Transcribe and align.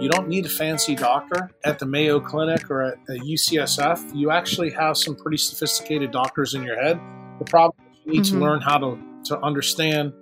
You 0.00 0.08
don't 0.08 0.28
need 0.28 0.46
a 0.46 0.48
fancy 0.48 0.94
doctor 0.94 1.50
at 1.62 1.78
the 1.78 1.84
Mayo 1.84 2.20
Clinic 2.20 2.70
or 2.70 2.80
at 2.80 3.04
the 3.06 3.18
UCSF. 3.18 4.16
You 4.16 4.30
actually 4.30 4.70
have 4.70 4.96
some 4.96 5.14
pretty 5.14 5.36
sophisticated 5.36 6.10
doctors 6.10 6.54
in 6.54 6.62
your 6.62 6.82
head. 6.82 6.98
The 7.38 7.44
problem 7.44 7.76
is 7.92 7.98
you 8.06 8.12
need 8.12 8.22
mm-hmm. 8.22 8.38
to 8.38 8.40
learn 8.42 8.60
how 8.62 8.78
to, 8.78 8.98
to 9.24 9.38
understand 9.40 10.14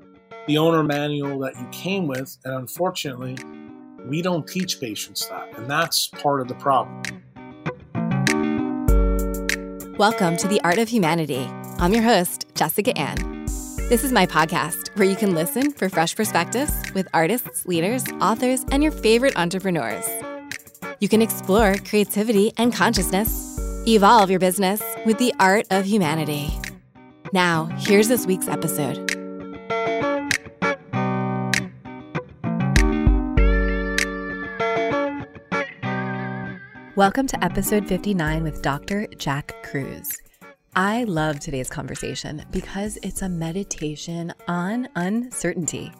the 0.48 0.58
owner 0.58 0.82
manual 0.82 1.38
that 1.38 1.54
you 1.56 1.64
came 1.70 2.08
with. 2.08 2.36
And 2.44 2.54
unfortunately, 2.54 3.38
we 4.04 4.20
don't 4.20 4.48
teach 4.48 4.80
patients 4.80 5.28
that. 5.28 5.56
And 5.56 5.70
that's 5.70 6.08
part 6.08 6.40
of 6.40 6.48
the 6.48 6.56
problem. 6.56 7.00
Welcome 9.96 10.36
to 10.38 10.48
The 10.48 10.60
Art 10.64 10.78
of 10.78 10.88
Humanity. 10.88 11.48
I'm 11.78 11.94
your 11.94 12.02
host, 12.02 12.46
Jessica 12.56 12.98
Ann. 12.98 13.37
This 13.88 14.04
is 14.04 14.12
my 14.12 14.26
podcast 14.26 14.94
where 14.98 15.08
you 15.08 15.16
can 15.16 15.34
listen 15.34 15.70
for 15.70 15.88
fresh 15.88 16.14
perspectives 16.14 16.70
with 16.92 17.08
artists, 17.14 17.64
leaders, 17.64 18.04
authors, 18.20 18.62
and 18.70 18.82
your 18.82 18.92
favorite 18.92 19.34
entrepreneurs. 19.38 20.04
You 21.00 21.08
can 21.08 21.22
explore 21.22 21.74
creativity 21.76 22.52
and 22.58 22.70
consciousness, 22.70 23.58
evolve 23.88 24.30
your 24.30 24.40
business 24.40 24.82
with 25.06 25.16
the 25.16 25.32
art 25.40 25.68
of 25.70 25.86
humanity. 25.86 26.52
Now, 27.32 27.64
here's 27.78 28.08
this 28.08 28.26
week's 28.26 28.46
episode. 28.46 28.98
Welcome 36.94 37.26
to 37.28 37.42
episode 37.42 37.88
59 37.88 38.42
with 38.42 38.60
Dr. 38.60 39.06
Jack 39.16 39.54
Kruse. 39.62 40.14
I 40.76 41.04
love 41.04 41.40
today's 41.40 41.70
conversation 41.70 42.44
because 42.50 42.98
it's 43.02 43.22
a 43.22 43.28
meditation 43.28 44.32
on 44.46 44.88
uncertainty. 44.94 45.92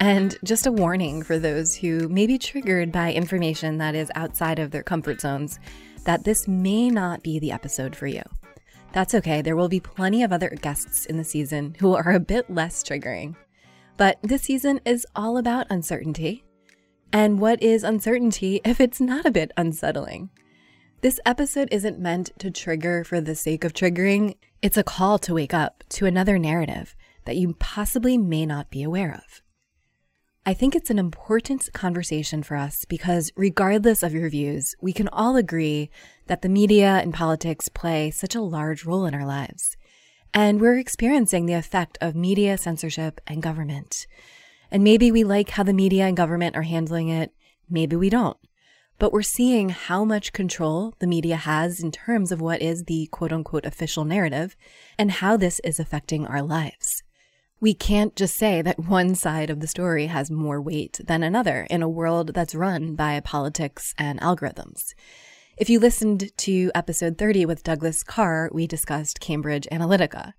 And 0.00 0.36
just 0.42 0.66
a 0.66 0.72
warning 0.72 1.22
for 1.22 1.38
those 1.38 1.76
who 1.76 2.08
may 2.08 2.26
be 2.26 2.38
triggered 2.38 2.90
by 2.90 3.12
information 3.12 3.78
that 3.78 3.94
is 3.94 4.10
outside 4.14 4.58
of 4.58 4.70
their 4.70 4.82
comfort 4.82 5.20
zones 5.20 5.58
that 6.04 6.24
this 6.24 6.48
may 6.48 6.88
not 6.88 7.22
be 7.22 7.38
the 7.38 7.52
episode 7.52 7.94
for 7.94 8.06
you. 8.06 8.22
That's 8.92 9.14
okay, 9.14 9.42
there 9.42 9.56
will 9.56 9.68
be 9.68 9.80
plenty 9.80 10.22
of 10.22 10.32
other 10.32 10.48
guests 10.48 11.06
in 11.06 11.16
the 11.16 11.24
season 11.24 11.76
who 11.78 11.94
are 11.94 12.12
a 12.12 12.20
bit 12.20 12.50
less 12.50 12.82
triggering. 12.82 13.36
But 13.96 14.18
this 14.22 14.42
season 14.42 14.80
is 14.84 15.06
all 15.14 15.36
about 15.36 15.66
uncertainty. 15.70 16.42
And 17.12 17.38
what 17.38 17.62
is 17.62 17.84
uncertainty 17.84 18.60
if 18.64 18.80
it's 18.80 19.00
not 19.00 19.26
a 19.26 19.30
bit 19.30 19.52
unsettling? 19.56 20.30
This 21.02 21.18
episode 21.24 21.68
isn't 21.72 21.98
meant 21.98 22.38
to 22.40 22.50
trigger 22.50 23.04
for 23.04 23.22
the 23.22 23.34
sake 23.34 23.64
of 23.64 23.72
triggering. 23.72 24.36
It's 24.60 24.76
a 24.76 24.82
call 24.82 25.18
to 25.20 25.32
wake 25.32 25.54
up 25.54 25.82
to 25.90 26.04
another 26.04 26.38
narrative 26.38 26.94
that 27.24 27.36
you 27.36 27.54
possibly 27.58 28.18
may 28.18 28.44
not 28.44 28.68
be 28.68 28.82
aware 28.82 29.14
of. 29.14 29.40
I 30.44 30.52
think 30.52 30.76
it's 30.76 30.90
an 30.90 30.98
important 30.98 31.70
conversation 31.72 32.42
for 32.42 32.54
us 32.54 32.84
because, 32.84 33.32
regardless 33.34 34.02
of 34.02 34.12
your 34.12 34.28
views, 34.28 34.74
we 34.82 34.92
can 34.92 35.08
all 35.08 35.36
agree 35.36 35.88
that 36.26 36.42
the 36.42 36.50
media 36.50 37.00
and 37.02 37.14
politics 37.14 37.70
play 37.70 38.10
such 38.10 38.34
a 38.34 38.42
large 38.42 38.84
role 38.84 39.06
in 39.06 39.14
our 39.14 39.26
lives. 39.26 39.78
And 40.34 40.60
we're 40.60 40.76
experiencing 40.76 41.46
the 41.46 41.54
effect 41.54 41.96
of 42.02 42.14
media 42.14 42.58
censorship 42.58 43.22
and 43.26 43.42
government. 43.42 44.06
And 44.70 44.84
maybe 44.84 45.10
we 45.10 45.24
like 45.24 45.48
how 45.48 45.62
the 45.62 45.72
media 45.72 46.04
and 46.04 46.16
government 46.16 46.56
are 46.56 46.62
handling 46.62 47.08
it, 47.08 47.32
maybe 47.70 47.96
we 47.96 48.10
don't 48.10 48.36
but 49.00 49.14
we're 49.14 49.22
seeing 49.22 49.70
how 49.70 50.04
much 50.04 50.34
control 50.34 50.94
the 50.98 51.06
media 51.06 51.34
has 51.34 51.80
in 51.80 51.90
terms 51.90 52.30
of 52.30 52.40
what 52.42 52.60
is 52.60 52.84
the 52.84 53.08
quote 53.10 53.32
unquote 53.32 53.64
official 53.64 54.04
narrative 54.04 54.54
and 54.98 55.10
how 55.10 55.38
this 55.38 55.58
is 55.64 55.80
affecting 55.80 56.26
our 56.26 56.42
lives. 56.42 57.02
We 57.60 57.72
can't 57.72 58.14
just 58.14 58.36
say 58.36 58.60
that 58.60 58.78
one 58.78 59.14
side 59.14 59.48
of 59.48 59.60
the 59.60 59.66
story 59.66 60.06
has 60.06 60.30
more 60.30 60.60
weight 60.60 61.00
than 61.02 61.22
another 61.22 61.66
in 61.70 61.82
a 61.82 61.88
world 61.88 62.34
that's 62.34 62.54
run 62.54 62.94
by 62.94 63.18
politics 63.20 63.94
and 63.96 64.20
algorithms. 64.20 64.92
If 65.56 65.70
you 65.70 65.80
listened 65.80 66.30
to 66.36 66.70
episode 66.74 67.16
30 67.16 67.46
with 67.46 67.62
Douglas 67.62 68.02
Carr, 68.02 68.50
we 68.52 68.66
discussed 68.66 69.18
Cambridge 69.18 69.66
Analytica. 69.72 70.34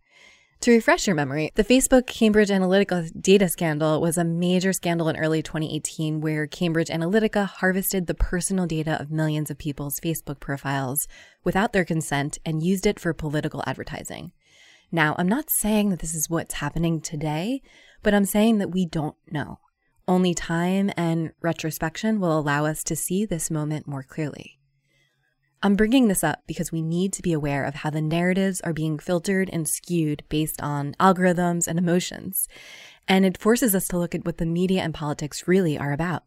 To 0.61 0.72
refresh 0.72 1.07
your 1.07 1.16
memory, 1.16 1.51
the 1.55 1.63
Facebook 1.63 2.05
Cambridge 2.05 2.49
Analytica 2.49 3.19
data 3.19 3.49
scandal 3.49 3.99
was 3.99 4.16
a 4.16 4.23
major 4.23 4.73
scandal 4.73 5.09
in 5.09 5.17
early 5.17 5.41
2018 5.41 6.22
where 6.22 6.45
Cambridge 6.45 6.89
Analytica 6.89 7.47
harvested 7.47 8.05
the 8.05 8.13
personal 8.13 8.67
data 8.67 9.01
of 9.01 9.09
millions 9.09 9.49
of 9.49 9.57
people's 9.57 9.99
Facebook 9.99 10.39
profiles 10.39 11.07
without 11.44 11.73
their 11.73 11.83
consent 11.83 12.38
and 12.45 12.61
used 12.61 12.85
it 12.85 12.99
for 12.99 13.11
political 13.11 13.63
advertising. 13.66 14.33
Now, 14.91 15.16
I'm 15.17 15.27
not 15.27 15.49
saying 15.49 15.89
that 15.89 15.97
this 15.97 16.13
is 16.13 16.29
what's 16.29 16.53
happening 16.53 17.01
today, 17.01 17.63
but 18.03 18.13
I'm 18.13 18.25
saying 18.25 18.59
that 18.59 18.69
we 18.69 18.85
don't 18.85 19.16
know. 19.31 19.61
Only 20.07 20.35
time 20.35 20.91
and 20.95 21.31
retrospection 21.41 22.19
will 22.19 22.38
allow 22.38 22.66
us 22.66 22.83
to 22.83 22.95
see 22.95 23.25
this 23.25 23.49
moment 23.49 23.88
more 23.88 24.03
clearly. 24.03 24.59
I'm 25.63 25.75
bringing 25.75 26.07
this 26.07 26.23
up 26.23 26.41
because 26.47 26.72
we 26.72 26.81
need 26.81 27.13
to 27.13 27.22
be 27.22 27.33
aware 27.33 27.63
of 27.66 27.75
how 27.75 27.91
the 27.91 28.01
narratives 28.01 28.61
are 28.61 28.73
being 28.73 28.97
filtered 28.97 29.47
and 29.53 29.67
skewed 29.67 30.23
based 30.27 30.59
on 30.59 30.95
algorithms 30.99 31.67
and 31.67 31.77
emotions. 31.77 32.47
And 33.07 33.25
it 33.25 33.38
forces 33.38 33.75
us 33.75 33.88
to 33.89 33.99
look 33.99 34.16
at 34.16 34.25
what 34.25 34.38
the 34.38 34.45
media 34.47 34.81
and 34.81 34.91
politics 34.91 35.47
really 35.47 35.77
are 35.77 35.94
about. 35.94 36.23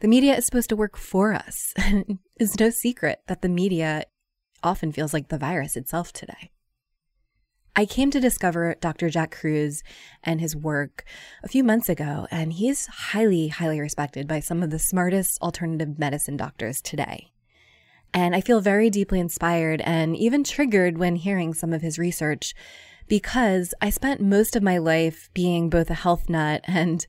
The 0.00 0.06
media 0.06 0.36
is 0.36 0.46
supposed 0.46 0.68
to 0.68 0.76
work 0.76 0.96
for 0.96 1.32
us. 1.32 1.74
it's 2.38 2.58
no 2.60 2.70
secret 2.70 3.22
that 3.26 3.42
the 3.42 3.48
media 3.48 4.04
often 4.62 4.92
feels 4.92 5.12
like 5.12 5.28
the 5.28 5.38
virus 5.38 5.76
itself 5.76 6.12
today. 6.12 6.52
I 7.74 7.84
came 7.84 8.12
to 8.12 8.20
discover 8.20 8.76
Dr. 8.80 9.08
Jack 9.08 9.34
Kruse 9.34 9.82
and 10.22 10.40
his 10.40 10.54
work 10.54 11.04
a 11.42 11.48
few 11.48 11.64
months 11.64 11.88
ago, 11.88 12.28
and 12.30 12.52
he's 12.52 12.86
highly, 12.86 13.48
highly 13.48 13.80
respected 13.80 14.28
by 14.28 14.40
some 14.40 14.62
of 14.62 14.70
the 14.70 14.78
smartest 14.78 15.40
alternative 15.40 15.98
medicine 15.98 16.36
doctors 16.36 16.80
today. 16.82 17.32
And 18.14 18.34
I 18.34 18.40
feel 18.40 18.60
very 18.60 18.90
deeply 18.90 19.20
inspired 19.20 19.80
and 19.82 20.16
even 20.16 20.44
triggered 20.44 20.98
when 20.98 21.16
hearing 21.16 21.54
some 21.54 21.72
of 21.72 21.82
his 21.82 21.98
research 21.98 22.54
because 23.08 23.74
I 23.80 23.90
spent 23.90 24.20
most 24.20 24.54
of 24.56 24.62
my 24.62 24.78
life 24.78 25.30
being 25.34 25.68
both 25.70 25.90
a 25.90 25.94
health 25.94 26.28
nut 26.28 26.62
and 26.64 27.06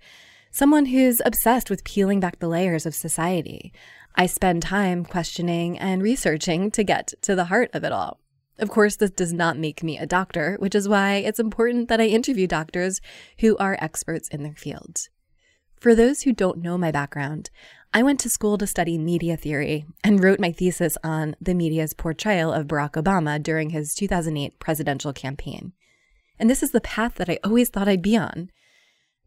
someone 0.51 0.87
who's 0.87 1.21
obsessed 1.25 1.69
with 1.69 1.83
peeling 1.83 2.19
back 2.19 2.39
the 2.39 2.47
layers 2.47 2.85
of 2.85 2.95
society. 2.95 3.73
I 4.15 4.27
spend 4.27 4.61
time 4.61 5.03
questioning 5.03 5.77
and 5.79 6.03
researching 6.03 6.71
to 6.71 6.83
get 6.83 7.13
to 7.23 7.35
the 7.35 7.45
heart 7.45 7.71
of 7.73 7.83
it 7.83 7.91
all. 7.91 8.19
Of 8.59 8.69
course, 8.69 8.95
this 8.95 9.09
does 9.09 9.33
not 9.33 9.57
make 9.57 9.81
me 9.81 9.97
a 9.97 10.05
doctor, 10.05 10.57
which 10.59 10.75
is 10.75 10.87
why 10.87 11.15
it's 11.15 11.39
important 11.39 11.89
that 11.89 11.99
I 11.99 12.05
interview 12.05 12.45
doctors 12.45 13.01
who 13.39 13.57
are 13.57 13.77
experts 13.81 14.29
in 14.29 14.43
their 14.43 14.55
fields. 14.55 15.09
For 15.79 15.95
those 15.95 16.21
who 16.21 16.31
don't 16.31 16.61
know 16.61 16.77
my 16.77 16.91
background, 16.91 17.49
I 17.95 18.01
went 18.01 18.19
to 18.21 18.29
school 18.29 18.57
to 18.57 18.65
study 18.65 18.97
media 18.97 19.37
theory 19.37 19.85
and 20.03 20.23
wrote 20.23 20.39
my 20.39 20.51
thesis 20.51 20.97
on 21.03 21.35
the 21.39 21.53
media's 21.53 21.93
portrayal 21.93 22.51
of 22.51 22.65
Barack 22.65 22.93
Obama 22.93 23.41
during 23.41 23.69
his 23.69 23.93
2008 23.93 24.57
presidential 24.57 25.13
campaign. 25.13 25.73
And 26.39 26.49
this 26.49 26.63
is 26.63 26.71
the 26.71 26.81
path 26.81 27.13
that 27.15 27.29
I 27.29 27.37
always 27.43 27.69
thought 27.69 27.87
I'd 27.87 28.01
be 28.01 28.17
on. 28.17 28.49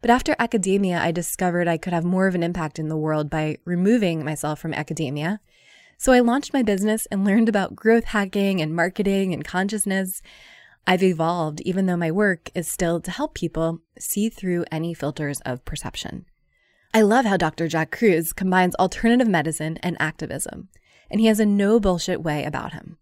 But 0.00 0.10
after 0.10 0.34
academia, 0.40 0.98
I 0.98 1.12
discovered 1.12 1.68
I 1.68 1.78
could 1.78 1.92
have 1.92 2.04
more 2.04 2.26
of 2.26 2.34
an 2.34 2.42
impact 2.42 2.80
in 2.80 2.88
the 2.88 2.96
world 2.96 3.30
by 3.30 3.58
removing 3.64 4.24
myself 4.24 4.58
from 4.58 4.74
academia. 4.74 5.38
So 5.96 6.12
I 6.12 6.18
launched 6.18 6.52
my 6.52 6.64
business 6.64 7.06
and 7.06 7.24
learned 7.24 7.48
about 7.48 7.76
growth 7.76 8.06
hacking 8.06 8.60
and 8.60 8.74
marketing 8.74 9.32
and 9.32 9.44
consciousness. 9.44 10.22
I've 10.88 11.04
evolved, 11.04 11.60
even 11.60 11.86
though 11.86 11.96
my 11.96 12.10
work 12.10 12.50
is 12.52 12.66
still 12.66 13.00
to 13.02 13.12
help 13.12 13.34
people 13.34 13.78
see 13.96 14.28
through 14.28 14.64
any 14.72 14.92
filters 14.92 15.40
of 15.42 15.64
perception. 15.64 16.26
I 16.96 17.02
love 17.02 17.26
how 17.26 17.36
Dr. 17.36 17.68
Jack 17.68 17.90
Kruse 17.90 18.32
combines 18.32 18.74
alternative 18.76 19.28
medicine 19.28 19.76
and 19.82 19.98
activism, 20.00 20.70
and 21.10 21.20
he 21.20 21.26
has 21.26 21.38
a 21.38 21.44
no 21.44 21.78
bullshit 21.78 22.22
way 22.22 22.42
about 22.42 22.72
him. 22.72 22.96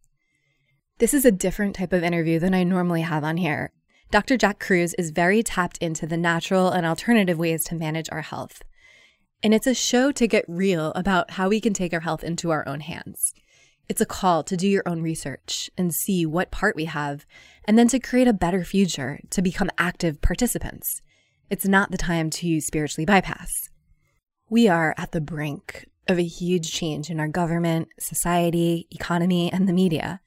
This 0.98 1.14
is 1.14 1.24
a 1.24 1.30
different 1.30 1.76
type 1.76 1.92
of 1.92 2.02
interview 2.02 2.40
than 2.40 2.54
I 2.54 2.64
normally 2.64 3.02
have 3.02 3.22
on 3.22 3.36
here. 3.36 3.70
Dr. 4.10 4.36
Jack 4.36 4.58
Kruse 4.58 4.94
is 4.94 5.12
very 5.12 5.44
tapped 5.44 5.78
into 5.78 6.08
the 6.08 6.16
natural 6.16 6.70
and 6.70 6.84
alternative 6.84 7.38
ways 7.38 7.62
to 7.66 7.76
manage 7.76 8.08
our 8.10 8.22
health. 8.22 8.62
And 9.44 9.54
it's 9.54 9.68
a 9.68 9.74
show 9.74 10.10
to 10.10 10.26
get 10.26 10.44
real 10.48 10.90
about 10.96 11.30
how 11.30 11.48
we 11.48 11.60
can 11.60 11.72
take 11.72 11.94
our 11.94 12.00
health 12.00 12.24
into 12.24 12.50
our 12.50 12.66
own 12.66 12.80
hands. 12.80 13.32
It's 13.88 14.00
a 14.00 14.06
call 14.06 14.42
to 14.42 14.56
do 14.56 14.66
your 14.66 14.82
own 14.86 15.02
research 15.02 15.70
and 15.78 15.94
see 15.94 16.26
what 16.26 16.50
part 16.50 16.74
we 16.74 16.86
have, 16.86 17.26
and 17.64 17.78
then 17.78 17.86
to 17.90 18.00
create 18.00 18.26
a 18.26 18.32
better 18.32 18.64
future, 18.64 19.20
to 19.30 19.40
become 19.40 19.70
active 19.78 20.20
participants. 20.20 21.00
It's 21.48 21.68
not 21.68 21.92
the 21.92 21.96
time 21.96 22.28
to 22.30 22.60
spiritually 22.60 23.06
bypass. 23.06 23.70
We 24.54 24.68
are 24.68 24.94
at 24.96 25.10
the 25.10 25.20
brink 25.20 25.88
of 26.06 26.16
a 26.16 26.22
huge 26.22 26.70
change 26.72 27.10
in 27.10 27.18
our 27.18 27.26
government, 27.26 27.88
society, 27.98 28.86
economy, 28.92 29.52
and 29.52 29.68
the 29.68 29.72
media. 29.72 30.20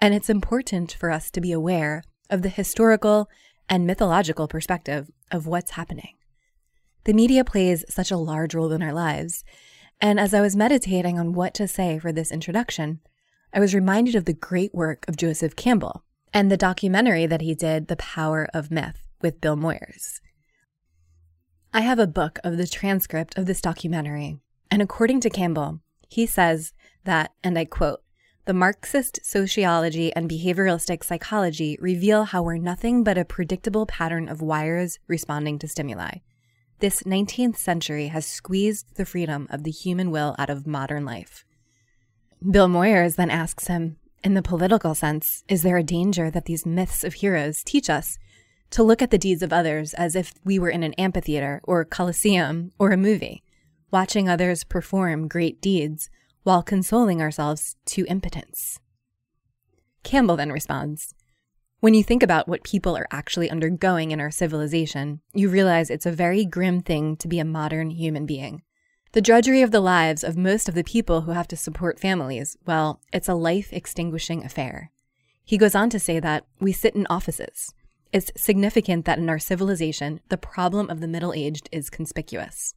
And 0.00 0.14
it's 0.14 0.30
important 0.30 0.92
for 0.98 1.10
us 1.10 1.30
to 1.32 1.40
be 1.42 1.52
aware 1.52 2.02
of 2.30 2.40
the 2.40 2.48
historical 2.48 3.28
and 3.68 3.86
mythological 3.86 4.48
perspective 4.48 5.10
of 5.30 5.46
what's 5.46 5.72
happening. 5.72 6.14
The 7.04 7.12
media 7.12 7.44
plays 7.44 7.84
such 7.90 8.10
a 8.10 8.16
large 8.16 8.54
role 8.54 8.72
in 8.72 8.80
our 8.82 8.94
lives. 8.94 9.44
And 10.00 10.18
as 10.18 10.32
I 10.32 10.40
was 10.40 10.56
meditating 10.56 11.18
on 11.18 11.34
what 11.34 11.52
to 11.52 11.68
say 11.68 11.98
for 11.98 12.10
this 12.10 12.32
introduction, 12.32 13.00
I 13.52 13.60
was 13.60 13.74
reminded 13.74 14.14
of 14.14 14.24
the 14.24 14.32
great 14.32 14.74
work 14.74 15.04
of 15.06 15.18
Joseph 15.18 15.56
Campbell 15.56 16.04
and 16.32 16.50
the 16.50 16.56
documentary 16.56 17.26
that 17.26 17.42
he 17.42 17.54
did, 17.54 17.88
The 17.88 17.96
Power 17.96 18.48
of 18.54 18.70
Myth, 18.70 19.06
with 19.20 19.42
Bill 19.42 19.58
Moyers. 19.58 20.20
I 21.76 21.80
have 21.80 21.98
a 21.98 22.06
book 22.06 22.38
of 22.44 22.56
the 22.56 22.68
transcript 22.68 23.36
of 23.36 23.46
this 23.46 23.60
documentary, 23.60 24.38
And 24.70 24.80
according 24.80 25.18
to 25.22 25.28
Campbell, 25.28 25.80
he 26.08 26.24
says 26.24 26.72
that, 27.02 27.32
and 27.42 27.58
I 27.58 27.64
quote, 27.64 28.00
the 28.44 28.54
Marxist 28.54 29.18
sociology 29.24 30.14
and 30.14 30.30
behavioralistic 30.30 31.02
psychology 31.02 31.76
reveal 31.80 32.26
how 32.26 32.44
we're 32.44 32.58
nothing 32.58 33.02
but 33.02 33.18
a 33.18 33.24
predictable 33.24 33.86
pattern 33.86 34.28
of 34.28 34.40
wires 34.40 35.00
responding 35.08 35.58
to 35.58 35.66
stimuli. 35.66 36.18
This 36.78 37.02
19th 37.02 37.56
century 37.56 38.06
has 38.06 38.24
squeezed 38.24 38.94
the 38.94 39.04
freedom 39.04 39.48
of 39.50 39.64
the 39.64 39.72
human 39.72 40.12
will 40.12 40.36
out 40.38 40.50
of 40.50 40.68
modern 40.68 41.04
life. 41.04 41.44
Bill 42.48 42.68
Moyers 42.68 43.16
then 43.16 43.30
asks 43.30 43.66
him, 43.66 43.96
in 44.22 44.34
the 44.34 44.42
political 44.42 44.94
sense, 44.94 45.42
is 45.48 45.62
there 45.62 45.76
a 45.76 45.82
danger 45.82 46.30
that 46.30 46.44
these 46.44 46.64
myths 46.64 47.02
of 47.02 47.14
heroes 47.14 47.64
teach 47.64 47.90
us 47.90 48.16
to 48.70 48.82
look 48.82 49.02
at 49.02 49.10
the 49.10 49.18
deeds 49.18 49.42
of 49.42 49.52
others 49.52 49.94
as 49.94 50.16
if 50.16 50.34
we 50.44 50.58
were 50.58 50.70
in 50.70 50.82
an 50.82 50.94
amphitheater 50.94 51.60
or 51.64 51.84
coliseum 51.84 52.72
or 52.78 52.90
a 52.90 52.96
movie, 52.96 53.42
watching 53.90 54.28
others 54.28 54.64
perform 54.64 55.28
great 55.28 55.60
deeds 55.60 56.10
while 56.42 56.62
consoling 56.62 57.20
ourselves 57.20 57.76
to 57.86 58.04
impotence. 58.06 58.78
Campbell 60.02 60.36
then 60.36 60.52
responds 60.52 61.14
When 61.80 61.94
you 61.94 62.04
think 62.04 62.22
about 62.22 62.48
what 62.48 62.64
people 62.64 62.96
are 62.96 63.08
actually 63.10 63.50
undergoing 63.50 64.10
in 64.10 64.20
our 64.20 64.30
civilization, 64.30 65.20
you 65.32 65.48
realize 65.48 65.90
it's 65.90 66.06
a 66.06 66.12
very 66.12 66.44
grim 66.44 66.80
thing 66.80 67.16
to 67.16 67.28
be 67.28 67.38
a 67.38 67.44
modern 67.44 67.90
human 67.90 68.26
being. 68.26 68.62
The 69.12 69.22
drudgery 69.22 69.62
of 69.62 69.70
the 69.70 69.80
lives 69.80 70.24
of 70.24 70.36
most 70.36 70.68
of 70.68 70.74
the 70.74 70.82
people 70.82 71.20
who 71.20 71.30
have 71.30 71.46
to 71.48 71.56
support 71.56 72.00
families, 72.00 72.56
well, 72.66 73.00
it's 73.12 73.28
a 73.28 73.34
life 73.34 73.72
extinguishing 73.72 74.44
affair. 74.44 74.90
He 75.44 75.56
goes 75.56 75.76
on 75.76 75.88
to 75.90 76.00
say 76.00 76.18
that 76.18 76.46
we 76.58 76.72
sit 76.72 76.96
in 76.96 77.06
offices. 77.08 77.72
It's 78.14 78.30
significant 78.36 79.06
that 79.06 79.18
in 79.18 79.28
our 79.28 79.40
civilization, 79.40 80.20
the 80.28 80.36
problem 80.36 80.88
of 80.88 81.00
the 81.00 81.08
middle 81.08 81.32
aged 81.32 81.68
is 81.72 81.90
conspicuous. 81.90 82.72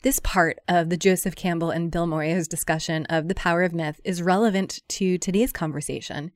This 0.00 0.18
part 0.18 0.58
of 0.66 0.88
the 0.88 0.96
Joseph 0.96 1.36
Campbell 1.36 1.70
and 1.70 1.90
Bill 1.90 2.06
Moyers 2.06 2.48
discussion 2.48 3.04
of 3.10 3.28
the 3.28 3.34
power 3.34 3.64
of 3.64 3.74
myth 3.74 4.00
is 4.02 4.22
relevant 4.22 4.80
to 4.88 5.18
today's 5.18 5.52
conversation 5.52 6.32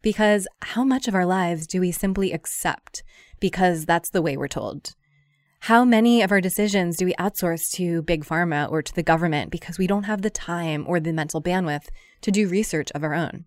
because 0.00 0.48
how 0.62 0.82
much 0.82 1.08
of 1.08 1.14
our 1.14 1.26
lives 1.26 1.66
do 1.66 1.82
we 1.82 1.92
simply 1.92 2.32
accept 2.32 3.02
because 3.38 3.84
that's 3.84 4.08
the 4.08 4.22
way 4.22 4.34
we're 4.34 4.48
told? 4.48 4.94
How 5.60 5.84
many 5.84 6.22
of 6.22 6.32
our 6.32 6.40
decisions 6.40 6.96
do 6.96 7.04
we 7.04 7.12
outsource 7.16 7.70
to 7.72 8.00
big 8.00 8.24
pharma 8.24 8.70
or 8.70 8.80
to 8.80 8.94
the 8.94 9.02
government 9.02 9.50
because 9.50 9.76
we 9.76 9.86
don't 9.86 10.04
have 10.04 10.22
the 10.22 10.30
time 10.30 10.86
or 10.88 11.00
the 11.00 11.12
mental 11.12 11.42
bandwidth 11.42 11.88
to 12.22 12.30
do 12.30 12.48
research 12.48 12.90
of 12.92 13.04
our 13.04 13.12
own? 13.12 13.44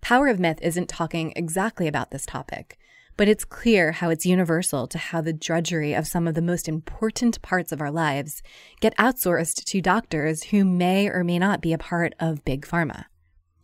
Power 0.00 0.26
of 0.26 0.40
Myth 0.40 0.58
isn't 0.60 0.88
talking 0.88 1.32
exactly 1.36 1.86
about 1.86 2.10
this 2.10 2.26
topic, 2.26 2.78
but 3.16 3.28
it's 3.28 3.44
clear 3.44 3.92
how 3.92 4.10
it's 4.10 4.26
universal 4.26 4.86
to 4.86 4.98
how 4.98 5.20
the 5.20 5.32
drudgery 5.32 5.94
of 5.94 6.06
some 6.06 6.28
of 6.28 6.34
the 6.34 6.42
most 6.42 6.68
important 6.68 7.40
parts 7.42 7.72
of 7.72 7.80
our 7.80 7.90
lives 7.90 8.42
get 8.80 8.96
outsourced 8.96 9.64
to 9.64 9.80
doctors 9.80 10.44
who 10.44 10.64
may 10.64 11.08
or 11.08 11.24
may 11.24 11.38
not 11.38 11.60
be 11.60 11.72
a 11.72 11.78
part 11.78 12.14
of 12.20 12.44
big 12.44 12.66
pharma. 12.66 13.04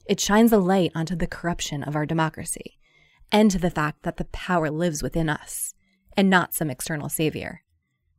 It 0.06 0.20
shines 0.20 0.52
a 0.52 0.58
light 0.58 0.92
onto 0.94 1.14
the 1.14 1.26
corruption 1.26 1.82
of 1.82 1.94
our 1.94 2.06
democracy 2.06 2.78
and 3.30 3.50
to 3.50 3.58
the 3.58 3.70
fact 3.70 4.02
that 4.02 4.16
the 4.16 4.24
power 4.26 4.70
lives 4.70 5.02
within 5.02 5.28
us 5.28 5.74
and 6.16 6.28
not 6.28 6.54
some 6.54 6.70
external 6.70 7.08
savior. 7.08 7.62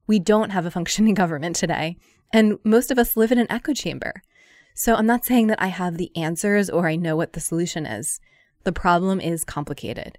We 0.08 0.20
don't 0.20 0.52
have 0.52 0.66
a 0.66 0.72
functioning 0.72 1.14
government 1.16 1.56
today, 1.56 1.98
and 2.32 2.58
most 2.64 2.92
of 2.92 2.98
us 2.98 3.18
live 3.18 3.32
in 3.32 3.40
an 3.40 3.52
echo 3.52 3.74
chamber. 3.74 4.22
So 4.76 4.96
I'm 4.96 5.06
not 5.06 5.26
saying 5.26 5.48
that 5.48 5.62
I 5.62 5.68
have 5.68 5.98
the 5.98 6.16
answers 6.16 6.70
or 6.70 6.88
I 6.88 6.96
know 6.96 7.16
what 7.16 7.34
the 7.34 7.40
solution 7.40 7.86
is. 7.86 8.20
The 8.64 8.72
problem 8.72 9.20
is 9.20 9.44
complicated. 9.44 10.18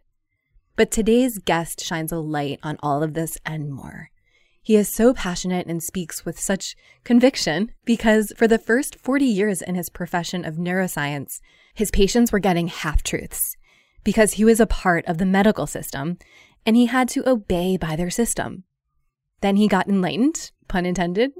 But 0.76 0.90
today's 0.90 1.38
guest 1.38 1.84
shines 1.84 2.10
a 2.10 2.18
light 2.18 2.58
on 2.62 2.78
all 2.82 3.02
of 3.02 3.14
this 3.14 3.38
and 3.46 3.70
more. 3.70 4.10
He 4.60 4.76
is 4.76 4.88
so 4.88 5.14
passionate 5.14 5.66
and 5.66 5.82
speaks 5.82 6.24
with 6.24 6.40
such 6.40 6.74
conviction 7.04 7.70
because 7.84 8.32
for 8.36 8.48
the 8.48 8.58
first 8.58 8.96
40 8.96 9.24
years 9.24 9.62
in 9.62 9.74
his 9.74 9.90
profession 9.90 10.44
of 10.44 10.56
neuroscience, 10.56 11.40
his 11.74 11.90
patients 11.90 12.32
were 12.32 12.38
getting 12.38 12.68
half 12.68 13.02
truths 13.02 13.56
because 14.02 14.32
he 14.32 14.44
was 14.44 14.58
a 14.58 14.66
part 14.66 15.04
of 15.06 15.18
the 15.18 15.26
medical 15.26 15.66
system 15.66 16.18
and 16.66 16.76
he 16.76 16.86
had 16.86 17.08
to 17.10 17.28
obey 17.28 17.76
by 17.76 17.94
their 17.94 18.10
system. 18.10 18.64
Then 19.42 19.56
he 19.56 19.68
got 19.68 19.88
enlightened, 19.88 20.50
pun 20.66 20.86
intended, 20.86 21.32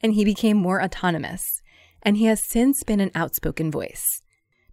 and 0.00 0.14
he 0.14 0.24
became 0.24 0.56
more 0.56 0.82
autonomous. 0.82 1.60
And 2.02 2.16
he 2.16 2.26
has 2.26 2.42
since 2.42 2.84
been 2.84 3.00
an 3.00 3.10
outspoken 3.14 3.70
voice. 3.72 4.22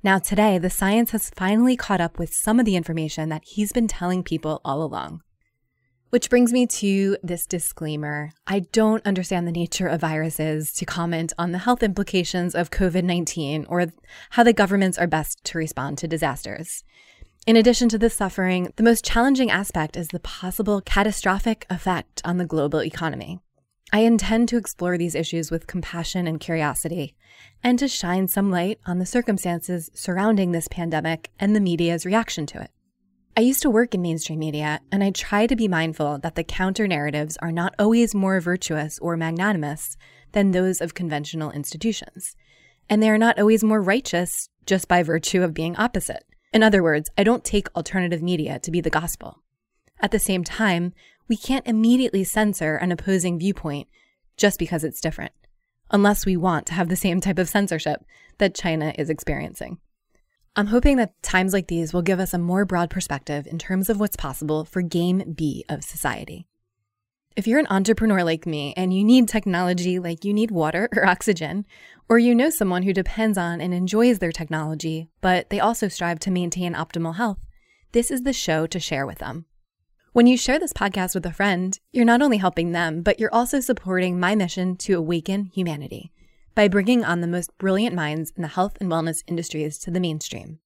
Now, 0.06 0.20
today, 0.20 0.60
the 0.60 0.70
science 0.70 1.10
has 1.14 1.32
finally 1.32 1.76
caught 1.76 2.00
up 2.00 2.20
with 2.20 2.32
some 2.32 2.60
of 2.60 2.66
the 2.68 2.76
information 2.76 3.30
that 3.30 3.42
he's 3.44 3.72
been 3.72 3.88
telling 3.88 4.22
people 4.22 4.62
all 4.64 4.84
along. 4.84 5.24
Which 6.12 6.30
brings 6.30 6.54
me 6.54 6.68
to 6.68 7.18
this 7.24 7.48
disclaimer. 7.48 8.30
I 8.46 8.60
don't 8.72 9.04
understand 9.04 9.48
the 9.48 9.52
nature 9.52 9.88
of 9.88 10.02
viruses 10.02 10.74
to 10.74 10.86
comment 10.86 11.34
on 11.40 11.54
the 11.54 11.58
health 11.58 11.82
implications 11.82 12.54
of 12.54 12.70
COVID 12.70 13.04
19 13.04 13.66
or 13.68 13.88
how 14.30 14.44
the 14.44 14.54
governments 14.54 15.00
are 15.00 15.08
best 15.08 15.44
to 15.46 15.58
respond 15.58 15.98
to 15.98 16.08
disasters. 16.08 16.84
In 17.48 17.56
addition 17.56 17.90
to 17.90 17.98
the 17.98 18.12
suffering, 18.12 18.72
the 18.76 18.84
most 18.84 19.04
challenging 19.04 19.50
aspect 19.50 19.98
is 19.98 20.10
the 20.10 20.20
possible 20.20 20.82
catastrophic 20.82 21.66
effect 21.68 22.22
on 22.24 22.38
the 22.38 22.46
global 22.46 22.84
economy. 22.84 23.40
I 23.96 24.00
intend 24.00 24.50
to 24.50 24.58
explore 24.58 24.98
these 24.98 25.16
issues 25.16 25.50
with 25.50 25.68
compassion 25.68 26.28
and 26.28 26.38
curiosity, 26.38 27.16
and 27.64 27.80
to 27.80 27.88
shine 27.88 28.28
some 28.28 28.52
light 28.52 28.78
on 28.86 29.00
the 29.00 29.06
circumstances 29.06 29.90
surrounding 29.94 30.52
this 30.52 30.68
pandemic 30.68 31.32
and 31.40 31.56
the 31.56 31.62
media's 31.62 32.06
reaction 32.06 32.46
to 32.48 32.62
it. 32.62 32.72
I 33.38 33.40
used 33.40 33.62
to 33.62 33.70
work 33.70 33.96
in 33.96 34.02
mainstream 34.02 34.40
media, 34.40 34.82
and 34.92 35.02
I 35.02 35.12
try 35.12 35.48
to 35.48 35.56
be 35.56 35.70
mindful 35.70 36.18
that 36.18 36.36
the 36.36 36.44
counter 36.44 36.90
narratives 36.90 37.38
are 37.38 37.54
not 37.54 37.74
always 37.80 38.14
more 38.14 38.42
virtuous 38.42 39.00
or 39.00 39.16
magnanimous 39.16 39.96
than 40.34 40.52
those 40.52 40.82
of 40.82 40.94
conventional 40.94 41.52
institutions. 41.52 42.36
And 42.90 43.02
they 43.02 43.10
are 43.10 43.18
not 43.18 43.40
always 43.40 43.64
more 43.64 43.82
righteous 43.82 44.50
just 44.66 44.90
by 44.90 45.04
virtue 45.04 45.42
of 45.42 45.54
being 45.54 45.78
opposite. 45.78 46.26
In 46.52 46.64
other 46.64 46.84
words, 46.84 47.10
I 47.18 47.24
don't 47.24 47.46
take 47.46 47.74
alternative 47.78 48.22
media 48.22 48.60
to 48.60 48.72
be 48.72 48.82
the 48.82 48.90
gospel. 48.90 49.42
At 50.02 50.12
the 50.12 50.20
same 50.20 50.44
time, 50.44 50.94
we 51.28 51.38
can't 51.38 51.68
immediately 51.68 52.24
censor 52.24 52.76
an 52.76 52.92
opposing 52.92 53.40
viewpoint 53.40 53.88
just 54.38 54.60
because 54.60 54.84
it's 54.84 55.02
different, 55.02 55.34
unless 55.92 56.26
we 56.26 56.38
want 56.38 56.66
to 56.68 56.74
have 56.74 56.90
the 56.90 56.96
same 56.96 57.22
type 57.22 57.40
of 57.40 57.50
censorship 57.50 58.04
that 58.38 58.56
China 58.56 58.94
is 58.98 59.10
experiencing. 59.10 59.80
I'm 60.56 60.68
hoping 60.68 60.98
that 60.98 61.22
times 61.22 61.52
like 61.52 61.68
these 61.68 61.94
will 61.94 62.02
give 62.02 62.20
us 62.20 62.34
a 62.34 62.40
more 62.40 62.64
broad 62.64 62.90
perspective 62.90 63.46
in 63.48 63.60
terms 63.60 63.90
of 63.90 64.00
what's 64.00 64.16
possible 64.16 64.64
for 64.64 64.82
game 64.82 65.34
B 65.36 65.66
of 65.68 65.84
society. 65.84 66.48
If 67.36 67.48
you're 67.48 67.60
an 67.60 67.68
entrepreneur 67.70 68.24
like 68.24 68.46
me 68.46 68.74
and 68.78 68.94
you 68.94 69.04
need 69.04 69.28
technology 69.28 70.00
like 70.00 70.24
you 70.24 70.34
need 70.34 70.52
water 70.52 70.88
or 70.96 71.06
oxygen, 71.06 71.66
or 72.08 72.20
you 72.20 72.34
know 72.34 72.50
someone 72.50 72.84
who 72.84 72.94
depends 72.94 73.38
on 73.38 73.60
and 73.60 73.74
enjoys 73.74 74.20
their 74.20 74.32
technology, 74.32 75.10
but 75.20 75.50
they 75.50 75.60
also 75.60 75.90
strive 75.90 76.20
to 76.20 76.32
maintain 76.32 76.74
optimal 76.74 77.16
health, 77.16 77.40
this 77.92 78.10
is 78.10 78.22
the 78.22 78.32
show 78.32 78.66
to 78.68 78.80
share 78.80 79.06
with 79.06 79.18
them. 79.18 79.46
When 80.16 80.28
you 80.28 80.38
share 80.38 80.60
this 80.60 80.72
podcast 80.72 81.14
with 81.14 81.26
a 81.26 81.34
friend, 81.34 81.78
you're 81.92 82.06
not 82.06 82.22
only 82.22 82.38
helping 82.38 82.72
them, 82.72 83.02
but 83.02 83.20
you're 83.20 83.36
also 83.36 83.60
supporting 83.60 84.18
my 84.18 84.34
mission 84.34 84.78
to 84.78 84.94
awaken 84.94 85.52
humanity 85.54 86.14
by 86.56 86.70
bringing 86.70 87.04
on 87.04 87.20
the 87.20 87.28
most 87.28 87.52
brilliant 87.58 87.94
minds 87.94 88.32
in 88.34 88.42
the 88.42 88.48
health 88.48 88.78
and 88.80 88.90
wellness 88.90 89.26
industries 89.28 89.78
to 89.80 89.92
the 89.92 90.00
mainstream. 90.00 90.60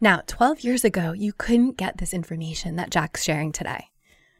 Now, 0.00 0.22
12 0.28 0.60
years 0.60 0.84
ago, 0.84 1.10
you 1.10 1.32
couldn't 1.32 1.78
get 1.78 1.98
this 1.98 2.14
information 2.14 2.76
that 2.76 2.90
Jack's 2.90 3.24
sharing 3.24 3.50
today. 3.50 3.88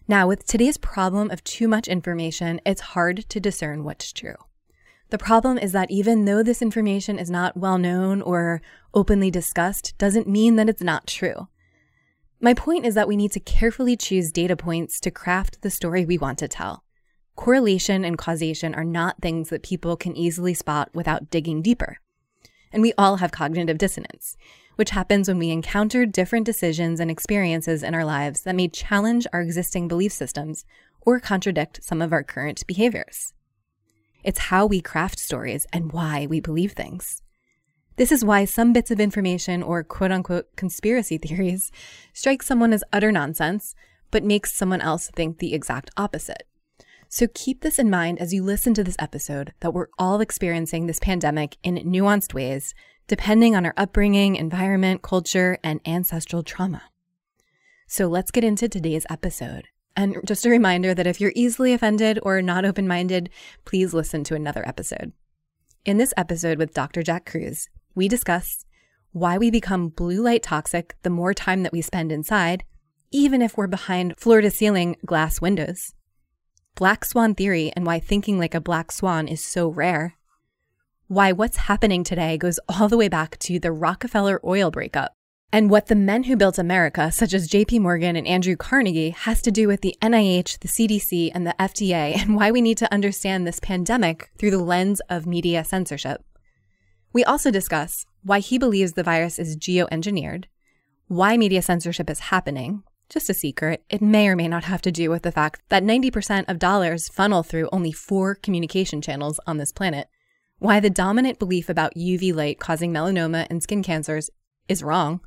Now, 0.07 0.29
with 0.29 0.47
today's 0.47 0.79
problem 0.79 1.33
of 1.33 1.43
too 1.43 1.67
much 1.67 1.89
information, 1.89 2.61
it's 2.65 2.93
hard 2.95 3.29
to 3.29 3.41
discern 3.41 3.83
what's 3.83 4.13
true. 4.13 4.37
The 5.11 5.19
problem 5.19 5.59
is 5.59 5.73
that 5.73 5.91
even 5.91 6.25
though 6.25 6.45
this 6.45 6.63
information 6.63 7.19
is 7.19 7.33
not 7.33 7.57
well 7.57 7.79
known 7.79 8.23
or 8.23 8.63
openly 8.95 9.33
discussed, 9.33 9.99
doesn't 9.99 10.29
mean 10.29 10.55
that 10.55 10.69
it's 10.69 10.83
not 10.83 11.09
true. 11.09 11.49
My 12.41 12.55
point 12.55 12.87
is 12.87 12.95
that 12.95 13.09
we 13.09 13.17
need 13.17 13.33
to 13.33 13.41
carefully 13.41 13.97
choose 13.97 14.31
data 14.31 14.57
points 14.57 15.01
to 15.01 15.11
craft 15.11 15.63
the 15.63 15.71
story 15.71 16.05
we 16.05 16.19
want 16.19 16.39
to 16.39 16.47
tell. 16.47 16.85
Correlation 17.35 18.05
and 18.05 18.17
causation 18.17 18.77
are 18.77 18.85
not 18.85 19.21
things 19.21 19.49
that 19.49 19.65
people 19.65 19.97
can 19.97 20.17
easily 20.17 20.55
spot 20.55 20.89
without 20.95 21.31
digging 21.31 21.63
deeper. 21.63 21.99
And 22.73 22.81
we 22.81 22.93
all 22.97 23.17
have 23.17 23.33
cognitive 23.33 23.79
dissonance, 23.79 24.37
which 24.77 24.91
happens 24.91 25.27
when 25.27 25.39
we 25.39 25.51
encounter 25.51 26.07
different 26.07 26.47
decisions 26.47 27.01
and 27.01 27.11
experiences 27.11 27.83
in 27.83 27.93
our 27.93 28.05
lives 28.05 28.43
that 28.43 28.55
may 28.55 28.69
challenge 28.69 29.27
our 29.33 29.41
existing 29.41 29.89
belief 29.89 30.13
systems 30.13 30.65
or 31.01 31.19
contradict 31.19 31.83
some 31.83 32.01
of 32.01 32.13
our 32.13 32.23
current 32.23 32.65
behaviors. 32.69 33.33
It's 34.23 34.39
how 34.39 34.67
we 34.67 34.81
craft 34.81 35.19
stories 35.19 35.67
and 35.73 35.91
why 35.91 36.27
we 36.27 36.39
believe 36.39 36.73
things. 36.73 37.21
This 37.99 38.13
is 38.13 38.25
why 38.25 38.45
some 38.45 38.73
bits 38.73 38.93
of 38.93 39.01
information 39.01 39.61
or 39.61 39.83
quote 39.83 40.13
unquote 40.13 40.55
conspiracy 40.55 41.19
theories 41.19 41.73
strike 42.13 42.45
someone 42.45 42.73
as 42.73 42.85
utter 42.93 43.11
nonsense, 43.11 43.75
but 44.13 44.23
makes 44.23 44.55
someone 44.55 44.81
else 44.81 45.11
think 45.17 45.39
the 45.39 45.53
exact 45.53 45.91
opposite. 45.97 46.45
So 47.09 47.27
keep 47.35 47.63
this 47.63 47.77
in 47.77 47.91
mind 47.91 48.21
as 48.21 48.33
you 48.33 48.45
listen 48.45 48.73
to 48.75 48.85
this 48.85 48.95
episode 49.01 49.53
that 49.59 49.75
we're 49.75 49.89
all 49.99 50.21
experiencing 50.21 50.87
this 50.87 51.01
pandemic 51.01 51.57
in 51.65 51.75
nuanced 51.75 52.35
ways, 52.35 52.73
depending 53.09 53.57
on 53.57 53.67
our 53.67 53.75
upbringing, 53.77 54.37
environment, 54.37 55.03
culture, 55.03 55.59
and 55.65 55.81
ancestral 55.85 56.45
trauma. 56.45 56.83
So 57.89 58.07
let's 58.07 58.31
get 58.31 58.45
into 58.45 58.69
today's 58.69 59.07
episode 59.11 59.65
And 59.97 60.19
just 60.25 60.47
a 60.47 60.51
reminder 60.51 60.95
that 60.95 61.09
if 61.09 61.21
you're 61.21 61.33
easily 61.35 61.73
offended 61.73 62.21
or 62.23 62.41
not 62.43 62.65
open 62.65 62.87
minded, 62.87 63.31
please 63.65 63.93
listen 63.93 64.23
to 64.23 64.37
another 64.37 64.63
episode. 64.69 65.11
In 65.85 65.99
this 65.99 66.15
episode 66.17 66.59
with 66.59 66.75
Dr. 66.75 67.03
Jack 67.03 67.29
Kruse, 67.29 67.69
we 67.95 68.09
discuss 68.09 68.65
why 69.13 69.39
we 69.39 69.51
become 69.51 69.89
blue 69.89 70.23
light 70.23 70.43
toxic 70.43 70.95
the 71.03 71.11
more 71.11 71.35
time 71.35 71.63
that 71.63 71.73
we 71.73 71.83
spend 71.83 72.13
inside, 72.13 72.65
even 73.11 73.43
if 73.43 73.57
we're 73.57 73.67
behind 73.67 74.17
floor 74.19 74.41
to 74.41 74.51
ceiling 74.51 74.97
glass 75.05 75.41
windows, 75.41 75.95
black 76.75 77.05
swan 77.05 77.35
theory 77.35 77.73
and 77.75 77.87
why 77.87 77.99
thinking 77.99 78.39
like 78.39 78.55
a 78.55 78.61
black 78.61 78.93
swan 78.93 79.27
is 79.27 79.43
so 79.43 79.69
rare, 79.69 80.15
why 81.09 81.33
what's 81.33 81.57
happening 81.57 82.05
today 82.05 82.37
goes 82.37 82.61
all 82.69 82.89
the 82.89 82.97
way 82.97 83.09
back 83.09 83.39
to 83.39 83.59
the 83.59 83.73
Rockefeller 83.73 84.41
oil 84.45 84.71
breakup, 84.71 85.15
and 85.51 85.71
what 85.71 85.87
the 85.87 85.95
men 85.95 86.25
who 86.25 86.37
built 86.37 86.59
America, 86.59 87.11
such 87.11 87.33
as 87.33 87.49
JP 87.49 87.81
Morgan 87.81 88.15
and 88.15 88.27
Andrew 88.27 88.57
Carnegie, 88.57 89.11
has 89.11 89.41
to 89.41 89.51
do 89.51 89.67
with 89.67 89.81
the 89.81 89.97
NIH, 90.03 90.59
the 90.59 90.69
CDC, 90.69 91.31
and 91.35 91.47
the 91.47 91.55
FDA, 91.59 92.15
and 92.21 92.37
why 92.37 92.51
we 92.51 92.61
need 92.61 92.77
to 92.79 92.93
understand 92.93 93.47
this 93.47 93.59
pandemic 93.59 94.31
through 94.39 94.51
the 94.51 94.59
lens 94.59 95.01
of 95.09 95.27
media 95.27 95.65
censorship. 95.65 96.23
We 97.13 97.25
also 97.25 97.51
discuss 97.51 98.07
why 98.23 98.41
he 98.41 98.59
believes 98.59 98.93
the 98.93 99.03
virus 99.03 99.39
is 99.39 99.57
geoengineered, 99.57 100.45
why 101.07 101.37
media 101.37 101.63
censorship 101.63 102.11
is 102.11 102.19
happening, 102.19 102.83
just 103.09 103.31
a 103.31 103.35
secret, 103.35 103.83
it 103.89 104.03
may 104.03 104.29
or 104.29 104.37
may 104.37 104.49
not 104.49 104.65
have 104.65 104.83
to 104.83 104.93
do 104.93 105.09
with 105.09 105.23
the 105.23 105.33
fact 105.33 105.63
that 105.71 105.83
90% 105.83 106.45
of 106.49 106.59
dollars 106.59 107.09
funnel 107.09 107.43
through 107.43 107.71
only 107.73 107.93
four 107.93 108.35
communication 108.35 109.01
channels 109.01 109.41
on 109.47 109.57
this 109.57 109.73
planet, 109.73 110.09
why 110.59 110.81
the 110.81 110.91
dominant 110.91 111.39
belief 111.39 111.69
about 111.69 111.95
UV 111.95 112.35
light 112.35 112.59
causing 112.59 112.93
melanoma 112.93 113.47
and 113.49 113.63
skin 113.63 113.83
cancers 113.83 114.29
is 114.69 114.83
wrong, 114.83 115.21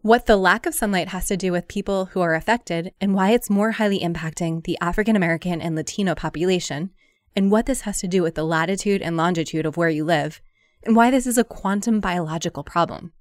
what 0.00 0.26
the 0.26 0.36
lack 0.36 0.64
of 0.64 0.74
sunlight 0.74 1.08
has 1.08 1.26
to 1.26 1.36
do 1.36 1.50
with 1.50 1.66
people 1.66 2.06
who 2.06 2.20
are 2.20 2.36
affected, 2.36 2.92
and 3.00 3.14
why 3.14 3.30
it's 3.30 3.50
more 3.50 3.72
highly 3.72 3.98
impacting 3.98 4.62
the 4.62 4.78
African 4.80 5.16
American 5.16 5.60
and 5.60 5.74
Latino 5.74 6.14
population, 6.14 6.90
and 7.34 7.50
what 7.50 7.66
this 7.66 7.80
has 7.80 7.98
to 7.98 8.06
do 8.06 8.22
with 8.22 8.36
the 8.36 8.44
latitude 8.44 9.02
and 9.02 9.16
longitude 9.16 9.66
of 9.66 9.76
where 9.76 9.88
you 9.88 10.04
live, 10.04 10.40
and 10.84 10.96
why 10.96 11.10
this 11.10 11.26
is 11.26 11.38
a 11.38 11.44
quantum 11.44 12.00
biological 12.00 12.62
problem. 12.62 13.12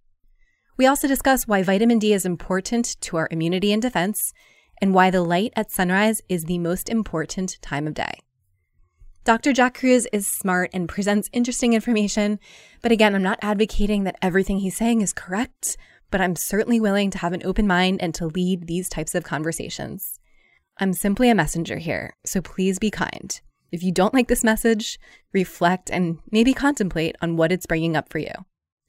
We 0.77 0.85
also 0.85 1.07
discuss 1.07 1.47
why 1.47 1.63
vitamin 1.63 1.99
D 1.99 2.13
is 2.13 2.25
important 2.25 2.99
to 3.01 3.17
our 3.17 3.27
immunity 3.31 3.73
and 3.73 3.81
defense, 3.81 4.33
and 4.79 4.93
why 4.93 5.09
the 5.09 5.23
light 5.23 5.53
at 5.55 5.71
sunrise 5.71 6.21
is 6.29 6.43
the 6.43 6.59
most 6.59 6.87
important 6.87 7.57
time 7.61 7.87
of 7.87 7.95
day. 7.95 8.19
Dr. 9.23 9.51
Jack 9.51 9.79
Kruse 9.79 10.07
is 10.13 10.27
smart 10.27 10.69
and 10.71 10.87
presents 10.87 11.29
interesting 11.33 11.73
information, 11.73 12.39
but 12.81 12.91
again, 12.91 13.15
I'm 13.15 13.23
not 13.23 13.39
advocating 13.41 14.03
that 14.03 14.17
everything 14.21 14.59
he's 14.59 14.77
saying 14.77 15.01
is 15.01 15.11
correct 15.11 15.77
but 16.11 16.21
I'm 16.21 16.35
certainly 16.35 16.79
willing 16.79 17.11
to 17.11 17.17
have 17.17 17.33
an 17.33 17.43
open 17.43 17.67
mind 17.67 18.01
and 18.01 18.13
to 18.15 18.27
lead 18.27 18.67
these 18.67 18.89
types 18.89 19.15
of 19.15 19.23
conversations. 19.23 20.19
I'm 20.79 20.93
simply 20.93 21.29
a 21.29 21.35
messenger 21.35 21.77
here, 21.77 22.15
so 22.25 22.41
please 22.41 22.79
be 22.79 22.91
kind. 22.91 23.39
If 23.71 23.83
you 23.83 23.91
don't 23.91 24.13
like 24.13 24.27
this 24.27 24.43
message, 24.43 24.99
reflect 25.33 25.91
and 25.91 26.19
maybe 26.31 26.53
contemplate 26.53 27.15
on 27.21 27.35
what 27.35 27.51
it's 27.51 27.65
bringing 27.65 27.97
up 27.97 28.09
for 28.09 28.19
you. 28.19 28.31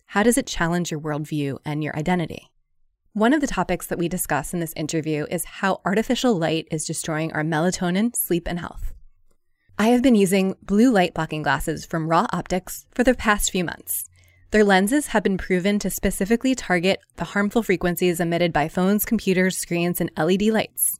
How 0.06 0.22
does 0.22 0.38
it 0.38 0.46
challenge 0.46 0.90
your 0.90 1.00
worldview 1.00 1.58
and 1.64 1.82
your 1.82 1.96
identity? 1.96 2.50
One 3.12 3.32
of 3.32 3.40
the 3.40 3.48
topics 3.48 3.88
that 3.88 3.98
we 3.98 4.08
discuss 4.08 4.54
in 4.54 4.60
this 4.60 4.72
interview 4.74 5.26
is 5.30 5.44
how 5.44 5.80
artificial 5.84 6.38
light 6.38 6.68
is 6.70 6.84
destroying 6.84 7.32
our 7.32 7.42
melatonin, 7.42 8.14
sleep, 8.14 8.46
and 8.46 8.60
health. 8.60 8.92
I 9.76 9.88
have 9.88 10.02
been 10.02 10.14
using 10.14 10.54
blue 10.62 10.90
light 10.92 11.14
blocking 11.14 11.42
glasses 11.42 11.84
from 11.84 12.08
Ra 12.08 12.26
Optics 12.32 12.86
for 12.94 13.02
the 13.02 13.14
past 13.14 13.50
few 13.50 13.64
months. 13.64 14.04
Their 14.50 14.64
lenses 14.64 15.08
have 15.08 15.22
been 15.24 15.38
proven 15.38 15.78
to 15.80 15.90
specifically 15.90 16.54
target 16.54 17.00
the 17.16 17.24
harmful 17.24 17.62
frequencies 17.62 18.20
emitted 18.20 18.52
by 18.52 18.68
phones, 18.68 19.04
computers, 19.04 19.58
screens, 19.58 20.00
and 20.00 20.10
LED 20.16 20.42
lights. 20.42 20.98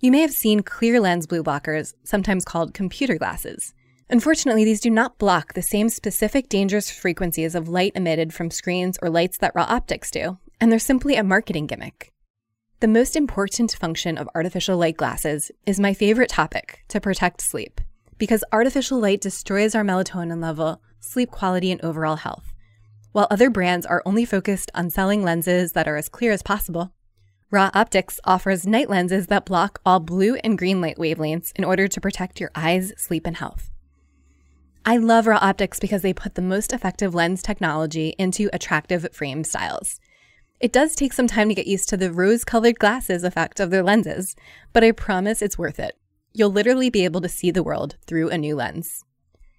You 0.00 0.10
may 0.10 0.20
have 0.20 0.32
seen 0.32 0.62
clear 0.62 1.00
lens 1.00 1.26
blue 1.26 1.42
blockers, 1.42 1.94
sometimes 2.04 2.44
called 2.44 2.74
computer 2.74 3.16
glasses. 3.16 3.72
Unfortunately, 4.10 4.64
these 4.64 4.80
do 4.80 4.90
not 4.90 5.18
block 5.18 5.54
the 5.54 5.62
same 5.62 5.88
specific 5.88 6.48
dangerous 6.48 6.90
frequencies 6.90 7.54
of 7.54 7.68
light 7.68 7.92
emitted 7.94 8.34
from 8.34 8.50
screens 8.50 8.98
or 9.02 9.08
lights 9.08 9.38
that 9.38 9.52
Ra 9.54 9.64
Optics 9.68 10.10
do, 10.10 10.38
and 10.60 10.70
they're 10.70 10.78
simply 10.78 11.16
a 11.16 11.24
marketing 11.24 11.66
gimmick. 11.66 12.12
The 12.80 12.88
most 12.88 13.16
important 13.16 13.72
function 13.72 14.18
of 14.18 14.28
artificial 14.34 14.76
light 14.76 14.98
glasses 14.98 15.50
is 15.64 15.80
my 15.80 15.94
favorite 15.94 16.28
topic 16.28 16.84
to 16.88 17.00
protect 17.00 17.40
sleep, 17.40 17.80
because 18.18 18.44
artificial 18.52 19.00
light 19.00 19.22
destroys 19.22 19.74
our 19.74 19.82
melatonin 19.82 20.42
level, 20.42 20.82
sleep 21.00 21.30
quality, 21.30 21.72
and 21.72 21.80
overall 21.82 22.16
health 22.16 22.52
while 23.16 23.26
other 23.30 23.48
brands 23.48 23.86
are 23.86 24.02
only 24.04 24.26
focused 24.26 24.70
on 24.74 24.90
selling 24.90 25.22
lenses 25.22 25.72
that 25.72 25.88
are 25.88 25.96
as 25.96 26.06
clear 26.06 26.32
as 26.32 26.42
possible. 26.42 26.92
Ra 27.48 27.70
Optics 27.74 28.18
offers 28.24 28.66
night 28.66 28.90
lenses 28.90 29.28
that 29.28 29.44
block 29.44 29.80
all 29.86 30.00
blue 30.00 30.34
and 30.42 30.58
green 30.58 30.80
light 30.80 30.96
wavelengths 30.96 31.52
in 31.54 31.62
order 31.62 31.86
to 31.86 32.00
protect 32.00 32.40
your 32.40 32.50
eyes, 32.56 32.92
sleep, 32.96 33.24
and 33.24 33.36
health. 33.36 33.70
I 34.84 34.96
love 34.96 35.28
Ra 35.28 35.38
Optics 35.40 35.78
because 35.78 36.02
they 36.02 36.12
put 36.12 36.34
the 36.34 36.42
most 36.42 36.72
effective 36.72 37.14
lens 37.14 37.44
technology 37.44 38.16
into 38.18 38.50
attractive 38.52 39.06
frame 39.12 39.44
styles. 39.44 40.00
It 40.58 40.72
does 40.72 40.96
take 40.96 41.12
some 41.12 41.28
time 41.28 41.48
to 41.48 41.54
get 41.54 41.68
used 41.68 41.88
to 41.90 41.96
the 41.96 42.12
rose 42.12 42.42
colored 42.42 42.80
glasses 42.80 43.22
effect 43.22 43.60
of 43.60 43.70
their 43.70 43.84
lenses, 43.84 44.34
but 44.72 44.82
I 44.82 44.90
promise 44.90 45.40
it's 45.40 45.58
worth 45.58 45.78
it. 45.78 45.96
You'll 46.32 46.50
literally 46.50 46.90
be 46.90 47.04
able 47.04 47.20
to 47.20 47.28
see 47.28 47.52
the 47.52 47.62
world 47.62 47.96
through 48.08 48.28
a 48.30 48.38
new 48.38 48.56
lens. 48.56 49.04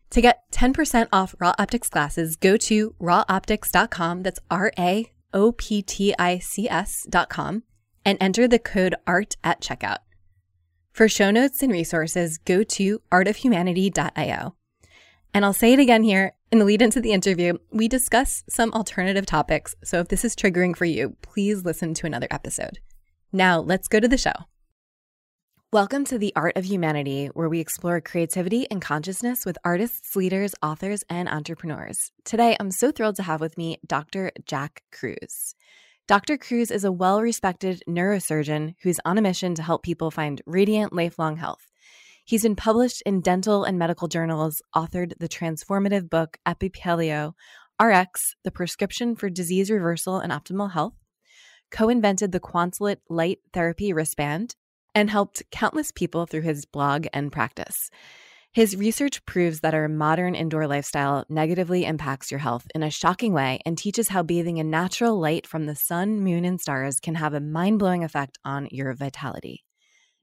To 0.10 0.20
get 0.20 0.42
10% 0.52 1.08
off 1.14 1.36
Ra 1.40 1.54
Optics 1.58 1.90
glasses, 1.90 2.36
go 2.36 2.58
to 2.58 2.96
raoptics.com. 3.00 4.24
That's 4.24 4.42
R 4.52 4.74
A 4.78 5.10
O 5.34 5.54
P 5.54 5.82
T 5.82 6.14
I 6.20 6.40
C 6.40 6.70
S.com 6.70 7.64
and 8.08 8.18
enter 8.22 8.48
the 8.48 8.58
code 8.58 8.96
ART 9.06 9.36
at 9.44 9.62
checkout. 9.62 9.98
For 10.94 11.10
show 11.10 11.30
notes 11.30 11.62
and 11.62 11.72
resources, 11.72 12.38
go 12.38 12.64
to 12.64 13.02
artofhumanity.io. 13.12 14.56
And 15.34 15.46
I'll 15.46 15.54
say 15.54 15.74
it 15.74 15.80
again 15.80 16.04
here 16.04 16.34
in 16.50 16.60
the 16.60 16.66
lead 16.66 16.82
into 16.82 17.02
the 17.02 17.12
interview, 17.12 17.58
we 17.72 17.90
discuss 17.90 18.46
some 18.48 18.72
alternative 18.72 19.26
topics. 19.26 19.76
So 19.84 20.00
if 20.00 20.08
this 20.08 20.24
is 20.24 20.34
triggering 20.34 20.78
for 20.78 20.86
you, 20.86 21.18
please 21.22 21.66
listen 21.66 21.94
to 21.96 22.06
another 22.06 22.28
episode. 22.32 22.80
Now 23.34 23.60
let's 23.60 23.90
go 23.90 24.00
to 24.00 24.08
the 24.08 24.18
show. 24.18 24.32
Welcome 25.74 26.06
to 26.06 26.18
The 26.18 26.32
Art 26.38 26.56
of 26.56 26.64
Humanity, 26.64 27.26
where 27.28 27.50
we 27.50 27.60
explore 27.60 28.00
creativity 28.00 28.66
and 28.72 28.82
consciousness 28.82 29.46
with 29.46 29.58
artists, 29.66 30.16
leaders, 30.16 30.56
authors, 30.64 31.04
and 31.10 31.28
entrepreneurs. 31.28 32.14
Today, 32.24 32.56
I'm 32.62 32.72
so 32.72 32.94
thrilled 32.94 33.18
to 33.18 33.24
have 33.24 33.42
with 33.42 33.58
me 33.58 33.78
Dr. 33.86 34.32
Jack 34.46 34.84
Kruse. 34.94 35.54
Dr. 36.08 36.38
Kruse 36.38 36.72
is 36.72 36.86
a 36.86 36.92
well 36.92 37.22
respected 37.22 37.84
neurosurgeon 37.86 38.76
who's 38.82 39.00
on 39.04 39.18
a 39.18 39.22
mission 39.22 39.56
to 39.56 39.62
help 39.62 39.84
people 39.84 40.10
find 40.10 40.42
radiant, 40.46 40.94
lifelong 40.94 41.36
health. 41.36 41.70
He's 42.24 42.44
been 42.44 42.56
published 42.56 43.04
in 43.06 43.20
dental 43.20 43.66
and 43.66 43.78
medical 43.78 44.08
journals, 44.08 44.62
authored 44.74 45.12
the 45.20 45.28
transformative 45.28 46.10
book 46.10 46.38
Epi-Paleo 46.46 47.34
Rx, 47.82 48.36
the 48.46 48.52
prescription 48.52 49.18
for 49.18 49.30
disease 49.30 49.70
reversal 49.70 50.20
and 50.20 50.32
optimal 50.32 50.72
health, 50.72 50.94
co 51.72 51.90
invented 51.90 52.32
the 52.32 52.40
Quantlet 52.40 53.00
Light 53.10 53.40
Therapy 53.52 53.92
wristband 53.92 54.56
and 54.96 55.10
helped 55.10 55.44
countless 55.52 55.92
people 55.92 56.26
through 56.26 56.42
his 56.42 56.64
blog 56.64 57.08
and 57.12 57.34
practice. 57.34 57.90
His 58.58 58.76
research 58.76 59.24
proves 59.28 59.60
that 59.60 59.76
our 59.76 59.88
modern 59.88 60.34
indoor 60.34 60.66
lifestyle 60.66 61.26
negatively 61.30 61.86
impacts 61.86 62.32
your 62.32 62.40
health 62.40 62.66
in 62.74 62.82
a 62.82 62.90
shocking 62.90 63.32
way 63.32 63.60
and 63.68 63.78
teaches 63.78 64.08
how 64.10 64.24
bathing 64.24 64.58
in 64.58 64.72
natural 64.72 65.20
light 65.20 65.46
from 65.46 65.68
the 65.68 65.76
sun, 65.76 66.22
moon, 66.22 66.44
and 66.44 66.60
stars 66.60 67.00
can 67.00 67.14
have 67.14 67.36
a 67.36 67.40
mind 67.40 67.78
blowing 67.78 68.04
effect 68.04 68.40
on 68.44 68.68
your 68.72 68.96
vitality. 68.96 69.64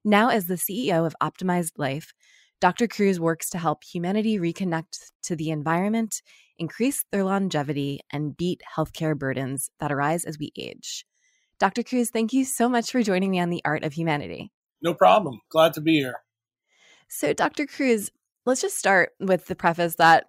Now, 0.05 0.31
as 0.31 0.47
the 0.47 0.57
CEO 0.57 1.07
of 1.07 1.14
Optimized 1.23 1.79
Life, 1.79 2.12
Dr. 2.61 2.88
Kruse 2.88 3.21
works 3.21 3.49
to 3.50 3.59
help 3.59 3.85
humanity 3.85 4.37
reconnect 4.41 5.12
to 5.23 5.37
the 5.37 5.50
environment, 5.50 6.21
increase 6.59 7.05
their 7.12 7.23
longevity, 7.23 8.00
and 8.11 8.37
beat 8.37 8.62
healthcare 8.76 9.17
burdens 9.17 9.71
that 9.79 9.93
arise 9.93 10.25
as 10.25 10.41
we 10.41 10.50
age. 10.59 11.07
Dr. 11.61 11.85
Kruse, 11.85 12.11
thank 12.11 12.33
you 12.33 12.45
so 12.45 12.69
much 12.69 12.91
for 12.91 13.00
joining 13.00 13.31
me 13.31 13.38
on 13.38 13.50
The 13.50 13.62
Art 13.64 13.85
of 13.85 13.93
Humanity. 13.93 14.50
No 14.83 14.93
problem. 14.93 15.41
Glad 15.50 15.75
to 15.75 15.81
be 15.81 16.00
here. 16.00 16.17
So, 17.07 17.33
Dr. 17.33 17.67
Kruse, 17.67 18.11
let's 18.46 18.60
just 18.60 18.78
start 18.78 19.10
with 19.20 19.46
the 19.46 19.54
preface 19.54 19.96
that 19.96 20.26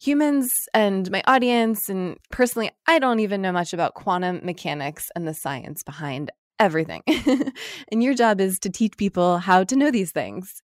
humans 0.00 0.68
and 0.74 1.10
my 1.10 1.22
audience, 1.26 1.88
and 1.88 2.16
personally, 2.30 2.70
I 2.86 2.98
don't 2.98 3.20
even 3.20 3.40
know 3.40 3.52
much 3.52 3.72
about 3.72 3.94
quantum 3.94 4.40
mechanics 4.42 5.10
and 5.14 5.26
the 5.28 5.34
science 5.34 5.82
behind 5.82 6.30
everything. 6.58 7.02
and 7.92 8.02
your 8.02 8.14
job 8.14 8.40
is 8.40 8.58
to 8.60 8.70
teach 8.70 8.96
people 8.96 9.38
how 9.38 9.64
to 9.64 9.76
know 9.76 9.90
these 9.90 10.10
things. 10.10 10.62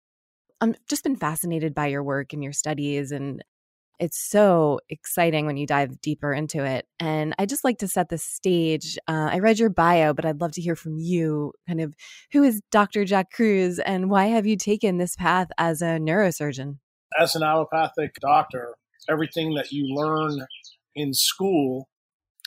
I've 0.62 0.76
just 0.88 1.04
been 1.04 1.16
fascinated 1.18 1.76
by 1.76 1.88
your 1.88 2.04
work 2.04 2.34
and 2.34 2.44
your 2.44 2.54
studies 2.54 3.12
and 3.12 3.44
it's 4.00 4.20
so 4.20 4.80
exciting 4.90 5.46
when 5.46 5.58
you 5.58 5.66
dive 5.66 6.02
deeper 6.02 6.34
into 6.34 6.64
it. 6.66 6.86
And 7.00 7.34
I 7.40 7.46
just 7.46 7.64
like 7.64 7.78
to 7.80 7.88
set 7.88 8.10
the 8.10 8.18
stage. 8.18 8.98
Uh, 9.08 9.30
I 9.32 9.40
read 9.40 9.60
your 9.60 9.70
bio, 9.70 10.14
but 10.14 10.26
I'd 10.26 10.42
love 10.42 10.52
to 10.54 10.62
hear 10.62 10.76
from 10.76 10.98
you 10.98 11.54
kind 11.68 11.80
of 11.80 11.96
who 12.34 12.44
is 12.44 12.62
Dr. 12.72 13.06
Jack 13.06 13.32
Kruse 13.32 13.80
and 13.80 14.10
why 14.10 14.26
have 14.26 14.46
you 14.46 14.58
taken 14.58 14.98
this 14.98 15.16
path 15.16 15.48
as 15.58 15.82
a 15.82 15.98
neurosurgeon? 15.98 16.78
As 17.18 17.36
an 17.36 17.44
allopathic 17.44 18.16
doctor, 18.20 18.76
everything 19.10 19.54
that 19.56 19.72
you 19.72 19.94
learn 19.94 20.46
in 20.96 21.14
school, 21.14 21.90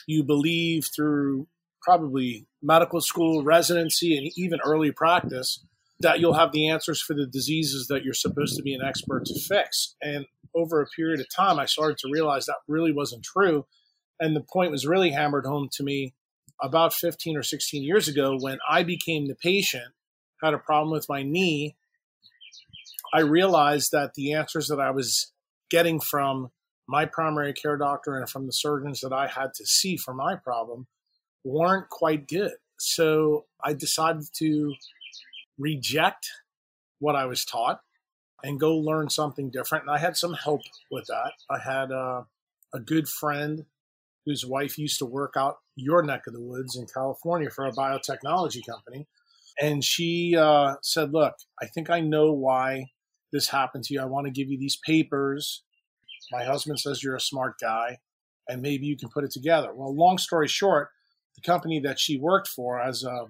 you 0.07 0.23
believe 0.23 0.87
through 0.95 1.47
probably 1.81 2.47
medical 2.61 3.01
school, 3.01 3.43
residency, 3.43 4.17
and 4.17 4.31
even 4.35 4.59
early 4.65 4.91
practice 4.91 5.63
that 6.01 6.19
you'll 6.19 6.33
have 6.33 6.51
the 6.51 6.67
answers 6.67 7.01
for 7.01 7.13
the 7.13 7.25
diseases 7.25 7.87
that 7.87 8.03
you're 8.03 8.13
supposed 8.13 8.55
to 8.55 8.63
be 8.63 8.73
an 8.73 8.81
expert 8.85 9.25
to 9.25 9.39
fix. 9.39 9.95
And 10.01 10.25
over 10.55 10.81
a 10.81 10.87
period 10.87 11.19
of 11.19 11.27
time, 11.33 11.59
I 11.59 11.65
started 11.65 11.97
to 11.99 12.09
realize 12.11 12.45
that 12.45 12.55
really 12.67 12.93
wasn't 12.93 13.23
true. 13.23 13.65
And 14.19 14.35
the 14.35 14.45
point 14.51 14.71
was 14.71 14.87
really 14.87 15.11
hammered 15.11 15.45
home 15.45 15.69
to 15.73 15.83
me 15.83 16.13
about 16.61 16.93
15 16.93 17.37
or 17.37 17.43
16 17.43 17.83
years 17.83 18.07
ago 18.07 18.37
when 18.39 18.59
I 18.69 18.83
became 18.83 19.27
the 19.27 19.35
patient, 19.35 19.93
had 20.41 20.53
a 20.53 20.57
problem 20.57 20.91
with 20.91 21.07
my 21.09 21.23
knee. 21.23 21.75
I 23.13 23.21
realized 23.21 23.91
that 23.91 24.13
the 24.13 24.33
answers 24.33 24.67
that 24.67 24.79
I 24.79 24.91
was 24.91 25.31
getting 25.69 25.99
from 25.99 26.51
my 26.87 27.05
primary 27.05 27.53
care 27.53 27.77
doctor 27.77 28.17
and 28.17 28.29
from 28.29 28.45
the 28.45 28.53
surgeons 28.53 29.01
that 29.01 29.13
I 29.13 29.27
had 29.27 29.53
to 29.55 29.65
see 29.65 29.95
for 29.95 30.13
my 30.13 30.35
problem 30.35 30.87
weren't 31.43 31.89
quite 31.89 32.27
good. 32.27 32.53
So 32.79 33.45
I 33.63 33.73
decided 33.73 34.23
to 34.37 34.73
reject 35.57 36.29
what 36.99 37.15
I 37.15 37.25
was 37.25 37.45
taught 37.45 37.81
and 38.43 38.59
go 38.59 38.75
learn 38.75 39.09
something 39.09 39.49
different. 39.49 39.85
And 39.85 39.91
I 39.91 39.99
had 39.99 40.17
some 40.17 40.33
help 40.33 40.61
with 40.89 41.07
that. 41.07 41.33
I 41.49 41.59
had 41.59 41.91
uh, 41.91 42.23
a 42.73 42.79
good 42.79 43.07
friend 43.07 43.65
whose 44.25 44.45
wife 44.45 44.77
used 44.77 44.99
to 44.99 45.05
work 45.05 45.33
out 45.35 45.57
your 45.75 46.03
neck 46.03 46.27
of 46.27 46.33
the 46.33 46.41
woods 46.41 46.75
in 46.75 46.85
California 46.85 47.49
for 47.49 47.65
a 47.65 47.71
biotechnology 47.71 48.65
company. 48.67 49.07
And 49.61 49.83
she 49.83 50.35
uh, 50.37 50.75
said, 50.81 51.11
Look, 51.11 51.35
I 51.61 51.65
think 51.67 51.89
I 51.89 51.99
know 51.99 52.31
why 52.31 52.85
this 53.31 53.49
happened 53.49 53.83
to 53.85 53.93
you. 53.93 54.01
I 54.01 54.05
want 54.05 54.25
to 54.25 54.31
give 54.31 54.49
you 54.49 54.57
these 54.57 54.77
papers. 54.77 55.63
My 56.31 56.43
husband 56.43 56.79
says 56.79 57.03
you're 57.03 57.15
a 57.15 57.21
smart 57.21 57.55
guy 57.59 57.99
and 58.47 58.61
maybe 58.61 58.85
you 58.85 58.97
can 58.97 59.09
put 59.09 59.23
it 59.23 59.31
together. 59.31 59.73
Well, 59.73 59.95
long 59.95 60.17
story 60.17 60.47
short, 60.47 60.89
the 61.35 61.41
company 61.41 61.79
that 61.81 61.99
she 61.99 62.17
worked 62.17 62.47
for 62.47 62.81
as 62.81 63.03
a, 63.03 63.27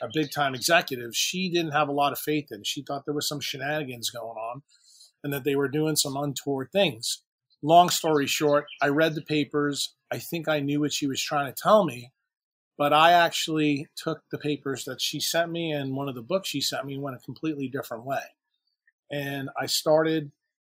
a 0.00 0.08
big 0.12 0.30
time 0.32 0.54
executive, 0.54 1.14
she 1.14 1.50
didn't 1.50 1.72
have 1.72 1.88
a 1.88 1.92
lot 1.92 2.12
of 2.12 2.18
faith 2.18 2.48
in. 2.50 2.62
She 2.64 2.82
thought 2.82 3.04
there 3.04 3.14
was 3.14 3.28
some 3.28 3.40
shenanigans 3.40 4.10
going 4.10 4.36
on 4.36 4.62
and 5.22 5.32
that 5.32 5.44
they 5.44 5.56
were 5.56 5.68
doing 5.68 5.96
some 5.96 6.16
untoward 6.16 6.70
things. 6.72 7.22
Long 7.62 7.90
story 7.90 8.26
short, 8.26 8.66
I 8.80 8.88
read 8.88 9.14
the 9.14 9.22
papers. 9.22 9.94
I 10.10 10.18
think 10.18 10.48
I 10.48 10.60
knew 10.60 10.80
what 10.80 10.92
she 10.92 11.06
was 11.06 11.22
trying 11.22 11.52
to 11.52 11.62
tell 11.62 11.84
me, 11.84 12.12
but 12.76 12.92
I 12.92 13.12
actually 13.12 13.86
took 13.96 14.22
the 14.30 14.38
papers 14.38 14.84
that 14.84 15.00
she 15.00 15.20
sent 15.20 15.50
me 15.50 15.72
and 15.72 15.94
one 15.94 16.08
of 16.08 16.14
the 16.14 16.22
books 16.22 16.48
she 16.48 16.60
sent 16.60 16.86
me 16.86 16.98
went 16.98 17.16
a 17.16 17.20
completely 17.20 17.68
different 17.68 18.04
way. 18.04 18.22
And 19.12 19.50
I 19.60 19.66
started 19.66 20.32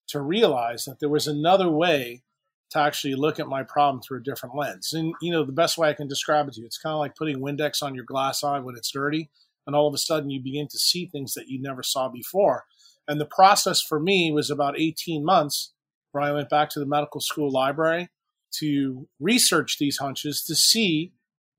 to 0.09 0.21
realize 0.21 0.85
that 0.85 0.99
there 0.99 1.09
was 1.09 1.27
another 1.27 1.69
way 1.69 2.23
to 2.71 2.79
actually 2.79 3.13
look 3.13 3.39
at 3.39 3.47
my 3.47 3.63
problem 3.63 4.01
through 4.01 4.19
a 4.19 4.23
different 4.23 4.55
lens. 4.55 4.93
And 4.93 5.13
you 5.21 5.31
know, 5.31 5.45
the 5.45 5.51
best 5.51 5.77
way 5.77 5.89
I 5.89 5.93
can 5.93 6.07
describe 6.07 6.47
it 6.47 6.55
to 6.55 6.61
you, 6.61 6.65
it's 6.65 6.79
kind 6.79 6.93
of 6.93 6.99
like 6.99 7.15
putting 7.15 7.39
Windex 7.39 7.83
on 7.83 7.93
your 7.93 8.03
glass 8.03 8.43
eye 8.43 8.59
when 8.59 8.75
it's 8.75 8.91
dirty, 8.91 9.29
and 9.67 9.75
all 9.75 9.87
of 9.87 9.93
a 9.93 9.99
sudden 9.99 10.31
you 10.31 10.41
begin 10.41 10.67
to 10.67 10.79
see 10.79 11.05
things 11.05 11.35
that 11.35 11.47
you 11.47 11.61
never 11.61 11.83
saw 11.83 12.09
before. 12.09 12.65
And 13.07 13.21
the 13.21 13.25
process 13.25 13.81
for 13.81 13.99
me 13.99 14.31
was 14.31 14.49
about 14.49 14.79
18 14.79 15.23
months 15.23 15.73
where 16.11 16.23
I 16.23 16.31
went 16.31 16.49
back 16.49 16.69
to 16.71 16.79
the 16.79 16.85
medical 16.85 17.21
school 17.21 17.51
library 17.51 18.09
to 18.59 19.07
research 19.19 19.77
these 19.79 19.97
hunches 19.97 20.43
to 20.43 20.55
see 20.55 21.11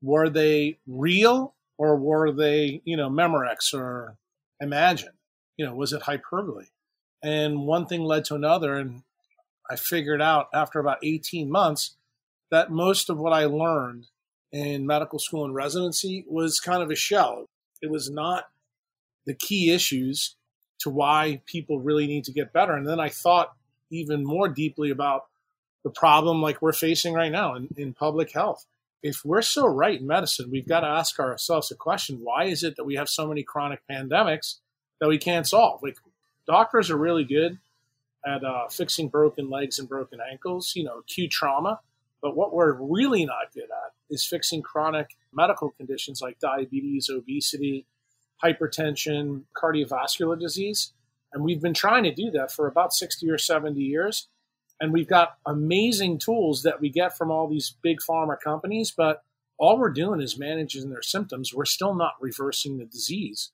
were 0.02 0.28
they 0.28 0.78
real 0.86 1.54
or 1.78 1.96
were 1.96 2.32
they, 2.32 2.82
you 2.84 2.96
know, 2.96 3.10
Memorex 3.10 3.74
or 3.74 4.16
Imagine? 4.60 5.13
You 5.56 5.66
know, 5.66 5.74
was 5.74 5.92
it 5.92 6.02
hyperbole? 6.02 6.66
And 7.22 7.66
one 7.66 7.86
thing 7.86 8.02
led 8.02 8.24
to 8.26 8.34
another. 8.34 8.74
And 8.74 9.02
I 9.70 9.76
figured 9.76 10.20
out 10.20 10.48
after 10.52 10.78
about 10.78 10.98
18 11.02 11.50
months 11.50 11.96
that 12.50 12.70
most 12.70 13.08
of 13.08 13.18
what 13.18 13.32
I 13.32 13.46
learned 13.46 14.06
in 14.52 14.86
medical 14.86 15.18
school 15.18 15.44
and 15.44 15.54
residency 15.54 16.24
was 16.28 16.60
kind 16.60 16.82
of 16.82 16.90
a 16.90 16.94
shell. 16.94 17.46
It 17.82 17.90
was 17.90 18.10
not 18.10 18.44
the 19.26 19.34
key 19.34 19.72
issues 19.72 20.36
to 20.80 20.90
why 20.90 21.40
people 21.46 21.80
really 21.80 22.06
need 22.06 22.24
to 22.24 22.32
get 22.32 22.52
better. 22.52 22.74
And 22.74 22.86
then 22.86 23.00
I 23.00 23.08
thought 23.08 23.54
even 23.90 24.24
more 24.24 24.48
deeply 24.48 24.90
about 24.90 25.24
the 25.82 25.90
problem 25.90 26.42
like 26.42 26.60
we're 26.60 26.72
facing 26.72 27.14
right 27.14 27.32
now 27.32 27.54
in, 27.54 27.68
in 27.76 27.94
public 27.94 28.32
health. 28.32 28.66
If 29.02 29.22
we're 29.24 29.42
so 29.42 29.66
right 29.66 30.00
in 30.00 30.06
medicine, 30.06 30.50
we've 30.50 30.68
got 30.68 30.80
to 30.80 30.86
ask 30.86 31.18
ourselves 31.18 31.70
a 31.70 31.74
question 31.74 32.20
why 32.22 32.44
is 32.44 32.62
it 32.62 32.76
that 32.76 32.84
we 32.84 32.94
have 32.96 33.08
so 33.08 33.26
many 33.26 33.42
chronic 33.42 33.80
pandemics 33.90 34.56
that 35.00 35.08
we 35.08 35.18
can't 35.18 35.46
solve? 35.46 35.82
Like 35.82 35.96
doctors 36.46 36.90
are 36.90 36.96
really 36.96 37.24
good 37.24 37.58
at 38.26 38.44
uh, 38.44 38.68
fixing 38.68 39.08
broken 39.08 39.50
legs 39.50 39.78
and 39.78 39.88
broken 39.88 40.18
ankles, 40.30 40.72
you 40.74 40.84
know, 40.84 40.98
acute 40.98 41.30
trauma. 41.30 41.80
But 42.22 42.36
what 42.36 42.54
we're 42.54 42.72
really 42.72 43.26
not 43.26 43.52
good 43.52 43.64
at 43.64 43.92
is 44.08 44.24
fixing 44.24 44.62
chronic 44.62 45.10
medical 45.32 45.70
conditions 45.70 46.22
like 46.22 46.38
diabetes, 46.38 47.10
obesity, 47.10 47.86
hypertension, 48.42 49.42
cardiovascular 49.56 50.38
disease. 50.38 50.92
And 51.32 51.44
we've 51.44 51.60
been 51.60 51.74
trying 51.74 52.04
to 52.04 52.14
do 52.14 52.30
that 52.30 52.50
for 52.50 52.66
about 52.66 52.92
60 52.92 53.28
or 53.28 53.38
70 53.38 53.80
years. 53.80 54.28
And 54.80 54.92
we've 54.92 55.08
got 55.08 55.36
amazing 55.46 56.18
tools 56.18 56.62
that 56.62 56.80
we 56.80 56.88
get 56.88 57.16
from 57.16 57.30
all 57.30 57.48
these 57.48 57.74
big 57.82 57.98
pharma 58.00 58.36
companies, 58.42 58.92
but 58.96 59.22
all 59.58 59.78
we're 59.78 59.90
doing 59.90 60.20
is 60.20 60.38
managing 60.38 60.90
their 60.90 61.02
symptoms. 61.02 61.54
We're 61.54 61.64
still 61.64 61.94
not 61.94 62.14
reversing 62.20 62.78
the 62.78 62.84
disease. 62.84 63.50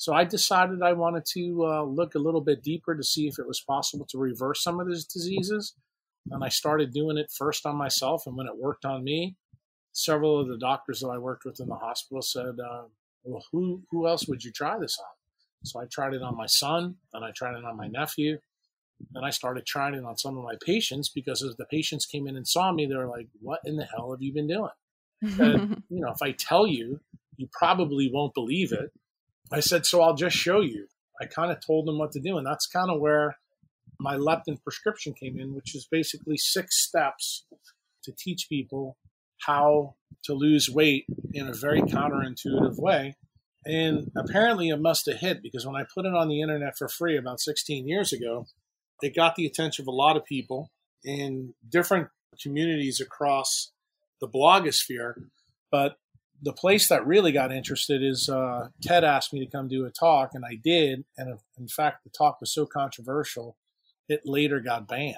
So 0.00 0.14
I 0.14 0.24
decided 0.24 0.80
I 0.80 0.94
wanted 0.94 1.26
to 1.34 1.66
uh, 1.66 1.82
look 1.82 2.14
a 2.14 2.18
little 2.18 2.40
bit 2.40 2.62
deeper 2.62 2.96
to 2.96 3.04
see 3.04 3.28
if 3.28 3.38
it 3.38 3.46
was 3.46 3.60
possible 3.60 4.06
to 4.06 4.16
reverse 4.16 4.62
some 4.62 4.80
of 4.80 4.88
these 4.88 5.04
diseases. 5.04 5.74
And 6.30 6.42
I 6.42 6.48
started 6.48 6.94
doing 6.94 7.18
it 7.18 7.30
first 7.30 7.66
on 7.66 7.76
myself. 7.76 8.22
And 8.26 8.34
when 8.34 8.46
it 8.46 8.56
worked 8.56 8.86
on 8.86 9.04
me, 9.04 9.36
several 9.92 10.40
of 10.40 10.48
the 10.48 10.56
doctors 10.56 11.00
that 11.00 11.08
I 11.08 11.18
worked 11.18 11.44
with 11.44 11.60
in 11.60 11.68
the 11.68 11.74
hospital 11.74 12.22
said, 12.22 12.56
uh, 12.66 12.84
Well, 13.24 13.44
who, 13.52 13.82
who 13.90 14.08
else 14.08 14.26
would 14.26 14.42
you 14.42 14.50
try 14.52 14.78
this 14.78 14.98
on? 14.98 15.66
So 15.66 15.82
I 15.82 15.84
tried 15.84 16.14
it 16.14 16.22
on 16.22 16.34
my 16.34 16.46
son, 16.46 16.94
then 17.12 17.22
I 17.22 17.32
tried 17.36 17.58
it 17.58 17.64
on 17.66 17.76
my 17.76 17.88
nephew. 17.88 18.38
Then 19.10 19.22
I 19.22 19.28
started 19.28 19.66
trying 19.66 19.92
it 19.92 20.04
on 20.06 20.16
some 20.16 20.38
of 20.38 20.44
my 20.44 20.54
patients 20.64 21.10
because 21.10 21.42
as 21.42 21.56
the 21.56 21.66
patients 21.66 22.06
came 22.06 22.26
in 22.26 22.38
and 22.38 22.48
saw 22.48 22.72
me, 22.72 22.86
they 22.86 22.96
were 22.96 23.06
like, 23.06 23.28
What 23.42 23.60
in 23.66 23.76
the 23.76 23.84
hell 23.84 24.12
have 24.12 24.22
you 24.22 24.32
been 24.32 24.48
doing? 24.48 24.70
and, 25.38 25.82
you 25.90 26.00
know, 26.00 26.10
if 26.10 26.22
I 26.22 26.32
tell 26.32 26.66
you, 26.66 27.00
you 27.36 27.50
probably 27.52 28.10
won't 28.10 28.32
believe 28.32 28.72
it 28.72 28.90
I 29.52 29.60
said, 29.60 29.86
so 29.86 30.00
I'll 30.00 30.14
just 30.14 30.36
show 30.36 30.60
you. 30.60 30.86
I 31.20 31.26
kind 31.26 31.50
of 31.52 31.64
told 31.64 31.86
them 31.86 31.98
what 31.98 32.12
to 32.12 32.20
do. 32.20 32.38
And 32.38 32.46
that's 32.46 32.66
kind 32.66 32.90
of 32.90 33.00
where 33.00 33.36
my 33.98 34.16
leptin 34.16 34.62
prescription 34.62 35.12
came 35.12 35.38
in, 35.38 35.54
which 35.54 35.74
is 35.74 35.86
basically 35.90 36.36
six 36.36 36.82
steps 36.82 37.44
to 38.04 38.12
teach 38.12 38.48
people 38.48 38.96
how 39.40 39.94
to 40.24 40.34
lose 40.34 40.70
weight 40.70 41.04
in 41.32 41.48
a 41.48 41.52
very 41.52 41.82
counterintuitive 41.82 42.78
way. 42.78 43.16
And 43.66 44.10
apparently 44.16 44.68
it 44.70 44.80
must 44.80 45.06
have 45.06 45.18
hit 45.18 45.42
because 45.42 45.66
when 45.66 45.76
I 45.76 45.84
put 45.94 46.06
it 46.06 46.14
on 46.14 46.28
the 46.28 46.40
internet 46.40 46.78
for 46.78 46.88
free 46.88 47.16
about 47.16 47.40
16 47.40 47.86
years 47.86 48.12
ago, 48.12 48.46
it 49.02 49.14
got 49.14 49.34
the 49.34 49.46
attention 49.46 49.82
of 49.82 49.88
a 49.88 49.92
lot 49.92 50.16
of 50.16 50.24
people 50.24 50.70
in 51.04 51.54
different 51.68 52.08
communities 52.42 53.00
across 53.00 53.72
the 54.20 54.28
blogosphere. 54.28 55.14
But 55.70 55.96
the 56.42 56.52
place 56.52 56.88
that 56.88 57.06
really 57.06 57.32
got 57.32 57.52
interested 57.52 58.02
is 58.02 58.28
uh, 58.28 58.68
Ted 58.82 59.04
asked 59.04 59.32
me 59.32 59.44
to 59.44 59.50
come 59.50 59.68
do 59.68 59.84
a 59.84 59.90
talk, 59.90 60.30
and 60.34 60.44
I 60.44 60.56
did. 60.62 61.04
And 61.16 61.38
in 61.58 61.68
fact, 61.68 62.04
the 62.04 62.10
talk 62.10 62.40
was 62.40 62.52
so 62.52 62.66
controversial, 62.66 63.56
it 64.08 64.22
later 64.24 64.60
got 64.60 64.88
banned. 64.88 65.16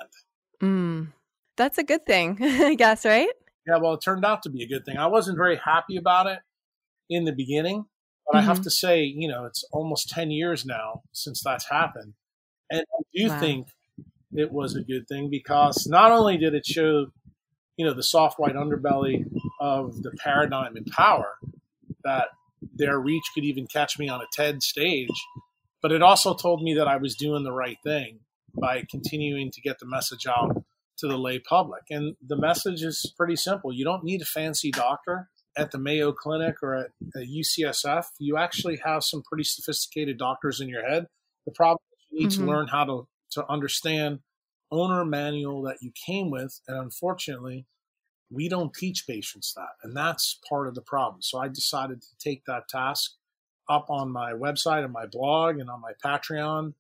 Mm, 0.62 1.08
that's 1.56 1.78
a 1.78 1.84
good 1.84 2.04
thing, 2.06 2.38
I 2.42 2.74
guess, 2.74 3.04
right? 3.04 3.30
Yeah, 3.66 3.76
well, 3.78 3.94
it 3.94 4.00
turned 4.02 4.24
out 4.24 4.42
to 4.42 4.50
be 4.50 4.62
a 4.62 4.68
good 4.68 4.84
thing. 4.84 4.96
I 4.96 5.06
wasn't 5.06 5.38
very 5.38 5.56
happy 5.56 5.96
about 5.96 6.26
it 6.26 6.40
in 7.08 7.24
the 7.24 7.32
beginning, 7.32 7.86
but 8.26 8.38
mm-hmm. 8.38 8.44
I 8.44 8.48
have 8.48 8.58
mm-hmm. 8.58 8.64
to 8.64 8.70
say, 8.70 9.02
you 9.04 9.28
know, 9.28 9.44
it's 9.44 9.64
almost 9.72 10.10
10 10.10 10.30
years 10.30 10.64
now 10.66 11.02
since 11.12 11.42
that's 11.42 11.68
happened. 11.68 12.14
And 12.70 12.80
I 12.80 13.02
do 13.14 13.28
wow. 13.28 13.40
think 13.40 13.68
it 14.34 14.50
was 14.50 14.74
a 14.74 14.82
good 14.82 15.06
thing 15.08 15.30
because 15.30 15.86
not 15.86 16.10
only 16.10 16.38
did 16.38 16.54
it 16.54 16.66
show 16.66 17.06
you 17.76 17.84
know 17.84 17.94
the 17.94 18.02
soft 18.02 18.38
white 18.38 18.54
underbelly 18.54 19.24
of 19.60 20.02
the 20.02 20.10
paradigm 20.12 20.76
and 20.76 20.86
power 20.86 21.38
that 22.04 22.28
their 22.74 22.98
reach 22.98 23.24
could 23.34 23.44
even 23.44 23.66
catch 23.66 23.98
me 23.98 24.08
on 24.08 24.20
a 24.20 24.26
TED 24.32 24.62
stage. 24.62 25.08
But 25.80 25.92
it 25.92 26.02
also 26.02 26.34
told 26.34 26.62
me 26.62 26.74
that 26.74 26.86
I 26.86 26.96
was 26.96 27.16
doing 27.16 27.42
the 27.42 27.52
right 27.52 27.78
thing 27.84 28.20
by 28.54 28.84
continuing 28.88 29.50
to 29.50 29.60
get 29.60 29.78
the 29.78 29.86
message 29.86 30.26
out 30.26 30.64
to 30.98 31.08
the 31.08 31.18
lay 31.18 31.38
public. 31.38 31.82
And 31.90 32.14
the 32.24 32.36
message 32.36 32.82
is 32.82 33.12
pretty 33.16 33.36
simple. 33.36 33.72
You 33.72 33.84
don't 33.84 34.04
need 34.04 34.22
a 34.22 34.26
fancy 34.26 34.70
doctor 34.70 35.30
at 35.56 35.70
the 35.70 35.78
Mayo 35.78 36.12
Clinic 36.12 36.56
or 36.62 36.74
at, 36.76 36.90
at 37.16 37.26
UCSF. 37.28 38.04
You 38.18 38.36
actually 38.36 38.80
have 38.84 39.02
some 39.02 39.22
pretty 39.22 39.44
sophisticated 39.44 40.18
doctors 40.18 40.60
in 40.60 40.68
your 40.68 40.88
head. 40.88 41.06
The 41.46 41.52
problem 41.52 41.80
is 41.92 42.06
you 42.10 42.20
need 42.20 42.32
mm-hmm. 42.32 42.46
to 42.46 42.50
learn 42.50 42.68
how 42.68 42.84
to, 42.84 43.08
to 43.32 43.50
understand 43.50 44.20
owner 44.72 45.04
manual 45.04 45.62
that 45.62 45.78
you 45.80 45.92
came 46.06 46.30
with. 46.30 46.60
And 46.66 46.76
unfortunately, 46.76 47.66
we 48.30 48.48
don't 48.48 48.74
teach 48.74 49.06
patients 49.06 49.52
that. 49.54 49.68
And 49.82 49.96
that's 49.96 50.40
part 50.48 50.66
of 50.66 50.74
the 50.74 50.82
problem. 50.82 51.22
So 51.22 51.38
I 51.38 51.48
decided 51.48 52.00
to 52.00 52.08
take 52.18 52.44
that 52.46 52.68
task 52.68 53.12
up 53.68 53.86
on 53.90 54.10
my 54.10 54.32
website 54.32 54.84
and 54.84 54.92
my 54.92 55.06
blog 55.06 55.58
and 55.58 55.70
on 55.70 55.80
my 55.80 55.92
Patreon. 56.04 56.74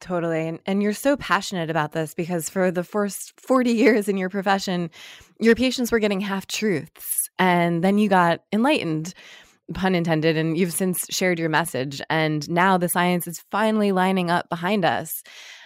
Totally. 0.00 0.48
And, 0.48 0.58
and 0.66 0.82
you're 0.82 0.94
so 0.94 1.16
passionate 1.16 1.70
about 1.70 1.92
this 1.92 2.12
because 2.12 2.50
for 2.50 2.72
the 2.72 2.82
first 2.82 3.40
40 3.40 3.70
years 3.70 4.08
in 4.08 4.16
your 4.16 4.30
profession, 4.30 4.90
your 5.38 5.54
patients 5.54 5.92
were 5.92 6.00
getting 6.00 6.20
half 6.20 6.46
truths 6.48 7.30
and 7.38 7.84
then 7.84 7.98
you 7.98 8.08
got 8.08 8.42
enlightened. 8.52 9.14
pun 9.74 9.94
intended. 9.94 10.36
And 10.36 10.58
you've 10.58 10.72
since 10.72 11.06
shared 11.08 11.38
your 11.38 11.48
message. 11.48 12.02
And 12.10 12.48
now 12.50 12.78
the 12.78 12.88
science 12.88 13.28
is 13.28 13.44
finally 13.50 13.92
lining 13.92 14.28
up 14.28 14.48
behind 14.48 14.84
us. 14.84 15.22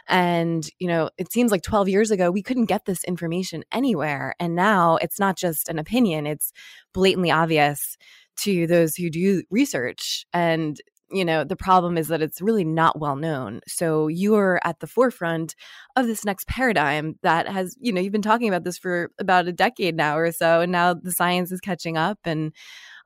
And, 0.09 0.69
you 0.79 0.89
know, 0.89 1.11
it 1.19 1.33
seems 1.33 1.51
like 1.51 1.63
12 1.63 1.89
years 1.89 2.11
ago, 2.11 2.31
we 2.31 2.43
couldn't 2.43 2.67
get 2.67 2.85
this 2.85 3.05
information 3.05 3.65
anywhere. 3.73 4.35
And 4.39 4.55
now 4.55 4.97
it's 4.97 5.19
not 5.19 5.37
just 5.37 5.69
an 5.69 5.79
opinion, 5.79 6.27
it's 6.27 6.53
blatantly 6.95 7.31
obvious 7.31 7.97
to 8.39 8.67
those 8.67 8.95
who 8.95 9.11
do 9.11 9.43
research. 9.51 10.27
And 10.33 10.81
you 11.11 11.25
know 11.25 11.45
the 11.45 11.57
problem 11.57 11.97
is 11.97 12.09
that 12.09 12.23
it's 12.23 12.41
really 12.41 12.65
not 12.65 12.99
well 12.99 13.17
known 13.17 13.61
so 13.67 14.09
you're 14.09 14.61
at 14.65 14.81
the 14.81 14.87
forefront 14.87 15.55
of 15.95 16.07
this 16.07 16.25
next 16.25 16.49
paradigm 16.49 17.15
that 17.23 17.49
has 17.49 17.77
you 17.81 17.93
know 17.93 18.01
you've 18.01 18.13
been 18.13 18.23
talking 18.23 18.49
about 18.49 18.65
this 18.65 18.79
for 18.79 19.11
about 19.19 19.47
a 19.47 19.53
decade 19.53 19.97
now 19.97 20.17
or 20.17 20.33
so 20.33 20.61
and 20.61 20.73
now 20.73 20.95
the 20.95 21.13
science 21.13 21.53
is 21.53 21.61
catching 21.61 21.97
up 21.97 22.19
and 22.25 22.53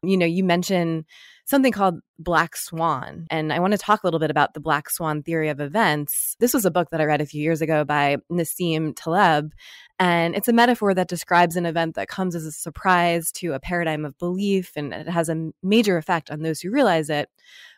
you 0.03 0.17
know 0.17 0.27
you 0.27 0.43
mentioned 0.43 1.05
something 1.51 1.73
called 1.73 2.01
Black 2.19 2.57
Swan. 2.57 3.27
And 3.29 3.53
I 3.53 3.59
want 3.59 3.73
to 3.73 3.79
talk 3.79 4.03
a 4.03 4.07
little 4.07 4.21
bit 4.21 4.31
about 4.31 4.55
the 4.55 4.61
Black 4.61 4.89
Swan 4.89 5.23
theory 5.23 5.49
of 5.49 5.61
events. 5.61 6.37
This 6.39 6.55
was 6.55 6.65
a 6.65 6.71
book 6.71 6.91
that 6.91 7.01
I 7.01 7.05
read 7.05 7.21
a 7.21 7.27
few 7.27 7.43
years 7.43 7.61
ago 7.61 7.85
by 7.85 8.19
Nassim 8.31 8.95
Taleb. 8.95 9.53
And 9.99 10.35
it's 10.37 10.49
a 10.49 10.53
metaphor 10.53 10.95
that 10.95 11.09
describes 11.09 11.57
an 11.57 11.67
event 11.67 11.97
that 11.97 12.09
comes 12.09 12.35
as 12.35 12.47
a 12.47 12.53
surprise 12.53 13.33
to 13.33 13.53
a 13.53 13.61
paradigm 13.61 14.05
of 14.05 14.17
belief, 14.19 14.73
and 14.77 14.95
it 14.95 15.09
has 15.09 15.29
a 15.29 15.51
major 15.63 15.99
effect 15.99 16.31
on 16.31 16.41
those 16.41 16.61
who 16.61 16.71
realize 16.71 17.11
it. 17.11 17.29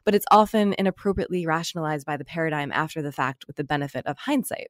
But 0.04 0.14
it's 0.14 0.26
often 0.30 0.74
inappropriately 0.78 1.46
rationalized 1.46 2.06
by 2.06 2.16
the 2.16 2.24
paradigm 2.24 2.70
after 2.72 3.02
the 3.02 3.10
fact 3.10 3.46
with 3.46 3.56
the 3.56 3.64
benefit 3.64 4.06
of 4.06 4.18
hindsight. 4.18 4.68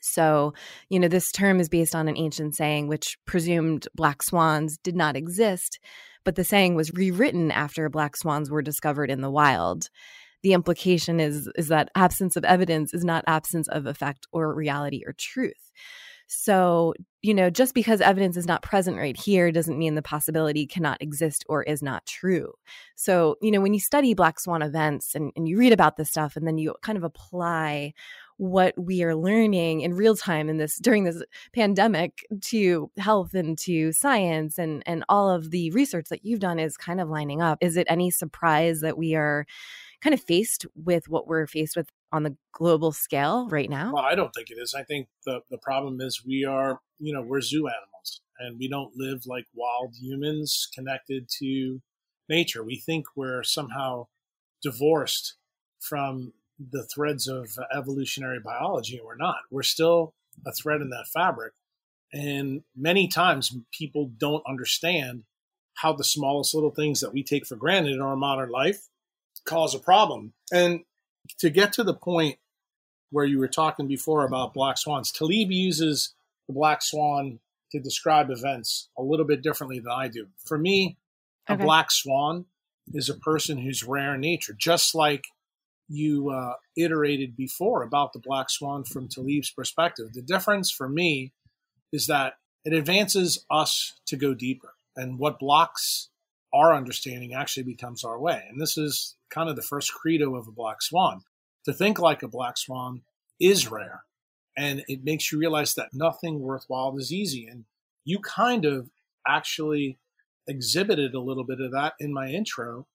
So, 0.00 0.54
you 0.88 1.00
know, 1.00 1.08
this 1.08 1.30
term 1.32 1.60
is 1.60 1.68
based 1.68 1.94
on 1.94 2.08
an 2.08 2.16
ancient 2.16 2.54
saying 2.54 2.88
which 2.88 3.18
presumed 3.26 3.88
black 3.94 4.22
swans 4.22 4.78
did 4.78 4.96
not 4.96 5.16
exist, 5.16 5.80
but 6.28 6.34
the 6.34 6.44
saying 6.44 6.74
was 6.74 6.92
rewritten 6.92 7.50
after 7.50 7.88
black 7.88 8.14
swans 8.14 8.50
were 8.50 8.60
discovered 8.60 9.10
in 9.10 9.22
the 9.22 9.30
wild. 9.30 9.88
The 10.42 10.52
implication 10.52 11.20
is 11.20 11.48
is 11.56 11.68
that 11.68 11.88
absence 11.94 12.36
of 12.36 12.44
evidence 12.44 12.92
is 12.92 13.02
not 13.02 13.24
absence 13.26 13.66
of 13.68 13.86
effect 13.86 14.26
or 14.30 14.54
reality 14.54 15.02
or 15.06 15.14
truth. 15.14 15.72
So, 16.26 16.92
you 17.22 17.32
know, 17.32 17.48
just 17.48 17.72
because 17.72 18.02
evidence 18.02 18.36
is 18.36 18.46
not 18.46 18.60
present 18.60 18.98
right 18.98 19.16
here 19.16 19.50
doesn't 19.50 19.78
mean 19.78 19.94
the 19.94 20.02
possibility 20.02 20.66
cannot 20.66 21.00
exist 21.00 21.46
or 21.48 21.62
is 21.62 21.82
not 21.82 22.04
true. 22.04 22.52
So, 22.94 23.36
you 23.40 23.50
know, 23.50 23.62
when 23.62 23.72
you 23.72 23.80
study 23.80 24.12
black 24.12 24.38
swan 24.38 24.60
events 24.60 25.14
and, 25.14 25.32
and 25.34 25.48
you 25.48 25.58
read 25.58 25.72
about 25.72 25.96
this 25.96 26.10
stuff 26.10 26.36
and 26.36 26.46
then 26.46 26.58
you 26.58 26.74
kind 26.82 26.98
of 26.98 27.04
apply 27.04 27.94
what 28.38 28.72
we 28.78 29.02
are 29.02 29.16
learning 29.16 29.80
in 29.80 29.92
real 29.94 30.16
time 30.16 30.48
in 30.48 30.56
this 30.56 30.78
during 30.78 31.04
this 31.04 31.22
pandemic 31.52 32.24
to 32.40 32.90
health 32.96 33.34
and 33.34 33.58
to 33.58 33.92
science 33.92 34.58
and 34.58 34.82
and 34.86 35.04
all 35.08 35.28
of 35.28 35.50
the 35.50 35.70
research 35.72 36.06
that 36.08 36.24
you've 36.24 36.40
done 36.40 36.58
is 36.58 36.76
kind 36.76 37.00
of 37.00 37.08
lining 37.08 37.42
up. 37.42 37.58
Is 37.60 37.76
it 37.76 37.86
any 37.90 38.10
surprise 38.10 38.80
that 38.80 38.96
we 38.96 39.14
are 39.14 39.44
kind 40.00 40.14
of 40.14 40.22
faced 40.22 40.64
with 40.76 41.08
what 41.08 41.26
we're 41.26 41.48
faced 41.48 41.76
with 41.76 41.90
on 42.12 42.22
the 42.22 42.36
global 42.52 42.92
scale 42.92 43.48
right 43.48 43.68
now? 43.68 43.92
Well 43.92 44.04
i 44.04 44.14
don't 44.14 44.32
think 44.32 44.50
it 44.50 44.58
is. 44.58 44.74
I 44.74 44.84
think 44.84 45.08
the 45.26 45.40
the 45.50 45.58
problem 45.58 46.00
is 46.00 46.22
we 46.24 46.44
are 46.44 46.80
you 47.00 47.12
know 47.12 47.22
we're 47.22 47.40
zoo 47.40 47.66
animals 47.66 48.20
and 48.38 48.56
we 48.58 48.68
don't 48.68 48.92
live 48.96 49.22
like 49.26 49.46
wild 49.52 49.94
humans 50.00 50.68
connected 50.72 51.28
to 51.40 51.80
nature. 52.28 52.62
We 52.62 52.76
think 52.76 53.06
we're 53.16 53.42
somehow 53.42 54.06
divorced 54.62 55.34
from 55.80 56.32
the 56.58 56.84
threads 56.84 57.28
of 57.28 57.58
evolutionary 57.72 58.40
biology 58.40 58.96
and 58.98 59.06
we're 59.06 59.16
not. 59.16 59.38
We're 59.50 59.62
still 59.62 60.14
a 60.46 60.52
thread 60.52 60.80
in 60.80 60.90
that 60.90 61.06
fabric. 61.12 61.52
And 62.12 62.62
many 62.76 63.08
times 63.08 63.54
people 63.72 64.10
don't 64.18 64.42
understand 64.48 65.24
how 65.74 65.92
the 65.92 66.04
smallest 66.04 66.54
little 66.54 66.70
things 66.70 67.00
that 67.00 67.12
we 67.12 67.22
take 67.22 67.46
for 67.46 67.56
granted 67.56 67.92
in 67.92 68.00
our 68.00 68.16
modern 68.16 68.50
life 68.50 68.88
cause 69.44 69.74
a 69.74 69.78
problem. 69.78 70.32
And 70.52 70.80
to 71.38 71.50
get 71.50 71.72
to 71.74 71.84
the 71.84 71.94
point 71.94 72.38
where 73.10 73.24
you 73.24 73.38
were 73.38 73.48
talking 73.48 73.86
before 73.86 74.24
about 74.24 74.54
black 74.54 74.78
swans, 74.78 75.12
Taleb 75.12 75.52
uses 75.52 76.14
the 76.46 76.54
black 76.54 76.82
swan 76.82 77.38
to 77.72 77.80
describe 77.80 78.30
events 78.30 78.88
a 78.98 79.02
little 79.02 79.26
bit 79.26 79.42
differently 79.42 79.78
than 79.78 79.92
I 79.92 80.08
do. 80.08 80.28
For 80.44 80.58
me, 80.58 80.96
a 81.48 81.52
okay. 81.52 81.62
black 81.62 81.90
swan 81.90 82.46
is 82.92 83.08
a 83.08 83.14
person 83.14 83.58
who's 83.58 83.84
rare 83.84 84.14
in 84.14 84.20
nature, 84.20 84.54
just 84.58 84.94
like 84.94 85.26
you 85.88 86.30
uh, 86.30 86.54
iterated 86.76 87.36
before 87.36 87.82
about 87.82 88.12
the 88.12 88.18
black 88.18 88.50
swan 88.50 88.84
from 88.84 89.08
Taleb's 89.08 89.50
perspective. 89.50 90.12
The 90.12 90.22
difference 90.22 90.70
for 90.70 90.88
me 90.88 91.32
is 91.92 92.06
that 92.06 92.34
it 92.64 92.72
advances 92.72 93.44
us 93.50 93.98
to 94.06 94.16
go 94.16 94.34
deeper, 94.34 94.74
and 94.96 95.18
what 95.18 95.38
blocks 95.38 96.10
our 96.52 96.74
understanding 96.74 97.34
actually 97.34 97.62
becomes 97.62 98.04
our 98.04 98.18
way. 98.18 98.44
And 98.48 98.60
this 98.60 98.76
is 98.76 99.16
kind 99.30 99.48
of 99.48 99.56
the 99.56 99.62
first 99.62 99.92
credo 99.92 100.34
of 100.34 100.48
a 100.48 100.52
black 100.52 100.82
swan. 100.82 101.22
To 101.64 101.72
think 101.72 101.98
like 101.98 102.22
a 102.22 102.28
black 102.28 102.56
swan 102.56 103.02
is 103.40 103.70
rare, 103.70 104.04
and 104.56 104.84
it 104.88 105.04
makes 105.04 105.30
you 105.30 105.38
realize 105.38 105.74
that 105.74 105.90
nothing 105.92 106.40
worthwhile 106.40 106.96
is 106.96 107.12
easy. 107.12 107.46
And 107.46 107.64
you 108.04 108.20
kind 108.20 108.64
of 108.64 108.90
actually 109.26 109.98
exhibited 110.46 111.14
a 111.14 111.20
little 111.20 111.44
bit 111.44 111.60
of 111.60 111.72
that 111.72 111.92
in 112.00 112.12
my 112.12 112.28
intro 112.28 112.86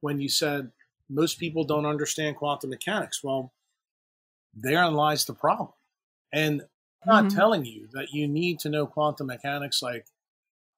when 0.00 0.20
you 0.20 0.28
said 0.28 0.70
most 1.10 1.38
people 1.38 1.64
don't 1.64 1.86
understand 1.86 2.36
quantum 2.36 2.70
mechanics. 2.70 3.22
Well, 3.22 3.52
therein 4.54 4.94
lies 4.94 5.24
the 5.24 5.34
problem. 5.34 5.70
And 6.32 6.62
I'm 7.02 7.08
not 7.08 7.24
mm-hmm. 7.24 7.36
telling 7.36 7.64
you 7.64 7.88
that 7.92 8.12
you 8.12 8.28
need 8.28 8.60
to 8.60 8.68
know 8.68 8.86
quantum 8.86 9.26
mechanics 9.26 9.82
like 9.82 10.06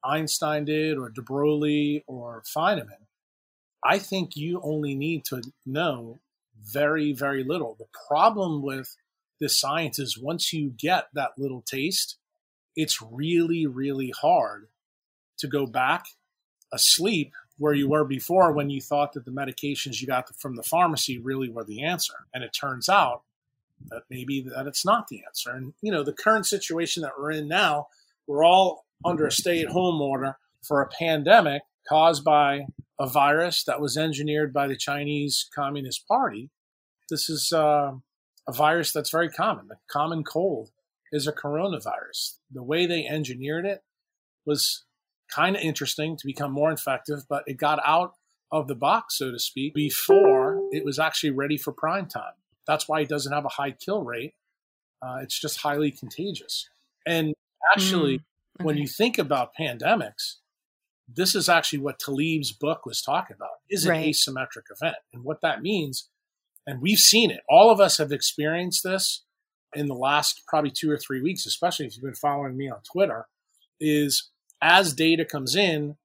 Einstein 0.05 0.65
did 0.65 0.99
or 0.99 1.11
de 1.11 1.23
Broglie 1.23 2.05
or 2.07 2.43
Feynman. 2.57 3.07
I 3.85 3.99
think 3.99 4.37
you 4.37 4.61
only 4.63 4.95
need 4.95 5.25
to 5.27 5.43
know 5.67 6.21
very, 6.61 7.13
very 7.13 7.45
little. 7.45 7.77
The 7.79 7.87
problem 8.09 8.63
with 8.63 8.97
this 9.41 9.59
science 9.59 9.99
is 9.99 10.19
once 10.19 10.53
you 10.53 10.73
get 10.77 11.09
that 11.15 11.33
little 11.37 11.63
taste, 11.63 12.17
it's 12.77 13.03
really, 13.03 13.67
really 13.67 14.13
hard 14.21 14.69
to 15.39 15.49
go 15.49 15.67
back 15.67 16.05
asleep 16.73 17.33
where 17.59 17.75
you 17.75 17.89
were 17.89 18.05
before 18.05 18.53
when 18.53 18.71
you 18.71 18.81
thought 18.81 19.13
that 19.13 19.25
the 19.25 19.31
medications 19.31 20.01
you 20.01 20.07
got 20.07 20.35
from 20.37 20.57
the 20.57 20.63
pharmacy 20.63 21.19
really 21.19 21.49
were 21.49 21.65
the 21.65 21.83
answer. 21.83 22.15
And 22.33 22.43
it 22.43 22.53
turns 22.53 22.89
out 22.89 23.23
that 23.91 24.03
maybe 24.11 24.43
that 24.43 24.67
it's 24.67 24.85
not 24.85 25.09
the 25.09 25.23
answer. 25.27 25.51
And, 25.51 25.75
you 25.83 25.93
know, 25.93 26.03
the 26.03 26.13
current 26.13 26.47
situation 26.47 27.03
that 27.03 27.13
we're 27.19 27.33
in 27.33 27.49
now, 27.49 27.89
we're 28.27 28.45
all 28.45 28.87
under 29.05 29.27
a 29.27 29.33
stay 29.33 29.61
at 29.61 29.69
home 29.69 30.01
order 30.01 30.37
for 30.63 30.81
a 30.81 30.89
pandemic 30.89 31.63
caused 31.89 32.25
by 32.25 32.67
a 32.99 33.07
virus 33.07 33.65
that 33.65 33.81
was 33.81 33.97
engineered 33.97 34.53
by 34.53 34.69
the 34.69 34.77
Chinese 34.77 35.49
Communist 35.55 36.07
Party. 36.07 36.51
This 37.11 37.29
is 37.29 37.53
uh, 37.53 37.93
a 38.47 38.53
virus 38.53 38.93
that's 38.93 39.11
very 39.11 39.29
common. 39.29 39.69
The 39.69 39.77
common 39.91 40.23
cold 40.23 40.71
is 41.11 41.27
a 41.27 41.33
coronavirus. 41.33 42.37
The 42.51 42.63
way 42.63 42.87
they 42.87 43.05
engineered 43.05 43.67
it 43.67 43.83
was 44.47 44.85
kind 45.35 45.57
of 45.57 45.63
interesting 45.63 46.17
to 46.17 46.27
become 46.27 46.53
more 46.53 46.73
effective, 46.73 47.21
but 47.29 47.45
it 47.47 47.57
got 47.57 47.81
out 47.85 48.15
of 48.51 48.69
the 48.69 48.75
box, 48.75 49.19
so 49.19 49.31
to 49.31 49.39
speak, 49.39 49.75
before 49.75 50.61
it 50.73 50.85
was 50.85 50.99
actually 50.99 51.31
ready 51.31 51.57
for 51.57 51.73
prime 51.73 52.07
time. 52.07 52.35
That's 52.67 52.89
why 52.89 53.01
it 53.01 53.09
doesn't 53.09 53.33
have 53.33 53.45
a 53.45 53.51
high 53.51 53.73
kill 53.73 54.03
rate. 54.03 54.35
Uh, 55.01 55.19
it's 55.23 55.41
just 55.41 55.59
highly 55.61 55.91
contagious. 55.91 56.69
And 57.07 57.35
actually, 57.75 58.19
mm, 58.19 58.25
okay. 58.61 58.65
when 58.65 58.77
you 58.77 58.87
think 58.87 59.19
about 59.19 59.57
pandemics, 59.59 60.37
this 61.09 61.35
is 61.35 61.49
actually 61.49 61.81
what 61.81 61.99
Taleb's 61.99 62.53
book 62.53 62.87
was 62.87 63.03
talking 63.03 63.35
about 63.35 63.51
is 63.69 63.85
an 63.85 63.91
right. 63.91 64.15
asymmetric 64.15 64.71
event. 64.71 64.97
And 65.13 65.25
what 65.25 65.41
that 65.41 65.63
means, 65.63 66.09
and 66.67 66.81
we've 66.81 66.99
seen 66.99 67.31
it, 67.31 67.41
all 67.49 67.71
of 67.71 67.81
us 67.81 67.99
have 67.99 68.13
experienced 68.13 68.85
this 68.85 69.25
in 69.75 69.89
the 69.89 69.95
last 69.95 70.43
probably 70.47 70.71
two 70.71 70.91
or 70.91 70.99
three 70.99 71.21
weeks, 71.21 71.47
especially 71.47 71.87
if 71.87 71.97
you've 71.97 72.05
been 72.05 72.15
following 72.15 72.57
me 72.57 72.71
on 72.71 72.81
Twitter, 72.91 73.27
is 73.81 74.31
as 74.63 74.95
data 74.95 75.25
comes 75.25 75.57
in, 75.57 75.97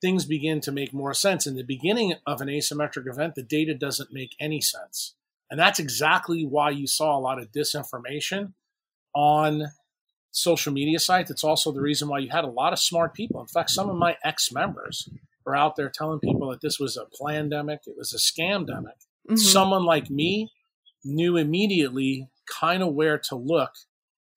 things 0.00 0.24
begin 0.24 0.60
to 0.62 0.72
make 0.72 0.92
more 0.92 1.14
sense. 1.14 1.46
In 1.46 1.54
the 1.54 1.62
beginning 1.62 2.14
of 2.26 2.40
an 2.40 2.48
asymmetric 2.48 3.06
event, 3.06 3.34
the 3.34 3.42
data 3.42 3.74
doesn't 3.74 4.12
make 4.12 4.34
any 4.40 4.60
sense. 4.60 5.14
And 5.50 5.58
that's 5.58 5.78
exactly 5.78 6.44
why 6.44 6.70
you 6.70 6.86
saw 6.86 7.16
a 7.16 7.20
lot 7.20 7.40
of 7.40 7.52
disinformation 7.52 8.52
on 9.14 9.72
social 10.30 10.72
media 10.72 10.98
sites. 10.98 11.30
It's 11.30 11.44
also 11.44 11.72
the 11.72 11.80
reason 11.80 12.08
why 12.08 12.18
you 12.20 12.30
had 12.30 12.44
a 12.44 12.50
lot 12.50 12.72
of 12.72 12.78
smart 12.78 13.14
people. 13.14 13.40
In 13.40 13.48
fact, 13.48 13.70
some 13.70 13.90
of 13.90 13.96
my 13.96 14.16
ex 14.24 14.52
members 14.52 15.08
were 15.44 15.56
out 15.56 15.76
there 15.76 15.90
telling 15.90 16.20
people 16.20 16.50
that 16.50 16.60
this 16.60 16.78
was 16.78 16.96
a 16.96 17.06
pandemic, 17.24 17.80
it 17.86 17.96
was 17.96 18.14
a 18.14 18.18
scamdemic. 18.18 18.98
Mm-hmm. 19.28 19.36
Someone 19.36 19.84
like 19.84 20.10
me 20.10 20.52
knew 21.04 21.36
immediately 21.36 22.28
kind 22.48 22.82
of 22.82 22.94
where 22.94 23.18
to 23.18 23.34
look 23.34 23.72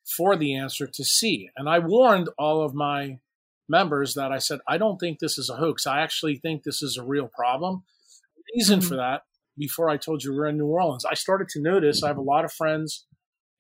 for 0.05 0.36
the 0.36 0.55
answer 0.55 0.88
to 0.88 1.03
see. 1.03 1.49
And 1.55 1.69
I 1.69 1.79
warned 1.79 2.29
all 2.38 2.63
of 2.63 2.73
my 2.73 3.19
members 3.73 4.13
that 4.13 4.31
I 4.31 4.38
said, 4.38 4.59
I 4.67 4.77
don't 4.77 4.99
think 4.99 5.17
this 5.17 5.39
is 5.39 5.49
a 5.49 5.55
hoax. 5.55 5.88
I 5.88 6.01
actually 6.01 6.38
think 6.38 6.62
this 6.63 6.83
is 6.83 6.95
a 6.95 7.03
real 7.03 7.27
problem. 7.27 7.83
The 8.38 8.43
reason 8.59 8.79
mm-hmm. 8.79 8.88
for 8.88 8.95
that, 8.97 9.23
before 9.57 9.89
I 9.89 9.97
told 9.97 10.23
you 10.23 10.33
we're 10.33 10.45
in 10.47 10.57
New 10.57 10.67
Orleans, 10.67 11.05
I 11.05 11.15
started 11.15 11.47
to 11.49 11.62
notice 11.62 12.03
I 12.03 12.07
have 12.07 12.17
a 12.17 12.21
lot 12.21 12.45
of 12.45 12.53
friends 12.53 13.07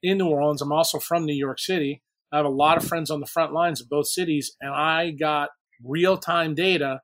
in 0.03 0.19
New 0.19 0.27
Orleans. 0.27 0.61
I'm 0.61 0.71
also 0.71 0.99
from 0.99 1.25
New 1.25 1.35
York 1.35 1.59
City. 1.59 2.03
I 2.31 2.37
have 2.37 2.45
a 2.45 2.49
lot 2.49 2.77
of 2.77 2.87
friends 2.87 3.09
on 3.09 3.21
the 3.21 3.25
front 3.25 3.53
lines 3.53 3.81
of 3.81 3.89
both 3.89 4.07
cities, 4.07 4.55
and 4.61 4.73
I 4.73 5.11
got 5.11 5.49
real 5.83 6.17
time 6.17 6.53
data 6.53 7.01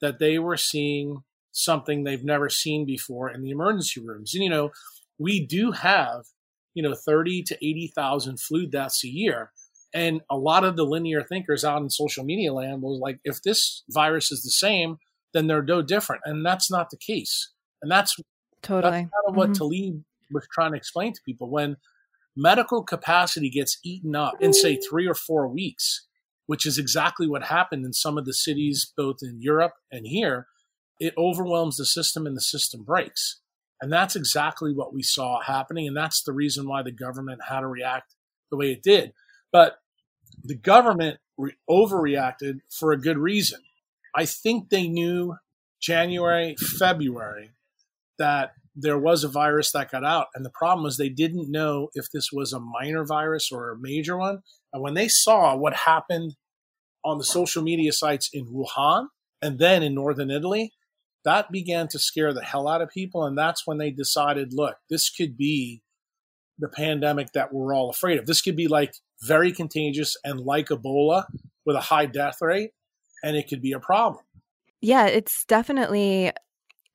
that 0.00 0.18
they 0.18 0.38
were 0.38 0.56
seeing 0.56 1.24
something 1.52 2.04
they've 2.04 2.24
never 2.24 2.48
seen 2.48 2.84
before 2.86 3.30
in 3.30 3.42
the 3.42 3.50
emergency 3.50 4.00
rooms. 4.00 4.34
And, 4.34 4.42
you 4.44 4.50
know, 4.50 4.70
we 5.18 5.44
do 5.46 5.72
have, 5.72 6.24
you 6.74 6.82
know, 6.82 6.94
30 6.94 7.42
to 7.44 7.66
80,000 7.66 8.40
flu 8.40 8.66
deaths 8.66 9.04
a 9.04 9.08
year. 9.08 9.52
And 9.96 10.20
a 10.28 10.36
lot 10.36 10.62
of 10.62 10.76
the 10.76 10.84
linear 10.84 11.22
thinkers 11.22 11.64
out 11.64 11.80
in 11.80 11.88
social 11.88 12.22
media 12.22 12.52
land 12.52 12.82
was 12.82 13.00
like, 13.00 13.18
if 13.24 13.42
this 13.42 13.82
virus 13.88 14.30
is 14.30 14.42
the 14.42 14.50
same, 14.50 14.98
then 15.32 15.46
they're 15.46 15.62
no 15.62 15.80
different. 15.80 16.20
And 16.26 16.44
that's 16.44 16.70
not 16.70 16.90
the 16.90 16.98
case. 16.98 17.50
And 17.80 17.90
that's 17.90 18.14
totally 18.60 18.90
that's 18.90 19.10
kind 19.10 19.26
of 19.26 19.36
what 19.36 19.50
mm-hmm. 19.52 19.54
Taleb 19.54 20.04
was 20.30 20.46
trying 20.52 20.72
to 20.72 20.76
explain 20.76 21.14
to 21.14 21.20
people. 21.24 21.48
When 21.50 21.78
medical 22.36 22.84
capacity 22.84 23.48
gets 23.48 23.78
eaten 23.82 24.14
up 24.14 24.34
in, 24.38 24.52
say, 24.52 24.76
three 24.76 25.06
or 25.08 25.14
four 25.14 25.48
weeks, 25.48 26.06
which 26.44 26.66
is 26.66 26.76
exactly 26.76 27.26
what 27.26 27.44
happened 27.44 27.86
in 27.86 27.94
some 27.94 28.18
of 28.18 28.26
the 28.26 28.34
cities, 28.34 28.92
both 28.94 29.20
in 29.22 29.40
Europe 29.40 29.72
and 29.90 30.06
here, 30.06 30.46
it 31.00 31.14
overwhelms 31.16 31.78
the 31.78 31.86
system 31.86 32.26
and 32.26 32.36
the 32.36 32.42
system 32.42 32.82
breaks. 32.82 33.40
And 33.80 33.90
that's 33.90 34.14
exactly 34.14 34.74
what 34.74 34.92
we 34.92 35.02
saw 35.02 35.40
happening. 35.40 35.88
And 35.88 35.96
that's 35.96 36.22
the 36.22 36.34
reason 36.34 36.68
why 36.68 36.82
the 36.82 36.92
government 36.92 37.40
had 37.48 37.60
to 37.60 37.66
react 37.66 38.14
the 38.50 38.58
way 38.58 38.72
it 38.72 38.82
did. 38.82 39.14
But 39.50 39.78
the 40.46 40.56
government 40.56 41.18
re- 41.36 41.56
overreacted 41.68 42.60
for 42.70 42.92
a 42.92 43.00
good 43.00 43.18
reason. 43.18 43.60
I 44.14 44.26
think 44.26 44.70
they 44.70 44.88
knew 44.88 45.36
January, 45.80 46.56
February 46.78 47.50
that 48.18 48.52
there 48.74 48.98
was 48.98 49.24
a 49.24 49.28
virus 49.28 49.72
that 49.72 49.90
got 49.90 50.04
out. 50.04 50.26
And 50.34 50.44
the 50.44 50.50
problem 50.50 50.84
was 50.84 50.96
they 50.96 51.08
didn't 51.08 51.50
know 51.50 51.88
if 51.94 52.06
this 52.12 52.30
was 52.32 52.52
a 52.52 52.60
minor 52.60 53.04
virus 53.04 53.50
or 53.50 53.70
a 53.70 53.78
major 53.78 54.16
one. 54.16 54.42
And 54.72 54.82
when 54.82 54.94
they 54.94 55.08
saw 55.08 55.56
what 55.56 55.74
happened 55.74 56.36
on 57.04 57.18
the 57.18 57.24
social 57.24 57.62
media 57.62 57.92
sites 57.92 58.28
in 58.32 58.46
Wuhan 58.46 59.06
and 59.40 59.58
then 59.58 59.82
in 59.82 59.94
northern 59.94 60.30
Italy, 60.30 60.72
that 61.24 61.50
began 61.50 61.88
to 61.88 61.98
scare 61.98 62.34
the 62.34 62.44
hell 62.44 62.68
out 62.68 62.82
of 62.82 62.90
people. 62.90 63.24
And 63.24 63.36
that's 63.36 63.66
when 63.66 63.78
they 63.78 63.90
decided 63.90 64.52
look, 64.52 64.76
this 64.90 65.10
could 65.10 65.36
be 65.36 65.82
the 66.58 66.68
pandemic 66.68 67.32
that 67.32 67.52
we're 67.52 67.74
all 67.74 67.90
afraid 67.90 68.18
of. 68.18 68.26
This 68.26 68.42
could 68.42 68.56
be 68.56 68.68
like 68.68 68.94
very 69.22 69.52
contagious 69.52 70.16
and 70.24 70.40
like 70.40 70.68
Ebola 70.68 71.24
with 71.64 71.76
a 71.76 71.80
high 71.80 72.06
death 72.06 72.38
rate, 72.40 72.70
and 73.22 73.36
it 73.36 73.48
could 73.48 73.62
be 73.62 73.72
a 73.72 73.80
problem. 73.80 74.24
Yeah, 74.80 75.06
it's 75.06 75.44
definitely 75.44 76.32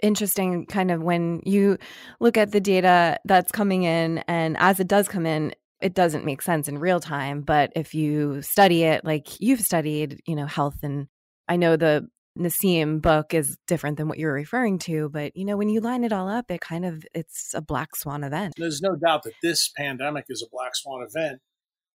interesting 0.02 0.66
kind 0.66 0.92
of 0.92 1.02
when 1.02 1.42
you 1.46 1.78
look 2.20 2.38
at 2.38 2.52
the 2.52 2.60
data 2.60 3.20
that's 3.26 3.52
coming 3.52 3.84
in 3.84 4.20
and 4.28 4.58
as 4.58 4.80
it 4.80 4.88
does 4.88 5.08
come 5.08 5.28
in 5.28 5.54
it 5.80 5.94
doesn't 5.94 6.26
make 6.26 6.42
sense 6.42 6.68
in 6.68 6.80
real 6.80 7.00
time 7.00 7.42
but 7.42 7.72
if 7.76 7.94
you 7.94 8.42
study 8.42 8.82
it 8.82 9.06
like 9.06 9.40
you've 9.40 9.62
studied 9.62 10.20
you 10.26 10.36
know 10.36 10.48
health 10.48 10.78
and 10.82 11.06
i 11.48 11.56
know 11.56 11.76
the 11.76 12.08
Nassim 12.40 13.02
book 13.02 13.34
is 13.34 13.58
different 13.68 13.98
than 13.98 14.08
what 14.08 14.18
you're 14.18 14.34
referring 14.34 14.80
to, 14.80 15.10
but 15.10 15.36
you 15.36 15.44
know, 15.44 15.58
when 15.58 15.70
you 15.70 15.82
line 15.82 16.04
it 16.04 16.14
all 16.14 16.30
up, 16.30 16.50
it 16.50 16.62
kind 16.62 16.86
of 16.86 17.04
it's 17.14 17.52
a 17.54 17.62
black 17.62 17.96
swan 17.96 18.24
event. 18.24 18.54
There's 18.58 18.82
no 18.82 18.96
doubt 18.96 19.24
that 19.24 19.34
this 19.44 19.70
pandemic 19.76 20.26
is 20.30 20.42
a 20.42 20.50
black 20.50 20.72
swan 20.76 21.06
event. 21.06 21.42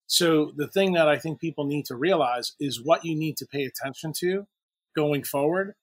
So 0.08 0.52
the 0.56 0.68
thing 0.68 0.94
that 0.94 1.08
I 1.08 1.18
think 1.18 1.39
people 1.39 1.65
need 1.65 1.86
to 1.86 1.96
realize 1.96 2.54
is 2.60 2.84
what 2.84 3.06
you 3.06 3.15
need 3.15 3.38
to 3.38 3.46
pay 3.46 3.63
attention 3.63 4.13
to 4.20 4.46
going 4.96 5.24
forward 5.24 5.76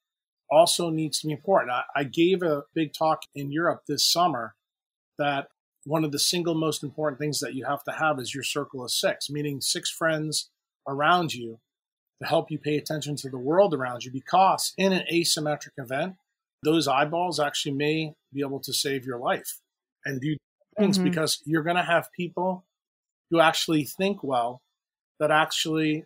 also 0.51 0.91
needs 0.91 1.21
to 1.21 1.27
be 1.27 1.33
important. 1.33 1.73
I, 1.73 1.83
I 1.97 2.05
gave 2.05 2.43
a 2.43 2.65
big 2.75 2.93
talk 2.93 3.23
in 3.35 3.51
Europe 3.51 3.83
this 3.89 4.11
summer 4.11 4.55
that 5.19 5.49
one 5.85 6.05
of 6.05 6.13
the 6.13 6.19
single 6.19 6.55
most 6.55 6.85
important 6.85 7.19
things 7.19 7.41
that 7.41 7.55
you 7.55 7.65
have 7.65 7.83
to 7.85 7.93
have 7.93 8.21
is 8.21 8.35
your 8.35 8.45
circle 8.45 8.85
of 8.85 8.91
six, 8.91 9.29
meaning 9.31 9.61
six 9.61 9.91
friends 9.91 10.51
around 10.87 11.35
you 11.35 11.59
to 12.21 12.29
help 12.29 12.51
you 12.51 12.59
pay 12.59 12.77
attention 12.77 13.17
to 13.17 13.31
the 13.31 13.39
world 13.39 13.75
around 13.75 14.05
you 14.05 14.13
because 14.13 14.73
in 14.77 14.93
an 14.93 15.05
asymmetric 15.13 15.73
event, 15.79 16.15
those 16.63 16.87
eyeballs 16.87 17.41
actually 17.41 17.75
may 17.75 18.15
be 18.33 18.41
able 18.41 18.61
to 18.61 18.73
save 18.73 19.05
your 19.05 19.19
life 19.19 19.61
and 20.05 20.21
do 20.21 20.37
things 20.79 20.97
mm-hmm. 20.97 21.09
because 21.09 21.41
you're 21.45 21.65
going 21.65 21.77
to 21.77 21.83
have 21.83 22.13
people 22.13 22.65
who 23.33 23.41
actually 23.41 23.83
think 23.83 24.23
well 24.23 24.63
that 25.19 25.33
actually 25.33 26.05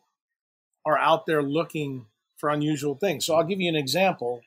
are 0.86 0.96
out 0.96 1.26
there 1.26 1.42
looking 1.42 2.06
for 2.38 2.48
unusual 2.48 2.94
things. 2.94 3.26
So 3.26 3.34
I'll 3.34 3.44
give 3.44 3.60
you 3.60 3.68
an 3.68 3.76
example 3.76 4.40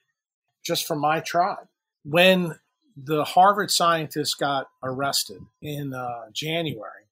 just 0.65 0.87
from 0.87 0.99
my 0.99 1.19
tribe. 1.19 1.67
When 2.03 2.57
the 2.97 3.23
Harvard 3.23 3.69
scientists 3.69 4.33
got 4.33 4.69
arrested 4.81 5.41
in 5.61 5.93
uh, 5.93 6.29
January, 6.33 7.03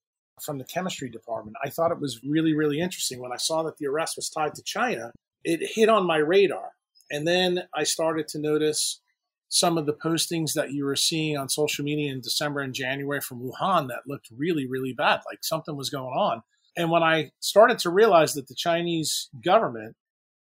from 0.41 0.57
the 0.57 0.63
chemistry 0.63 1.09
department. 1.09 1.57
I 1.63 1.69
thought 1.69 1.91
it 1.91 1.99
was 1.99 2.23
really, 2.23 2.53
really 2.53 2.79
interesting. 2.79 3.19
When 3.19 3.31
I 3.31 3.37
saw 3.37 3.63
that 3.63 3.77
the 3.77 3.87
arrest 3.87 4.17
was 4.17 4.29
tied 4.29 4.55
to 4.55 4.61
China, 4.63 5.11
it 5.43 5.59
hit 5.73 5.89
on 5.89 6.05
my 6.05 6.17
radar. 6.17 6.71
And 7.09 7.27
then 7.27 7.63
I 7.73 7.83
started 7.83 8.27
to 8.29 8.39
notice 8.39 9.01
some 9.49 9.77
of 9.77 9.85
the 9.85 9.93
postings 9.93 10.53
that 10.53 10.71
you 10.71 10.85
were 10.85 10.95
seeing 10.95 11.37
on 11.37 11.49
social 11.49 11.85
media 11.85 12.11
in 12.11 12.21
December 12.21 12.59
and 12.59 12.73
January 12.73 13.21
from 13.21 13.39
Wuhan 13.39 13.87
that 13.87 14.07
looked 14.07 14.29
really, 14.35 14.67
really 14.67 14.93
bad, 14.93 15.21
like 15.29 15.39
something 15.43 15.75
was 15.75 15.89
going 15.89 16.13
on. 16.13 16.43
And 16.75 16.91
when 16.91 17.03
I 17.03 17.31
started 17.39 17.79
to 17.79 17.89
realize 17.89 18.33
that 18.33 18.47
the 18.47 18.55
Chinese 18.55 19.29
government 19.43 19.95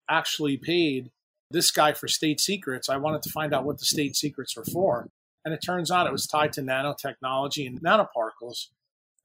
actually 0.10 0.58
paid 0.58 1.12
this 1.52 1.72
guy 1.72 1.94
for 1.94 2.08
state 2.08 2.40
secrets, 2.40 2.90
I 2.90 2.98
wanted 2.98 3.22
to 3.24 3.30
find 3.30 3.54
out 3.54 3.66
what 3.66 3.80
the 3.80 3.86
state 3.86 4.16
secrets 4.16 4.56
were 4.56 4.66
for. 4.66 5.10
And 5.44 5.54
it 5.54 5.60
turns 5.64 5.92
out 5.92 6.08
it 6.08 6.12
was 6.12 6.26
tied 6.26 6.54
to 6.54 6.62
nanotechnology 6.62 7.68
and 7.68 7.82
nanoparticles 7.82 8.68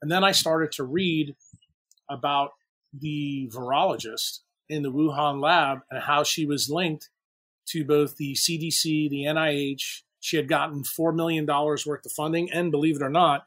and 0.02 0.10
then 0.10 0.24
I 0.24 0.32
started 0.32 0.72
to 0.72 0.84
read 0.84 1.36
about 2.08 2.52
the 2.92 3.50
virologist 3.52 4.40
in 4.68 4.82
the 4.82 4.92
Wuhan 4.92 5.40
lab 5.40 5.80
and 5.90 6.02
how 6.02 6.22
she 6.22 6.46
was 6.46 6.70
linked 6.70 7.10
to 7.72 7.84
both 7.84 8.16
the 8.16 8.34
CDC, 8.34 9.10
the 9.10 9.24
NIH. 9.28 10.02
She 10.20 10.36
had 10.36 10.48
gotten 10.48 10.82
$4 10.82 11.14
million 11.14 11.46
worth 11.46 11.86
of 11.86 12.12
funding 12.16 12.50
and, 12.52 12.70
believe 12.70 12.96
it 12.96 13.02
or 13.02 13.10
not, 13.10 13.44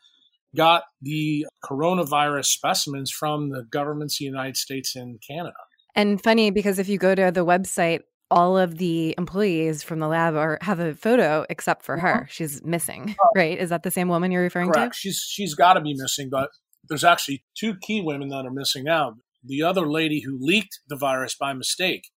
got 0.56 0.84
the 1.02 1.46
coronavirus 1.64 2.46
specimens 2.46 3.12
from 3.12 3.50
the 3.50 3.64
governments 3.64 4.16
of 4.16 4.20
the 4.20 4.26
United 4.26 4.58
States 4.58 4.96
and 4.96 5.22
Canada. 5.28 5.56
And 5.96 6.22
funny 6.22 6.50
because 6.50 6.80
if 6.80 6.90
you 6.90 6.98
go 6.98 7.14
to 7.14 7.32
the 7.32 7.46
website, 7.46 8.02
all 8.32 8.58
of 8.58 8.80
the 8.80 9.14
employees 9.18 9.84
from 9.84 10.00
the 10.00 10.08
lab 10.08 10.36
are 10.36 10.58
have 10.62 10.80
a 10.80 10.96
photo 10.96 11.46
except 11.50 11.86
for 11.86 11.98
her. 11.98 12.22
Mm-hmm. 12.22 12.30
She's 12.30 12.64
missing, 12.64 13.16
oh. 13.24 13.30
right? 13.36 13.58
Is 13.58 13.70
that 13.70 13.84
the 13.84 13.92
same 13.92 14.08
woman 14.08 14.32
you're 14.32 14.42
referring 14.42 14.72
Correct. 14.72 14.94
to? 14.94 15.00
She's 15.00 15.20
she's 15.20 15.54
got 15.54 15.74
to 15.74 15.82
be 15.82 15.94
missing, 15.94 16.30
but 16.32 16.50
there's 16.88 17.04
actually 17.04 17.44
two 17.56 17.76
key 17.76 18.02
women 18.02 18.30
that 18.30 18.46
are 18.46 18.52
missing 18.52 18.86
now. 18.86 19.16
The 19.44 19.62
other 19.62 19.88
lady 19.88 20.22
who 20.22 20.38
leaked 20.40 20.80
the 20.88 20.96
virus 20.96 21.36
by 21.36 21.54
mistake 21.54 22.10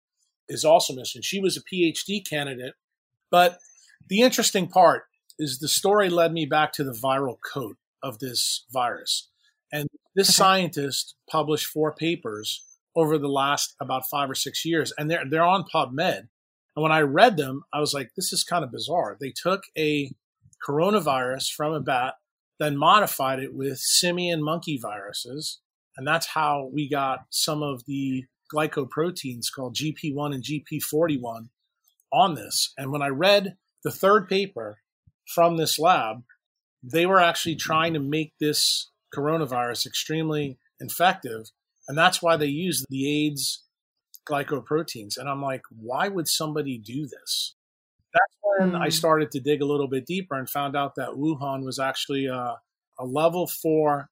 is 0.48 0.64
also 0.64 0.94
missing. 0.94 1.22
She 1.22 1.40
was 1.40 1.56
a 1.56 1.74
PhD 1.74 2.26
candidate, 2.28 2.74
but 3.30 3.58
the 4.08 4.20
interesting 4.20 4.68
part 4.68 5.04
is 5.38 5.58
the 5.58 5.68
story 5.68 6.08
led 6.08 6.32
me 6.32 6.46
back 6.46 6.72
to 6.74 6.84
the 6.84 6.92
viral 6.92 7.36
coat 7.52 7.76
of 8.02 8.18
this 8.18 8.64
virus. 8.72 9.28
And 9.72 9.88
this 10.14 10.28
okay. 10.28 10.36
scientist 10.36 11.14
published 11.30 11.66
four 11.66 11.94
papers 11.94 12.62
over 12.94 13.18
the 13.18 13.28
last 13.28 13.74
about 13.80 14.08
five 14.10 14.30
or 14.30 14.34
six 14.34 14.64
years, 14.64 14.92
and 14.96 15.10
they're 15.10 15.24
they're 15.28 15.44
on 15.44 15.64
PubMed. 15.64 16.28
And 16.76 16.82
when 16.82 16.92
I 16.92 17.00
read 17.00 17.36
them, 17.36 17.62
I 17.72 17.80
was 17.80 17.92
like, 17.92 18.10
this 18.16 18.32
is 18.32 18.44
kind 18.44 18.64
of 18.64 18.72
bizarre. 18.72 19.16
They 19.18 19.32
took 19.34 19.64
a 19.76 20.12
coronavirus 20.66 21.50
from 21.54 21.72
a 21.72 21.80
bat, 21.80 22.14
then 22.58 22.76
modified 22.76 23.40
it 23.40 23.54
with 23.54 23.78
simian 23.78 24.42
monkey 24.42 24.78
viruses, 24.80 25.60
and 25.96 26.06
that's 26.06 26.26
how 26.26 26.70
we 26.72 26.88
got 26.88 27.20
some 27.30 27.62
of 27.62 27.84
the 27.86 28.24
glycoproteins 28.54 29.46
called 29.54 29.76
GP1 29.76 30.34
and 30.34 30.44
GP41 30.44 31.48
on 32.12 32.34
this. 32.34 32.72
And 32.78 32.90
when 32.92 33.02
I 33.02 33.08
read 33.08 33.56
the 33.84 33.90
third 33.90 34.28
paper 34.28 34.78
from 35.34 35.56
this 35.56 35.78
lab, 35.78 36.22
they 36.82 37.06
were 37.06 37.20
actually 37.20 37.56
trying 37.56 37.94
to 37.94 38.00
make 38.00 38.32
this 38.40 38.90
coronavirus 39.14 39.86
extremely 39.86 40.58
infective 40.80 41.46
and 41.88 41.96
that's 41.96 42.22
why 42.22 42.36
they 42.36 42.46
used 42.46 42.86
the 42.88 43.26
AIDS 43.26 43.64
glycoproteins. 44.28 45.16
And 45.16 45.28
I'm 45.28 45.42
like, 45.42 45.62
why 45.70 46.08
would 46.08 46.28
somebody 46.28 46.78
do 46.78 47.06
this? 47.06 47.54
That's 48.12 48.34
when 48.42 48.72
mm. 48.72 48.80
I 48.80 48.86
hmm. 48.86 48.90
started 48.90 49.30
to 49.32 49.40
dig 49.40 49.62
a 49.62 49.66
little 49.66 49.88
bit 49.88 50.06
deeper 50.06 50.34
and 50.34 50.48
found 50.48 50.76
out 50.76 50.94
that 50.96 51.10
Wuhan 51.10 51.64
was 51.64 51.78
actually 51.78 52.26
a, 52.26 52.56
a 52.98 53.04
level 53.04 53.46
four 53.46 54.08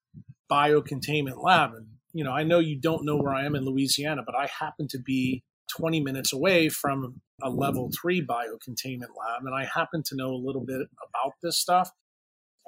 biocontainment 0.51 1.43
lab. 1.43 1.73
And, 1.75 1.87
you 2.15 2.25
know, 2.25 2.31
I 2.31 2.45
know 2.45 2.61
you 2.61 2.81
don't 2.81 3.05
know 3.05 3.17
where 3.17 3.35
I 3.35 3.45
am 3.45 3.55
in 3.55 3.65
Louisiana, 3.65 4.23
but 4.25 4.37
I 4.37 4.49
happen 4.61 4.87
to 4.89 4.99
be 4.99 5.43
20 5.77 6.01
minutes 6.01 6.33
away 6.33 6.69
from 6.69 7.21
a 7.43 7.51
level 7.51 7.91
three 8.01 8.25
biocontainment 8.25 9.11
lab. 9.19 9.45
And 9.45 9.55
I 9.55 9.65
happen 9.65 10.03
to 10.07 10.17
know 10.17 10.29
a 10.29 10.41
little 10.43 10.65
bit 10.65 10.81
about 10.81 11.33
this 11.43 11.59
stuff. 11.59 11.91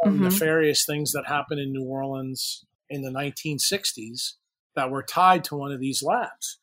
Mm-hmm. 0.05 0.25
Nefarious 0.25 0.85
things 0.85 1.13
that 1.13 1.27
happened 1.27 1.61
in 1.61 1.73
New 1.73 1.85
Orleans 1.85 2.67
in 2.91 3.03
the 3.03 3.11
1960s 3.11 4.33
that 4.75 4.91
were 4.91 5.03
tied 5.03 5.45
to 5.45 5.57
one 5.57 5.73
of 5.73 5.81
these 5.81 6.03
labs. 6.03 6.59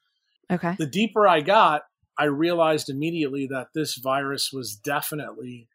Okay. 0.51 0.75
The 0.77 0.85
deeper 0.85 1.27
I 1.27 1.39
got, 1.39 1.83
I 2.17 2.25
realized 2.25 2.89
immediately 2.89 3.47
that 3.47 3.69
this 3.73 3.95
virus 3.95 4.51
was 4.53 4.75
definitely 4.75 5.67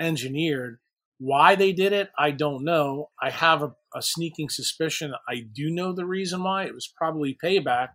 engineered. 0.00 0.78
Why 1.18 1.54
they 1.54 1.72
did 1.72 1.92
it, 1.92 2.10
I 2.18 2.32
don't 2.32 2.64
know. 2.64 3.10
I 3.22 3.30
have 3.30 3.62
a, 3.62 3.72
a 3.96 4.02
sneaking 4.02 4.50
suspicion. 4.50 5.14
I 5.28 5.40
do 5.52 5.70
know 5.70 5.92
the 5.92 6.06
reason 6.06 6.42
why. 6.42 6.64
It 6.64 6.74
was 6.74 6.86
probably 6.86 7.36
payback 7.42 7.88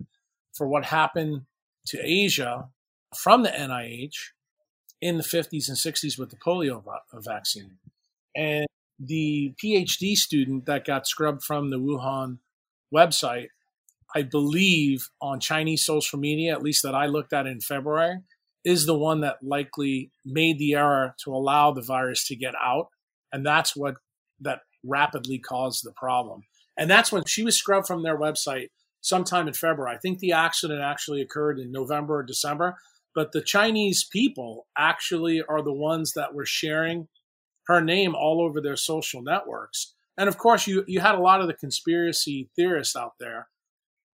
for 0.54 0.68
what 0.68 0.86
happened 0.86 1.44
to 1.88 2.00
Asia 2.04 2.70
from 3.16 3.44
the 3.44 3.50
NIH 3.50 4.16
in 5.02 5.18
the 5.18 5.24
50s 5.24 5.68
and 5.68 5.78
60s 5.78 6.18
with 6.18 6.30
the 6.30 6.36
polio 6.36 6.84
uh, 6.86 7.20
vaccine. 7.20 7.78
And 8.36 8.66
the 9.00 9.54
PhD 9.64 10.16
student 10.16 10.66
that 10.66 10.86
got 10.86 11.08
scrubbed 11.08 11.44
from 11.44 11.70
the 11.70 11.80
Wuhan 11.80 12.38
website, 12.94 13.48
I 14.16 14.24
believe 14.24 15.10
on 15.22 15.40
Chinese 15.40 15.86
social 15.86 16.20
media, 16.20 16.52
at 16.52 16.62
least 16.62 16.84
that 16.84 16.96
I 16.96 17.08
looked 17.08 17.34
at 17.34 17.48
in 17.48 17.62
February, 17.62 18.20
is 18.64 18.86
the 18.86 18.98
one 18.98 19.22
that 19.22 19.38
likely 19.42 20.12
made 20.24 20.60
the 20.60 20.76
error 20.76 21.16
to 21.24 21.34
allow 21.34 21.72
the 21.72 21.82
virus 21.82 22.28
to 22.28 22.36
get 22.36 22.54
out. 22.62 22.90
And 23.34 23.46
that's 23.46 23.76
what 23.76 23.96
that 24.42 24.62
rapidly 24.84 25.40
caused 25.40 25.84
the 25.84 25.92
problem. 25.92 26.44
And 26.78 26.90
that's 26.90 27.12
when 27.12 27.24
she 27.26 27.44
was 27.44 27.58
scrubbed 27.58 27.88
from 27.88 28.04
their 28.04 28.18
website 28.18 28.70
sometime 29.02 29.48
in 29.48 29.54
February. 29.54 29.96
I 29.96 30.00
think 30.00 30.20
the 30.20 30.32
accident 30.32 30.82
actually 30.82 31.22
occurred 31.22 31.60
in 31.60 31.72
November 31.72 32.18
or 32.18 32.24
December. 32.24 32.78
But 33.14 33.34
the 33.34 33.42
Chinese 33.42 34.06
people 34.06 34.68
actually 34.78 35.42
are 35.42 35.62
the 35.62 35.74
ones 35.74 36.14
that 36.14 36.34
were 36.34 36.46
sharing 36.46 37.08
her 37.68 37.82
name 37.82 38.16
all 38.16 38.42
over 38.42 38.62
their 38.62 38.78
social 38.78 39.22
networks. 39.22 39.94
And 40.18 40.30
of 40.30 40.38
course, 40.38 40.66
you, 40.68 40.84
you 40.88 41.00
had 41.02 41.16
a 41.16 41.22
lot 41.22 41.42
of 41.42 41.48
the 41.48 41.54
conspiracy 41.54 42.50
theorists 42.56 42.96
out 42.96 43.14
there 43.20 43.50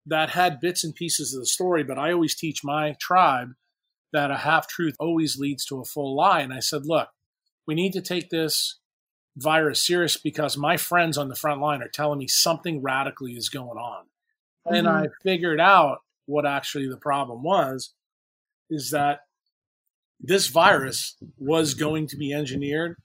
that 0.07 0.31
had 0.31 0.61
bits 0.61 0.85
and 0.85 0.95
pieces 0.95 1.35
of 1.35 1.41
the 1.41 1.47
story. 1.47 1.83
But 1.83 1.99
I 1.99 2.13
always 2.13 2.37
teach 2.37 2.63
my 2.63 2.95
tribe 3.01 3.55
that 4.13 4.31
a 4.31 4.39
half 4.39 4.69
truth 4.69 4.95
always 5.01 5.39
leads 5.39 5.65
to 5.67 5.81
a 5.81 5.85
full 5.85 6.15
lie. 6.17 6.41
And 6.41 6.53
I 6.53 6.61
said, 6.61 6.83
look, 6.85 7.09
we 7.67 7.75
need 7.75 7.93
to 7.95 8.01
take 8.01 8.31
this 8.31 8.79
virus 9.37 9.85
serious 9.85 10.17
because 10.17 10.57
my 10.57 10.77
friends 10.77 11.19
on 11.19 11.29
the 11.29 11.35
front 11.35 11.61
line 11.61 11.83
are 11.83 11.89
telling 11.89 12.19
me 12.19 12.29
something 12.29 12.83
radically 12.83 13.33
is 13.33 13.49
going 13.49 13.79
on. 13.79 14.05
Mm-hmm. 14.67 14.75
And 14.75 14.89
I 14.89 15.09
figured 15.23 15.61
out 15.61 15.99
what 16.27 16.47
actually 16.47 16.89
the 16.89 16.97
problem 16.97 17.43
was 17.43 17.93
is 18.71 18.91
that 18.91 19.21
this 20.21 20.47
virus 20.49 21.17
was 21.37 21.75
going 21.75 22.07
to 22.09 22.17
be 22.17 22.33
engineered 22.33 22.97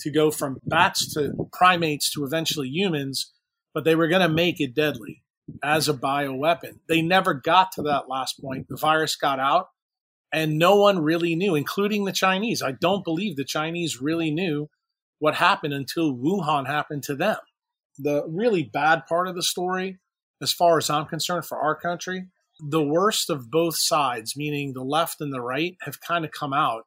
to 0.00 0.10
go 0.10 0.30
from 0.30 0.58
bats 0.64 1.12
to 1.14 1.48
primates 1.52 2.10
to 2.12 2.24
eventually 2.24 2.68
humans, 2.68 3.32
but 3.74 3.84
they 3.84 3.94
were 3.94 4.08
going 4.08 4.26
to 4.26 4.34
make 4.34 4.60
it 4.60 4.74
deadly 4.74 5.22
as 5.62 5.88
a 5.88 5.94
bioweapon. 5.94 6.78
They 6.88 7.02
never 7.02 7.34
got 7.34 7.72
to 7.72 7.82
that 7.82 8.08
last 8.08 8.40
point. 8.40 8.68
The 8.68 8.76
virus 8.76 9.16
got 9.16 9.38
out, 9.38 9.68
and 10.32 10.58
no 10.58 10.76
one 10.76 11.00
really 11.00 11.34
knew, 11.34 11.54
including 11.54 12.04
the 12.04 12.12
Chinese. 12.12 12.62
I 12.62 12.72
don't 12.72 13.04
believe 13.04 13.36
the 13.36 13.44
Chinese 13.44 14.00
really 14.00 14.30
knew 14.30 14.70
what 15.22 15.36
happened 15.36 15.72
until 15.72 16.16
Wuhan 16.16 16.66
happened 16.66 17.04
to 17.04 17.14
them. 17.14 17.36
The 17.96 18.24
really 18.26 18.64
bad 18.64 19.06
part 19.06 19.28
of 19.28 19.36
the 19.36 19.42
story, 19.44 20.00
as 20.42 20.52
far 20.52 20.78
as 20.78 20.90
I'm 20.90 21.06
concerned, 21.06 21.46
for 21.46 21.58
our 21.58 21.76
country, 21.76 22.26
the 22.58 22.82
worst 22.82 23.30
of 23.30 23.48
both 23.48 23.76
sides, 23.78 24.36
meaning 24.36 24.72
the 24.72 24.82
left 24.82 25.20
and 25.20 25.32
the 25.32 25.40
right, 25.40 25.76
have 25.82 26.00
kind 26.00 26.24
of 26.24 26.32
come 26.32 26.52
out 26.52 26.86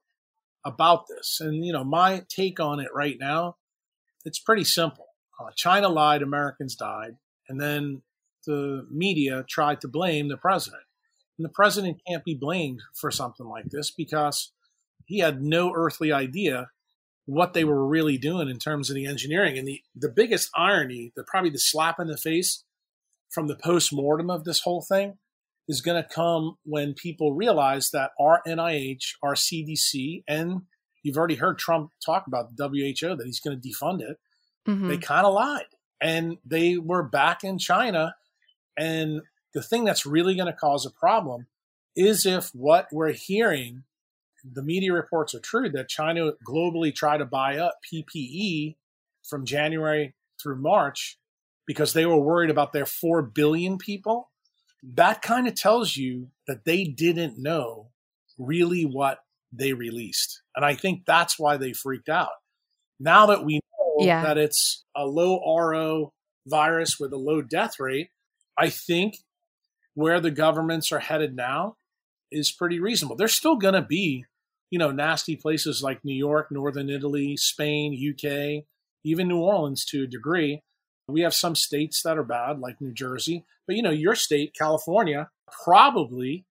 about 0.66 1.06
this. 1.08 1.38
And, 1.40 1.66
you 1.66 1.72
know, 1.72 1.86
my 1.86 2.24
take 2.28 2.60
on 2.60 2.82
it 2.82 2.90
right 2.94 3.16
now, 3.18 3.56
it's 4.26 4.40
pretty 4.40 4.66
simple. 4.66 5.06
Uh, 5.40 5.52
China 5.56 5.88
lied, 5.88 6.22
Americans 6.22 6.76
died. 6.76 7.14
And 7.48 7.62
then 7.62 8.02
the 8.46 8.86
media 8.92 9.46
tried 9.48 9.80
to 9.80 9.88
blame 9.88 10.28
the 10.28 10.36
president. 10.36 10.84
And 11.38 11.46
the 11.46 11.54
president 11.56 12.02
can't 12.06 12.26
be 12.26 12.36
blamed 12.36 12.82
for 13.00 13.12
something 13.12 13.48
like 13.48 13.70
this 13.70 13.92
because 13.92 14.52
he 15.06 15.20
had 15.20 15.42
no 15.42 15.72
earthly 15.74 16.12
idea 16.12 16.68
what 17.26 17.54
they 17.54 17.64
were 17.64 17.86
really 17.86 18.18
doing 18.18 18.50
in 18.50 18.60
terms 18.60 18.90
of 18.90 18.96
the 18.96 19.06
engineering. 19.06 19.58
And 19.58 19.68
the, 19.68 19.82
the 19.96 20.10
biggest 20.10 20.50
irony, 20.56 21.12
the 21.16 21.24
probably 21.24 21.50
the 21.50 21.60
slap 21.60 22.00
in 22.00 22.08
the 22.08 22.18
face 22.18 22.64
from 23.30 23.48
the 23.48 23.56
post 23.56 23.92
mortem 23.92 24.30
of 24.30 24.44
this 24.44 24.62
whole 24.62 24.82
thing 24.88 25.18
is 25.68 25.82
going 25.82 26.02
to 26.02 26.08
come 26.08 26.58
when 26.64 26.94
people 26.94 27.34
realize 27.34 27.90
that 27.92 28.12
our 28.20 28.42
NIH, 28.48 29.16
our 29.24 29.34
CDC, 29.34 30.24
and 30.28 30.62
you've 31.02 31.18
already 31.18 31.36
heard 31.36 31.58
Trump 31.58 31.92
talk 32.06 32.28
about 32.28 32.56
the 32.56 32.68
WHO 32.68 33.16
that 33.16 33.26
he's 33.26 33.40
going 33.40 33.60
to 33.60 33.68
defund 33.68 34.02
it. 34.02 34.18
Mm-hmm. 34.68 34.88
They 34.88 34.98
kind 34.98 35.26
of 35.26 35.34
lied 35.34 35.66
and 36.02 36.38
they 36.46 36.78
were 36.78 37.04
back 37.04 37.44
in 37.44 37.58
China. 37.58 38.16
And 38.78 39.22
the 39.54 39.64
thing 39.64 39.86
that's 39.86 40.06
really 40.06 40.36
going 40.36 40.48
to 40.48 40.54
cause 40.54 40.86
a 40.86 40.92
problem 40.92 41.48
is 41.96 42.26
if 42.26 42.50
what 42.54 42.88
we're 42.92 43.14
hearing, 43.14 43.84
the 44.54 44.64
media 44.64 44.94
reports 44.94 45.34
are 45.34 45.40
true 45.40 45.70
that 45.72 45.90
China 45.90 46.32
globally 46.48 46.94
tried 46.94 47.18
to 47.18 47.26
buy 47.26 47.58
up 47.58 47.76
PPE 47.92 48.76
from 49.28 49.46
January 49.46 50.14
through 50.42 50.62
March 50.62 51.18
because 51.66 51.94
they 51.94 52.06
were 52.06 52.20
worried 52.20 52.52
about 52.52 52.74
their 52.74 52.86
4 52.86 53.24
billion 53.24 53.78
people 53.78 54.30
that 54.94 55.22
kind 55.22 55.48
of 55.48 55.56
tells 55.56 55.98
you 55.98 56.30
that 56.48 56.66
they 56.66 56.84
didn't 56.84 57.42
know 57.42 57.90
really 58.38 58.84
what 58.84 59.20
they 59.52 59.74
released. 59.74 60.42
And 60.56 60.64
I 60.64 60.76
think 60.76 61.06
that's 61.06 61.40
why 61.40 61.58
they 61.58 61.74
freaked 61.74 62.10
out. 62.10 62.30
Now 63.00 63.26
that 63.28 63.44
we 63.44 63.56
know 63.56 64.06
yeah. 64.06 64.24
that 64.24 64.38
it's 64.38 64.86
a 64.96 65.06
low 65.06 65.40
RO 65.58 66.14
virus 66.46 67.00
with 67.00 67.14
a 67.14 67.18
low 67.18 67.42
death 67.42 67.80
rate, 67.80 68.10
I 68.58 68.70
think 68.70 69.16
where 69.96 70.20
the 70.20 70.32
governments 70.32 70.92
are 70.92 71.00
headed 71.00 71.36
now 71.36 71.78
is 72.32 72.52
pretty 72.52 72.80
reasonable. 72.80 73.16
There's 73.16 73.34
still 73.34 73.56
going 73.56 73.74
to 73.74 73.82
be, 73.82 74.26
you 74.72 74.80
know, 74.80 74.92
nasty 74.92 75.36
places 75.36 75.82
like 75.84 76.04
New 76.04 76.16
York, 76.16 76.48
Northern 76.52 76.90
Italy, 76.90 77.38
Spain, 77.38 77.94
UK, 77.94 78.66
even 79.04 79.28
New 79.28 79.40
Orleans 79.40 79.86
to 79.86 80.04
a 80.04 80.08
degree. 80.08 80.62
We 81.08 81.22
have 81.22 81.36
some 81.36 81.56
states 81.56 82.02
that 82.04 82.18
are 82.18 82.24
bad, 82.24 82.60
like 82.60 82.82
New 82.82 82.94
Jersey, 82.94 83.46
but 83.68 83.76
you 83.76 83.84
know, 83.84 83.92
your 83.92 84.16
state, 84.16 84.56
California, 84.58 85.30
probably 85.64 86.46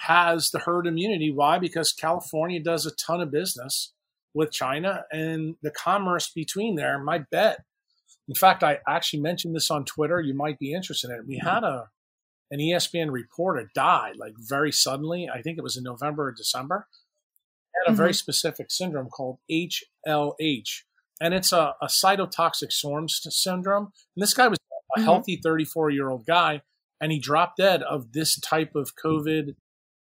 has 0.00 0.50
the 0.50 0.60
herd 0.60 0.86
immunity. 0.86 1.32
Why? 1.32 1.58
Because 1.58 1.92
California 1.92 2.62
does 2.62 2.86
a 2.86 2.94
ton 2.94 3.20
of 3.20 3.32
business 3.32 3.92
with 4.34 4.52
China 4.52 5.04
and 5.10 5.56
the 5.62 5.70
commerce 5.70 6.30
between 6.30 6.76
there. 6.76 6.98
My 6.98 7.18
bet. 7.30 7.64
In 8.28 8.34
fact, 8.34 8.62
I 8.62 8.80
actually 8.86 9.20
mentioned 9.20 9.54
this 9.54 9.70
on 9.70 9.84
Twitter. 9.84 10.20
You 10.20 10.34
might 10.34 10.58
be 10.58 10.72
interested 10.72 11.10
in 11.10 11.16
it. 11.16 11.26
We 11.26 11.38
mm-hmm. 11.38 11.48
had 11.48 11.64
a 11.64 11.88
an 12.50 12.60
ESPN 12.60 13.10
reporter 13.10 13.68
died 13.74 14.14
like 14.18 14.34
very 14.38 14.70
suddenly. 14.70 15.28
I 15.28 15.42
think 15.42 15.58
it 15.58 15.64
was 15.64 15.76
in 15.76 15.82
November 15.82 16.28
or 16.28 16.32
December. 16.32 16.86
Had 17.84 17.90
a 17.90 17.92
mm-hmm. 17.92 17.96
very 17.96 18.14
specific 18.14 18.70
syndrome 18.70 19.08
called 19.08 19.38
HLH, 19.50 20.82
and 21.20 21.34
it's 21.34 21.52
a, 21.52 21.74
a 21.80 21.86
cytotoxic 21.86 22.72
storm 22.72 23.08
syndrome. 23.08 23.92
And 24.16 24.22
this 24.22 24.34
guy 24.34 24.48
was 24.48 24.58
a 24.58 25.00
mm-hmm. 25.00 25.04
healthy 25.04 25.40
34 25.42 25.90
year 25.90 26.08
old 26.08 26.26
guy, 26.26 26.62
and 27.00 27.12
he 27.12 27.18
dropped 27.18 27.58
dead 27.58 27.82
of 27.82 28.12
this 28.12 28.38
type 28.40 28.74
of 28.74 28.94
COVID 28.96 29.54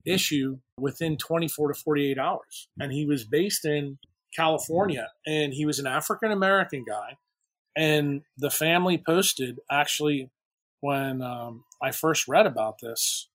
issue 0.05 0.57
within 0.77 1.17
24 1.17 1.73
to 1.73 1.79
48 1.79 2.17
hours. 2.17 2.67
And 2.79 2.91
he 2.91 3.05
was 3.05 3.23
based 3.23 3.65
in 3.65 3.99
California, 4.35 5.09
and 5.25 5.53
he 5.53 5.65
was 5.65 5.79
an 5.79 5.87
African 5.87 6.31
American 6.31 6.85
guy. 6.87 7.17
And 7.75 8.21
the 8.37 8.49
family 8.49 8.97
posted 8.97 9.59
actually 9.69 10.29
when 10.81 11.21
um, 11.21 11.63
I 11.81 11.91
first 11.91 12.27
read 12.27 12.45
about 12.45 12.79
this 12.81 13.29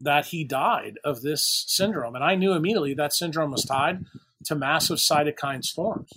that 0.00 0.26
he 0.26 0.44
died 0.44 0.98
of 1.04 1.22
this 1.22 1.64
syndrome. 1.66 2.14
And 2.14 2.24
I 2.24 2.34
knew 2.34 2.52
immediately 2.52 2.94
that 2.94 3.12
syndrome 3.12 3.50
was 3.50 3.64
tied 3.64 4.04
to 4.44 4.54
massive 4.54 4.98
cytokine 4.98 5.64
storms. 5.64 6.10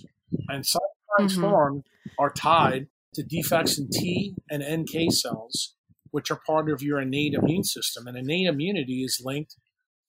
And 0.48 0.64
cytokine 0.64 0.80
mm-hmm. 1.20 1.28
storms 1.28 1.84
are 2.18 2.30
tied 2.30 2.88
to 3.14 3.22
defects 3.22 3.78
in 3.78 3.88
T 3.90 4.34
and 4.50 4.62
NK 4.62 5.12
cells, 5.12 5.74
which 6.10 6.30
are 6.30 6.40
part 6.46 6.70
of 6.70 6.82
your 6.82 7.00
innate 7.00 7.34
immune 7.34 7.64
system. 7.64 8.06
And 8.06 8.16
innate 8.16 8.46
immunity 8.46 9.02
is 9.02 9.20
linked 9.24 9.56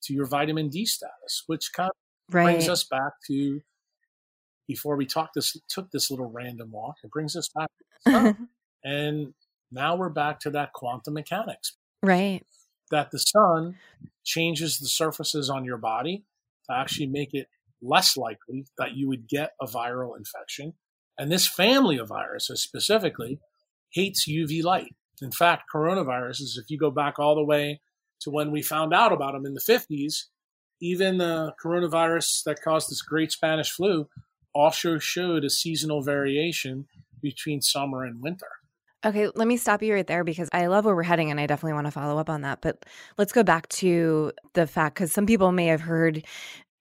to 0.03 0.13
your 0.13 0.25
vitamin 0.25 0.69
D 0.69 0.85
status, 0.85 1.43
which 1.47 1.71
kind 1.73 1.89
of 1.89 2.35
right. 2.35 2.43
brings 2.43 2.69
us 2.69 2.83
back 2.83 3.13
to 3.27 3.61
before 4.67 4.95
we 4.95 5.05
talked 5.05 5.35
this 5.35 5.57
took 5.69 5.91
this 5.91 6.09
little 6.09 6.29
random 6.29 6.71
walk. 6.71 6.95
It 7.03 7.11
brings 7.11 7.35
us 7.35 7.49
back, 7.53 7.69
and 8.83 9.33
now 9.71 9.95
we're 9.95 10.09
back 10.09 10.39
to 10.41 10.49
that 10.51 10.73
quantum 10.73 11.13
mechanics, 11.13 11.77
right? 12.01 12.45
That 12.91 13.11
the 13.11 13.19
sun 13.19 13.77
changes 14.23 14.77
the 14.77 14.87
surfaces 14.87 15.49
on 15.49 15.65
your 15.65 15.77
body 15.77 16.25
to 16.69 16.75
actually 16.75 17.07
make 17.07 17.33
it 17.33 17.47
less 17.81 18.15
likely 18.15 18.65
that 18.77 18.93
you 18.93 19.07
would 19.07 19.27
get 19.27 19.53
a 19.59 19.65
viral 19.65 20.15
infection 20.15 20.73
and 21.21 21.31
this 21.31 21.47
family 21.47 21.97
of 21.99 22.07
viruses 22.07 22.63
specifically 22.63 23.39
hates 23.91 24.27
UV 24.27 24.63
light. 24.63 24.95
In 25.21 25.31
fact, 25.31 25.65
coronaviruses, 25.71 26.57
if 26.57 26.69
you 26.69 26.79
go 26.79 26.89
back 26.89 27.19
all 27.19 27.35
the 27.35 27.43
way 27.43 27.79
to 28.21 28.31
when 28.31 28.49
we 28.49 28.63
found 28.63 28.91
out 28.91 29.13
about 29.13 29.33
them 29.33 29.45
in 29.45 29.53
the 29.53 29.61
50s, 29.61 30.25
even 30.81 31.19
the 31.19 31.53
coronavirus 31.63 32.43
that 32.45 32.63
caused 32.63 32.89
this 32.89 33.03
great 33.03 33.31
Spanish 33.31 33.69
flu 33.69 34.07
also 34.53 34.97
showed 34.97 35.45
a 35.45 35.49
seasonal 35.51 36.01
variation 36.01 36.87
between 37.21 37.61
summer 37.61 38.03
and 38.03 38.19
winter. 38.19 38.49
Okay, 39.03 39.29
let 39.33 39.47
me 39.47 39.57
stop 39.57 39.81
you 39.81 39.93
right 39.95 40.05
there 40.05 40.23
because 40.23 40.47
I 40.53 40.67
love 40.67 40.85
where 40.85 40.95
we're 40.95 41.01
heading 41.03 41.31
and 41.31 41.39
I 41.39 41.47
definitely 41.47 41.73
want 41.73 41.87
to 41.87 41.91
follow 41.91 42.19
up 42.19 42.29
on 42.29 42.41
that. 42.41 42.61
But 42.61 42.85
let's 43.17 43.31
go 43.31 43.41
back 43.43 43.67
to 43.69 44.31
the 44.53 44.67
fact 44.67 44.95
because 44.95 45.11
some 45.11 45.25
people 45.25 45.51
may 45.51 45.65
have 45.67 45.81
heard 45.81 46.23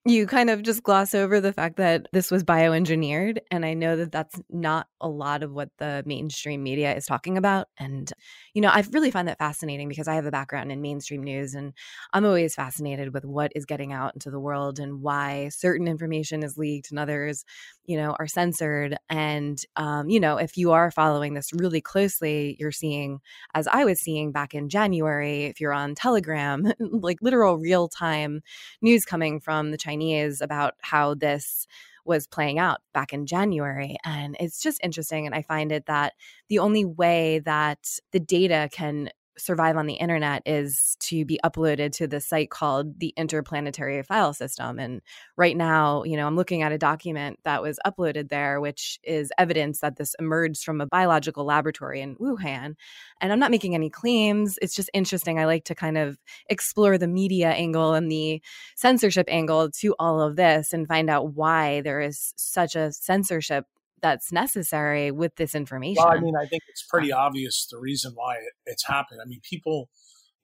you 0.07 0.27
kind 0.27 0.51
of 0.51 0.62
just 0.62 0.83
gloss 0.83 1.14
over 1.14 1.41
the 1.41 1.53
fact 1.53 1.77
that 1.77 2.09
this 2.12 2.31
was 2.31 2.45
bioengineered. 2.45 3.39
And 3.51 3.66
I 3.66 3.75
know 3.75 3.97
that 3.97 4.12
that's 4.12 4.41
not 4.51 4.89
a 5.01 5.09
lot 5.09 5.43
of 5.43 5.53
what 5.53 5.71
the 5.79 6.03
mainstream 6.07 6.62
media 6.62 6.95
is 6.95 7.07
talking 7.07 7.39
about. 7.39 7.68
And, 7.79 8.12
you 8.55 8.61
know, 8.62 8.68
I 8.68 8.84
really 8.92 9.11
find 9.11 9.28
that 9.28 9.38
fascinating 9.38 9.88
because 9.88 10.09
I 10.09 10.14
have 10.14 10.26
a 10.26 10.30
background 10.30 10.72
in 10.72 10.80
mainstream 10.80 11.22
news 11.22 11.55
and 11.55 11.72
I'm 12.12 12.24
always 12.24 12.55
fascinated 12.55 13.14
with 13.14 13.24
what 13.24 13.53
is 13.55 13.64
getting 13.64 13.92
out 13.92 14.14
into 14.14 14.30
the 14.30 14.40
world 14.40 14.78
and 14.78 15.03
why 15.03 15.48
certain 15.51 15.86
information 15.86 16.42
is 16.42 16.59
leaked 16.59 16.90
and 16.90 16.98
others, 16.98 17.44
you 17.86 17.96
know, 17.96 18.16
are 18.18 18.26
censored. 18.26 18.96
And, 19.09 19.61
um, 19.76 20.09
you 20.09 20.20
know, 20.20 20.36
if 20.36 20.57
you 20.57 20.72
are 20.72 20.90
following 20.90 21.34
this 21.34 21.53
really 21.53 21.80
closely, 21.80 22.57
you're 22.59 22.72
seeing, 22.72 23.20
as 23.55 23.66
I 23.68 23.84
was 23.84 24.01
seeing 24.01 24.32
back 24.32 24.55
in 24.55 24.68
January, 24.68 25.44
if 25.44 25.61
you're 25.61 25.72
on 25.72 25.94
Telegram, 25.94 26.72
like 26.80 27.18
literal 27.22 27.59
real 27.59 27.88
time 27.88 28.42
news 28.82 29.05
coming 29.05 29.40
from 29.40 29.70
the 29.70 29.78
Chinese 29.78 30.40
about 30.40 30.74
how 30.82 31.14
this 31.14 31.66
was 32.05 32.26
playing 32.26 32.59
out 32.59 32.80
back 32.94 33.12
in 33.12 33.26
January. 33.26 33.96
And 34.05 34.36
it's 34.40 34.61
just 34.62 34.80
interesting. 34.82 35.26
And 35.26 35.34
I 35.34 35.42
find 35.42 35.72
it 35.72 35.86
that 35.86 36.14
the 36.48 36.59
only 36.59 36.84
way 36.84 37.40
that 37.40 37.98
the 38.12 38.20
data 38.20 38.68
can 38.72 39.11
survive 39.41 39.76
on 39.76 39.86
the 39.86 39.95
internet 39.95 40.43
is 40.47 40.97
to 41.01 41.24
be 41.24 41.41
uploaded 41.45 41.93
to 41.93 42.07
the 42.07 42.20
site 42.20 42.51
called 42.51 42.99
the 43.01 43.12
Interplanetary 43.16 44.03
File 44.03 44.32
System. 44.32 44.78
And 44.78 45.01
right 45.36 45.57
now, 45.57 46.05
you 46.05 46.16
know, 46.16 46.26
I'm 46.26 46.36
looking 46.36 46.62
at 46.62 46.72
a 46.72 46.78
document 46.78 47.38
that 47.45 47.62
was 47.62 47.78
uploaded 47.86 48.28
there, 48.28 48.61
which 48.61 48.99
is 49.03 49.32
evidence 49.38 49.80
that 49.80 49.97
this 49.97 50.14
emerged 50.18 50.64
from 50.64 50.80
a 50.80 50.86
biological 50.86 51.45
laboratory 51.45 52.01
in 52.01 52.16
Wuhan. 52.16 52.74
And 53.20 53.32
I'm 53.32 53.38
not 53.38 53.51
making 53.51 53.74
any 53.74 53.91
claims. 53.91 54.59
It's 54.62 54.74
just 54.74 54.91
interesting. 54.95 55.38
I 55.38 55.47
like 55.47 55.64
to 55.64 55.74
kind 55.74 55.99
of 55.99 56.18
explore 56.49 56.99
the 56.99 57.09
media 57.09 57.51
angle 57.51 57.95
and 57.95 58.11
the 58.11 58.43
censorship 58.76 59.26
angle 59.28 59.70
to 59.70 59.95
all 59.99 60.20
of 60.20 60.36
this 60.36 60.72
and 60.72 60.86
find 60.86 61.11
out 61.11 61.34
why 61.34 61.80
there 61.80 62.01
is 62.01 62.32
such 62.36 62.76
a 62.76 62.93
censorship 62.93 63.66
that's 64.03 64.32
necessary 64.32 65.11
with 65.11 65.36
this 65.36 65.55
information. 65.55 66.03
Well, 66.05 66.16
I 66.16 66.20
mean, 66.20 66.36
I 66.36 66.46
think 66.46 66.62
it's 66.68 66.84
pretty 66.84 67.12
obvious 67.12 67.66
the 67.70 67.78
reason 67.78 68.12
why 68.14 68.34
it, 68.36 68.53
it's 68.66 68.86
happened. 68.86 69.20
I 69.22 69.26
mean, 69.26 69.40
people 69.48 69.88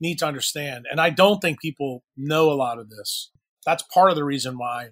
need 0.00 0.18
to 0.18 0.26
understand, 0.26 0.86
and 0.90 1.00
I 1.00 1.10
don't 1.10 1.40
think 1.40 1.60
people 1.60 2.04
know 2.16 2.50
a 2.50 2.54
lot 2.54 2.78
of 2.78 2.90
this. 2.90 3.30
That's 3.64 3.82
part 3.82 4.10
of 4.10 4.16
the 4.16 4.24
reason 4.24 4.58
why 4.58 4.90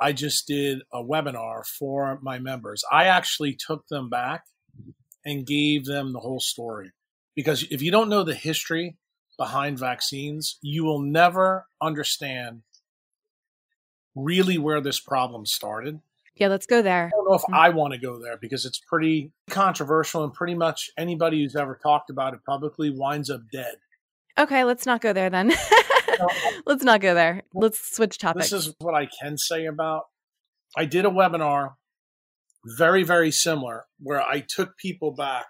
I 0.00 0.12
just 0.12 0.46
did 0.46 0.82
a 0.92 1.02
webinar 1.02 1.64
for 1.64 2.18
my 2.22 2.38
members. 2.38 2.82
I 2.90 3.04
actually 3.04 3.54
took 3.54 3.86
them 3.88 4.10
back 4.10 4.44
and 5.24 5.46
gave 5.46 5.84
them 5.84 6.12
the 6.12 6.18
whole 6.18 6.40
story. 6.40 6.90
Because 7.36 7.64
if 7.70 7.80
you 7.80 7.90
don't 7.90 8.08
know 8.08 8.24
the 8.24 8.34
history 8.34 8.96
behind 9.38 9.78
vaccines, 9.78 10.58
you 10.60 10.84
will 10.84 11.00
never 11.00 11.66
understand 11.80 12.62
really 14.14 14.58
where 14.58 14.80
this 14.80 15.00
problem 15.00 15.46
started 15.46 16.00
yeah, 16.36 16.48
let's 16.48 16.66
go 16.66 16.82
there. 16.82 17.06
I 17.06 17.10
don't 17.10 17.28
know 17.28 17.36
if 17.36 17.42
mm. 17.42 17.56
I 17.56 17.68
want 17.70 17.92
to 17.92 17.98
go 17.98 18.18
there 18.20 18.36
because 18.40 18.64
it's 18.64 18.80
pretty 18.80 19.32
controversial 19.50 20.24
and 20.24 20.32
pretty 20.32 20.54
much 20.54 20.90
anybody 20.96 21.42
who's 21.42 21.56
ever 21.56 21.78
talked 21.82 22.10
about 22.10 22.34
it 22.34 22.40
publicly 22.46 22.90
winds 22.90 23.30
up 23.30 23.42
dead. 23.52 23.76
Okay, 24.38 24.64
let's 24.64 24.86
not 24.86 25.00
go 25.02 25.12
there 25.12 25.28
then. 25.28 25.52
let's 26.66 26.84
not 26.84 27.00
go 27.00 27.14
there. 27.14 27.42
Let's 27.52 27.94
switch 27.94 28.18
topics. 28.18 28.50
This 28.50 28.66
is 28.66 28.74
what 28.78 28.94
I 28.94 29.08
can 29.20 29.36
say 29.36 29.66
about 29.66 30.04
I 30.76 30.86
did 30.86 31.04
a 31.04 31.10
webinar 31.10 31.74
very 32.64 33.02
very 33.02 33.30
similar 33.30 33.86
where 33.98 34.22
I 34.22 34.40
took 34.40 34.76
people 34.76 35.10
back 35.10 35.46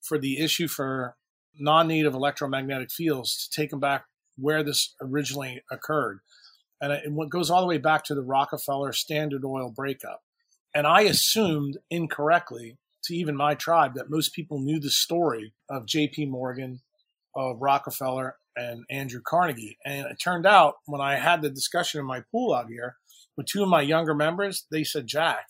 for 0.00 0.18
the 0.18 0.38
issue 0.38 0.68
for 0.68 1.16
non-native 1.58 2.14
electromagnetic 2.14 2.90
fields 2.90 3.36
to 3.36 3.60
take 3.60 3.70
them 3.70 3.80
back 3.80 4.04
where 4.36 4.62
this 4.62 4.94
originally 5.00 5.62
occurred 5.70 6.20
and 6.80 6.92
it 6.92 7.30
goes 7.30 7.50
all 7.50 7.60
the 7.60 7.66
way 7.66 7.78
back 7.78 8.04
to 8.04 8.14
the 8.14 8.22
Rockefeller 8.22 8.92
Standard 8.92 9.44
Oil 9.44 9.70
breakup. 9.70 10.22
And 10.74 10.86
I 10.86 11.02
assumed 11.02 11.78
incorrectly 11.90 12.78
to 13.04 13.14
even 13.14 13.36
my 13.36 13.54
tribe 13.54 13.94
that 13.94 14.10
most 14.10 14.34
people 14.34 14.60
knew 14.60 14.78
the 14.78 14.90
story 14.90 15.54
of 15.68 15.86
J.P. 15.86 16.26
Morgan, 16.26 16.80
of 17.34 17.56
Rockefeller, 17.60 18.36
and 18.54 18.84
Andrew 18.90 19.20
Carnegie. 19.24 19.78
And 19.84 20.06
it 20.06 20.18
turned 20.22 20.46
out 20.46 20.74
when 20.86 21.00
I 21.00 21.16
had 21.16 21.42
the 21.42 21.50
discussion 21.50 22.00
in 22.00 22.06
my 22.06 22.22
pool 22.30 22.54
out 22.54 22.68
here 22.68 22.96
with 23.36 23.46
two 23.46 23.62
of 23.62 23.68
my 23.68 23.82
younger 23.82 24.14
members, 24.14 24.66
they 24.70 24.84
said, 24.84 25.06
Jack, 25.06 25.46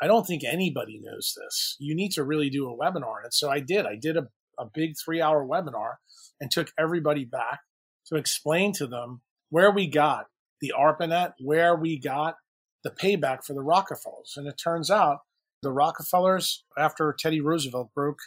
I 0.00 0.06
don't 0.06 0.26
think 0.26 0.42
anybody 0.44 0.98
knows 1.02 1.34
this. 1.36 1.76
You 1.78 1.94
need 1.94 2.12
to 2.12 2.24
really 2.24 2.50
do 2.50 2.68
a 2.68 2.76
webinar. 2.76 3.22
And 3.22 3.34
so 3.34 3.50
I 3.50 3.60
did. 3.60 3.84
I 3.84 3.96
did 4.00 4.16
a, 4.16 4.28
a 4.58 4.64
big 4.72 4.94
three 5.02 5.20
hour 5.20 5.46
webinar 5.46 5.96
and 6.40 6.50
took 6.50 6.72
everybody 6.78 7.24
back 7.24 7.60
to 8.06 8.16
explain 8.16 8.72
to 8.74 8.86
them 8.86 9.20
where 9.50 9.70
we 9.70 9.88
got 9.88 10.26
the 10.60 10.72
ARPANET, 10.76 11.32
where 11.40 11.76
we 11.76 11.98
got 11.98 12.36
the 12.84 12.90
payback 12.90 13.44
for 13.44 13.54
the 13.54 13.62
Rockefellers. 13.62 14.34
And 14.36 14.46
it 14.46 14.58
turns 14.62 14.90
out 14.90 15.18
the 15.62 15.72
Rockefellers, 15.72 16.64
after 16.76 17.14
Teddy 17.18 17.40
Roosevelt 17.40 17.90
broke 17.94 18.18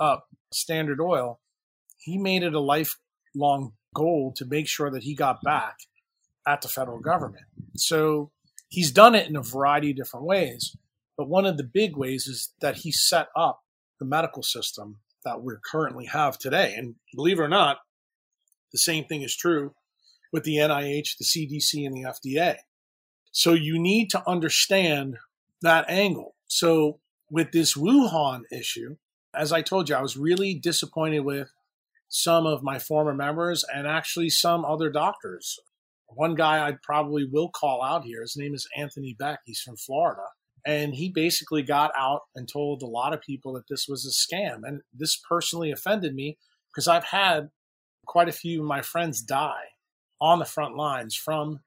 up 0.00 0.26
Standard 0.52 1.00
Oil, 1.00 1.40
he 1.98 2.18
made 2.18 2.42
it 2.42 2.54
a 2.54 2.60
lifelong 2.60 3.72
goal 3.94 4.32
to 4.36 4.44
make 4.44 4.68
sure 4.68 4.90
that 4.90 5.02
he 5.02 5.14
got 5.14 5.42
back 5.42 5.76
at 6.46 6.60
the 6.60 6.68
federal 6.68 7.00
government. 7.00 7.46
So 7.76 8.30
he's 8.68 8.90
done 8.90 9.14
it 9.14 9.28
in 9.28 9.36
a 9.36 9.42
variety 9.42 9.90
of 9.90 9.96
different 9.96 10.26
ways. 10.26 10.76
But 11.16 11.28
one 11.28 11.46
of 11.46 11.56
the 11.56 11.64
big 11.64 11.96
ways 11.96 12.26
is 12.26 12.52
that 12.60 12.78
he 12.78 12.92
set 12.92 13.28
up 13.34 13.62
the 13.98 14.04
medical 14.06 14.42
system 14.42 14.98
that 15.24 15.42
we 15.42 15.54
currently 15.64 16.06
have 16.06 16.38
today. 16.38 16.74
And 16.76 16.96
believe 17.14 17.40
it 17.40 17.42
or 17.42 17.48
not, 17.48 17.78
the 18.72 18.78
same 18.78 19.04
thing 19.06 19.22
is 19.22 19.34
true 19.34 19.74
with 20.32 20.44
the 20.44 20.56
NIH, 20.56 21.18
the 21.18 21.24
CDC, 21.24 21.86
and 21.86 21.94
the 21.94 22.02
FDA. 22.02 22.56
So 23.32 23.52
you 23.52 23.78
need 23.78 24.10
to 24.10 24.22
understand 24.26 25.18
that 25.62 25.88
angle. 25.90 26.34
So 26.46 27.00
with 27.30 27.52
this 27.52 27.74
Wuhan 27.74 28.42
issue, 28.50 28.96
as 29.34 29.52
I 29.52 29.62
told 29.62 29.88
you, 29.88 29.94
I 29.94 30.02
was 30.02 30.16
really 30.16 30.54
disappointed 30.54 31.20
with 31.20 31.50
some 32.08 32.46
of 32.46 32.62
my 32.62 32.78
former 32.78 33.14
members 33.14 33.64
and 33.64 33.86
actually 33.86 34.30
some 34.30 34.64
other 34.64 34.90
doctors. 34.90 35.58
One 36.08 36.34
guy 36.34 36.66
I 36.66 36.78
probably 36.82 37.26
will 37.30 37.50
call 37.50 37.82
out 37.82 38.04
here, 38.04 38.22
his 38.22 38.36
name 38.36 38.54
is 38.54 38.68
Anthony 38.76 39.14
Beck. 39.18 39.40
He's 39.44 39.60
from 39.60 39.76
Florida. 39.76 40.22
And 40.64 40.94
he 40.94 41.10
basically 41.10 41.62
got 41.62 41.92
out 41.96 42.22
and 42.34 42.48
told 42.48 42.82
a 42.82 42.86
lot 42.86 43.12
of 43.12 43.20
people 43.20 43.52
that 43.52 43.68
this 43.68 43.86
was 43.88 44.04
a 44.04 44.34
scam. 44.34 44.60
And 44.64 44.80
this 44.92 45.20
personally 45.28 45.70
offended 45.70 46.14
me 46.14 46.38
because 46.72 46.88
I've 46.88 47.04
had 47.04 47.50
quite 48.06 48.28
a 48.28 48.32
few 48.32 48.62
of 48.62 48.66
my 48.66 48.82
friends 48.82 49.20
die 49.20 49.66
on 50.20 50.38
the 50.38 50.44
front 50.44 50.76
lines 50.76 51.14
from 51.14 51.60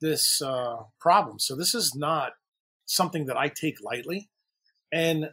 this 0.00 0.40
uh, 0.42 0.76
problem. 1.00 1.38
So 1.38 1.56
this 1.56 1.74
is 1.74 1.94
not 1.94 2.32
something 2.86 3.26
that 3.26 3.36
I 3.36 3.48
take 3.48 3.82
lightly. 3.82 4.28
And 4.92 5.30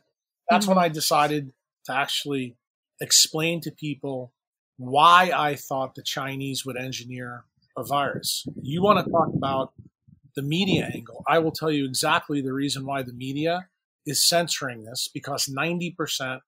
that's 0.50 0.66
mm-hmm. 0.66 0.76
when 0.76 0.84
I 0.84 0.90
decided 0.90 1.54
to 1.86 1.94
actually 1.94 2.56
explain 3.02 3.62
to 3.62 3.72
people 3.72 4.34
why 4.78 5.32
I 5.36 5.56
thought 5.56 5.96
the 5.96 6.04
Chinese 6.04 6.66
would 6.66 6.78
engineer 6.78 7.46
a 7.78 7.84
virus. 7.84 8.46
You 8.62 8.82
want 8.82 9.04
to 9.04 9.12
talk 9.12 9.30
about 9.34 9.74
the 10.36 10.42
media 10.42 10.90
angle. 10.94 11.24
I 11.28 11.40
will 11.40 11.52
tell 11.52 11.72
you 11.72 11.86
exactly 11.86 12.42
the 12.42 12.54
reason 12.54 12.86
why 12.86 13.02
the 13.02 13.14
media 13.14 13.68
is 14.06 14.28
censoring 14.28 14.84
this 14.84 15.10
because 15.12 15.46
90% 15.46 16.42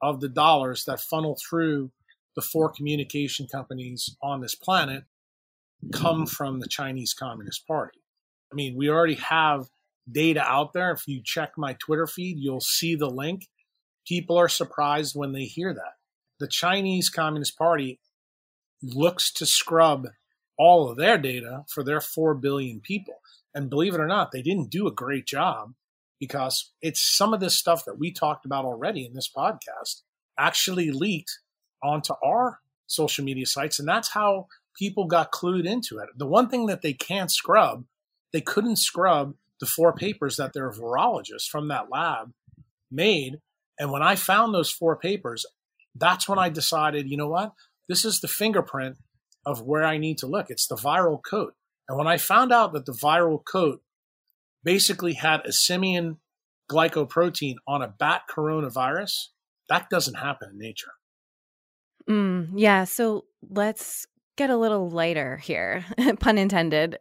of 0.00 0.20
the 0.20 0.28
dollars 0.28 0.84
that 0.84 1.00
funnel 1.00 1.36
through 1.48 1.90
the 2.34 2.42
four 2.42 2.70
communication 2.70 3.46
companies 3.46 4.16
on 4.22 4.40
this 4.40 4.54
planet 4.54 5.04
come 5.90 6.26
from 6.26 6.60
the 6.60 6.68
Chinese 6.68 7.14
Communist 7.14 7.66
Party. 7.66 8.00
I 8.52 8.54
mean, 8.54 8.76
we 8.76 8.88
already 8.88 9.14
have 9.14 9.66
data 10.10 10.42
out 10.42 10.72
there. 10.72 10.92
If 10.92 11.06
you 11.06 11.22
check 11.24 11.52
my 11.56 11.74
Twitter 11.74 12.06
feed, 12.06 12.38
you'll 12.38 12.60
see 12.60 12.94
the 12.94 13.10
link. 13.10 13.48
People 14.06 14.38
are 14.38 14.48
surprised 14.48 15.14
when 15.14 15.32
they 15.32 15.44
hear 15.44 15.72
that. 15.72 15.94
The 16.38 16.48
Chinese 16.48 17.08
Communist 17.08 17.56
Party 17.56 18.00
looks 18.82 19.32
to 19.34 19.46
scrub 19.46 20.08
all 20.58 20.90
of 20.90 20.96
their 20.96 21.18
data 21.18 21.64
for 21.68 21.82
their 21.82 22.00
4 22.00 22.34
billion 22.34 22.80
people. 22.80 23.14
And 23.54 23.70
believe 23.70 23.94
it 23.94 24.00
or 24.00 24.06
not, 24.06 24.32
they 24.32 24.42
didn't 24.42 24.70
do 24.70 24.86
a 24.86 24.92
great 24.92 25.26
job 25.26 25.72
because 26.18 26.72
it's 26.80 27.16
some 27.16 27.34
of 27.34 27.40
this 27.40 27.56
stuff 27.56 27.84
that 27.84 27.98
we 27.98 28.12
talked 28.12 28.44
about 28.44 28.64
already 28.64 29.04
in 29.04 29.14
this 29.14 29.30
podcast 29.34 30.02
actually 30.38 30.90
leaked 30.90 31.40
onto 31.82 32.14
our 32.24 32.60
social 32.86 33.24
media 33.24 33.46
sites. 33.46 33.78
And 33.78 33.88
that's 33.88 34.10
how 34.10 34.46
people 34.78 35.06
got 35.06 35.32
clued 35.32 35.66
into 35.66 35.98
it. 35.98 36.08
The 36.16 36.26
one 36.26 36.48
thing 36.48 36.66
that 36.66 36.82
they 36.82 36.92
can't 36.92 37.30
scrub, 37.30 37.84
they 38.32 38.40
couldn't 38.40 38.76
scrub 38.76 39.34
the 39.60 39.66
four 39.66 39.92
papers 39.92 40.36
that 40.36 40.52
their 40.52 40.70
virologists 40.70 41.48
from 41.50 41.68
that 41.68 41.90
lab 41.90 42.32
made. 42.90 43.38
And 43.78 43.90
when 43.90 44.02
I 44.02 44.16
found 44.16 44.54
those 44.54 44.70
four 44.70 44.96
papers, 44.96 45.46
that's 45.94 46.28
when 46.28 46.38
I 46.38 46.48
decided, 46.48 47.08
you 47.08 47.16
know 47.16 47.28
what? 47.28 47.52
This 47.88 48.04
is 48.04 48.20
the 48.20 48.28
fingerprint 48.28 48.96
of 49.44 49.62
where 49.62 49.84
I 49.84 49.98
need 49.98 50.18
to 50.18 50.26
look. 50.26 50.50
It's 50.50 50.66
the 50.66 50.76
viral 50.76 51.20
coat. 51.22 51.54
And 51.88 51.98
when 51.98 52.06
I 52.06 52.16
found 52.16 52.52
out 52.52 52.72
that 52.72 52.86
the 52.86 52.92
viral 52.92 53.44
coat 53.44 53.82
basically 54.64 55.14
had 55.14 55.44
a 55.44 55.52
simian 55.52 56.18
glycoprotein 56.70 57.56
on 57.66 57.82
a 57.82 57.88
bat 57.88 58.22
coronavirus, 58.30 59.28
that 59.68 59.90
doesn't 59.90 60.14
happen 60.14 60.50
in 60.52 60.58
nature. 60.58 60.92
Mm, 62.08 62.50
yeah. 62.56 62.84
So 62.84 63.26
let's 63.48 64.06
get 64.36 64.50
a 64.50 64.56
little 64.56 64.90
lighter 64.90 65.36
here, 65.36 65.84
pun 66.20 66.38
intended. 66.38 66.98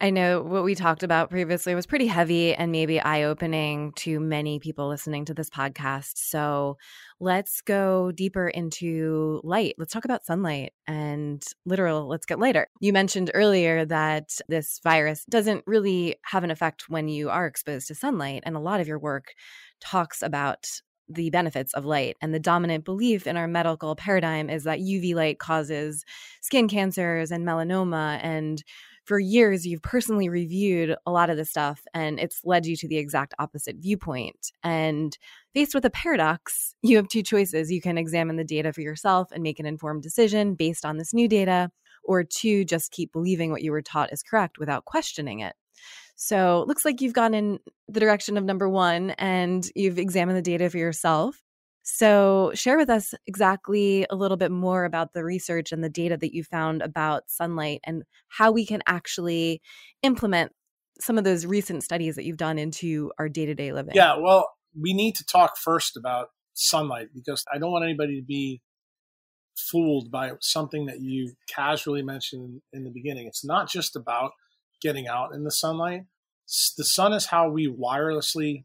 I 0.00 0.10
know 0.10 0.42
what 0.42 0.62
we 0.62 0.76
talked 0.76 1.02
about 1.02 1.28
previously 1.28 1.74
was 1.74 1.84
pretty 1.84 2.06
heavy 2.06 2.54
and 2.54 2.70
maybe 2.70 3.00
eye 3.00 3.24
opening 3.24 3.92
to 3.96 4.20
many 4.20 4.60
people 4.60 4.86
listening 4.86 5.24
to 5.24 5.34
this 5.34 5.50
podcast. 5.50 6.12
So 6.14 6.76
let's 7.18 7.62
go 7.62 8.12
deeper 8.12 8.46
into 8.46 9.40
light. 9.42 9.74
Let's 9.76 9.92
talk 9.92 10.04
about 10.04 10.24
sunlight 10.24 10.72
and 10.86 11.42
literal, 11.66 12.06
let's 12.06 12.26
get 12.26 12.38
lighter. 12.38 12.68
You 12.80 12.92
mentioned 12.92 13.32
earlier 13.34 13.84
that 13.86 14.38
this 14.46 14.78
virus 14.84 15.24
doesn't 15.28 15.64
really 15.66 16.14
have 16.22 16.44
an 16.44 16.52
effect 16.52 16.88
when 16.88 17.08
you 17.08 17.28
are 17.30 17.46
exposed 17.48 17.88
to 17.88 17.96
sunlight. 17.96 18.44
And 18.46 18.54
a 18.54 18.60
lot 18.60 18.80
of 18.80 18.86
your 18.86 19.00
work 19.00 19.34
talks 19.80 20.22
about 20.22 20.64
the 21.08 21.30
benefits 21.30 21.72
of 21.74 21.84
light. 21.84 22.16
And 22.20 22.34
the 22.34 22.40
dominant 22.40 22.84
belief 22.84 23.26
in 23.26 23.36
our 23.36 23.48
medical 23.48 23.96
paradigm 23.96 24.50
is 24.50 24.64
that 24.64 24.80
UV 24.80 25.14
light 25.14 25.38
causes 25.38 26.04
skin 26.40 26.68
cancers 26.68 27.30
and 27.30 27.46
melanoma 27.46 28.18
and 28.22 28.62
for 29.04 29.18
years 29.18 29.66
you've 29.66 29.80
personally 29.80 30.28
reviewed 30.28 30.94
a 31.06 31.10
lot 31.10 31.30
of 31.30 31.38
this 31.38 31.48
stuff 31.48 31.80
and 31.94 32.20
it's 32.20 32.42
led 32.44 32.66
you 32.66 32.76
to 32.76 32.86
the 32.86 32.98
exact 32.98 33.32
opposite 33.38 33.76
viewpoint. 33.76 34.52
And 34.62 35.16
faced 35.54 35.74
with 35.74 35.86
a 35.86 35.90
paradox, 35.90 36.74
you 36.82 36.96
have 36.96 37.08
two 37.08 37.22
choices. 37.22 37.72
You 37.72 37.80
can 37.80 37.96
examine 37.96 38.36
the 38.36 38.44
data 38.44 38.70
for 38.72 38.82
yourself 38.82 39.30
and 39.32 39.42
make 39.42 39.58
an 39.58 39.66
informed 39.66 40.02
decision 40.02 40.54
based 40.54 40.84
on 40.84 40.98
this 40.98 41.14
new 41.14 41.26
data, 41.26 41.70
or 42.08 42.24
two, 42.24 42.64
just 42.64 42.90
keep 42.90 43.12
believing 43.12 43.50
what 43.50 43.62
you 43.62 43.70
were 43.70 43.82
taught 43.82 44.12
is 44.12 44.22
correct 44.22 44.58
without 44.58 44.86
questioning 44.86 45.40
it. 45.40 45.54
So, 46.20 46.62
it 46.62 46.68
looks 46.68 46.84
like 46.84 47.00
you've 47.00 47.12
gone 47.12 47.32
in 47.32 47.60
the 47.86 48.00
direction 48.00 48.36
of 48.36 48.42
number 48.44 48.68
one 48.68 49.10
and 49.10 49.64
you've 49.76 50.00
examined 50.00 50.36
the 50.36 50.42
data 50.42 50.68
for 50.68 50.76
yourself. 50.76 51.36
So, 51.84 52.50
share 52.54 52.76
with 52.76 52.90
us 52.90 53.14
exactly 53.28 54.04
a 54.10 54.16
little 54.16 54.36
bit 54.36 54.50
more 54.50 54.84
about 54.84 55.12
the 55.12 55.24
research 55.24 55.70
and 55.70 55.82
the 55.82 55.88
data 55.88 56.16
that 56.16 56.34
you 56.34 56.42
found 56.42 56.82
about 56.82 57.22
sunlight 57.28 57.80
and 57.84 58.02
how 58.28 58.50
we 58.50 58.66
can 58.66 58.82
actually 58.86 59.62
implement 60.02 60.50
some 61.00 61.18
of 61.18 61.24
those 61.24 61.46
recent 61.46 61.84
studies 61.84 62.16
that 62.16 62.24
you've 62.24 62.36
done 62.36 62.58
into 62.58 63.12
our 63.18 63.28
day 63.28 63.46
to 63.46 63.54
day 63.54 63.72
living. 63.72 63.94
Yeah, 63.94 64.16
well, 64.18 64.50
we 64.78 64.92
need 64.92 65.14
to 65.14 65.24
talk 65.24 65.56
first 65.56 65.96
about 65.96 66.30
sunlight 66.54 67.08
because 67.14 67.44
I 67.54 67.58
don't 67.58 67.70
want 67.70 67.84
anybody 67.84 68.20
to 68.20 68.26
be 68.26 68.60
fooled 69.56 70.10
by 70.10 70.32
something 70.40 70.86
that 70.86 71.00
you 71.00 71.32
casually 71.48 72.02
mentioned 72.02 72.60
in 72.72 72.84
the 72.84 72.90
beginning. 72.90 73.28
It's 73.28 73.44
not 73.44 73.68
just 73.68 73.96
about 73.96 74.32
getting 74.80 75.08
out 75.08 75.34
in 75.34 75.44
the 75.44 75.50
sunlight. 75.50 76.04
The 76.76 76.84
sun 76.84 77.12
is 77.12 77.26
how 77.26 77.50
we 77.50 77.68
wirelessly 77.68 78.64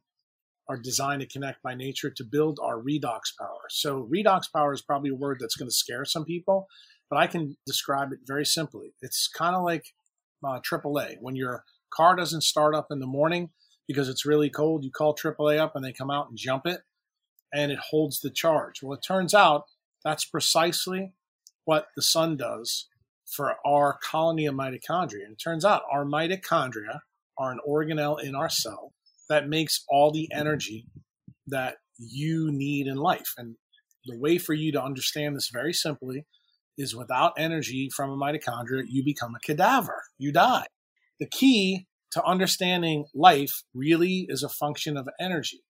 are 0.70 0.78
designed 0.78 1.22
to 1.22 1.28
connect 1.28 1.61
by 1.61 1.76
nature 1.76 2.09
to 2.09 2.24
build 2.24 2.59
our 2.61 2.78
redox 2.78 3.36
power. 3.38 3.68
So, 3.70 4.07
redox 4.11 4.43
power 4.51 4.74
is 4.74 4.82
probably 4.82 5.09
a 5.09 5.16
word 5.16 5.38
that's 5.39 5.55
going 5.55 5.70
to 5.70 5.76
scare 5.76 6.05
some 6.05 6.24
people, 6.24 6.68
but 7.09 7.18
I 7.18 7.28
can 7.28 7.57
describe 7.66 8.14
it 8.14 8.20
very 8.26 8.45
simply. 8.45 8.93
It's 9.01 9.28
kind 9.28 9.55
of 9.55 9.64
like 9.64 9.93
uh, 10.45 10.59
AAA. 10.61 11.18
When 11.20 11.36
your 11.36 11.66
car 11.93 12.16
doesn't 12.16 12.41
start 12.41 12.76
up 12.76 12.88
in 12.89 12.99
the 12.99 13.07
morning 13.07 13.49
because 13.88 14.07
it's 14.07 14.26
really 14.26 14.49
cold, 14.49 14.84
you 14.84 14.91
call 14.91 15.16
AAA 15.16 15.59
up 15.59 15.76
and 15.76 15.84
they 15.84 15.93
come 15.93 16.09
out 16.09 16.30
and 16.30 16.38
jump 16.38 16.66
it 16.66 16.82
and 17.53 17.72
it 17.72 17.80
holds 17.91 18.22
the 18.22 18.30
charge. 18.30 18.82
Well, 18.82 18.97
it 18.97 19.03
turns 19.05 19.34
out 19.34 19.66
that's 20.03 20.26
precisely 20.26 21.14
what 21.66 21.88
the 21.95 22.01
sun 22.01 22.36
does 22.38 22.88
for 23.26 23.55
our 23.65 23.97
colony 24.03 24.45
of 24.45 24.55
mitochondria. 24.55 25.24
And 25.26 25.34
it 25.34 25.41
turns 25.43 25.65
out 25.65 25.84
our 25.91 26.05
mitochondria 26.05 26.99
are 27.38 27.51
an 27.51 27.59
organelle 27.67 28.21
in 28.21 28.36
our 28.36 28.49
cell 28.49 28.93
that 29.30 29.47
makes 29.47 29.84
all 29.89 30.11
the 30.11 30.30
energy 30.34 30.86
that 31.47 31.76
you 31.97 32.51
need 32.51 32.88
in 32.88 32.97
life. 32.97 33.34
And 33.38 33.55
the 34.05 34.17
way 34.17 34.38
for 34.38 34.53
you 34.53 34.71
to 34.74 34.84
understand 34.84 35.36
this 35.36 35.49
very 35.51 35.74
simply 35.74 36.26
is 36.78 36.95
without 36.95 37.34
energy 37.38 37.89
from 37.95 38.09
a 38.09 38.17
mitochondria, 38.17 38.84
you 38.88 39.03
become 39.03 39.36
a 39.36 39.39
cadaver, 39.39 40.03
you 40.17 40.32
die. 40.32 40.65
The 41.19 41.28
key 41.30 41.88
to 42.11 42.24
understanding 42.24 43.05
life 43.13 43.63
really 43.74 44.26
is 44.30 44.43
a 44.43 44.49
function 44.49 44.97
of 44.97 45.07
energy. 45.19 45.61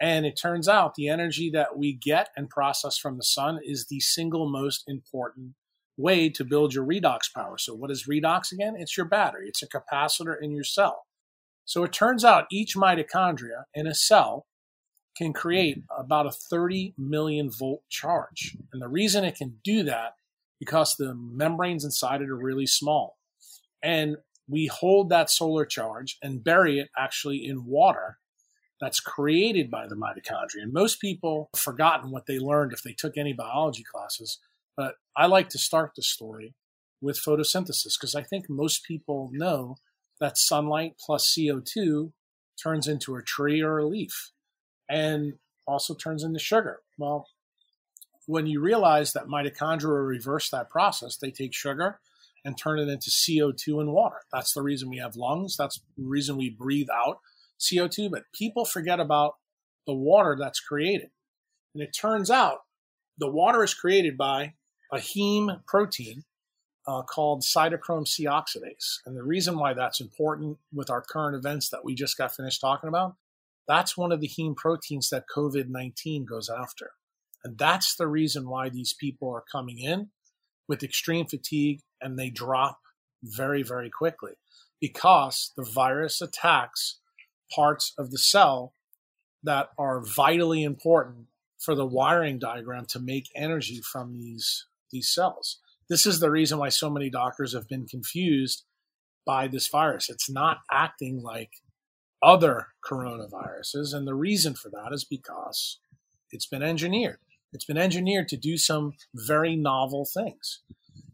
And 0.00 0.26
it 0.26 0.38
turns 0.40 0.68
out 0.68 0.94
the 0.94 1.08
energy 1.08 1.50
that 1.54 1.78
we 1.78 1.94
get 1.94 2.28
and 2.36 2.48
process 2.50 2.98
from 2.98 3.16
the 3.16 3.24
sun 3.24 3.60
is 3.62 3.86
the 3.88 4.00
single 4.00 4.50
most 4.50 4.84
important 4.86 5.54
way 5.96 6.28
to 6.30 6.44
build 6.44 6.74
your 6.74 6.86
redox 6.86 7.32
power. 7.34 7.58
So, 7.58 7.74
what 7.74 7.90
is 7.90 8.06
redox 8.08 8.52
again? 8.52 8.74
It's 8.76 8.96
your 8.96 9.06
battery, 9.06 9.48
it's 9.48 9.62
a 9.62 9.68
capacitor 9.68 10.34
in 10.40 10.52
your 10.52 10.64
cell. 10.64 11.04
So 11.64 11.84
it 11.84 11.92
turns 11.92 12.24
out 12.24 12.46
each 12.50 12.74
mitochondria 12.76 13.64
in 13.74 13.86
a 13.86 13.94
cell 13.94 14.46
can 15.16 15.32
create 15.32 15.78
mm-hmm. 15.78 16.00
about 16.00 16.26
a 16.26 16.32
30 16.32 16.94
million 16.98 17.50
volt 17.50 17.82
charge. 17.88 18.56
And 18.72 18.82
the 18.82 18.88
reason 18.88 19.24
it 19.24 19.36
can 19.36 19.58
do 19.64 19.82
that 19.84 20.14
because 20.58 20.94
the 20.96 21.14
membranes 21.14 21.84
inside 21.84 22.22
it 22.22 22.30
are 22.30 22.36
really 22.36 22.66
small. 22.66 23.18
And 23.82 24.16
we 24.48 24.66
hold 24.66 25.08
that 25.08 25.30
solar 25.30 25.64
charge 25.64 26.18
and 26.22 26.44
bury 26.44 26.78
it 26.78 26.90
actually 26.96 27.46
in 27.46 27.64
water 27.64 28.18
that's 28.80 29.00
created 29.00 29.70
by 29.70 29.86
the 29.86 29.94
mitochondria. 29.94 30.62
And 30.62 30.72
most 30.72 31.00
people 31.00 31.48
have 31.54 31.60
forgotten 31.60 32.10
what 32.10 32.26
they 32.26 32.38
learned 32.38 32.72
if 32.72 32.82
they 32.82 32.92
took 32.92 33.16
any 33.16 33.32
biology 33.32 33.84
classes. 33.84 34.38
But 34.76 34.94
I 35.16 35.26
like 35.26 35.48
to 35.50 35.58
start 35.58 35.92
the 35.94 36.02
story 36.02 36.54
with 37.00 37.20
photosynthesis 37.20 37.98
because 37.98 38.14
I 38.14 38.22
think 38.22 38.46
most 38.48 38.84
people 38.84 39.30
know 39.32 39.76
that 40.20 40.38
sunlight 40.38 40.94
plus 41.04 41.34
CO2 41.36 42.12
turns 42.62 42.86
into 42.86 43.16
a 43.16 43.22
tree 43.22 43.60
or 43.60 43.78
a 43.78 43.86
leaf 43.86 44.30
and 44.88 45.34
also 45.66 45.94
turns 45.94 46.22
into 46.22 46.38
sugar. 46.38 46.80
Well, 46.98 47.26
when 48.26 48.46
you 48.46 48.60
realize 48.60 49.12
that 49.12 49.26
mitochondria 49.26 50.06
reverse 50.06 50.48
that 50.50 50.70
process, 50.70 51.16
they 51.16 51.30
take 51.30 51.54
sugar 51.54 51.98
and 52.44 52.56
turn 52.56 52.78
it 52.78 52.88
into 52.88 53.10
CO2 53.10 53.80
and 53.80 53.92
water. 53.92 54.18
That's 54.32 54.54
the 54.54 54.62
reason 54.62 54.88
we 54.88 54.98
have 54.98 55.16
lungs. 55.16 55.56
That's 55.56 55.80
the 55.96 56.04
reason 56.04 56.36
we 56.36 56.50
breathe 56.50 56.88
out 56.92 57.18
CO2. 57.60 58.10
But 58.10 58.24
people 58.32 58.64
forget 58.64 59.00
about 59.00 59.36
the 59.86 59.94
water 59.94 60.36
that's 60.38 60.60
created. 60.60 61.10
And 61.74 61.82
it 61.82 61.92
turns 61.92 62.30
out 62.30 62.60
the 63.18 63.30
water 63.30 63.62
is 63.62 63.74
created 63.74 64.16
by 64.16 64.54
a 64.92 64.98
heme 64.98 65.64
protein 65.66 66.24
uh, 66.86 67.02
called 67.02 67.42
cytochrome 67.42 68.06
C 68.06 68.26
oxidase. 68.26 68.98
And 69.06 69.16
the 69.16 69.22
reason 69.22 69.58
why 69.58 69.74
that's 69.74 70.00
important 70.00 70.58
with 70.72 70.90
our 70.90 71.00
current 71.00 71.36
events 71.36 71.70
that 71.70 71.84
we 71.84 71.94
just 71.94 72.18
got 72.18 72.34
finished 72.34 72.60
talking 72.60 72.88
about, 72.88 73.14
that's 73.66 73.96
one 73.96 74.12
of 74.12 74.20
the 74.20 74.28
heme 74.28 74.56
proteins 74.56 75.10
that 75.10 75.24
COVID 75.34 75.68
19 75.68 76.24
goes 76.24 76.50
after. 76.50 76.90
And 77.44 77.58
that's 77.58 77.96
the 77.96 78.06
reason 78.06 78.48
why 78.48 78.68
these 78.68 78.92
people 78.92 79.30
are 79.30 79.44
coming 79.50 79.78
in 79.78 80.10
with 80.68 80.82
extreme 80.82 81.26
fatigue 81.26 81.80
and 82.00 82.18
they 82.18 82.30
drop 82.30 82.80
very, 83.22 83.62
very 83.62 83.90
quickly 83.90 84.32
because 84.80 85.52
the 85.56 85.64
virus 85.64 86.20
attacks 86.20 86.98
parts 87.54 87.92
of 87.98 88.10
the 88.10 88.18
cell 88.18 88.74
that 89.42 89.70
are 89.78 90.00
vitally 90.04 90.62
important 90.62 91.26
for 91.58 91.74
the 91.74 91.86
wiring 91.86 92.38
diagram 92.38 92.86
to 92.86 92.98
make 92.98 93.28
energy 93.36 93.80
from 93.80 94.18
these, 94.18 94.66
these 94.92 95.12
cells. 95.12 95.58
This 95.88 96.06
is 96.06 96.20
the 96.20 96.30
reason 96.30 96.58
why 96.58 96.68
so 96.68 96.88
many 96.88 97.10
doctors 97.10 97.54
have 97.54 97.68
been 97.68 97.86
confused 97.86 98.64
by 99.26 99.48
this 99.48 99.68
virus. 99.68 100.08
It's 100.08 100.30
not 100.30 100.58
acting 100.70 101.22
like 101.22 101.50
other 102.22 102.68
coronaviruses. 102.88 103.94
And 103.94 104.06
the 104.06 104.14
reason 104.14 104.54
for 104.54 104.70
that 104.70 104.90
is 104.92 105.04
because 105.04 105.78
it's 106.30 106.46
been 106.46 106.62
engineered. 106.62 107.18
It's 107.52 107.64
been 107.64 107.78
engineered 107.78 108.28
to 108.28 108.36
do 108.36 108.56
some 108.56 108.94
very 109.14 109.56
novel 109.56 110.06
things. 110.06 110.62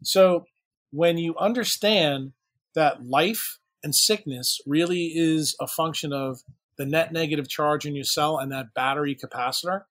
So 0.03 0.45
when 0.91 1.17
you 1.17 1.35
understand 1.37 2.33
that 2.75 3.03
life 3.05 3.57
and 3.83 3.93
sickness 3.93 4.59
really 4.65 5.11
is 5.15 5.55
a 5.59 5.67
function 5.67 6.13
of 6.13 6.41
the 6.77 6.85
net 6.85 7.11
negative 7.11 7.49
charge 7.49 7.85
in 7.85 7.95
your 7.95 8.05
cell 8.05 8.37
and 8.37 8.51
that 8.51 8.73
battery 8.73 9.15
capacitor, 9.15 9.81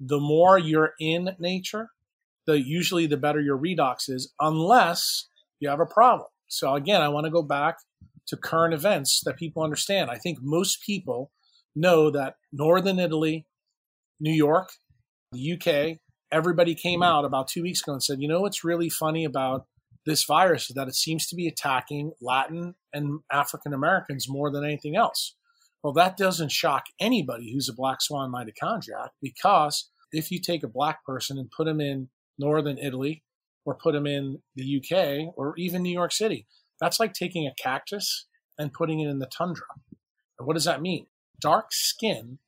the 0.00 0.20
more 0.20 0.58
you're 0.58 0.94
in 0.98 1.36
nature, 1.38 1.90
the 2.46 2.60
usually 2.60 3.06
the 3.06 3.16
better 3.16 3.40
your 3.40 3.58
redox 3.58 4.08
is, 4.08 4.32
unless 4.40 5.28
you 5.60 5.68
have 5.68 5.80
a 5.80 5.86
problem. 5.86 6.28
So 6.48 6.74
again, 6.74 7.02
I 7.02 7.08
want 7.08 7.24
to 7.24 7.30
go 7.30 7.42
back 7.42 7.76
to 8.28 8.36
current 8.36 8.74
events 8.74 9.22
that 9.24 9.36
people 9.36 9.62
understand. 9.62 10.10
I 10.10 10.16
think 10.16 10.38
most 10.40 10.82
people 10.84 11.30
know 11.74 12.10
that 12.10 12.36
Northern 12.52 12.98
Italy, 12.98 13.46
New 14.20 14.32
York, 14.32 14.70
the 15.32 15.52
UK, 15.52 15.98
everybody 16.30 16.74
came 16.74 17.02
out 17.02 17.24
about 17.24 17.48
two 17.48 17.62
weeks 17.62 17.82
ago 17.82 17.92
and 17.92 18.02
said, 18.02 18.20
you 18.20 18.28
know 18.28 18.40
what's 18.40 18.64
really 18.64 18.88
funny 18.88 19.24
about 19.24 19.66
this 20.06 20.24
virus 20.24 20.68
is 20.70 20.74
that 20.74 20.88
it 20.88 20.94
seems 20.94 21.26
to 21.26 21.36
be 21.36 21.46
attacking 21.46 22.12
Latin 22.20 22.74
and 22.92 23.20
African 23.32 23.72
Americans 23.72 24.26
more 24.28 24.50
than 24.50 24.64
anything 24.64 24.96
else. 24.96 25.34
Well, 25.82 25.92
that 25.94 26.16
doesn't 26.16 26.52
shock 26.52 26.84
anybody 27.00 27.52
who's 27.52 27.68
a 27.68 27.74
black 27.74 28.00
swan 28.00 28.32
mitochondriac 28.32 29.10
because 29.20 29.90
if 30.12 30.30
you 30.30 30.40
take 30.40 30.62
a 30.62 30.68
black 30.68 31.04
person 31.04 31.38
and 31.38 31.50
put 31.50 31.64
them 31.64 31.80
in 31.80 32.08
northern 32.38 32.78
Italy 32.78 33.22
or 33.64 33.74
put 33.74 33.92
them 33.92 34.06
in 34.06 34.40
the 34.54 34.76
UK 34.78 35.34
or 35.36 35.54
even 35.56 35.82
New 35.82 35.92
York 35.92 36.12
City. 36.12 36.46
That's 36.80 37.00
like 37.00 37.12
taking 37.12 37.46
a 37.46 37.54
cactus 37.62 38.26
and 38.58 38.72
putting 38.72 39.00
it 39.00 39.08
in 39.08 39.18
the 39.18 39.26
tundra. 39.26 39.66
And 40.38 40.46
what 40.46 40.54
does 40.54 40.64
that 40.64 40.82
mean? 40.82 41.06
Dark 41.40 41.66
skin 41.70 42.38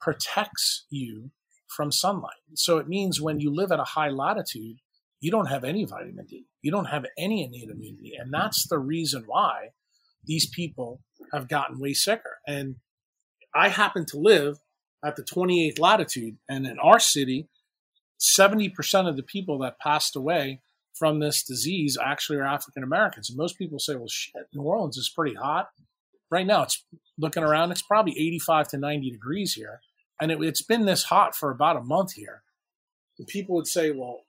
protects 0.00 0.86
you 0.90 1.30
from 1.68 1.90
sunlight. 1.90 2.34
So 2.54 2.78
it 2.78 2.88
means 2.88 3.20
when 3.20 3.40
you 3.40 3.54
live 3.54 3.72
at 3.72 3.80
a 3.80 3.84
high 3.84 4.10
latitude, 4.10 4.78
you 5.20 5.30
don't 5.30 5.46
have 5.46 5.64
any 5.64 5.84
vitamin 5.84 6.26
D. 6.26 6.46
You 6.62 6.70
don't 6.70 6.86
have 6.86 7.06
any 7.16 7.44
innate 7.44 7.70
immunity. 7.70 8.12
And 8.18 8.32
that's 8.32 8.68
the 8.68 8.78
reason 8.78 9.24
why 9.26 9.70
these 10.24 10.48
people 10.48 11.00
have 11.32 11.48
gotten 11.48 11.78
way 11.78 11.94
sicker. 11.94 12.38
And 12.46 12.76
I 13.54 13.68
happen 13.68 14.04
to 14.06 14.18
live 14.18 14.58
at 15.04 15.16
the 15.16 15.22
28th 15.22 15.78
latitude, 15.78 16.36
and 16.48 16.66
in 16.66 16.78
our 16.78 16.98
city, 16.98 17.48
70% 18.20 19.08
of 19.08 19.16
the 19.16 19.22
people 19.22 19.58
that 19.58 19.78
passed 19.78 20.16
away 20.16 20.60
from 20.94 21.18
this 21.18 21.42
disease 21.42 21.98
actually 22.02 22.38
are 22.38 22.44
African 22.44 22.82
Americans. 22.82 23.28
And 23.28 23.36
most 23.36 23.58
people 23.58 23.78
say, 23.78 23.94
well, 23.94 24.08
shit, 24.08 24.48
New 24.54 24.62
Orleans 24.62 24.96
is 24.96 25.12
pretty 25.14 25.34
hot. 25.34 25.70
Right 26.30 26.46
now, 26.46 26.62
it's 26.62 26.84
looking 27.18 27.42
around, 27.42 27.70
it's 27.70 27.82
probably 27.82 28.12
85 28.12 28.68
to 28.68 28.78
90 28.78 29.10
degrees 29.10 29.52
here. 29.54 29.80
And 30.20 30.32
it, 30.32 30.42
it's 30.42 30.62
been 30.62 30.86
this 30.86 31.04
hot 31.04 31.36
for 31.36 31.50
about 31.50 31.76
a 31.76 31.82
month 31.82 32.14
here. 32.14 32.42
And 33.18 33.26
people 33.26 33.54
would 33.56 33.66
say, 33.66 33.90
well, 33.90 34.22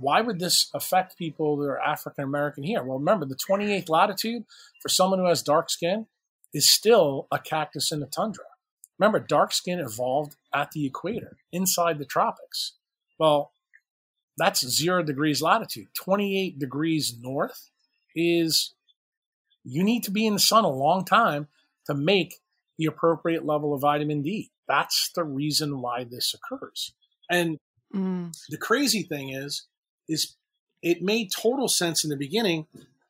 why 0.00 0.20
would 0.20 0.40
this 0.40 0.70
affect 0.74 1.18
people 1.18 1.56
that 1.58 1.66
are 1.66 1.80
African 1.80 2.24
American 2.24 2.64
here? 2.64 2.82
Well, 2.82 2.98
remember, 2.98 3.26
the 3.26 3.36
28th 3.36 3.88
latitude 3.88 4.44
for 4.80 4.88
someone 4.88 5.20
who 5.20 5.28
has 5.28 5.42
dark 5.42 5.70
skin 5.70 6.06
is 6.52 6.70
still 6.70 7.28
a 7.30 7.38
cactus 7.38 7.92
in 7.92 8.00
the 8.00 8.06
tundra. 8.06 8.44
Remember, 8.98 9.18
dark 9.18 9.52
skin 9.52 9.80
evolved 9.80 10.36
at 10.52 10.70
the 10.72 10.86
equator, 10.86 11.36
inside 11.52 11.98
the 11.98 12.04
tropics. 12.04 12.74
Well, 13.18 13.52
that's 14.36 14.66
zero 14.66 15.02
degrees 15.02 15.40
latitude. 15.42 15.88
28 15.94 16.58
degrees 16.58 17.16
north 17.20 17.70
is 18.14 18.74
you 19.64 19.82
need 19.82 20.02
to 20.04 20.10
be 20.10 20.26
in 20.26 20.34
the 20.34 20.40
sun 20.40 20.64
a 20.64 20.70
long 20.70 21.04
time 21.04 21.48
to 21.86 21.94
make 21.94 22.36
the 22.78 22.86
appropriate 22.86 23.44
level 23.44 23.72
of 23.72 23.80
vitamin 23.80 24.22
D. 24.22 24.50
That's 24.66 25.10
the 25.14 25.24
reason 25.24 25.80
why 25.80 26.04
this 26.04 26.34
occurs. 26.34 26.92
And 27.30 27.58
mm. 27.94 28.32
the 28.48 28.58
crazy 28.58 29.02
thing 29.02 29.30
is, 29.30 29.66
is 30.08 30.36
it 30.82 31.02
made 31.02 31.30
total 31.30 31.68
sense 31.68 32.04
in 32.04 32.10
the 32.10 32.16
beginning 32.16 32.66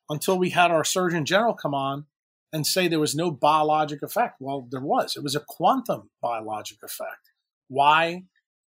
until 0.09 0.39
we 0.39 0.51
had 0.51 0.71
our 0.71 0.85
Surgeon 0.85 1.25
General 1.25 1.55
come 1.55 1.75
on 1.75 2.07
and 2.53 2.67
say 2.67 2.87
there 2.87 3.01
was 3.01 3.17
no 3.17 3.31
biologic 3.33 4.03
effect. 4.03 4.37
Well, 4.41 4.69
there 4.71 4.81
was. 4.81 5.17
It 5.17 5.23
was 5.23 5.35
a 5.35 5.41
quantum 5.41 6.11
biologic 6.23 6.79
effect. 6.85 7.33
Why 7.69 8.25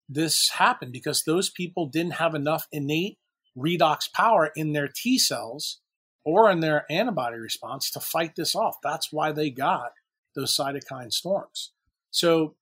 this 0.08 0.50
happened? 0.54 0.92
Because 0.92 1.22
those 1.24 1.50
people 1.50 1.86
didn't 1.86 2.14
have 2.14 2.34
enough 2.34 2.66
innate 2.72 3.18
redox 3.56 4.12
power 4.12 4.50
in 4.56 4.72
their 4.72 4.88
T 4.88 5.18
cells 5.18 5.80
or 6.24 6.50
in 6.50 6.60
their 6.60 6.84
antibody 6.90 7.36
response 7.36 7.90
to 7.90 8.00
fight 8.00 8.34
this 8.36 8.54
off. 8.54 8.76
That's 8.82 9.12
why 9.12 9.32
they 9.32 9.50
got 9.50 9.92
those 10.34 10.56
cytokine 10.56 11.12
storms. 11.12 11.72
So, 12.10 12.54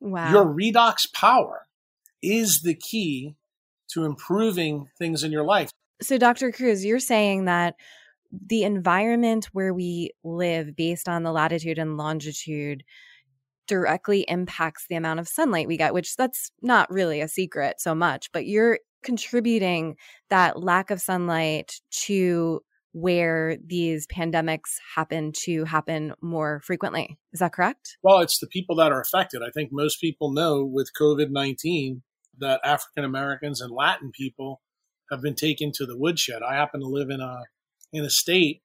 wow. 0.00 0.30
your 0.30 0.44
redox 0.44 1.10
power 1.12 1.66
is 2.22 2.62
the 2.62 2.74
key 2.74 3.36
to 3.92 4.04
improving 4.04 4.88
things 4.98 5.22
in 5.22 5.30
your 5.30 5.44
life. 5.44 5.70
So, 6.02 6.18
Dr. 6.18 6.50
Kruse, 6.50 6.84
you're 6.84 6.98
saying 6.98 7.44
that 7.44 7.76
the 8.46 8.64
environment 8.64 9.46
where 9.52 9.72
we 9.72 10.10
live 10.24 10.74
based 10.74 11.08
on 11.08 11.22
the 11.22 11.32
latitude 11.32 11.78
and 11.78 11.96
longitude 11.96 12.82
directly 13.66 14.24
impacts 14.28 14.86
the 14.88 14.96
amount 14.96 15.20
of 15.20 15.28
sunlight 15.28 15.68
we 15.68 15.76
get, 15.76 15.94
which 15.94 16.16
that's 16.16 16.50
not 16.62 16.90
really 16.90 17.20
a 17.20 17.28
secret 17.28 17.80
so 17.80 17.94
much, 17.94 18.30
but 18.32 18.46
you're 18.46 18.78
contributing 19.02 19.96
that 20.30 20.62
lack 20.62 20.90
of 20.90 21.00
sunlight 21.00 21.80
to 21.90 22.60
where 22.92 23.56
these 23.66 24.06
pandemics 24.06 24.76
happen 24.94 25.32
to 25.32 25.64
happen 25.64 26.14
more 26.22 26.62
frequently. 26.64 27.18
Is 27.32 27.40
that 27.40 27.52
correct? 27.52 27.98
Well, 28.02 28.20
it's 28.20 28.38
the 28.38 28.46
people 28.46 28.76
that 28.76 28.92
are 28.92 29.00
affected. 29.00 29.42
I 29.42 29.50
think 29.50 29.70
most 29.72 30.00
people 30.00 30.32
know 30.32 30.64
with 30.64 30.90
COVID 30.98 31.30
19 31.30 32.02
that 32.38 32.60
African 32.64 33.04
Americans 33.04 33.60
and 33.60 33.72
Latin 33.72 34.12
people 34.12 34.60
have 35.10 35.20
been 35.20 35.34
taken 35.34 35.72
to 35.74 35.86
the 35.86 35.98
woodshed. 35.98 36.42
I 36.42 36.54
happen 36.54 36.80
to 36.80 36.86
live 36.86 37.10
in 37.10 37.20
a 37.20 37.42
in 37.92 38.04
a 38.04 38.10
state 38.10 38.62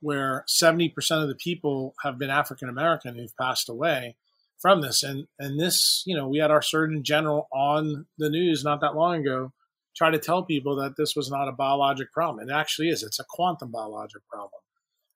where 0.00 0.44
70% 0.48 0.90
of 1.22 1.28
the 1.28 1.36
people 1.36 1.94
have 2.02 2.18
been 2.18 2.30
African 2.30 2.68
American 2.68 3.16
who've 3.16 3.36
passed 3.40 3.68
away 3.68 4.16
from 4.62 4.80
this. 4.80 5.02
And 5.02 5.26
and 5.38 5.60
this, 5.60 6.02
you 6.06 6.16
know, 6.16 6.28
we 6.28 6.38
had 6.38 6.50
our 6.50 6.62
Surgeon 6.62 7.02
General 7.02 7.48
on 7.52 8.06
the 8.16 8.30
news 8.30 8.64
not 8.64 8.80
that 8.80 8.94
long 8.94 9.20
ago 9.20 9.52
try 9.94 10.10
to 10.10 10.18
tell 10.18 10.42
people 10.42 10.76
that 10.76 10.96
this 10.96 11.14
was 11.14 11.30
not 11.30 11.48
a 11.48 11.52
biologic 11.52 12.10
problem. 12.12 12.48
It 12.48 12.52
actually 12.52 12.88
is. 12.88 13.02
It's 13.02 13.20
a 13.20 13.26
quantum 13.28 13.70
biologic 13.70 14.22
problem. 14.26 14.62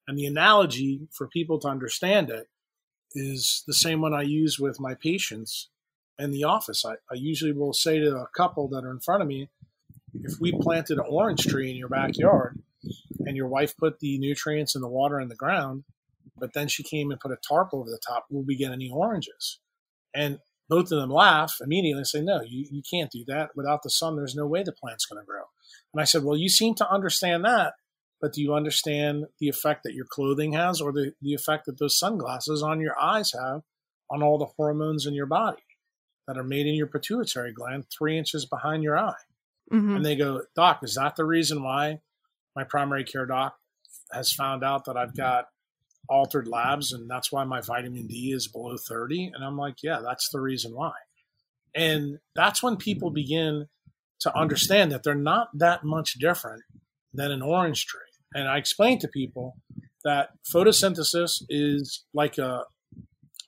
And 0.07 0.19
the 0.19 0.27
analogy 0.27 1.09
for 1.13 1.29
people 1.29 1.59
to 1.61 1.69
understand 1.69 2.31
it 2.31 2.49
is 3.15 3.65
the 3.67 3.75
same 3.75 4.01
one 4.01 4.13
I 4.13 4.23
use 4.23 4.59
with 4.59 4.79
my 4.79 4.95
patients 4.95 5.71
in 6.19 6.31
the 6.31 6.45
office. 6.45 6.85
I, 6.85 6.95
I 7.11 7.15
usually 7.15 7.53
will 7.53 7.73
say 7.73 7.99
to 7.99 8.17
a 8.17 8.29
couple 8.37 8.69
that 8.69 8.85
are 8.85 8.91
in 8.91 9.01
front 9.01 9.23
of 9.23 9.29
me, 9.29 9.49
if 10.23 10.39
we 10.41 10.53
planted 10.53 10.99
an 10.99 11.05
orange 11.09 11.47
tree 11.47 11.71
in 11.71 11.77
your 11.77 11.89
backyard 11.89 12.61
and 13.21 13.37
your 13.37 13.49
wife 13.49 13.77
put 13.77 13.99
the 13.99 14.19
nutrients 14.19 14.75
and 14.75 14.85
the 14.85 14.89
water 14.89 15.21
in 15.21 15.29
the 15.29 15.35
ground, 15.35 15.85
but 16.39 16.53
then 16.53 16.69
she 16.69 16.83
came 16.83 17.11
and 17.11 17.21
put 17.21 17.33
a 17.33 17.39
tarp 17.49 17.71
over 17.73 17.89
the 17.89 18.01
top, 18.07 18.27
will 18.31 18.45
we 18.45 18.57
get 18.57 18.73
any 18.73 18.91
oranges? 18.91 19.61
And 20.15 20.39
both 20.69 20.91
of 20.91 21.01
them 21.01 21.11
laugh 21.11 21.57
immediately 21.61 21.99
and 21.99 22.07
say, 22.07 22.21
No, 22.21 22.41
you, 22.43 22.67
you 22.71 22.83
can't 22.89 23.11
do 23.11 23.25
that. 23.29 23.51
Without 23.55 23.83
the 23.83 23.91
sun, 23.91 24.17
there's 24.17 24.35
no 24.35 24.47
way 24.47 24.63
the 24.63 24.73
plant's 24.73 25.07
going 25.07 25.21
to 25.21 25.27
grow. 25.27 25.43
And 25.95 26.01
I 26.01 26.05
said, 26.05 26.25
Well, 26.25 26.37
you 26.37 26.49
seem 26.49 26.75
to 26.77 26.91
understand 26.91 27.45
that, 27.45 27.75
but 28.21 28.33
do 28.33 28.43
you 28.43 28.55
understand 28.55 29.27
the 29.39 29.49
effect 29.49 29.85
that 29.85 29.95
your 29.95 30.07
clothing 30.09 30.53
has 30.53 30.81
or 30.81 30.93
the, 30.93 31.13
the 31.21 31.35
effect 31.35 31.67
that 31.67 31.79
those 31.79 31.99
sunglasses 31.99 32.63
on 32.63 32.81
your 32.81 32.99
eyes 32.99 33.33
have 33.33 33.63
on 34.11 34.23
all 34.23 34.39
the 34.39 34.53
hormones 34.57 35.07
in 35.07 35.15
your 35.15 35.27
body 35.27 35.63
that 36.27 36.39
are 36.39 36.45
made 36.45 36.67
in 36.67 36.75
your 36.75 36.87
pituitary 36.87 37.53
gland 37.53 37.85
three 37.97 38.19
inches 38.19 38.47
behind 38.47 38.83
your 38.83 38.99
eye? 38.99 39.15
Mm-hmm. 39.73 39.97
And 39.97 40.05
they 40.05 40.17
go, 40.17 40.43
Doc, 40.55 40.81
is 40.83 40.95
that 40.95 41.17
the 41.17 41.25
reason 41.25 41.63
why 41.63 42.01
my 42.55 42.65
primary 42.65 43.05
care 43.05 43.27
doc 43.27 43.57
has 44.13 44.33
found 44.33 44.65
out 44.65 44.85
that 44.87 44.97
I've 44.97 45.17
got 45.17 45.47
altered 46.09 46.49
labs 46.49 46.93
and 46.93 47.09
that's 47.11 47.33
why 47.33 47.45
my 47.45 47.61
vitamin 47.61 48.07
D 48.07 48.33
is 48.33 48.49
below 48.49 48.77
30? 48.77 49.33
And 49.35 49.45
I'm 49.45 49.57
like, 49.57 49.83
yeah, 49.83 50.01
that's 50.03 50.29
the 50.31 50.41
reason 50.41 50.75
why. 50.75 50.93
And 51.75 52.19
that's 52.35 52.63
when 52.63 52.77
people 52.77 53.11
mm-hmm. 53.11 53.15
begin 53.15 53.67
to 54.21 54.37
understand 54.37 54.91
that 54.93 55.03
they're 55.03 55.15
not 55.15 55.49
that 55.55 55.85
much 55.85 56.15
different 56.15 56.63
than 57.13 57.31
an 57.31 57.43
orange 57.43 57.87
tree. 57.87 58.01
And 58.35 58.49
I 58.49 58.57
explain 58.57 58.99
to 59.01 59.09
people 59.09 59.57
that 60.05 60.31
photosynthesis 60.53 61.43
is 61.49 62.05
like 62.15 62.39
a, 62.39 62.65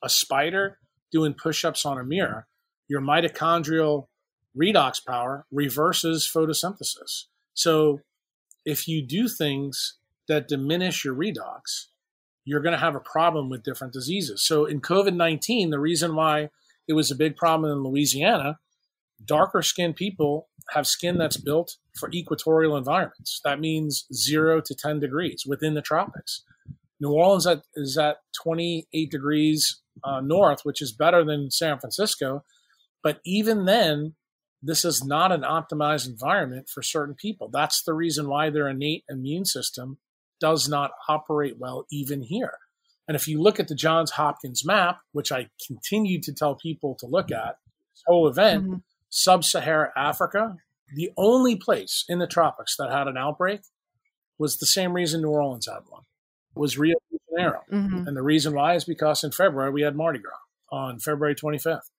a 0.03 0.09
spider 0.09 0.77
doing 1.11 1.33
push 1.33 1.65
ups 1.65 1.85
on 1.85 1.97
a 1.97 2.03
mirror. 2.03 2.47
Your 2.87 3.01
mitochondrial 3.01 4.07
redox 4.59 5.03
power 5.05 5.45
reverses 5.51 6.29
photosynthesis. 6.33 7.25
So 7.53 8.01
if 8.65 8.87
you 8.87 9.05
do 9.05 9.27
things 9.27 9.97
that 10.27 10.47
diminish 10.47 11.03
your 11.03 11.15
redox, 11.15 11.87
you're 12.45 12.61
going 12.61 12.73
to 12.73 12.79
have 12.79 12.95
a 12.95 13.01
problem 13.01 13.49
with 13.49 13.63
different 13.63 13.93
diseases. 13.93 14.43
So 14.43 14.65
in 14.65 14.81
COVID 14.81 15.15
19, 15.15 15.69
the 15.69 15.79
reason 15.79 16.15
why 16.15 16.49
it 16.87 16.93
was 16.93 17.11
a 17.11 17.15
big 17.15 17.35
problem 17.35 17.71
in 17.71 17.83
Louisiana, 17.83 18.59
darker 19.23 19.61
skinned 19.61 19.95
people 19.95 20.49
have 20.71 20.87
skin 20.87 21.17
that's 21.17 21.37
built 21.37 21.77
for 21.97 22.09
equatorial 22.11 22.77
environments. 22.77 23.41
That 23.43 23.59
means 23.59 24.05
zero 24.13 24.61
to 24.61 24.75
10 24.75 24.99
degrees 24.99 25.43
within 25.45 25.73
the 25.73 25.81
tropics. 25.81 26.43
New 26.99 27.11
Orleans 27.11 27.47
is 27.75 27.97
at 27.97 28.17
28 28.43 29.09
degrees 29.09 29.81
uh, 30.03 30.21
north, 30.21 30.61
which 30.63 30.81
is 30.81 30.91
better 30.91 31.23
than 31.23 31.51
San 31.51 31.79
Francisco. 31.79 32.43
But 33.03 33.19
even 33.25 33.65
then, 33.65 34.15
this 34.61 34.83
is 34.83 35.03
not 35.03 35.31
an 35.31 35.41
optimized 35.41 36.07
environment 36.07 36.67
for 36.67 36.81
certain 36.81 37.15
people. 37.15 37.49
That's 37.51 37.83
the 37.83 37.93
reason 37.93 38.27
why 38.27 38.49
their 38.49 38.67
innate 38.67 39.05
immune 39.09 39.45
system 39.45 39.97
does 40.39 40.67
not 40.69 40.91
operate 41.07 41.57
well 41.57 41.85
even 41.91 42.21
here. 42.21 42.53
And 43.07 43.15
if 43.15 43.27
you 43.27 43.41
look 43.41 43.59
at 43.59 43.67
the 43.67 43.75
Johns 43.75 44.11
Hopkins 44.11 44.63
map, 44.63 44.99
which 45.13 45.31
I 45.31 45.49
continue 45.65 46.21
to 46.21 46.33
tell 46.33 46.55
people 46.55 46.95
to 46.99 47.07
look 47.07 47.31
at, 47.31 47.57
this 47.93 48.03
whole 48.05 48.27
event, 48.27 48.63
mm-hmm. 48.63 48.75
sub 49.09 49.43
Saharan 49.43 49.91
Africa, 49.97 50.57
the 50.93 51.11
only 51.17 51.55
place 51.55 52.05
in 52.07 52.19
the 52.19 52.27
tropics 52.27 52.75
that 52.77 52.91
had 52.91 53.07
an 53.07 53.17
outbreak 53.17 53.61
was 54.37 54.57
the 54.57 54.65
same 54.65 54.93
reason 54.93 55.21
New 55.21 55.29
Orleans 55.29 55.67
had 55.67 55.81
one, 55.89 56.03
was 56.55 56.77
Rio 56.77 56.95
de 57.11 57.17
Janeiro. 57.29 57.61
Mm-hmm. 57.71 58.07
And 58.07 58.15
the 58.15 58.21
reason 58.21 58.53
why 58.53 58.75
is 58.75 58.85
because 58.85 59.23
in 59.23 59.31
February 59.31 59.71
we 59.71 59.81
had 59.81 59.95
Mardi 59.95 60.19
Gras 60.19 60.37
on 60.71 60.99
February 60.99 61.35
25th. 61.35 61.89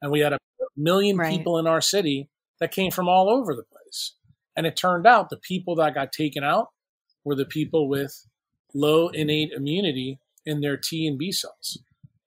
And 0.00 0.10
we 0.10 0.20
had 0.20 0.32
a 0.32 0.38
million 0.76 1.16
right. 1.16 1.36
people 1.36 1.58
in 1.58 1.66
our 1.66 1.80
city 1.80 2.28
that 2.58 2.72
came 2.72 2.90
from 2.90 3.08
all 3.08 3.28
over 3.28 3.54
the 3.54 3.64
place. 3.64 4.14
And 4.56 4.66
it 4.66 4.76
turned 4.76 5.06
out 5.06 5.30
the 5.30 5.36
people 5.36 5.74
that 5.76 5.94
got 5.94 6.12
taken 6.12 6.42
out 6.42 6.68
were 7.24 7.34
the 7.34 7.44
people 7.44 7.88
with 7.88 8.26
low 8.74 9.08
innate 9.08 9.52
immunity 9.52 10.18
in 10.44 10.60
their 10.60 10.76
T 10.76 11.06
and 11.06 11.18
B 11.18 11.32
cells. 11.32 11.78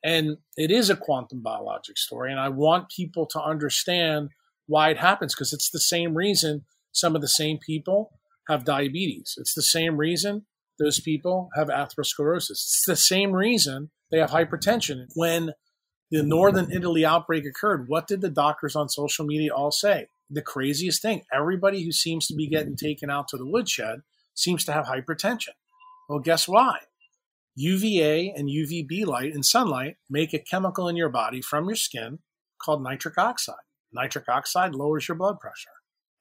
And 0.04 0.38
it 0.58 0.70
is 0.70 0.90
a 0.90 0.96
quantum 0.96 1.42
biologic 1.42 1.98
story. 1.98 2.32
And 2.32 2.40
I 2.40 2.50
want 2.50 2.90
people 2.90 3.26
to 3.28 3.42
understand 3.42 4.30
why 4.68 4.90
it 4.90 4.98
happens 4.98 5.34
because 5.34 5.54
it's 5.54 5.70
the 5.70 5.80
same 5.80 6.16
reason 6.16 6.66
some 6.92 7.16
of 7.16 7.22
the 7.22 7.28
same 7.28 7.58
people 7.58 8.12
have 8.48 8.66
diabetes. 8.66 9.36
It's 9.38 9.54
the 9.54 9.62
same 9.62 9.98
reason 9.98 10.46
those 10.80 11.00
people 11.00 11.50
have 11.56 11.68
atherosclerosis. 11.68 12.52
It's 12.52 12.84
the 12.86 12.96
same 12.96 13.32
reason 13.32 13.92
they 14.12 14.20
have 14.20 14.32
hypertension. 14.32 15.08
When 15.16 15.54
the 16.12 16.24
northern 16.24 16.72
Italy 16.72 17.06
outbreak 17.06 17.46
occurred, 17.46 17.88
what 17.88 18.08
did 18.08 18.22
the 18.22 18.30
doctors 18.30 18.76
on 18.76 18.90
social 18.90 19.26
media 19.26 19.54
all 19.54 19.72
say? 19.72 20.08
The 20.30 20.42
craziest 20.42 21.02
thing 21.02 21.24
everybody 21.34 21.84
who 21.84 21.92
seems 21.92 22.28
to 22.28 22.36
be 22.36 22.48
getting 22.48 22.76
taken 22.76 23.10
out 23.10 23.28
to 23.30 23.38
the 23.38 23.48
woodshed 23.48 24.02
seems 24.34 24.66
to 24.66 24.74
have 24.74 24.86
hypertension. 24.86 25.56
Well, 26.10 26.20
guess 26.20 26.48
why? 26.48 26.80
UVA 27.56 28.34
and 28.36 28.50
UVB 28.50 29.06
light 29.06 29.34
and 29.34 29.46
sunlight 29.46 29.98
make 30.10 30.34
a 30.34 30.40
chemical 30.40 30.88
in 30.88 30.96
your 30.96 31.10
body 31.10 31.42
from 31.42 31.66
your 31.68 31.76
skin 31.76 32.20
called 32.62 32.84
nitric 32.84 33.18
oxide. 33.18 33.56
Nitric 33.92 34.28
oxide 34.28 34.74
lowers 34.74 35.08
your 35.08 35.18
blood 35.18 35.40
pressure. 35.40 35.70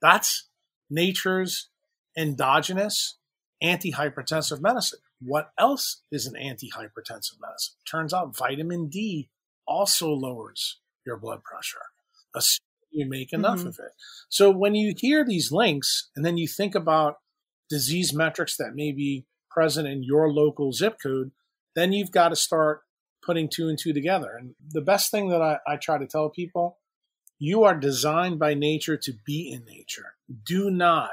That's 0.01 0.49
nature's 0.91 1.71
endogenous 2.17 3.17
antihypertensive 3.63 4.61
medicine. 4.61 4.99
What 5.21 5.51
else 5.59 6.03
is 6.11 6.27
an 6.27 6.35
antihypertensive 6.35 7.41
medicine? 7.41 7.75
Turns 7.89 8.13
out 8.13 8.37
vitamin 8.37 8.89
D 8.89 9.31
also 9.67 10.11
lowers 10.11 10.81
your 11.07 11.17
blood 11.17 11.43
pressure. 11.45 11.79
You 12.91 13.09
make 13.09 13.33
enough 13.33 13.61
mm-hmm. 13.61 13.69
of 13.69 13.79
it. 13.79 13.93
So 14.29 14.51
when 14.51 14.75
you 14.75 14.95
hear 14.97 15.25
these 15.25 15.51
links 15.51 16.11
and 16.15 16.25
then 16.25 16.37
you 16.37 16.47
think 16.47 16.75
about 16.75 17.17
disease 17.73 18.13
metrics 18.13 18.55
that 18.59 18.75
may 18.75 18.93
be 18.93 19.25
present 19.51 19.89
in 19.89 20.03
your 20.03 20.31
local 20.31 20.75
zip 20.75 20.99
code, 21.03 21.31
then 21.75 21.91
you've 21.91 22.11
got 22.11 22.29
to 22.29 22.37
start 22.37 22.83
putting 23.25 23.49
two 23.49 23.67
and 23.67 23.79
two 23.79 23.95
together. 23.95 24.37
And 24.39 24.55
the 24.73 24.83
best 24.83 25.11
thing 25.11 25.31
that 25.31 25.41
I, 25.41 25.57
I 25.67 25.77
try 25.77 25.97
to 25.97 26.07
tell 26.07 26.29
people 26.29 26.77
you 27.39 27.65
are 27.65 27.75
designed 27.75 28.39
by 28.39 28.53
nature 28.53 28.99
to 28.99 29.13
be 29.25 29.51
in 29.51 29.65
nature. 29.65 30.17
Do 30.45 30.71
not 30.71 31.13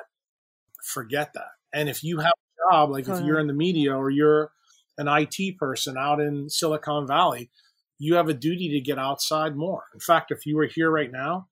forget 0.84 1.32
that. 1.34 1.54
And 1.74 1.88
if 1.88 2.04
you 2.04 2.20
have 2.20 2.34
a 2.34 2.72
job, 2.72 2.90
like 2.92 3.08
if 3.08 3.22
you're 3.22 3.38
hmm. 3.38 3.42
in 3.42 3.48
the 3.48 3.54
media 3.54 3.96
or 3.96 4.10
you're 4.10 4.52
an 4.98 5.08
IT 5.08 5.58
person 5.58 5.96
out 5.98 6.20
in 6.20 6.50
Silicon 6.50 7.08
Valley, 7.08 7.50
you 7.98 8.16
have 8.16 8.28
a 8.28 8.34
duty 8.34 8.70
to 8.70 8.82
get 8.82 9.00
outside 9.00 9.56
more. 9.56 9.86
In 9.94 10.02
fact, 10.02 10.30
if 10.30 10.46
you 10.46 10.58
were 10.58 10.68
here 10.68 10.92
right 10.92 11.12
now 11.12 11.48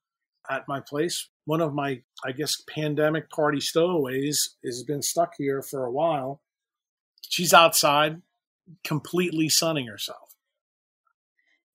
at 0.49 0.67
my 0.67 0.79
place, 0.79 1.29
one 1.45 1.61
of 1.61 1.73
my, 1.73 2.01
I 2.23 2.31
guess, 2.31 2.61
pandemic 2.73 3.29
party 3.29 3.59
stowaways 3.59 4.55
has 4.63 4.83
been 4.83 5.01
stuck 5.01 5.33
here 5.37 5.61
for 5.61 5.85
a 5.85 5.91
while. 5.91 6.41
She's 7.27 7.53
outside 7.53 8.21
completely 8.83 9.49
sunning 9.49 9.87
herself. 9.87 10.35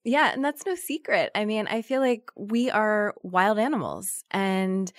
Yeah, 0.05 0.33
and 0.33 0.45
that's 0.45 0.66
no 0.66 0.75
secret. 0.75 1.31
I 1.35 1.45
mean, 1.45 1.66
I 1.68 1.83
feel 1.83 2.01
like 2.01 2.31
we 2.37 2.70
are 2.70 3.14
wild 3.23 3.59
animals 3.59 4.25
and 4.31 4.91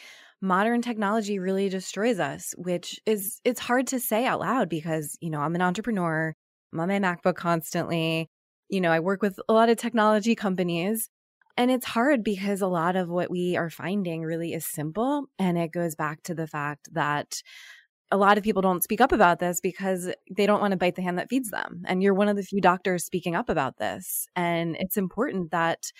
modern 0.41 0.81
technology 0.81 1.39
really 1.39 1.69
destroys 1.69 2.19
us, 2.19 2.53
which 2.57 2.99
is 3.05 3.39
it's 3.43 3.59
hard 3.59 3.87
to 3.87 3.99
say 3.99 4.25
out 4.25 4.39
loud 4.39 4.69
because, 4.69 5.17
you 5.21 5.29
know, 5.29 5.39
I'm 5.39 5.55
an 5.55 5.61
entrepreneur. 5.61 6.33
I'm 6.71 6.79
on 6.79 6.89
my 6.89 6.99
MacBook 6.99 7.35
constantly. 7.35 8.29
You 8.69 8.81
know, 8.81 8.91
I 8.91 9.01
work 9.01 9.21
with 9.21 9.39
a 9.47 9.53
lot 9.53 9.69
of 9.69 9.77
technology 9.77 10.35
companies. 10.35 11.09
And 11.57 11.69
it's 11.69 11.85
hard 11.85 12.23
because 12.23 12.61
a 12.61 12.67
lot 12.67 12.95
of 12.95 13.09
what 13.09 13.29
we 13.29 13.55
are 13.55 13.69
finding 13.69 14.23
really 14.23 14.53
is 14.53 14.65
simple. 14.65 15.25
And 15.37 15.57
it 15.57 15.71
goes 15.71 15.95
back 15.95 16.23
to 16.23 16.33
the 16.33 16.47
fact 16.47 16.89
that 16.93 17.41
a 18.11 18.17
lot 18.17 18.37
of 18.37 18.43
people 18.43 18.61
don't 18.61 18.83
speak 18.83 19.01
up 19.01 19.11
about 19.11 19.39
this 19.39 19.59
because 19.59 20.11
they 20.35 20.45
don't 20.45 20.61
want 20.61 20.71
to 20.71 20.77
bite 20.77 20.95
the 20.95 21.01
hand 21.01 21.17
that 21.17 21.29
feeds 21.29 21.49
them. 21.49 21.83
And 21.85 22.01
you're 22.01 22.13
one 22.13 22.27
of 22.27 22.35
the 22.35 22.43
few 22.43 22.61
doctors 22.61 23.03
speaking 23.03 23.35
up 23.35 23.49
about 23.49 23.77
this. 23.77 24.27
And 24.35 24.75
it's 24.79 24.97
important 24.97 25.51
that 25.51 25.91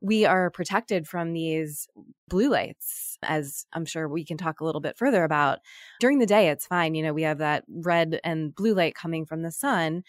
we 0.00 0.24
are 0.24 0.50
protected 0.50 1.08
from 1.08 1.32
these 1.32 1.88
blue 2.28 2.50
lights, 2.50 3.18
as 3.22 3.66
I'm 3.72 3.84
sure 3.84 4.08
we 4.08 4.24
can 4.24 4.36
talk 4.36 4.60
a 4.60 4.64
little 4.64 4.80
bit 4.80 4.96
further 4.96 5.24
about. 5.24 5.58
During 6.00 6.20
the 6.20 6.26
day, 6.26 6.48
it's 6.48 6.66
fine. 6.66 6.94
You 6.94 7.02
know, 7.02 7.12
we 7.12 7.22
have 7.22 7.38
that 7.38 7.64
red 7.68 8.20
and 8.22 8.54
blue 8.54 8.74
light 8.74 8.94
coming 8.94 9.26
from 9.26 9.42
the 9.42 9.50
sun 9.50 10.04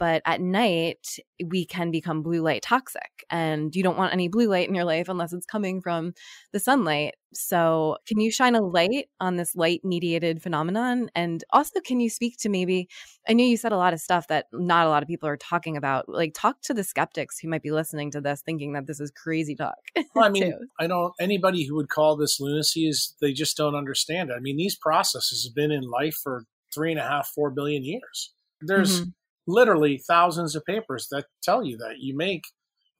but 0.00 0.22
at 0.24 0.40
night 0.40 1.18
we 1.46 1.64
can 1.64 1.90
become 1.90 2.22
blue 2.22 2.40
light 2.40 2.62
toxic 2.62 3.24
and 3.30 3.76
you 3.76 3.82
don't 3.82 3.98
want 3.98 4.12
any 4.12 4.28
blue 4.28 4.48
light 4.48 4.68
in 4.68 4.74
your 4.74 4.84
life 4.84 5.08
unless 5.08 5.32
it's 5.32 5.46
coming 5.46 5.80
from 5.80 6.14
the 6.52 6.58
sunlight. 6.58 7.14
So 7.32 7.98
can 8.08 8.18
you 8.18 8.32
shine 8.32 8.56
a 8.56 8.62
light 8.62 9.08
on 9.20 9.36
this 9.36 9.54
light 9.54 9.82
mediated 9.84 10.42
phenomenon? 10.42 11.10
And 11.14 11.44
also 11.50 11.80
can 11.80 12.00
you 12.00 12.10
speak 12.10 12.38
to 12.38 12.48
maybe 12.48 12.88
i 13.28 13.32
know 13.32 13.44
you 13.44 13.56
said 13.56 13.72
a 13.72 13.76
lot 13.76 13.92
of 13.92 14.00
stuff 14.00 14.26
that 14.28 14.46
not 14.52 14.86
a 14.86 14.90
lot 14.90 15.02
of 15.02 15.08
people 15.08 15.28
are 15.28 15.36
talking 15.36 15.76
about 15.76 16.08
like 16.08 16.32
talk 16.34 16.60
to 16.62 16.72
the 16.72 16.82
skeptics 16.82 17.38
who 17.38 17.48
might 17.48 17.62
be 17.62 17.70
listening 17.70 18.10
to 18.10 18.20
this 18.20 18.40
thinking 18.42 18.72
that 18.72 18.86
this 18.86 18.98
is 18.98 19.10
crazy 19.10 19.54
talk 19.54 19.76
well, 20.14 20.24
i 20.24 20.28
mean 20.28 20.52
i 20.78 20.86
don't 20.86 21.12
anybody 21.20 21.66
who 21.66 21.74
would 21.74 21.88
call 21.88 22.16
this 22.16 22.40
lunacy 22.40 22.88
is 22.88 23.14
they 23.20 23.32
just 23.32 23.56
don't 23.56 23.74
understand 23.74 24.30
it. 24.30 24.34
I 24.36 24.40
mean 24.40 24.56
these 24.56 24.76
processes 24.76 25.44
have 25.44 25.54
been 25.54 25.70
in 25.70 25.82
life 25.82 26.16
for 26.22 26.44
three 26.72 26.90
and 26.90 27.00
a 27.00 27.06
half 27.06 27.28
four 27.28 27.50
billion 27.50 27.84
years. 27.84 28.32
There's 28.60 29.00
mm-hmm 29.00 29.10
literally 29.50 29.98
thousands 29.98 30.54
of 30.54 30.64
papers 30.64 31.08
that 31.10 31.26
tell 31.42 31.64
you 31.64 31.76
that 31.78 31.98
you 31.98 32.16
make 32.16 32.44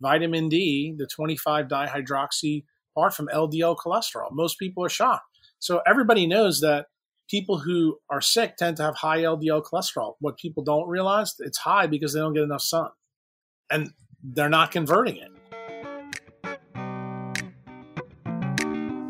vitamin 0.00 0.48
D, 0.48 0.94
the 0.96 1.06
25 1.06 1.68
dihydroxy 1.68 2.64
part 2.94 3.14
from 3.14 3.28
LDL 3.32 3.76
cholesterol. 3.76 4.28
Most 4.32 4.58
people 4.58 4.84
are 4.84 4.88
shocked. 4.88 5.24
So 5.58 5.82
everybody 5.86 6.26
knows 6.26 6.60
that 6.60 6.86
people 7.28 7.58
who 7.58 7.98
are 8.10 8.20
sick 8.20 8.56
tend 8.56 8.76
to 8.78 8.82
have 8.82 8.96
high 8.96 9.18
LDL 9.20 9.62
cholesterol. 9.62 10.14
What 10.20 10.38
people 10.38 10.64
don't 10.64 10.88
realize, 10.88 11.34
it's 11.38 11.58
high 11.58 11.86
because 11.86 12.12
they 12.12 12.20
don't 12.20 12.34
get 12.34 12.42
enough 12.42 12.62
sun. 12.62 12.88
And 13.70 13.90
they're 14.22 14.48
not 14.48 14.70
converting 14.70 15.16
it. 15.16 15.30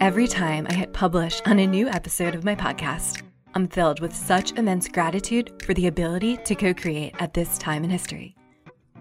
Every 0.01 0.27
time 0.27 0.67
I 0.69 0.75
hit 0.75 0.93
publish 0.93 1.41
on 1.47 1.59
a 1.59 1.67
new 1.67 1.89
episode 1.89 2.35
of 2.35 2.45
my 2.45 2.55
podcast, 2.55 3.23
I'm 3.55 3.67
filled 3.67 4.01
with 4.01 4.15
such 4.15 4.53
immense 4.53 4.89
gratitude 4.89 5.63
for 5.65 5.75
the 5.75 5.89
ability 5.89 6.37
to 6.39 6.55
co 6.55 6.73
create 6.73 7.15
at 7.19 7.35
this 7.35 7.59
time 7.59 7.83
in 7.83 7.91
history. 7.91 8.37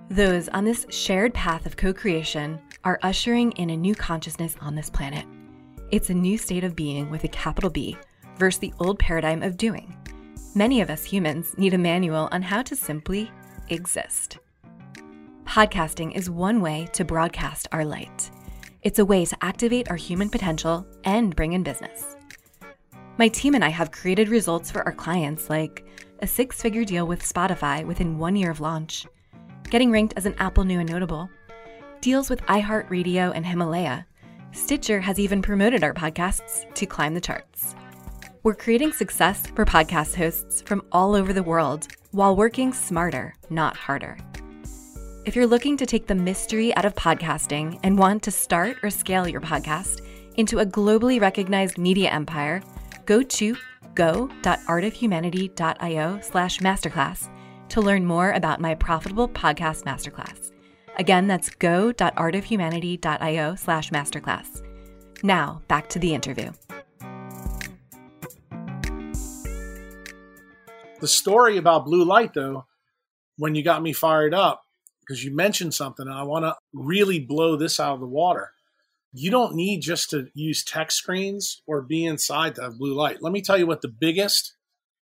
Those 0.09 0.49
on 0.49 0.65
this 0.65 0.87
shared 0.89 1.35
path 1.35 1.67
of 1.67 1.77
co 1.77 1.93
creation 1.93 2.59
are 2.83 2.99
ushering 3.03 3.51
in 3.53 3.69
a 3.69 3.77
new 3.77 3.93
consciousness 3.93 4.55
on 4.59 4.73
this 4.73 4.89
planet. 4.89 5.25
It's 5.91 6.09
a 6.09 6.15
new 6.15 6.37
state 6.37 6.63
of 6.63 6.75
being 6.75 7.11
with 7.11 7.23
a 7.25 7.27
capital 7.27 7.69
B 7.69 7.95
versus 8.37 8.59
the 8.59 8.73
old 8.79 8.97
paradigm 8.97 9.43
of 9.43 9.55
doing. 9.55 9.95
Many 10.55 10.81
of 10.81 10.89
us 10.89 11.03
humans 11.03 11.55
need 11.57 11.75
a 11.75 11.77
manual 11.77 12.27
on 12.31 12.41
how 12.41 12.63
to 12.63 12.75
simply 12.75 13.31
exist. 13.69 14.39
Podcasting 15.45 16.15
is 16.15 16.29
one 16.29 16.59
way 16.59 16.87
to 16.93 17.05
broadcast 17.05 17.67
our 17.71 17.85
light. 17.85 18.31
It's 18.81 18.99
a 18.99 19.05
way 19.05 19.25
to 19.25 19.37
activate 19.43 19.91
our 19.91 19.95
human 19.95 20.29
potential 20.29 20.87
and 21.03 21.35
bring 21.35 21.53
in 21.53 21.61
business. 21.61 22.15
My 23.19 23.27
team 23.27 23.53
and 23.53 23.65
I 23.65 23.69
have 23.69 23.91
created 23.91 24.29
results 24.29 24.71
for 24.71 24.81
our 24.83 24.93
clients 24.93 25.49
like 25.49 25.85
a 26.21 26.25
six 26.25 26.61
figure 26.61 26.85
deal 26.85 27.05
with 27.05 27.21
Spotify 27.21 27.85
within 27.85 28.17
one 28.17 28.37
year 28.37 28.49
of 28.49 28.61
launch, 28.61 29.05
getting 29.69 29.91
ranked 29.91 30.13
as 30.15 30.25
an 30.25 30.35
Apple 30.37 30.63
New 30.63 30.79
and 30.79 30.89
Notable, 30.89 31.29
deals 31.99 32.29
with 32.29 32.39
iHeartRadio 32.43 33.33
and 33.35 33.45
Himalaya. 33.45 34.05
Stitcher 34.53 35.01
has 35.01 35.19
even 35.19 35.41
promoted 35.41 35.83
our 35.83 35.93
podcasts 35.93 36.73
to 36.75 36.85
climb 36.85 37.13
the 37.13 37.19
charts. 37.19 37.75
We're 38.43 38.55
creating 38.55 38.93
success 38.93 39.47
for 39.47 39.65
podcast 39.65 40.15
hosts 40.15 40.61
from 40.61 40.81
all 40.93 41.13
over 41.13 41.33
the 41.33 41.43
world 41.43 41.89
while 42.11 42.37
working 42.37 42.71
smarter, 42.71 43.35
not 43.49 43.75
harder. 43.75 44.17
If 45.25 45.35
you're 45.35 45.45
looking 45.45 45.75
to 45.75 45.85
take 45.85 46.07
the 46.07 46.15
mystery 46.15 46.73
out 46.77 46.85
of 46.85 46.95
podcasting 46.95 47.81
and 47.83 47.99
want 47.99 48.23
to 48.23 48.31
start 48.31 48.77
or 48.81 48.89
scale 48.89 49.27
your 49.27 49.41
podcast 49.41 50.05
into 50.37 50.59
a 50.59 50.65
globally 50.65 51.19
recognized 51.19 51.77
media 51.77 52.11
empire, 52.11 52.63
go 53.09 53.21
to 53.23 53.57
go.artofhumanity.io 53.95 56.19
slash 56.21 56.59
masterclass 56.59 57.27
to 57.69 57.81
learn 57.81 58.05
more 58.05 58.33
about 58.33 58.61
my 58.61 58.75
profitable 58.75 59.27
podcast 59.27 59.83
masterclass. 59.83 60.51
Again, 60.97 61.25
that's 61.25 61.49
go.artofhumanity.io 61.49 63.55
slash 63.55 63.89
masterclass. 63.89 64.61
Now, 65.23 65.63
back 65.67 65.89
to 65.89 65.97
the 65.97 66.13
interview. 66.13 66.51
The 71.01 71.07
story 71.07 71.57
about 71.57 71.85
blue 71.85 72.05
light, 72.05 72.35
though, 72.35 72.67
when 73.37 73.55
you 73.55 73.63
got 73.63 73.81
me 73.81 73.91
fired 73.91 74.35
up, 74.35 74.61
because 74.99 75.23
you 75.23 75.35
mentioned 75.35 75.73
something, 75.73 76.05
and 76.05 76.15
I 76.15 76.21
want 76.23 76.45
to 76.45 76.55
really 76.73 77.19
blow 77.19 77.55
this 77.55 77.79
out 77.79 77.95
of 77.95 78.01
the 78.01 78.05
water 78.05 78.51
you 79.11 79.31
don't 79.31 79.55
need 79.55 79.81
just 79.81 80.11
to 80.11 80.27
use 80.33 80.63
tech 80.63 80.91
screens 80.91 81.61
or 81.65 81.81
be 81.81 82.05
inside 82.05 82.55
to 82.55 82.63
have 82.63 82.77
blue 82.77 82.93
light. 82.93 83.21
Let 83.21 83.33
me 83.33 83.41
tell 83.41 83.57
you 83.57 83.65
what 83.65 83.81
the 83.81 83.87
biggest 83.87 84.53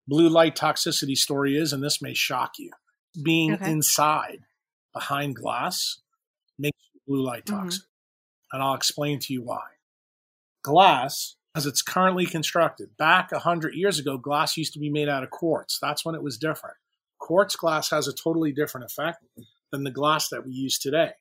blue 0.08 0.30
light 0.30 0.56
toxicity 0.56 1.16
story 1.16 1.58
is, 1.58 1.74
and 1.74 1.84
this 1.84 2.02
may 2.02 2.14
shock 2.14 2.54
you. 2.60 2.72
Being 3.24 3.54
okay. 3.54 3.72
inside 3.72 4.40
behind 4.94 5.36
glass 5.36 6.02
makes 6.58 6.78
blue 7.08 7.24
light 7.24 7.46
mm-hmm. 7.46 7.64
toxic. 7.64 7.84
Mm-hmm. 7.84 8.56
And 8.58 8.64
I'll 8.64 8.76
explain 8.76 9.20
to 9.20 9.34
you 9.34 9.42
why. 9.44 9.62
Glass, 10.64 11.36
as 11.56 11.66
it's 11.66 11.82
currently 11.82 12.26
constructed, 12.26 12.98
back 12.98 13.32
100 13.32 13.74
years 13.74 14.00
ago, 14.00 14.18
glass 14.18 14.58
used 14.58 14.74
to 14.74 14.80
be 14.80 14.90
made 14.90 15.10
out 15.10 15.24
of 15.24 15.30
quartz. 15.30 15.80
That's 15.82 16.04
when 16.04 16.16
it 16.16 16.24
was 16.24 16.38
different. 16.38 16.76
Quartz 17.20 17.56
glass 17.56 17.90
has 17.92 18.08
a 18.08 18.14
totally 18.14 18.52
different 18.52 18.86
effect 18.86 19.24
than 19.72 19.84
the 19.84 19.92
glass 19.92 20.30
that 20.30 20.46
we 20.46 20.52
use 20.52 20.78
today. 20.80 21.12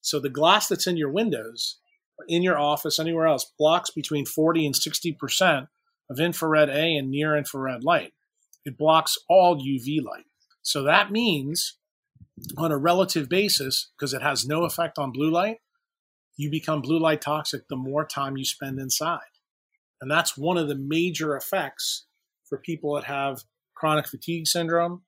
So 0.00 0.20
the 0.20 0.28
glass 0.28 0.68
that's 0.68 0.86
in 0.86 0.98
your 0.98 1.10
windows 1.10 1.78
in 2.28 2.42
your 2.42 2.58
office, 2.58 2.98
anywhere 2.98 3.26
else, 3.26 3.52
blocks 3.58 3.90
between 3.90 4.26
40 4.26 4.66
and 4.66 4.74
60% 4.74 5.68
of 6.10 6.20
infrared 6.20 6.68
A 6.68 6.96
and 6.96 7.10
near 7.10 7.36
infrared 7.36 7.84
light. 7.84 8.12
It 8.64 8.78
blocks 8.78 9.18
all 9.28 9.56
UV 9.56 10.02
light. 10.02 10.24
So 10.62 10.82
that 10.82 11.10
means, 11.10 11.76
on 12.56 12.72
a 12.72 12.78
relative 12.78 13.28
basis, 13.28 13.90
because 13.96 14.14
it 14.14 14.22
has 14.22 14.46
no 14.46 14.64
effect 14.64 14.98
on 14.98 15.12
blue 15.12 15.30
light, 15.30 15.58
you 16.36 16.50
become 16.50 16.80
blue 16.80 16.98
light 16.98 17.20
toxic 17.20 17.68
the 17.68 17.76
more 17.76 18.04
time 18.04 18.36
you 18.36 18.44
spend 18.44 18.78
inside. 18.78 19.20
And 20.00 20.10
that's 20.10 20.36
one 20.36 20.56
of 20.56 20.68
the 20.68 20.74
major 20.74 21.36
effects 21.36 22.06
for 22.48 22.58
people 22.58 22.94
that 22.94 23.04
have 23.04 23.44
chronic 23.74 24.06
fatigue 24.06 24.46
syndrome, 24.46 25.02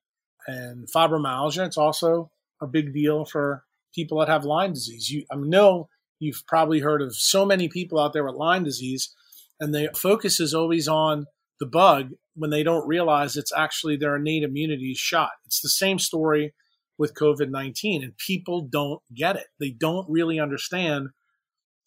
and 0.46 0.88
fibromyalgia. 0.90 1.66
It's 1.66 1.78
also 1.78 2.30
a 2.60 2.66
big 2.66 2.92
deal 2.92 3.24
for 3.24 3.64
people 3.94 4.18
that 4.18 4.28
have 4.28 4.44
Lyme 4.44 4.72
disease. 4.72 5.10
You, 5.10 5.24
I 5.30 5.36
know 5.36 5.88
you've 6.18 6.42
probably 6.46 6.80
heard 6.80 7.02
of 7.02 7.16
so 7.16 7.44
many 7.44 7.68
people 7.68 7.98
out 7.98 8.12
there 8.12 8.24
with 8.24 8.34
Lyme 8.34 8.64
disease, 8.64 9.14
and 9.60 9.74
the 9.74 9.90
focus 9.94 10.40
is 10.40 10.54
always 10.54 10.88
on 10.88 11.26
the 11.60 11.66
bug 11.66 12.10
when 12.34 12.50
they 12.50 12.62
don't 12.62 12.86
realize 12.86 13.36
it's 13.36 13.52
actually 13.56 13.96
their 13.96 14.16
innate 14.16 14.42
immunity 14.42 14.94
shot. 14.94 15.30
It's 15.46 15.60
the 15.60 15.68
same 15.68 15.98
story 15.98 16.54
with 16.98 17.14
COVID 17.14 17.50
19, 17.50 18.02
and 18.02 18.16
people 18.16 18.62
don't 18.62 19.00
get 19.14 19.36
it. 19.36 19.46
They 19.60 19.70
don't 19.70 20.08
really 20.08 20.38
understand 20.38 21.08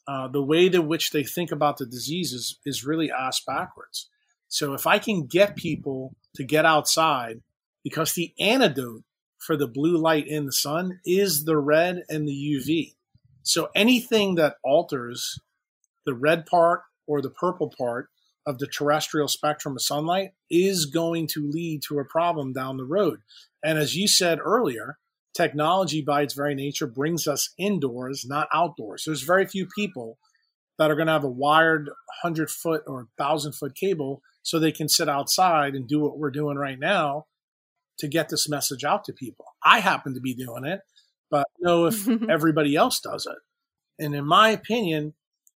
uh, 0.07 0.27
the 0.27 0.43
way 0.43 0.69
to 0.69 0.81
which 0.81 1.11
they 1.11 1.23
think 1.23 1.51
about 1.51 1.77
the 1.77 1.85
disease 1.85 2.33
is, 2.33 2.59
is 2.65 2.85
really 2.85 3.11
ass 3.11 3.41
backwards. 3.45 4.09
So 4.47 4.73
if 4.73 4.87
I 4.87 4.97
can 4.97 5.27
get 5.27 5.55
people 5.55 6.15
to 6.35 6.43
get 6.43 6.65
outside, 6.65 7.41
because 7.83 8.13
the 8.13 8.33
antidote 8.39 9.03
for 9.37 9.55
the 9.55 9.67
blue 9.67 9.97
light 9.97 10.27
in 10.27 10.45
the 10.45 10.51
sun 10.51 10.99
is 11.05 11.45
the 11.45 11.57
red 11.57 12.03
and 12.09 12.27
the 12.27 12.31
UV. 12.31 12.95
So 13.43 13.69
anything 13.75 14.35
that 14.35 14.55
alters 14.63 15.39
the 16.05 16.13
red 16.13 16.45
part 16.45 16.81
or 17.07 17.21
the 17.21 17.29
purple 17.29 17.73
part 17.77 18.09
of 18.45 18.57
the 18.57 18.67
terrestrial 18.67 19.27
spectrum 19.27 19.75
of 19.75 19.81
sunlight 19.81 20.31
is 20.49 20.85
going 20.85 21.27
to 21.27 21.49
lead 21.49 21.81
to 21.87 21.99
a 21.99 22.05
problem 22.05 22.53
down 22.53 22.77
the 22.77 22.85
road. 22.85 23.19
And 23.63 23.77
as 23.77 23.95
you 23.95 24.07
said 24.07 24.39
earlier, 24.39 24.97
technology 25.35 26.01
by 26.01 26.23
its 26.23 26.33
very 26.33 26.55
nature 26.55 26.87
brings 26.87 27.27
us 27.27 27.53
indoors, 27.57 28.25
not 28.27 28.47
outdoors. 28.53 29.03
There's 29.05 29.23
very 29.23 29.45
few 29.45 29.67
people 29.75 30.17
that 30.77 30.89
are 30.89 30.95
going 30.95 31.07
to 31.07 31.13
have 31.13 31.23
a 31.23 31.29
wired 31.29 31.89
100 32.23 32.49
foot 32.49 32.83
or 32.87 33.07
1,000 33.17 33.53
foot 33.53 33.75
cable 33.75 34.21
so 34.41 34.57
they 34.57 34.71
can 34.71 34.89
sit 34.89 35.09
outside 35.09 35.75
and 35.75 35.87
do 35.87 35.99
what 35.99 36.17
we're 36.17 36.31
doing 36.31 36.57
right 36.57 36.79
now 36.79 37.25
to 37.99 38.07
get 38.07 38.29
this 38.29 38.49
message 38.49 38.83
out 38.83 39.03
to 39.03 39.13
people. 39.13 39.45
I 39.63 39.81
happen 39.81 40.13
to 40.13 40.21
be 40.21 40.33
doing 40.33 40.65
it, 40.65 40.79
but 41.29 41.47
know 41.59 41.85
if 41.85 42.07
everybody 42.29 42.75
else 42.75 42.99
does 42.99 43.25
it. 43.25 44.03
And 44.03 44.15
in 44.15 44.25
my 44.25 44.49
opinion, 44.49 45.13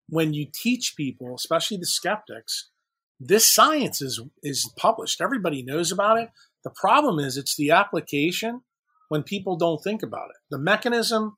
when 0.09 0.33
you 0.33 0.47
teach 0.51 0.95
people, 0.97 1.35
especially 1.35 1.77
the 1.77 1.85
skeptics, 1.85 2.69
this 3.19 3.51
science 3.51 4.01
is 4.01 4.19
is 4.41 4.71
published. 4.77 5.21
Everybody 5.21 5.63
knows 5.63 5.91
about 5.91 6.17
it. 6.17 6.29
The 6.63 6.71
problem 6.71 7.19
is 7.19 7.37
it's 7.37 7.55
the 7.55 7.71
application 7.71 8.61
when 9.09 9.23
people 9.23 9.55
don't 9.55 9.83
think 9.83 10.03
about 10.03 10.29
it. 10.29 10.37
The 10.49 10.57
mechanism 10.57 11.37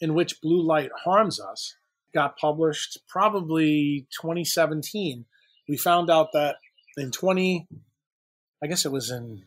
in 0.00 0.14
which 0.14 0.40
blue 0.40 0.62
light 0.62 0.90
harms 1.04 1.40
us 1.40 1.76
got 2.14 2.38
published 2.38 2.98
probably 3.08 4.06
2017. 4.20 5.26
We 5.68 5.76
found 5.76 6.10
out 6.10 6.32
that 6.32 6.56
in 6.96 7.10
20 7.10 7.68
I 8.62 8.66
guess 8.66 8.84
it 8.84 8.92
was 8.92 9.10
in 9.10 9.44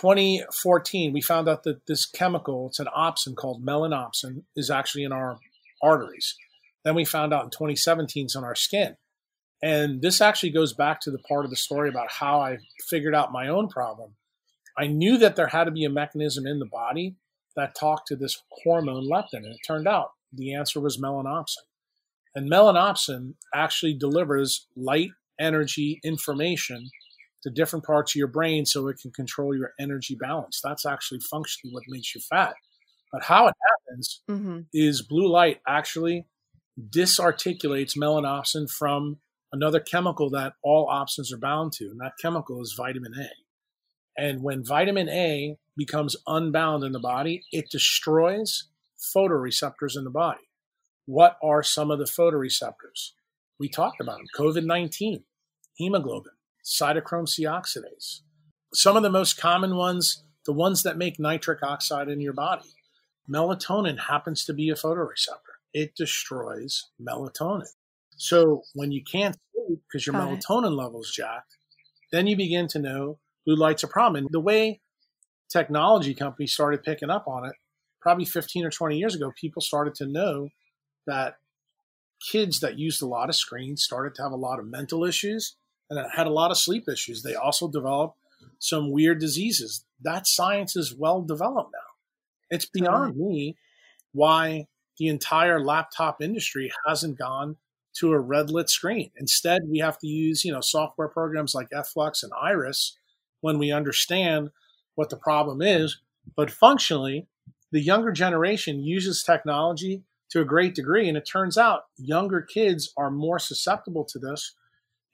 2014 0.00 1.12
we 1.12 1.20
found 1.20 1.48
out 1.48 1.62
that 1.64 1.86
this 1.86 2.06
chemical, 2.06 2.68
it's 2.68 2.78
an 2.78 2.88
opsin 2.96 3.34
called 3.34 3.64
melanopsin 3.64 4.42
is 4.54 4.70
actually 4.70 5.04
in 5.04 5.12
our 5.12 5.38
arteries. 5.82 6.36
Then 6.84 6.94
we 6.94 7.04
found 7.04 7.32
out 7.32 7.44
in 7.44 7.50
2017 7.50 8.26
it's 8.26 8.36
on 8.36 8.44
our 8.44 8.54
skin. 8.54 8.96
And 9.62 10.02
this 10.02 10.20
actually 10.20 10.50
goes 10.50 10.74
back 10.74 11.00
to 11.00 11.10
the 11.10 11.18
part 11.18 11.44
of 11.44 11.50
the 11.50 11.56
story 11.56 11.88
about 11.88 12.10
how 12.10 12.40
I 12.40 12.58
figured 12.88 13.14
out 13.14 13.32
my 13.32 13.48
own 13.48 13.68
problem. 13.68 14.14
I 14.78 14.86
knew 14.86 15.16
that 15.18 15.36
there 15.36 15.46
had 15.48 15.64
to 15.64 15.70
be 15.70 15.84
a 15.84 15.90
mechanism 15.90 16.46
in 16.46 16.58
the 16.58 16.66
body 16.66 17.16
that 17.56 17.74
talked 17.74 18.08
to 18.08 18.16
this 18.16 18.42
hormone 18.50 19.08
leptin, 19.08 19.38
and 19.38 19.46
it 19.46 19.60
turned 19.66 19.88
out 19.88 20.10
the 20.30 20.52
answer 20.52 20.78
was 20.78 21.00
melanopsin. 21.00 21.64
And 22.34 22.50
melanopsin 22.50 23.34
actually 23.54 23.94
delivers 23.94 24.66
light 24.76 25.10
energy 25.40 26.00
information 26.04 26.90
to 27.46 27.52
different 27.52 27.84
parts 27.84 28.10
of 28.12 28.16
your 28.16 28.26
brain 28.26 28.66
so 28.66 28.88
it 28.88 28.98
can 29.00 29.12
control 29.12 29.56
your 29.56 29.72
energy 29.78 30.16
balance. 30.16 30.60
That's 30.64 30.84
actually 30.84 31.20
functionally 31.20 31.72
what 31.72 31.84
makes 31.86 32.12
you 32.12 32.20
fat. 32.20 32.54
But 33.12 33.22
how 33.22 33.46
it 33.46 33.54
happens 33.70 34.20
mm-hmm. 34.28 34.60
is 34.74 35.02
blue 35.02 35.28
light 35.28 35.60
actually 35.66 36.26
disarticulates 36.90 37.96
melanopsin 37.96 38.68
from 38.68 39.18
another 39.52 39.78
chemical 39.78 40.28
that 40.30 40.54
all 40.64 40.88
opsins 40.88 41.32
are 41.32 41.38
bound 41.38 41.72
to, 41.74 41.84
and 41.84 42.00
that 42.00 42.14
chemical 42.20 42.60
is 42.60 42.74
vitamin 42.76 43.12
A. 43.16 43.30
And 44.20 44.42
when 44.42 44.64
vitamin 44.64 45.08
A 45.08 45.56
becomes 45.76 46.16
unbound 46.26 46.82
in 46.82 46.90
the 46.90 46.98
body, 46.98 47.44
it 47.52 47.70
destroys 47.70 48.64
photoreceptors 49.16 49.96
in 49.96 50.02
the 50.02 50.10
body. 50.10 50.48
What 51.04 51.36
are 51.44 51.62
some 51.62 51.92
of 51.92 52.00
the 52.00 52.06
photoreceptors? 52.06 53.12
We 53.60 53.68
talked 53.68 54.00
about 54.00 54.16
them 54.18 54.26
COVID 54.36 54.64
19, 54.64 55.22
hemoglobin, 55.74 56.32
cytochrome 56.66 57.28
C 57.28 57.44
oxidase. 57.44 58.22
Some 58.74 58.96
of 58.96 59.04
the 59.04 59.10
most 59.10 59.38
common 59.38 59.76
ones, 59.76 60.24
the 60.44 60.52
ones 60.52 60.82
that 60.82 60.98
make 60.98 61.20
nitric 61.20 61.62
oxide 61.62 62.08
in 62.08 62.20
your 62.20 62.32
body. 62.32 62.68
Melatonin 63.30 63.98
happens 64.08 64.44
to 64.44 64.52
be 64.52 64.68
a 64.68 64.74
photoreceptor, 64.74 65.56
it 65.72 65.94
destroys 65.96 66.88
melatonin. 67.00 67.66
So 68.16 68.62
when 68.74 68.92
you 68.92 69.02
can't 69.02 69.36
sleep 69.54 69.80
because 69.88 70.06
your 70.06 70.14
Got 70.14 70.28
melatonin 70.28 70.72
it. 70.72 70.74
level 70.74 71.00
is 71.00 71.10
jacked, 71.10 71.56
then 72.12 72.26
you 72.26 72.36
begin 72.36 72.66
to 72.68 72.78
know 72.78 73.18
blue 73.44 73.56
light's 73.56 73.82
a 73.82 73.88
problem. 73.88 74.24
And 74.24 74.28
the 74.32 74.40
way 74.40 74.80
technology 75.48 76.14
companies 76.14 76.52
started 76.52 76.82
picking 76.82 77.10
up 77.10 77.28
on 77.28 77.44
it, 77.46 77.52
probably 78.00 78.24
15 78.24 78.64
or 78.64 78.70
20 78.70 78.96
years 78.96 79.14
ago, 79.14 79.32
people 79.40 79.62
started 79.62 79.94
to 79.96 80.06
know 80.06 80.48
that 81.06 81.36
kids 82.20 82.60
that 82.60 82.78
used 82.78 83.02
a 83.02 83.06
lot 83.06 83.28
of 83.28 83.36
screens 83.36 83.82
started 83.82 84.14
to 84.14 84.22
have 84.22 84.32
a 84.32 84.36
lot 84.36 84.58
of 84.58 84.66
mental 84.66 85.04
issues 85.04 85.56
and 85.90 86.04
had 86.12 86.26
a 86.26 86.30
lot 86.30 86.50
of 86.50 86.58
sleep 86.58 86.88
issues. 86.88 87.22
They 87.22 87.34
also 87.34 87.68
developed 87.68 88.18
some 88.58 88.90
weird 88.90 89.20
diseases. 89.20 89.84
That 90.00 90.26
science 90.26 90.76
is 90.76 90.94
well 90.94 91.22
developed 91.22 91.72
now. 91.72 91.78
It's 92.50 92.66
beyond 92.66 93.16
me 93.16 93.56
why 94.12 94.66
the 94.98 95.08
entire 95.08 95.60
laptop 95.60 96.22
industry 96.22 96.72
hasn't 96.86 97.18
gone 97.18 97.56
to 97.94 98.12
a 98.12 98.18
red 98.18 98.50
lit 98.50 98.68
screen. 98.68 99.10
Instead, 99.16 99.62
we 99.68 99.78
have 99.78 99.98
to 99.98 100.06
use, 100.06 100.44
you 100.44 100.52
know, 100.52 100.60
software 100.60 101.08
programs 101.08 101.54
like 101.54 101.68
Flux 101.92 102.22
and 102.22 102.32
Iris 102.40 102.96
when 103.40 103.58
we 103.58 103.72
understand 103.72 104.50
what 104.94 105.10
the 105.10 105.16
problem 105.16 105.62
is. 105.62 105.98
But 106.34 106.50
functionally, 106.50 107.26
the 107.72 107.80
younger 107.80 108.12
generation 108.12 108.82
uses 108.82 109.22
technology 109.22 110.02
to 110.30 110.40
a 110.40 110.44
great 110.44 110.74
degree. 110.74 111.08
And 111.08 111.16
it 111.16 111.26
turns 111.26 111.56
out 111.56 111.86
younger 111.96 112.42
kids 112.42 112.92
are 112.96 113.10
more 113.10 113.38
susceptible 113.38 114.04
to 114.04 114.18
this 114.18 114.54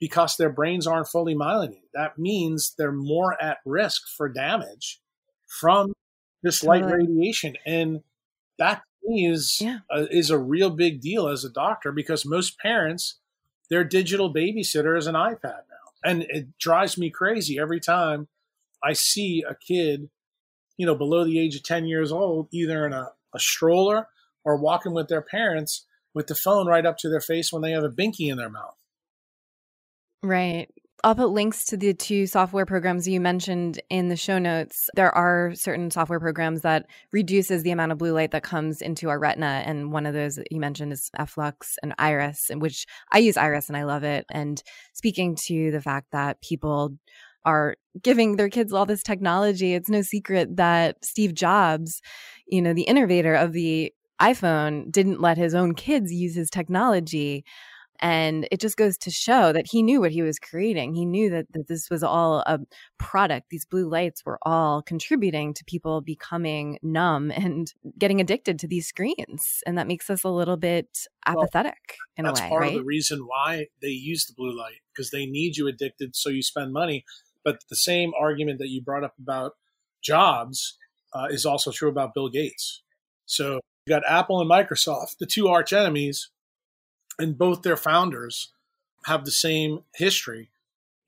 because 0.02 0.36
their 0.36 0.50
brains 0.50 0.84
aren't 0.84 1.06
fully 1.06 1.32
myelinated. 1.32 1.86
That 1.94 2.18
means 2.18 2.74
they're 2.76 2.90
more 2.90 3.40
at 3.40 3.58
risk 3.64 4.02
for 4.16 4.28
damage 4.28 5.00
from 5.60 5.92
this 6.42 6.64
light 6.64 6.84
radiation. 6.84 7.54
And 7.64 8.00
that 8.58 8.82
is 9.04 9.60
yeah. 9.60 9.78
a, 9.92 10.12
is 10.12 10.28
a 10.28 10.38
real 10.38 10.70
big 10.70 11.00
deal 11.00 11.28
as 11.28 11.44
a 11.44 11.50
doctor 11.50 11.92
because 11.92 12.26
most 12.26 12.58
parents 12.58 13.20
their 13.70 13.84
digital 13.84 14.34
babysitter 14.34 14.98
is 14.98 15.06
an 15.06 15.14
iPad 15.14 15.62
now, 15.70 15.92
and 16.04 16.22
it 16.28 16.58
drives 16.58 16.98
me 16.98 17.08
crazy 17.08 17.60
every 17.60 17.78
time 17.78 18.26
I 18.82 18.94
see 18.94 19.44
a 19.48 19.54
kid, 19.54 20.10
you 20.76 20.84
know, 20.84 20.96
below 20.96 21.24
the 21.24 21.38
age 21.38 21.54
of 21.54 21.62
ten 21.62 21.86
years 21.86 22.10
old, 22.10 22.48
either 22.50 22.84
in 22.84 22.92
a, 22.92 23.12
a 23.32 23.38
stroller 23.38 24.08
or 24.44 24.56
walking 24.56 24.94
with 24.94 25.06
their 25.06 25.22
parents 25.22 25.86
with 26.12 26.26
the 26.26 26.34
phone 26.34 26.66
right 26.66 26.84
up 26.84 26.98
to 26.98 27.08
their 27.08 27.20
face 27.20 27.52
when 27.52 27.62
they 27.62 27.70
have 27.70 27.84
a 27.84 27.88
binky 27.88 28.28
in 28.28 28.36
their 28.36 28.50
mouth. 28.50 28.74
Right. 30.22 30.68
I'll 31.04 31.16
put 31.16 31.30
links 31.30 31.64
to 31.66 31.76
the 31.76 31.94
two 31.94 32.28
software 32.28 32.64
programs 32.64 33.08
you 33.08 33.20
mentioned 33.20 33.80
in 33.90 34.08
the 34.08 34.16
show 34.16 34.38
notes. 34.38 34.88
There 34.94 35.12
are 35.12 35.52
certain 35.56 35.90
software 35.90 36.20
programs 36.20 36.60
that 36.60 36.86
reduces 37.10 37.64
the 37.64 37.72
amount 37.72 37.90
of 37.90 37.98
blue 37.98 38.12
light 38.12 38.30
that 38.30 38.44
comes 38.44 38.80
into 38.80 39.08
our 39.08 39.18
retina, 39.18 39.64
and 39.66 39.90
one 39.90 40.06
of 40.06 40.14
those 40.14 40.36
that 40.36 40.52
you 40.52 40.60
mentioned 40.60 40.92
is 40.92 41.10
Flux 41.26 41.76
and 41.82 41.92
Iris, 41.98 42.50
which 42.54 42.86
I 43.10 43.18
use 43.18 43.36
Iris 43.36 43.66
and 43.68 43.76
I 43.76 43.82
love 43.82 44.04
it. 44.04 44.26
And 44.30 44.62
speaking 44.92 45.36
to 45.46 45.72
the 45.72 45.80
fact 45.80 46.06
that 46.12 46.40
people 46.40 46.92
are 47.44 47.74
giving 48.00 48.36
their 48.36 48.48
kids 48.48 48.72
all 48.72 48.86
this 48.86 49.02
technology, 49.02 49.74
it's 49.74 49.90
no 49.90 50.02
secret 50.02 50.56
that 50.56 51.04
Steve 51.04 51.34
Jobs, 51.34 52.00
you 52.46 52.62
know, 52.62 52.74
the 52.74 52.82
innovator 52.82 53.34
of 53.34 53.52
the 53.52 53.92
iPhone, 54.20 54.88
didn't 54.92 55.20
let 55.20 55.36
his 55.36 55.52
own 55.52 55.74
kids 55.74 56.12
use 56.12 56.36
his 56.36 56.48
technology. 56.48 57.44
And 58.02 58.48
it 58.50 58.60
just 58.60 58.76
goes 58.76 58.98
to 58.98 59.12
show 59.12 59.52
that 59.52 59.68
he 59.70 59.80
knew 59.80 60.00
what 60.00 60.10
he 60.10 60.22
was 60.22 60.40
creating. 60.40 60.92
He 60.92 61.06
knew 61.06 61.30
that, 61.30 61.46
that 61.52 61.68
this 61.68 61.88
was 61.88 62.02
all 62.02 62.40
a 62.40 62.58
product. 62.98 63.46
These 63.48 63.64
blue 63.64 63.88
lights 63.88 64.24
were 64.26 64.40
all 64.42 64.82
contributing 64.82 65.54
to 65.54 65.64
people 65.64 66.00
becoming 66.00 66.80
numb 66.82 67.30
and 67.30 67.72
getting 67.96 68.20
addicted 68.20 68.58
to 68.58 68.66
these 68.66 68.88
screens. 68.88 69.60
And 69.68 69.78
that 69.78 69.86
makes 69.86 70.10
us 70.10 70.24
a 70.24 70.28
little 70.28 70.56
bit 70.56 71.06
apathetic 71.26 71.78
well, 71.88 71.98
in 72.16 72.26
a 72.26 72.30
way. 72.30 72.34
That's 72.34 72.48
part 72.48 72.60
right? 72.62 72.72
of 72.72 72.78
the 72.80 72.84
reason 72.84 73.20
why 73.20 73.66
they 73.80 73.88
use 73.88 74.26
the 74.26 74.34
blue 74.36 74.58
light 74.58 74.80
because 74.92 75.10
they 75.10 75.24
need 75.24 75.56
you 75.56 75.68
addicted 75.68 76.16
so 76.16 76.28
you 76.28 76.42
spend 76.42 76.72
money. 76.72 77.04
But 77.44 77.60
the 77.70 77.76
same 77.76 78.10
argument 78.20 78.58
that 78.58 78.68
you 78.68 78.82
brought 78.82 79.04
up 79.04 79.14
about 79.20 79.52
Jobs 80.02 80.76
uh, 81.14 81.28
is 81.30 81.46
also 81.46 81.70
true 81.70 81.88
about 81.88 82.14
Bill 82.14 82.28
Gates. 82.28 82.82
So 83.26 83.60
you 83.86 83.90
got 83.94 84.02
Apple 84.08 84.40
and 84.40 84.50
Microsoft, 84.50 85.18
the 85.20 85.26
two 85.26 85.46
arch 85.46 85.72
enemies 85.72 86.31
and 87.18 87.38
both 87.38 87.62
their 87.62 87.76
founders 87.76 88.52
have 89.06 89.24
the 89.24 89.30
same 89.30 89.80
history, 89.94 90.50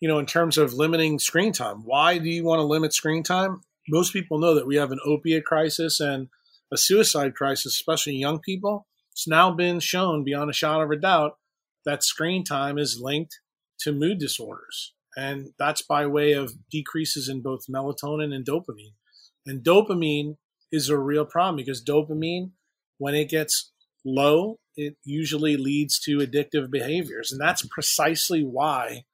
you 0.01 0.09
know, 0.09 0.19
in 0.19 0.27
terms 0.27 0.59
of 0.59 0.75
limiting 0.75 1.19
screen 1.19 1.53
time. 1.53 1.85
Why 1.85 2.19
do 2.19 2.29
you 2.29 2.45
want 2.45 2.61
to 2.61 2.65
limit 2.65 2.93
screen 2.93 3.23
time? 3.23 3.63
most 3.89 4.13
people 4.13 4.39
know 4.39 4.55
that 4.55 4.67
we 4.67 4.77
have 4.77 4.93
an 4.93 5.01
opiate 5.05 5.45
crisis 5.45 6.01
and 6.01 6.29
a 6.73 6.77
suicide 6.77 7.35
crisis, 7.35 7.75
especially 7.75 8.17
young 8.17 8.39
people. 8.39 8.87
It's 9.13 9.29
now 9.29 9.51
been 9.51 9.81
shown 9.81 10.25
beyond 10.25 10.51
a 10.51 10.55
shadow 10.55 10.83
of 10.83 10.91
a 10.91 10.97
doubt 10.97 11.39
that 11.85 12.03
screen 12.03 12.45
time 12.45 12.79
is 12.79 13.01
linked 13.01 13.41
to 13.81 13.93
mood 13.93 14.19
disorders. 14.19 14.95
And 15.17 15.53
that's 15.59 15.83
by 15.83 16.07
way 16.07 16.33
of 16.33 16.55
decreases 16.71 17.29
in 17.29 17.43
both 17.43 17.67
melatonin 17.69 18.35
and 18.35 18.45
dopamine. 18.45 18.95
And 19.47 19.63
dopamine 19.63 20.37
is 20.73 20.89
a 20.89 20.99
real 20.99 21.25
problem 21.25 21.57
because 21.57 21.85
dopamine, 21.85 22.53
when 22.99 23.15
it 23.15 23.29
gets 23.29 23.71
low, 24.05 24.59
it 24.77 24.97
usually 25.05 25.57
leads 25.57 25.99
to 26.01 26.19
addictive 26.19 26.71
behaviors. 26.71 27.33
And 27.33 27.41
that's 27.41 27.67
precisely 27.67 28.43
why 28.43 29.05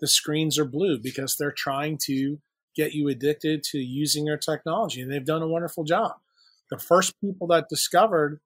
the 0.00 0.08
screens 0.08 0.58
are 0.58 0.64
blue 0.64 0.98
because 0.98 1.36
they're 1.36 1.54
trying 1.56 1.98
to 2.06 2.38
get 2.74 2.92
you 2.92 3.08
addicted 3.08 3.62
to 3.62 3.78
using 3.78 4.24
their 4.24 4.36
technology. 4.36 5.00
And 5.00 5.10
they've 5.12 5.24
done 5.24 5.42
a 5.42 5.48
wonderful 5.48 5.84
job. 5.84 6.12
The 6.70 6.78
first 6.78 7.14
people 7.20 7.46
that 7.48 7.68
discovered 7.68 8.40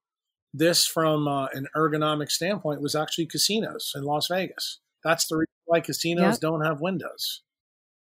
this 0.53 0.87
from 0.87 1.29
uh, 1.29 1.47
an 1.53 1.67
ergonomic 1.77 2.31
standpoint 2.31 2.83
was 2.83 2.95
actually 2.95 3.27
casinos 3.27 3.93
in 3.95 4.05
Las 4.05 4.29
Vegas. 4.29 4.81
That's 5.05 5.27
the 5.29 5.37
reason 5.37 5.55
why 5.67 5.81
casinos 5.81 6.35
yep. 6.35 6.41
don't 6.41 6.65
have 6.65 6.81
windows. 6.81 7.43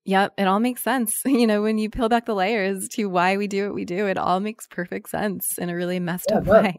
Yep, 0.05 0.34
it 0.36 0.48
all 0.48 0.59
makes 0.59 0.82
sense. 0.82 1.22
You 1.42 1.46
know, 1.46 1.62
when 1.62 1.78
you 1.78 1.88
peel 1.90 2.09
back 2.09 2.26
the 2.26 2.34
layers 2.34 2.88
to 2.90 3.07
why 3.07 3.36
we 3.36 3.46
do 3.48 3.66
what 3.66 3.74
we 3.74 3.84
do, 3.84 4.07
it 4.07 4.18
all 4.18 4.38
makes 4.40 4.66
perfect 4.66 5.09
sense 5.11 5.59
in 5.59 5.70
a 5.70 5.74
really 5.76 5.98
messed 6.00 6.26
yeah, 6.30 6.38
up 6.38 6.46
way. 6.46 6.76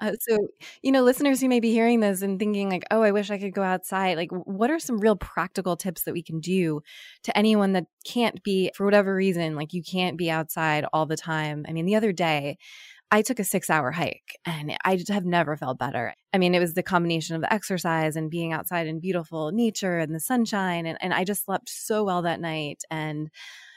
Uh, 0.00 0.12
so, 0.20 0.38
you 0.82 0.90
know, 0.92 1.02
listeners 1.02 1.40
who 1.40 1.48
may 1.48 1.60
be 1.60 1.70
hearing 1.72 2.00
this 2.00 2.22
and 2.22 2.38
thinking, 2.38 2.70
like, 2.70 2.84
oh, 2.90 3.02
I 3.02 3.10
wish 3.12 3.30
I 3.30 3.38
could 3.38 3.52
go 3.54 3.62
outside, 3.62 4.16
like, 4.16 4.30
what 4.32 4.70
are 4.70 4.78
some 4.78 4.98
real 4.98 5.16
practical 5.16 5.76
tips 5.76 6.02
that 6.04 6.12
we 6.14 6.22
can 6.22 6.40
do 6.40 6.82
to 7.24 7.36
anyone 7.36 7.72
that 7.72 7.86
can't 8.04 8.42
be, 8.42 8.70
for 8.74 8.84
whatever 8.84 9.14
reason, 9.14 9.54
like, 9.56 9.72
you 9.72 9.82
can't 9.82 10.16
be 10.16 10.30
outside 10.30 10.84
all 10.92 11.06
the 11.06 11.16
time? 11.16 11.64
I 11.68 11.72
mean, 11.72 11.84
the 11.86 11.96
other 11.96 12.12
day, 12.12 12.58
I 13.12 13.20
took 13.20 13.38
a 13.38 13.44
six 13.44 13.68
hour 13.68 13.90
hike 13.90 14.38
and 14.46 14.74
I 14.86 14.98
have 15.10 15.26
never 15.26 15.54
felt 15.58 15.78
better. 15.78 16.14
I 16.32 16.38
mean, 16.38 16.54
it 16.54 16.60
was 16.60 16.72
the 16.72 16.82
combination 16.82 17.36
of 17.36 17.44
exercise 17.50 18.16
and 18.16 18.30
being 18.30 18.54
outside 18.54 18.86
in 18.86 19.00
beautiful 19.00 19.52
nature 19.52 19.98
and 19.98 20.14
the 20.14 20.18
sunshine. 20.18 20.86
And, 20.86 20.96
and 21.02 21.12
I 21.12 21.24
just 21.24 21.44
slept 21.44 21.68
so 21.68 22.04
well 22.04 22.22
that 22.22 22.40
night. 22.40 22.80
And, 22.90 23.28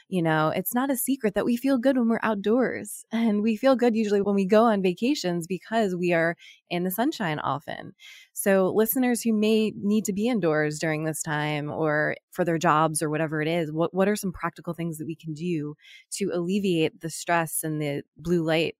you 0.08 0.22
know, 0.22 0.48
it's 0.56 0.72
not 0.72 0.90
a 0.90 0.96
secret 0.96 1.34
that 1.34 1.44
we 1.44 1.58
feel 1.58 1.76
good 1.76 1.98
when 1.98 2.08
we're 2.08 2.18
outdoors. 2.22 3.04
And 3.12 3.42
we 3.42 3.56
feel 3.56 3.76
good 3.76 3.94
usually 3.94 4.22
when 4.22 4.36
we 4.36 4.46
go 4.46 4.64
on 4.64 4.80
vacations 4.80 5.46
because 5.46 5.94
we 5.94 6.14
are 6.14 6.34
in 6.70 6.84
the 6.84 6.90
sunshine 6.90 7.38
often. 7.38 7.92
So, 8.32 8.72
listeners 8.74 9.20
who 9.20 9.34
may 9.34 9.70
need 9.76 10.06
to 10.06 10.14
be 10.14 10.28
indoors 10.28 10.78
during 10.78 11.04
this 11.04 11.22
time 11.22 11.70
or 11.70 12.16
for 12.30 12.44
their 12.44 12.56
jobs 12.56 13.02
or 13.02 13.10
whatever 13.10 13.42
it 13.42 13.48
is, 13.48 13.70
what, 13.70 13.92
what 13.92 14.08
are 14.08 14.16
some 14.16 14.32
practical 14.32 14.72
things 14.72 14.96
that 14.96 15.06
we 15.06 15.16
can 15.16 15.34
do 15.34 15.74
to 16.12 16.30
alleviate 16.32 17.02
the 17.02 17.10
stress 17.10 17.62
and 17.62 17.82
the 17.82 18.02
blue 18.16 18.42
light 18.42 18.76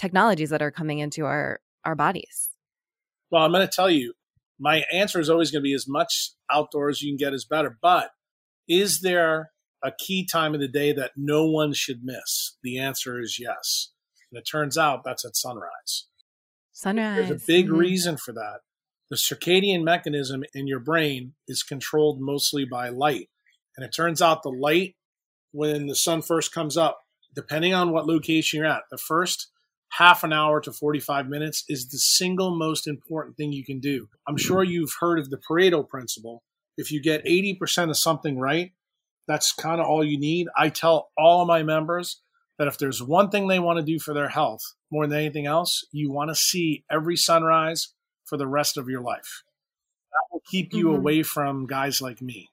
technologies 0.00 0.50
that 0.50 0.62
are 0.62 0.70
coming 0.70 0.98
into 0.98 1.26
our 1.26 1.60
our 1.84 1.94
bodies? 1.94 2.48
Well, 3.30 3.44
I'm 3.44 3.52
going 3.52 3.66
to 3.66 3.72
tell 3.72 3.90
you, 3.90 4.14
my 4.58 4.82
answer 4.92 5.20
is 5.20 5.30
always 5.30 5.50
going 5.50 5.62
to 5.62 5.68
be 5.68 5.74
as 5.74 5.86
much 5.86 6.32
outdoors 6.50 7.00
you 7.00 7.10
can 7.10 7.16
get 7.16 7.34
is 7.34 7.44
better. 7.44 7.78
But 7.80 8.10
is 8.68 9.00
there 9.00 9.50
a 9.82 9.92
key 9.98 10.26
time 10.26 10.54
of 10.54 10.60
the 10.60 10.68
day 10.68 10.92
that 10.92 11.12
no 11.16 11.46
one 11.46 11.72
should 11.72 12.00
miss? 12.02 12.56
The 12.62 12.78
answer 12.78 13.20
is 13.20 13.38
yes. 13.38 13.92
And 14.30 14.38
it 14.38 14.44
turns 14.50 14.76
out 14.76 15.02
that's 15.04 15.24
at 15.24 15.36
sunrise. 15.36 16.06
Sunrise. 16.72 17.28
There's 17.28 17.42
a 17.42 17.46
big 17.46 17.66
mm-hmm. 17.66 17.76
reason 17.76 18.16
for 18.16 18.32
that. 18.32 18.60
The 19.10 19.16
circadian 19.16 19.82
mechanism 19.82 20.44
in 20.54 20.66
your 20.66 20.80
brain 20.80 21.34
is 21.48 21.62
controlled 21.62 22.20
mostly 22.20 22.64
by 22.64 22.88
light. 22.90 23.28
And 23.76 23.84
it 23.84 23.94
turns 23.94 24.22
out 24.22 24.42
the 24.42 24.50
light, 24.50 24.96
when 25.52 25.86
the 25.86 25.96
sun 25.96 26.22
first 26.22 26.52
comes 26.52 26.76
up, 26.76 27.00
depending 27.34 27.74
on 27.74 27.90
what 27.90 28.06
location 28.06 28.58
you're 28.58 28.68
at, 28.68 28.82
the 28.90 28.98
first 28.98 29.50
half 29.90 30.24
an 30.24 30.32
hour 30.32 30.60
to 30.60 30.72
45 30.72 31.28
minutes 31.28 31.64
is 31.68 31.88
the 31.88 31.98
single 31.98 32.56
most 32.56 32.86
important 32.86 33.36
thing 33.36 33.52
you 33.52 33.64
can 33.64 33.80
do. 33.80 34.08
I'm 34.28 34.36
sure 34.36 34.62
you've 34.62 34.94
heard 35.00 35.18
of 35.18 35.30
the 35.30 35.38
Pareto 35.38 35.86
principle. 35.86 36.42
If 36.76 36.92
you 36.92 37.02
get 37.02 37.24
80% 37.24 37.90
of 37.90 37.96
something 37.96 38.38
right, 38.38 38.72
that's 39.26 39.52
kind 39.52 39.80
of 39.80 39.86
all 39.86 40.04
you 40.04 40.18
need. 40.18 40.48
I 40.56 40.70
tell 40.70 41.10
all 41.16 41.42
of 41.42 41.48
my 41.48 41.62
members 41.62 42.20
that 42.58 42.68
if 42.68 42.78
there's 42.78 43.02
one 43.02 43.30
thing 43.30 43.48
they 43.48 43.58
want 43.58 43.78
to 43.78 43.84
do 43.84 43.98
for 43.98 44.14
their 44.14 44.28
health 44.28 44.60
more 44.90 45.06
than 45.06 45.18
anything 45.18 45.46
else, 45.46 45.84
you 45.92 46.10
want 46.10 46.30
to 46.30 46.34
see 46.34 46.84
every 46.90 47.16
sunrise 47.16 47.94
for 48.24 48.36
the 48.36 48.46
rest 48.46 48.76
of 48.76 48.88
your 48.88 49.00
life. 49.00 49.42
That 50.12 50.32
will 50.32 50.42
keep 50.50 50.72
you 50.72 50.86
mm-hmm. 50.86 50.96
away 50.96 51.22
from 51.22 51.66
guys 51.66 52.00
like 52.00 52.20
me. 52.20 52.48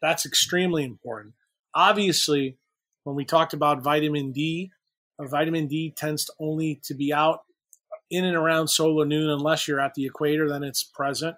That's 0.00 0.26
extremely 0.26 0.84
important. 0.84 1.34
Obviously, 1.74 2.58
when 3.04 3.16
we 3.16 3.24
talked 3.24 3.54
about 3.54 3.82
vitamin 3.82 4.32
D, 4.32 4.70
vitamin 5.28 5.66
D 5.66 5.92
tends 5.96 6.24
to 6.26 6.32
only 6.40 6.80
to 6.84 6.94
be 6.94 7.12
out 7.12 7.40
in 8.10 8.24
and 8.24 8.36
around 8.36 8.68
solar 8.68 9.06
noon 9.06 9.30
unless 9.30 9.66
you're 9.66 9.80
at 9.80 9.94
the 9.94 10.06
equator, 10.06 10.48
then 10.48 10.62
it's 10.62 10.84
present. 10.84 11.36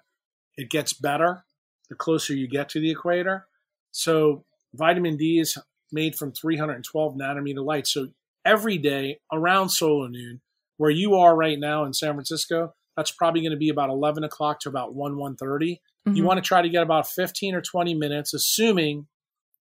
It 0.57 0.69
gets 0.69 0.93
better 0.93 1.45
the 1.89 1.95
closer 1.95 2.33
you 2.33 2.47
get 2.47 2.69
to 2.69 2.79
the 2.79 2.91
equator. 2.91 3.47
So 3.91 4.45
vitamin 4.73 5.17
D 5.17 5.39
is 5.39 5.57
made 5.91 6.15
from 6.15 6.31
312 6.31 7.15
nanometer 7.15 7.63
light. 7.63 7.87
So 7.87 8.07
every 8.43 8.77
day 8.77 9.19
around 9.31 9.69
solar 9.69 10.09
noon, 10.09 10.41
where 10.77 10.91
you 10.91 11.15
are 11.15 11.35
right 11.35 11.59
now 11.59 11.85
in 11.85 11.93
San 11.93 12.13
Francisco, 12.13 12.73
that's 12.95 13.11
probably 13.11 13.41
going 13.41 13.51
to 13.51 13.57
be 13.57 13.69
about 13.69 13.89
11 13.89 14.23
o'clock 14.23 14.59
to 14.61 14.69
about 14.69 14.93
1 14.95 15.17
1 15.17 15.35
30 15.35 15.81
mm-hmm. 16.07 16.15
you 16.15 16.23
want 16.23 16.37
to 16.37 16.47
try 16.47 16.61
to 16.61 16.69
get 16.69 16.83
about 16.83 17.07
15 17.07 17.55
or 17.55 17.61
20 17.61 17.93
minutes 17.93 18.33
assuming 18.33 19.07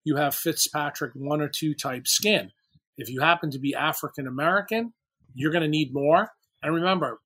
you 0.04 0.16
have 0.16 0.34
fitzpatrick 0.34 1.12
1 1.14 1.40
or 1.40 1.48
2 1.48 1.74
type 1.74 2.06
skin 2.06 2.50
if 2.96 3.08
you 3.08 3.20
happen 3.20 3.50
to 3.50 3.58
be 3.58 3.74
African 3.74 4.26
American, 4.26 4.92
you're 5.34 5.52
going 5.52 5.62
to 5.62 5.68
need 5.68 5.92
more. 5.92 6.30
And 6.62 6.74
remember, 6.74 7.20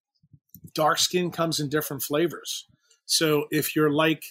dark 0.75 0.99
skin 0.99 1.31
comes 1.31 1.61
in 1.61 1.69
different 1.69 2.03
flavors. 2.03 2.67
So 3.07 3.47
if 3.51 3.75
you're 3.75 3.91
like 3.91 4.23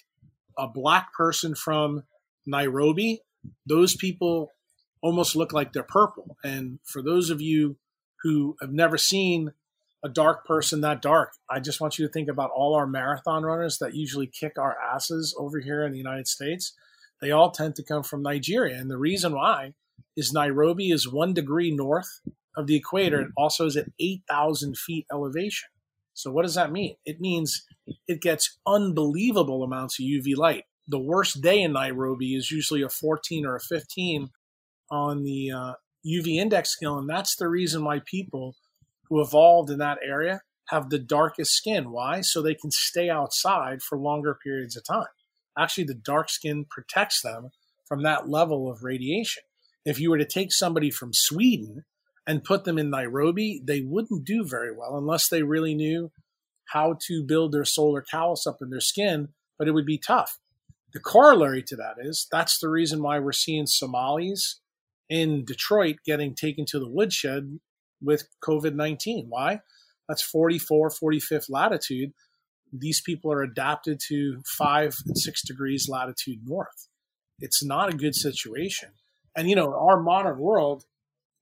a 0.57 0.67
black 0.67 1.13
person 1.13 1.55
from 1.55 2.03
Nairobi, 2.45 3.21
those 3.65 3.95
people 3.95 4.51
almost 5.01 5.35
look 5.35 5.53
like 5.53 5.73
they're 5.73 5.83
purple. 5.83 6.37
And 6.43 6.79
for 6.83 7.01
those 7.01 7.29
of 7.29 7.41
you 7.41 7.77
who 8.23 8.55
have 8.61 8.71
never 8.71 8.97
seen 8.97 9.53
a 10.03 10.09
dark 10.09 10.45
person 10.45 10.81
that 10.81 11.01
dark, 11.01 11.33
I 11.49 11.59
just 11.59 11.79
want 11.81 11.97
you 11.97 12.05
to 12.05 12.11
think 12.11 12.29
about 12.29 12.51
all 12.51 12.75
our 12.75 12.87
marathon 12.87 13.43
runners 13.43 13.77
that 13.79 13.95
usually 13.95 14.27
kick 14.27 14.57
our 14.57 14.75
asses 14.79 15.35
over 15.37 15.59
here 15.59 15.83
in 15.83 15.91
the 15.91 15.97
United 15.97 16.27
States. 16.27 16.73
They 17.21 17.31
all 17.31 17.51
tend 17.51 17.75
to 17.75 17.83
come 17.83 18.03
from 18.03 18.21
Nigeria. 18.21 18.77
And 18.77 18.89
the 18.89 18.97
reason 18.97 19.33
why 19.33 19.73
is 20.15 20.33
Nairobi 20.33 20.91
is 20.91 21.11
one 21.11 21.33
degree 21.33 21.71
north 21.71 22.21
of 22.55 22.67
the 22.67 22.75
equator 22.75 23.19
and 23.19 23.33
also 23.37 23.65
is 23.65 23.77
at 23.77 23.91
8,000 23.99 24.77
feet 24.77 25.05
elevation. 25.11 25.69
So 26.13 26.31
what 26.31 26.43
does 26.43 26.55
that 26.55 26.71
mean? 26.71 26.95
It 27.05 27.21
means 27.21 27.65
it 28.07 28.21
gets 28.21 28.57
unbelievable 28.65 29.63
amounts 29.63 29.99
of 29.99 30.05
UV 30.05 30.35
light. 30.35 30.63
The 30.87 30.99
worst 30.99 31.41
day 31.41 31.61
in 31.61 31.73
Nairobi 31.73 32.33
is 32.33 32.49
usually 32.49 32.81
a 32.81 32.89
14 32.89 33.45
or 33.45 33.55
a 33.55 33.59
15 33.59 34.29
on 34.89 35.23
the 35.23 35.51
uh, 35.51 35.73
UV 36.05 36.37
index 36.37 36.71
scale, 36.71 36.97
and 36.97 37.07
that's 37.07 37.35
the 37.35 37.47
reason 37.47 37.83
why 37.83 37.99
people 37.99 38.55
who 39.09 39.21
evolved 39.21 39.69
in 39.69 39.77
that 39.79 39.99
area 40.03 40.41
have 40.69 40.89
the 40.89 40.99
darkest 40.99 41.51
skin. 41.51 41.91
Why? 41.91 42.21
So 42.21 42.41
they 42.41 42.55
can 42.55 42.71
stay 42.71 43.09
outside 43.09 43.81
for 43.81 43.97
longer 43.97 44.37
periods 44.41 44.75
of 44.75 44.83
time. 44.85 45.05
Actually, 45.57 45.85
the 45.85 45.93
dark 45.93 46.29
skin 46.29 46.65
protects 46.69 47.21
them 47.21 47.49
from 47.87 48.03
that 48.03 48.29
level 48.29 48.69
of 48.71 48.83
radiation. 48.83 49.43
If 49.87 50.01
you 50.01 50.09
were 50.09 50.17
to 50.17 50.25
take 50.25 50.51
somebody 50.51 50.91
from 50.91 51.13
Sweden 51.13 51.85
and 52.27 52.43
put 52.43 52.65
them 52.65 52.77
in 52.77 52.89
Nairobi, 52.89 53.61
they 53.63 53.79
wouldn't 53.79 54.25
do 54.25 54.43
very 54.45 54.75
well 54.75 54.97
unless 54.97 55.29
they 55.29 55.43
really 55.43 55.73
knew 55.73 56.11
how 56.73 56.97
to 57.07 57.23
build 57.23 57.53
their 57.53 57.63
solar 57.63 58.01
callus 58.01 58.45
up 58.45 58.57
in 58.61 58.69
their 58.69 58.81
skin, 58.81 59.29
but 59.57 59.65
it 59.65 59.71
would 59.71 59.85
be 59.85 59.97
tough. 59.97 60.39
The 60.91 60.99
corollary 60.99 61.63
to 61.63 61.77
that 61.77 61.95
is 61.99 62.27
that's 62.29 62.59
the 62.59 62.67
reason 62.67 63.01
why 63.01 63.19
we're 63.19 63.31
seeing 63.31 63.65
Somalis 63.65 64.59
in 65.07 65.45
Detroit 65.45 65.99
getting 66.05 66.35
taken 66.35 66.65
to 66.65 66.79
the 66.79 66.89
woodshed 66.89 67.61
with 68.01 68.27
COVID 68.43 68.75
19. 68.75 69.27
Why? 69.29 69.61
That's 70.09 70.21
44, 70.21 70.89
45th 70.89 71.49
latitude. 71.49 72.11
These 72.73 72.99
people 72.99 73.31
are 73.31 73.41
adapted 73.41 74.01
to 74.09 74.41
five 74.57 74.97
and 75.05 75.17
six 75.17 75.41
degrees 75.41 75.87
latitude 75.87 76.39
north. 76.45 76.89
It's 77.39 77.63
not 77.63 77.93
a 77.93 77.95
good 77.95 78.15
situation. 78.15 78.89
And, 79.37 79.47
you 79.49 79.55
know, 79.55 79.73
our 79.73 80.01
modern 80.01 80.39
world, 80.39 80.83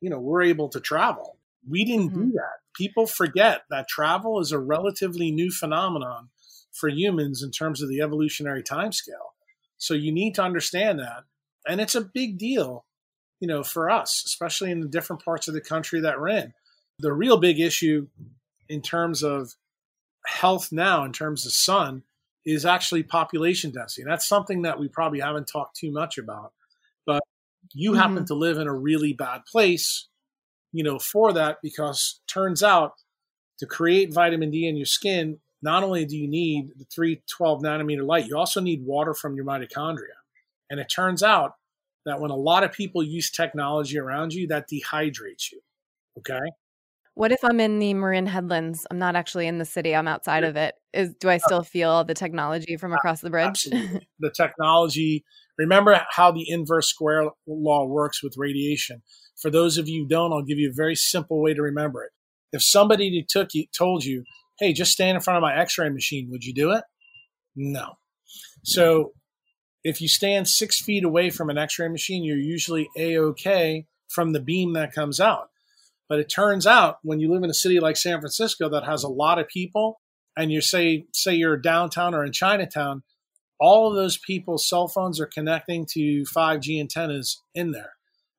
you 0.01 0.09
know, 0.09 0.19
we're 0.19 0.43
able 0.43 0.69
to 0.69 0.79
travel. 0.81 1.37
We 1.67 1.85
didn't 1.85 2.09
mm-hmm. 2.11 2.25
do 2.25 2.31
that. 2.33 2.59
People 2.75 3.07
forget 3.07 3.61
that 3.69 3.87
travel 3.87 4.39
is 4.41 4.51
a 4.51 4.59
relatively 4.59 5.31
new 5.31 5.49
phenomenon 5.49 6.29
for 6.73 6.89
humans 6.89 7.41
in 7.41 7.51
terms 7.51 7.81
of 7.81 7.87
the 7.87 8.01
evolutionary 8.01 8.61
timescale. 8.61 9.31
So 9.77 9.93
you 9.93 10.11
need 10.11 10.35
to 10.35 10.43
understand 10.43 10.99
that. 10.99 11.23
And 11.67 11.79
it's 11.79 11.95
a 11.95 12.01
big 12.01 12.37
deal, 12.37 12.85
you 13.39 13.47
know, 13.47 13.63
for 13.63 13.89
us, 13.89 14.23
especially 14.25 14.71
in 14.71 14.81
the 14.81 14.89
different 14.89 15.23
parts 15.23 15.47
of 15.47 15.53
the 15.53 15.61
country 15.61 16.01
that 16.01 16.19
we're 16.19 16.29
in. 16.29 16.53
The 16.99 17.13
real 17.13 17.37
big 17.37 17.59
issue 17.59 18.07
in 18.67 18.81
terms 18.81 19.23
of 19.23 19.53
health 20.25 20.69
now, 20.71 21.05
in 21.05 21.13
terms 21.13 21.45
of 21.45 21.53
sun, 21.53 22.03
is 22.45 22.65
actually 22.65 23.03
population 23.03 23.71
density. 23.71 24.01
And 24.01 24.11
that's 24.11 24.27
something 24.27 24.63
that 24.63 24.79
we 24.79 24.89
probably 24.89 25.21
haven't 25.21 25.47
talked 25.47 25.77
too 25.77 25.91
much 25.91 26.17
about 26.17 26.51
you 27.73 27.91
mm-hmm. 27.91 27.99
happen 27.99 28.25
to 28.25 28.33
live 28.33 28.57
in 28.57 28.67
a 28.67 28.73
really 28.73 29.13
bad 29.13 29.41
place 29.51 30.07
you 30.75 30.83
know, 30.83 30.99
for 30.99 31.31
that 31.31 31.59
because 31.63 32.19
turns 32.27 32.61
out 32.61 32.95
to 33.59 33.65
create 33.65 34.13
vitamin 34.13 34.51
D 34.51 34.67
in 34.67 34.75
your 34.75 34.85
skin, 34.85 35.39
not 35.61 35.85
only 35.85 36.03
do 36.03 36.17
you 36.17 36.27
need 36.27 36.67
the 36.75 36.83
312 36.93 37.61
nanometer 37.61 38.05
light, 38.05 38.27
you 38.27 38.37
also 38.37 38.59
need 38.59 38.83
water 38.83 39.13
from 39.13 39.37
your 39.37 39.45
mitochondria. 39.45 40.17
And 40.69 40.81
it 40.81 40.91
turns 40.93 41.23
out 41.23 41.53
that 42.05 42.19
when 42.19 42.29
a 42.29 42.35
lot 42.35 42.65
of 42.65 42.73
people 42.73 43.01
use 43.01 43.31
technology 43.31 43.97
around 43.97 44.33
you, 44.33 44.47
that 44.47 44.67
dehydrates 44.69 45.49
you. 45.53 45.61
Okay. 46.17 46.51
What 47.15 47.31
if 47.31 47.39
I'm 47.45 47.61
in 47.61 47.79
the 47.79 47.93
Marin 47.93 48.25
Headlands? 48.25 48.85
I'm 48.91 48.99
not 48.99 49.15
actually 49.15 49.47
in 49.47 49.57
the 49.57 49.65
city. 49.65 49.95
I'm 49.95 50.07
outside 50.07 50.43
of 50.43 50.57
it. 50.57 50.75
Is 50.93 51.13
do 51.19 51.29
I 51.29 51.37
still 51.37 51.63
feel 51.63 52.03
the 52.03 52.13
technology 52.13 52.75
from 52.75 52.91
across 52.91 53.21
the 53.21 53.29
bridge? 53.29 53.67
The 54.19 54.31
technology. 54.35 55.23
Remember 55.57 56.01
how 56.11 56.31
the 56.31 56.45
inverse 56.49 56.87
square 56.87 57.29
law 57.47 57.85
works 57.85 58.21
with 58.21 58.35
radiation. 58.37 59.01
For 59.41 59.49
those 59.49 59.77
of 59.77 59.87
you 59.87 60.03
who 60.03 60.07
don't, 60.07 60.33
I'll 60.33 60.43
give 60.43 60.57
you 60.57 60.69
a 60.69 60.73
very 60.73 60.95
simple 60.95 61.41
way 61.41 61.53
to 61.53 61.61
remember 61.61 62.03
it. 62.03 62.11
If 62.51 62.63
somebody 62.63 63.25
took 63.27 63.53
you, 63.53 63.65
told 63.77 64.03
you, 64.03 64.23
"Hey, 64.59 64.73
just 64.73 64.91
stand 64.91 65.15
in 65.15 65.21
front 65.21 65.37
of 65.37 65.41
my 65.41 65.55
X-ray 65.55 65.89
machine," 65.89 66.29
would 66.31 66.43
you 66.43 66.53
do 66.53 66.71
it? 66.71 66.83
No. 67.55 67.93
So, 68.63 69.13
if 69.83 70.01
you 70.01 70.07
stand 70.09 70.47
six 70.49 70.81
feet 70.81 71.05
away 71.05 71.29
from 71.29 71.49
an 71.49 71.57
X-ray 71.57 71.87
machine, 71.87 72.23
you're 72.25 72.37
usually 72.37 72.89
a 72.97 73.17
okay 73.17 73.85
from 74.09 74.33
the 74.33 74.41
beam 74.41 74.73
that 74.73 74.93
comes 74.93 75.19
out. 75.21 75.49
But 76.07 76.19
it 76.19 76.29
turns 76.29 76.67
out 76.67 76.97
when 77.01 77.19
you 77.19 77.31
live 77.31 77.43
in 77.43 77.49
a 77.49 77.53
city 77.53 77.79
like 77.79 77.97
San 77.97 78.19
Francisco 78.19 78.69
that 78.69 78.85
has 78.85 79.03
a 79.03 79.09
lot 79.09 79.39
of 79.39 79.47
people, 79.47 79.99
and 80.37 80.51
you 80.51 80.61
say 80.61 81.05
say 81.13 81.33
you're 81.33 81.57
downtown 81.57 82.13
or 82.13 82.23
in 82.23 82.31
Chinatown, 82.31 83.03
all 83.59 83.89
of 83.89 83.95
those 83.95 84.17
people's 84.17 84.67
cell 84.67 84.87
phones 84.87 85.19
are 85.19 85.25
connecting 85.25 85.85
to 85.93 86.23
5G 86.35 86.79
antennas 86.79 87.41
in 87.53 87.71
there. 87.71 87.93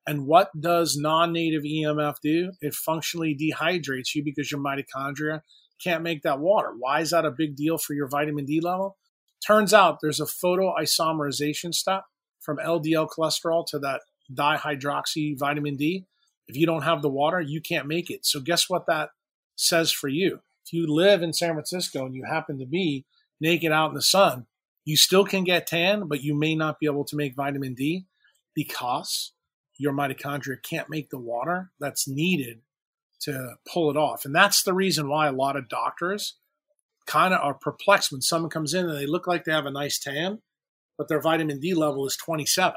And 0.05 0.25
what 0.25 0.49
does 0.57 0.95
non-native 0.97 1.63
EMF 1.63 2.15
do? 2.23 2.51
It 2.61 2.73
functionally 2.73 3.35
dehydrates 3.35 4.15
you 4.15 4.23
because 4.23 4.49
your 4.51 4.61
mitochondria 4.61 5.41
can't 5.83 6.03
make 6.03 6.21
that 6.21 6.39
water. 6.39 6.73
Why 6.77 7.01
is 7.01 7.09
that 7.09 7.25
a 7.25 7.31
big 7.31 7.57
deal 7.57 7.77
for 7.77 7.93
your 7.93 8.07
vitamin 8.07 8.45
D 8.45 8.61
level? 8.61 8.97
Turns 9.45 9.73
out 9.73 9.99
there's 10.01 10.21
a 10.21 10.25
photoisomerization 10.25 11.73
step 11.73 12.03
from 12.39 12.57
LDL 12.57 13.09
cholesterol 13.09 13.65
to 13.67 13.79
that 13.79 14.01
dihydroxy 14.33 15.37
vitamin 15.37 15.75
D 15.75 16.05
if 16.47 16.55
you 16.55 16.65
don't 16.65 16.83
have 16.83 17.01
the 17.01 17.09
water, 17.09 17.41
you 17.41 17.61
can't 17.61 17.87
make 17.87 18.09
it. 18.09 18.25
So, 18.25 18.39
guess 18.39 18.69
what 18.69 18.85
that 18.87 19.09
says 19.55 19.91
for 19.91 20.07
you? 20.07 20.39
If 20.65 20.73
you 20.73 20.87
live 20.87 21.21
in 21.21 21.33
San 21.33 21.53
Francisco 21.53 22.05
and 22.05 22.15
you 22.15 22.23
happen 22.25 22.59
to 22.59 22.65
be 22.65 23.05
naked 23.39 23.71
out 23.71 23.89
in 23.89 23.95
the 23.95 24.01
sun, 24.01 24.47
you 24.85 24.97
still 24.97 25.25
can 25.25 25.43
get 25.43 25.67
tan, 25.67 26.07
but 26.07 26.23
you 26.23 26.33
may 26.33 26.55
not 26.55 26.79
be 26.79 26.85
able 26.85 27.05
to 27.05 27.15
make 27.15 27.35
vitamin 27.35 27.73
D 27.73 28.05
because 28.55 29.33
your 29.77 29.93
mitochondria 29.93 30.61
can't 30.61 30.89
make 30.89 31.09
the 31.09 31.19
water 31.19 31.71
that's 31.79 32.07
needed 32.07 32.61
to 33.19 33.55
pull 33.71 33.89
it 33.89 33.97
off. 33.97 34.25
And 34.25 34.33
that's 34.33 34.63
the 34.63 34.73
reason 34.73 35.09
why 35.09 35.27
a 35.27 35.33
lot 35.33 35.55
of 35.55 35.69
doctors 35.69 36.37
kind 37.05 37.33
of 37.33 37.41
are 37.41 37.53
perplexed 37.53 38.11
when 38.11 38.21
someone 38.21 38.49
comes 38.49 38.73
in 38.73 38.87
and 38.89 38.97
they 38.97 39.05
look 39.05 39.27
like 39.27 39.43
they 39.43 39.51
have 39.51 39.65
a 39.65 39.71
nice 39.71 39.99
tan, 39.99 40.39
but 40.97 41.07
their 41.07 41.21
vitamin 41.21 41.59
D 41.59 41.73
level 41.73 42.05
is 42.05 42.17
27. 42.17 42.75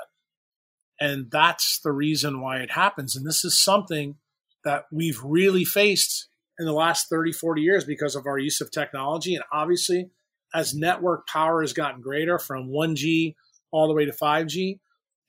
And 1.01 1.31
that's 1.31 1.81
the 1.83 1.93
reason 1.93 2.41
why 2.41 2.59
it 2.59 2.73
happens. 2.73 3.17
And 3.17 3.27
this 3.27 3.45
is 3.45 3.63
something 3.63 4.17
that 4.65 4.85
we've 4.93 5.21
really 5.25 5.65
faced 5.65 6.29
in 6.59 6.67
the 6.67 6.73
last 6.73 7.09
30, 7.09 7.33
40 7.33 7.63
years 7.63 7.85
because 7.85 8.15
of 8.15 8.27
our 8.27 8.39
use 8.39 8.61
of 8.61 8.71
technology. 8.71 9.35
And 9.35 9.45
obviously, 9.51 10.11
as 10.55 10.75
network 10.75 11.27
power 11.27 11.63
has 11.63 11.73
gotten 11.73 12.03
greater 12.03 12.39
from 12.39 12.69
1G 12.69 13.35
all 13.73 13.89
the 13.89 13.95
way 13.95 14.05
to 14.05 14.13
5G, 14.13 14.79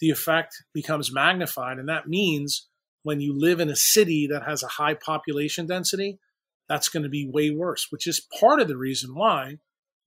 the 0.02 0.10
effect 0.10 0.56
becomes 0.74 1.14
magnified. 1.14 1.78
And 1.78 1.88
that 1.88 2.08
means 2.08 2.68
when 3.04 3.22
you 3.22 3.38
live 3.38 3.60
in 3.60 3.70
a 3.70 3.76
city 3.76 4.28
that 4.30 4.44
has 4.44 4.64
a 4.64 4.68
high 4.68 4.96
population 4.96 5.68
density, 5.68 6.20
that's 6.68 6.90
going 6.90 7.04
to 7.04 7.10
be 7.10 7.30
way 7.30 7.50
worse, 7.50 7.88
which 7.90 8.08
is 8.08 8.26
part 8.40 8.60
of 8.60 8.68
the 8.68 8.78
reason 8.78 9.16
why 9.16 9.58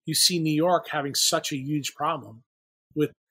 you 0.05 0.15
see 0.15 0.39
New 0.39 0.55
York 0.55 0.89
having 0.91 1.15
such 1.15 1.53
a 1.53 1.57
huge 1.57 1.95
problem 1.95 2.43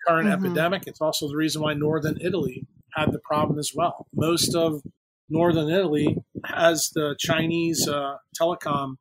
current 0.07 0.27
mm-hmm. 0.27 0.45
epidemic. 0.45 0.83
It's 0.87 1.01
also 1.01 1.27
the 1.27 1.35
reason 1.35 1.61
why 1.61 1.73
northern 1.73 2.17
Italy 2.21 2.65
had 2.93 3.11
the 3.11 3.19
problem 3.19 3.59
as 3.59 3.71
well. 3.75 4.07
Most 4.13 4.55
of 4.55 4.81
northern 5.29 5.69
Italy 5.69 6.17
has 6.45 6.89
the 6.93 7.15
Chinese 7.19 7.87
uh, 7.87 8.17
telecom 8.39 8.95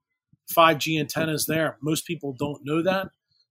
5G 0.57 0.98
antennas 0.98 1.46
there. 1.46 1.76
Most 1.82 2.07
people 2.07 2.34
don't 2.38 2.64
know 2.64 2.82
that, 2.82 3.09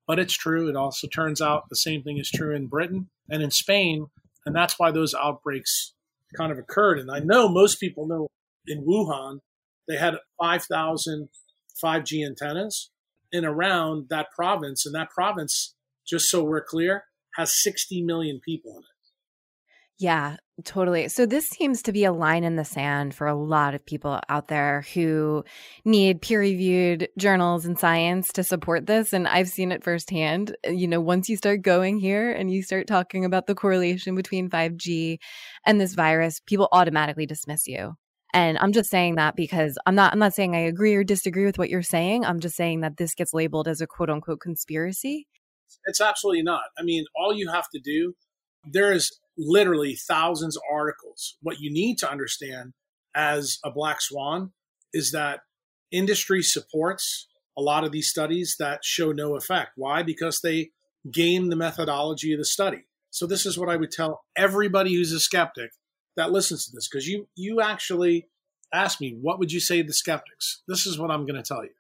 but 0.08 0.20
it's 0.20 0.34
true. 0.34 0.70
It 0.70 0.76
also 0.76 1.08
turns 1.08 1.42
out 1.42 1.70
the 1.70 1.76
same 1.76 2.04
thing 2.04 2.18
is 2.18 2.30
true 2.30 2.56
in 2.56 2.68
Britain 2.68 3.10
and 3.30 3.42
in 3.42 3.52
Spain, 3.52 4.08
and 4.46 4.56
that's 4.56 4.78
why 4.78 4.92
those 4.92 5.14
outbreaks 5.14 5.94
kind 6.36 6.52
of 6.52 6.58
occurred. 6.58 7.00
And 7.00 7.12
I 7.12 7.20
know 7.20 7.48
most 7.50 7.80
people 7.80 8.08
know 8.08 8.28
in 8.68 8.86
Wuhan 8.86 9.40
they 9.88 9.98
had 9.98 10.16
5,000 10.40 11.30
5G 11.82 12.26
antennas 12.26 12.92
in 13.32 13.46
around 13.46 14.08
that 14.10 14.32
province, 14.32 14.86
and 14.86 14.94
that 14.96 15.10
province, 15.10 15.74
just 16.06 16.30
so 16.30 16.44
we're 16.44 16.64
clear, 16.64 17.06
has 17.36 17.62
60 17.62 18.04
million 18.04 18.40
people 18.44 18.72
in 18.72 18.80
it. 18.80 18.86
Yeah, 20.02 20.38
totally. 20.66 21.10
So 21.10 21.28
this 21.28 21.48
seems 21.48 21.84
to 21.84 21.92
be 21.92 22.06
a 22.06 22.12
line 22.12 22.44
in 22.44 22.56
the 22.56 22.66
sand 22.66 23.14
for 23.14 23.28
a 23.28 23.36
lot 23.36 23.76
of 23.76 23.86
people 23.86 24.20
out 24.30 24.48
there 24.48 24.84
who 24.96 25.44
need 25.86 26.24
peer-reviewed 26.24 27.08
journals 27.20 27.66
and 27.68 27.78
science 27.78 28.34
to 28.34 28.44
support 28.44 28.88
this 28.88 29.14
and 29.14 29.28
I've 29.28 29.50
seen 29.50 29.72
it 29.72 29.84
firsthand. 29.84 30.56
You 30.66 30.88
know, 30.88 31.00
once 31.00 31.30
you 31.30 31.38
start 31.38 31.62
going 31.62 32.00
here 32.00 32.32
and 32.32 32.52
you 32.52 32.64
start 32.64 32.88
talking 32.88 33.26
about 33.26 33.46
the 33.46 33.54
correlation 33.54 34.16
between 34.16 34.50
5G 34.50 35.20
and 35.68 35.80
this 35.80 35.94
virus, 35.94 36.40
people 36.40 36.68
automatically 36.72 37.28
dismiss 37.28 37.68
you. 37.68 37.94
And 38.34 38.58
I'm 38.58 38.72
just 38.72 38.90
saying 38.90 39.16
that 39.16 39.36
because 39.36 39.78
I'm 39.86 39.94
not 39.94 40.14
I'm 40.14 40.20
not 40.20 40.34
saying 40.34 40.56
I 40.56 40.62
agree 40.62 40.96
or 40.96 41.04
disagree 41.04 41.46
with 41.46 41.60
what 41.60 41.70
you're 41.70 41.84
saying. 41.84 42.26
I'm 42.26 42.40
just 42.40 42.56
saying 42.56 42.82
that 42.82 42.98
this 42.98 43.14
gets 43.14 43.36
labeled 43.36 43.68
as 43.68 43.82
a 43.82 43.88
quote 43.88 44.10
unquote 44.10 44.40
conspiracy 44.40 45.28
it's 45.86 46.02
absolutely 46.02 46.44
not. 46.44 46.64
I 46.78 46.84
mean, 46.84 47.06
all 47.16 47.34
you 47.34 47.50
have 47.50 47.70
to 47.74 47.80
do, 47.80 48.16
there 48.64 48.92
is 48.92 49.18
literally 49.38 49.96
thousands 49.96 50.56
of 50.56 50.64
articles. 50.72 51.38
What 51.42 51.60
you 51.60 51.72
need 51.72 51.98
to 52.00 52.10
understand 52.10 52.74
as 53.16 53.60
a 53.64 53.72
black 53.72 54.02
swan 54.02 54.52
is 54.94 55.12
that 55.12 55.42
industry 55.92 56.42
supports 56.42 57.28
a 57.58 57.62
lot 57.62 57.84
of 57.84 57.92
these 57.92 58.08
studies 58.08 58.56
that 58.60 58.84
show 58.84 59.12
no 59.12 59.36
effect. 59.36 59.72
Why? 59.76 60.04
Because 60.04 60.42
they 60.42 60.72
game 61.12 61.50
the 61.50 61.56
methodology 61.56 62.34
of 62.34 62.40
the 62.40 62.46
study. 62.46 62.86
So 63.10 63.26
this 63.26 63.46
is 63.46 63.58
what 63.58 63.70
I 63.70 63.76
would 63.76 63.92
tell 63.92 64.22
everybody 64.38 64.94
who's 64.94 65.12
a 65.12 65.20
skeptic 65.20 65.72
that 66.16 66.32
listens 66.32 66.66
to 66.66 66.72
this, 66.74 66.88
because 66.88 67.08
you 67.08 67.28
you 67.36 67.62
actually 67.62 68.28
asked 68.74 69.02
me, 69.02 69.18
what 69.20 69.40
would 69.40 69.52
you 69.52 69.60
say 69.60 69.82
to 69.82 69.88
the 69.88 69.94
skeptics? 69.94 70.62
This 70.68 70.86
is 70.86 70.98
what 70.98 71.12
I'm 71.12 71.26
going 71.26 71.42
to 71.42 71.48
tell 71.48 71.64
you. 71.64 71.72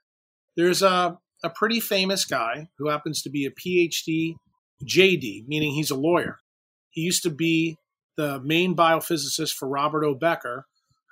There's 0.57 0.81
a 0.81 1.19
a 1.43 1.49
pretty 1.49 1.79
famous 1.79 2.25
guy 2.25 2.67
who 2.77 2.89
happens 2.89 3.21
to 3.23 3.29
be 3.29 3.45
a 3.45 3.51
PhD 3.51 4.35
JD, 4.83 5.47
meaning 5.47 5.73
he's 5.73 5.91
a 5.91 5.95
lawyer. 5.95 6.37
He 6.89 7.01
used 7.01 7.23
to 7.23 7.29
be 7.29 7.77
the 8.17 8.39
main 8.41 8.75
biophysicist 8.75 9.53
for 9.53 9.67
Robert 9.67 10.03
O. 10.03 10.15
Becker, 10.15 10.65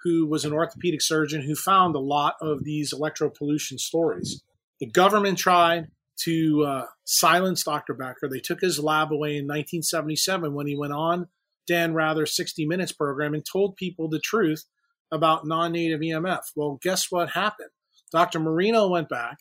who 0.03 0.27
was 0.27 0.45
an 0.45 0.53
orthopedic 0.53 1.01
surgeon 1.01 1.41
who 1.41 1.55
found 1.55 1.95
a 1.95 1.99
lot 1.99 2.35
of 2.41 2.63
these 2.63 2.93
electropollution 2.93 3.79
stories. 3.79 4.41
The 4.79 4.87
government 4.87 5.37
tried 5.37 5.87
to 6.23 6.63
uh, 6.63 6.85
silence 7.05 7.63
Dr. 7.63 7.93
Becker. 7.93 8.27
They 8.29 8.39
took 8.39 8.61
his 8.61 8.79
lab 8.79 9.11
away 9.11 9.31
in 9.37 9.45
1977 9.45 10.53
when 10.53 10.67
he 10.67 10.75
went 10.75 10.93
on 10.93 11.27
Dan 11.67 11.93
Rather's 11.93 12.35
60 12.35 12.65
Minutes 12.65 12.91
program 12.91 13.33
and 13.33 13.45
told 13.45 13.75
people 13.75 14.09
the 14.09 14.19
truth 14.19 14.65
about 15.11 15.45
non 15.45 15.71
native 15.71 16.01
EMF. 16.01 16.41
Well, 16.55 16.79
guess 16.81 17.07
what 17.09 17.31
happened? 17.31 17.69
Dr. 18.11 18.39
Marino 18.39 18.87
went 18.89 19.07
back 19.09 19.37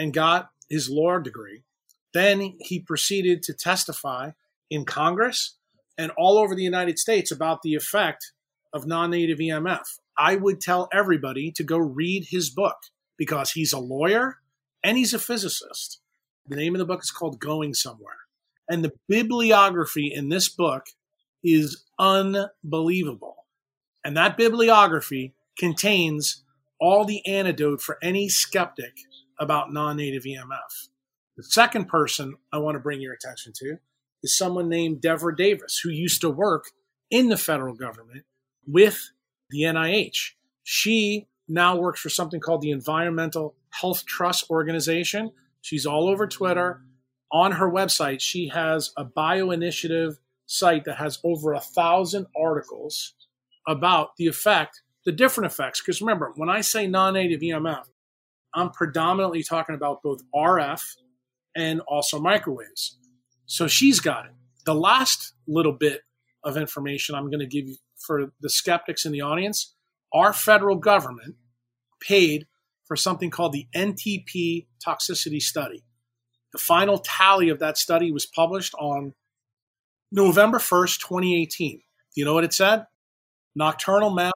and 0.00 0.14
got 0.14 0.48
his 0.70 0.88
law 0.88 1.18
degree. 1.18 1.62
Then 2.14 2.54
he 2.58 2.80
proceeded 2.80 3.42
to 3.42 3.52
testify 3.52 4.30
in 4.70 4.86
Congress 4.86 5.56
and 5.98 6.10
all 6.16 6.38
over 6.38 6.54
the 6.54 6.62
United 6.62 6.98
States 6.98 7.30
about 7.30 7.60
the 7.60 7.74
effect 7.74 8.32
of 8.72 8.86
non 8.86 9.10
native 9.10 9.38
EMF. 9.38 9.84
I 10.16 10.36
would 10.36 10.58
tell 10.58 10.88
everybody 10.90 11.52
to 11.52 11.62
go 11.62 11.76
read 11.76 12.28
his 12.30 12.48
book 12.48 12.76
because 13.18 13.52
he's 13.52 13.74
a 13.74 13.78
lawyer 13.78 14.38
and 14.82 14.96
he's 14.96 15.12
a 15.12 15.18
physicist. 15.18 16.00
The 16.46 16.56
name 16.56 16.74
of 16.74 16.78
the 16.78 16.86
book 16.86 17.02
is 17.02 17.10
called 17.10 17.38
Going 17.38 17.74
Somewhere. 17.74 18.20
And 18.70 18.82
the 18.82 18.92
bibliography 19.06 20.10
in 20.14 20.30
this 20.30 20.48
book 20.48 20.86
is 21.44 21.84
unbelievable. 21.98 23.44
And 24.02 24.16
that 24.16 24.38
bibliography 24.38 25.34
contains 25.58 26.42
all 26.80 27.04
the 27.04 27.26
antidote 27.26 27.82
for 27.82 27.98
any 28.02 28.30
skeptic 28.30 28.94
about 29.40 29.72
non 29.72 29.96
native 29.96 30.24
EMF. 30.24 30.88
The 31.36 31.42
second 31.42 31.88
person 31.88 32.34
I 32.52 32.58
want 32.58 32.76
to 32.76 32.80
bring 32.80 33.00
your 33.00 33.14
attention 33.14 33.52
to 33.56 33.78
is 34.22 34.36
someone 34.36 34.68
named 34.68 35.00
Devra 35.00 35.36
Davis, 35.36 35.80
who 35.82 35.90
used 35.90 36.20
to 36.20 36.30
work 36.30 36.66
in 37.10 37.28
the 37.28 37.36
federal 37.36 37.74
government 37.74 38.24
with 38.66 39.10
the 39.48 39.62
NIH. 39.62 40.32
She 40.62 41.26
now 41.48 41.76
works 41.76 42.00
for 42.00 42.10
something 42.10 42.40
called 42.40 42.60
the 42.60 42.70
Environmental 42.70 43.56
Health 43.70 44.04
Trust 44.06 44.50
Organization. 44.50 45.32
She's 45.62 45.86
all 45.86 46.08
over 46.08 46.26
Twitter. 46.26 46.82
On 47.32 47.52
her 47.52 47.70
website, 47.70 48.20
she 48.20 48.48
has 48.48 48.92
a 48.96 49.04
bio 49.04 49.50
initiative 49.50 50.18
site 50.46 50.84
that 50.84 50.98
has 50.98 51.18
over 51.24 51.52
a 51.52 51.60
thousand 51.60 52.26
articles 52.36 53.14
about 53.66 54.16
the 54.16 54.26
effect 54.26 54.82
the 55.04 55.12
the 55.12 55.16
different 55.16 55.50
effects. 55.50 55.80
Because 55.80 56.00
remember, 56.00 56.32
when 56.36 56.48
I 56.48 56.60
say 56.60 56.86
non 56.86 57.14
native 57.14 57.40
EMF, 57.40 57.86
I'm 58.54 58.70
predominantly 58.70 59.42
talking 59.42 59.74
about 59.74 60.02
both 60.02 60.20
RF 60.34 60.82
and 61.56 61.80
also 61.86 62.20
microwaves. 62.20 62.98
So 63.46 63.66
she's 63.66 64.00
got 64.00 64.26
it. 64.26 64.32
The 64.64 64.74
last 64.74 65.34
little 65.46 65.72
bit 65.72 66.02
of 66.44 66.56
information 66.56 67.14
I'm 67.14 67.30
going 67.30 67.40
to 67.40 67.46
give 67.46 67.68
you 67.68 67.76
for 67.98 68.32
the 68.40 68.48
skeptics 68.48 69.04
in 69.04 69.12
the 69.12 69.20
audience 69.20 69.74
our 70.12 70.32
federal 70.32 70.76
government 70.76 71.36
paid 72.00 72.46
for 72.86 72.96
something 72.96 73.30
called 73.30 73.52
the 73.52 73.68
NTP 73.74 74.66
toxicity 74.84 75.40
study. 75.40 75.84
The 76.52 76.58
final 76.58 76.98
tally 76.98 77.48
of 77.50 77.60
that 77.60 77.78
study 77.78 78.10
was 78.10 78.26
published 78.26 78.74
on 78.74 79.14
November 80.10 80.58
1st, 80.58 80.98
2018. 80.98 81.82
You 82.16 82.24
know 82.24 82.34
what 82.34 82.42
it 82.42 82.52
said? 82.52 82.86
Nocturnal 83.54 84.10
mammals 84.10 84.32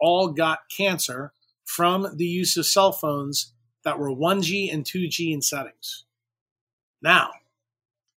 all 0.00 0.28
got 0.28 0.60
cancer 0.74 1.32
from 1.70 2.08
the 2.16 2.26
use 2.26 2.56
of 2.56 2.66
cell 2.66 2.90
phones 2.90 3.52
that 3.84 3.96
were 3.96 4.10
1G 4.10 4.72
and 4.74 4.84
2G 4.84 5.32
in 5.32 5.40
settings. 5.40 6.04
Now, 7.00 7.30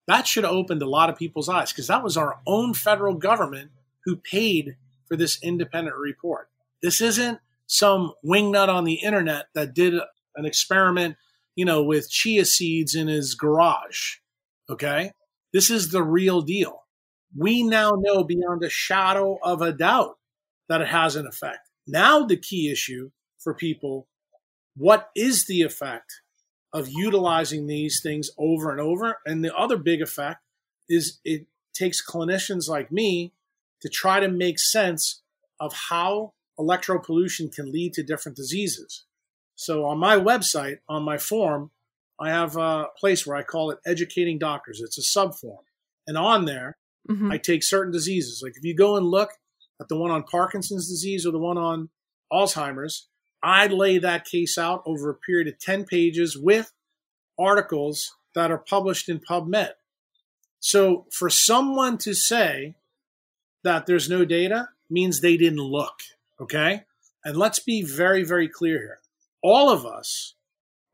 that 0.08 0.26
should 0.26 0.44
have 0.44 0.54
opened 0.54 0.82
a 0.82 0.90
lot 0.90 1.12
of 1.12 1.18
people's 1.18 1.48
eyes 1.48 1.72
because 1.72 1.86
that 1.86 2.04
was 2.04 2.18
our 2.18 2.40
own 2.48 2.74
federal 2.74 3.14
government 3.14 3.70
who 4.06 4.16
paid 4.16 4.76
for 5.08 5.16
this 5.16 5.38
independent 5.44 5.96
report. 5.96 6.50
This 6.82 7.00
isn't 7.00 7.40
some 7.68 8.14
wingnut 8.26 8.70
on 8.70 8.86
the 8.86 8.96
internet 8.96 9.46
that 9.54 9.76
did 9.76 9.94
an 10.36 10.46
experiment, 10.46 11.16
you 11.56 11.64
know, 11.64 11.84
with 11.84 12.10
chia 12.10 12.46
seeds 12.46 12.96
in 12.96 13.08
his 13.08 13.36
garage. 13.36 14.16
Okay? 14.68 15.12
This 15.54 15.70
is 15.70 15.92
the 15.92 16.02
real 16.02 16.42
deal. 16.42 16.86
We 17.38 17.62
now 17.62 17.92
know 17.98 18.24
beyond 18.24 18.64
a 18.64 18.70
shadow 18.70 19.38
of 19.44 19.62
a 19.62 19.72
doubt 19.72 20.18
that 20.70 20.82
it 20.82 20.88
has 20.88 21.16
an 21.16 21.28
effect. 21.28 21.70
Now, 21.86 22.26
the 22.26 22.38
key 22.38 22.72
issue 22.72 23.12
for 23.44 23.54
people 23.54 24.08
what 24.76 25.10
is 25.16 25.46
the 25.48 25.62
effect 25.62 26.22
of 26.74 26.90
utilizing 26.90 27.68
these 27.68 28.00
things 28.02 28.32
over 28.38 28.72
and 28.72 28.82
over? 28.82 29.20
And 29.26 29.44
the 29.44 29.56
other 29.56 29.78
big 29.78 30.02
effect 30.02 30.42
is 30.90 31.20
it 31.24 31.46
takes 31.74 32.06
clinicians 32.06 32.68
like 32.68 32.92
me 32.92 33.34
to 33.82 33.90
try 33.90 34.20
to 34.20 34.28
make 34.28 34.60
sense 34.60 35.22
of 35.60 35.74
how 35.90 36.34
electropollution 36.60 37.54
can 37.54 37.72
lead 37.72 37.94
to 37.94 38.04
different 38.04 38.36
diseases. 38.36 39.06
So 39.56 39.86
on 39.86 40.00
my 40.00 40.18
website, 40.18 40.78
on 40.90 41.04
my 41.04 41.18
form, 41.18 41.72
I 42.20 42.30
have 42.30 42.56
a 42.58 42.88
place 42.98 43.26
where 43.26 43.38
I 43.38 43.44
call 43.44 43.72
it 43.72 43.80
Educating 43.86 44.40
Doctors. 44.40 44.82
It's 44.84 44.98
a 44.98 45.20
subform. 45.20 45.64
And 46.08 46.18
on 46.18 46.46
there, 46.46 46.78
mm-hmm. 47.10 47.32
I 47.32 47.38
take 47.38 47.64
certain 47.64 47.92
diseases. 47.92 48.42
Like 48.44 48.54
if 48.56 48.64
you 48.64 48.76
go 48.76 48.98
and 48.98 49.06
look 49.06 49.32
at 49.80 49.90
the 49.90 49.98
one 49.98 50.12
on 50.12 50.24
Parkinson's 50.24 50.88
disease 50.88 51.26
or 51.26 51.32
the 51.32 51.40
one 51.40 51.58
on 51.58 51.90
Alzheimer's, 52.32 53.08
I 53.44 53.68
lay 53.68 53.98
that 53.98 54.26
case 54.26 54.58
out 54.58 54.82
over 54.86 55.10
a 55.10 55.16
period 55.16 55.48
of 55.48 55.60
10 55.60 55.84
pages 55.84 56.38
with 56.38 56.72
articles 57.38 58.16
that 58.36 58.52
are 58.52 58.58
published 58.58 59.10
in 59.10 59.20
PubMed. 59.20 59.72
So 60.60 61.08
for 61.12 61.30
someone 61.30 61.98
to 62.00 62.14
say 62.14 62.76
that 63.64 63.86
there's 63.86 64.10
no 64.10 64.24
data 64.24 64.70
means 64.90 65.20
they 65.20 65.36
didn't 65.36 65.60
look, 65.60 66.00
okay? 66.40 66.84
And 67.26 67.36
let's 67.36 67.60
be 67.60 67.82
very, 67.82 68.24
very 68.24 68.48
clear 68.48 68.78
here. 68.80 69.00
All 69.42 69.70
of 69.70 69.86
us 69.86 70.36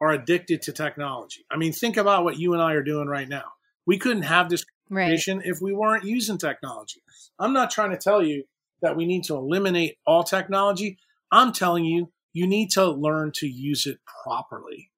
are 0.02 0.12
addicted 0.12 0.62
to 0.64 0.72
technology. 0.72 1.46
I 1.52 1.58
mean, 1.58 1.72
think 1.72 1.98
about 1.98 2.24
what 2.24 2.40
you 2.40 2.54
and 2.54 2.62
I 2.62 2.74
are 2.74 2.84
doing 2.84 3.08
right 3.08 3.28
now. 3.28 3.44
We 3.86 3.98
couldn't 3.98 4.24
have 4.24 4.50
this 4.50 4.66
conversation 4.88 5.38
right. 5.38 5.48
if 5.48 5.62
we 5.62 5.74
weren't 5.74 6.04
using 6.04 6.38
technology. 6.38 7.02
I'm 7.38 7.54
not 7.54 7.70
trying 7.72 7.92
to 7.92 7.98
tell 7.98 8.24
you 8.24 8.46
that 8.82 8.96
we 8.96 9.06
need 9.06 9.26
to 9.26 9.36
eliminate 9.36 9.98
all 10.06 10.24
technology. 10.24 10.98
I'm 11.32 11.54
telling 11.54 11.86
you 11.86 12.12
you 12.34 12.48
need 12.48 12.70
to 12.72 12.90
learn 12.90 13.32
to 13.36 13.48
use 13.48 13.86
it 13.86 14.00
properly. 14.24 14.92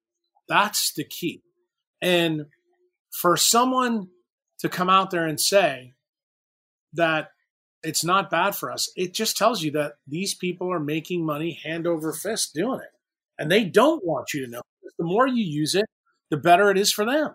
That's 0.48 0.92
the 0.92 1.04
key. 1.04 1.42
And 2.00 2.46
for 3.20 3.36
someone 3.36 4.08
to 4.58 4.68
come 4.68 4.90
out 4.90 5.10
there 5.10 5.26
and 5.26 5.40
say 5.40 5.94
that 6.92 7.30
it's 7.82 8.04
not 8.04 8.30
bad 8.30 8.54
for 8.54 8.70
us, 8.70 8.90
it 8.96 9.14
just 9.14 9.36
tells 9.36 9.62
you 9.62 9.70
that 9.72 9.94
these 10.06 10.34
people 10.34 10.72
are 10.72 10.80
making 10.80 11.24
money 11.24 11.58
hand 11.64 11.86
over 11.86 12.12
fist 12.12 12.54
doing 12.54 12.80
it. 12.80 12.90
And 13.38 13.50
they 13.50 13.64
don't 13.64 14.04
want 14.04 14.34
you 14.34 14.44
to 14.44 14.50
know. 14.50 14.62
The 14.98 15.04
more 15.04 15.26
you 15.26 15.42
use 15.42 15.74
it, 15.74 15.86
the 16.30 16.36
better 16.36 16.70
it 16.70 16.78
is 16.78 16.92
for 16.92 17.04
them. 17.04 17.34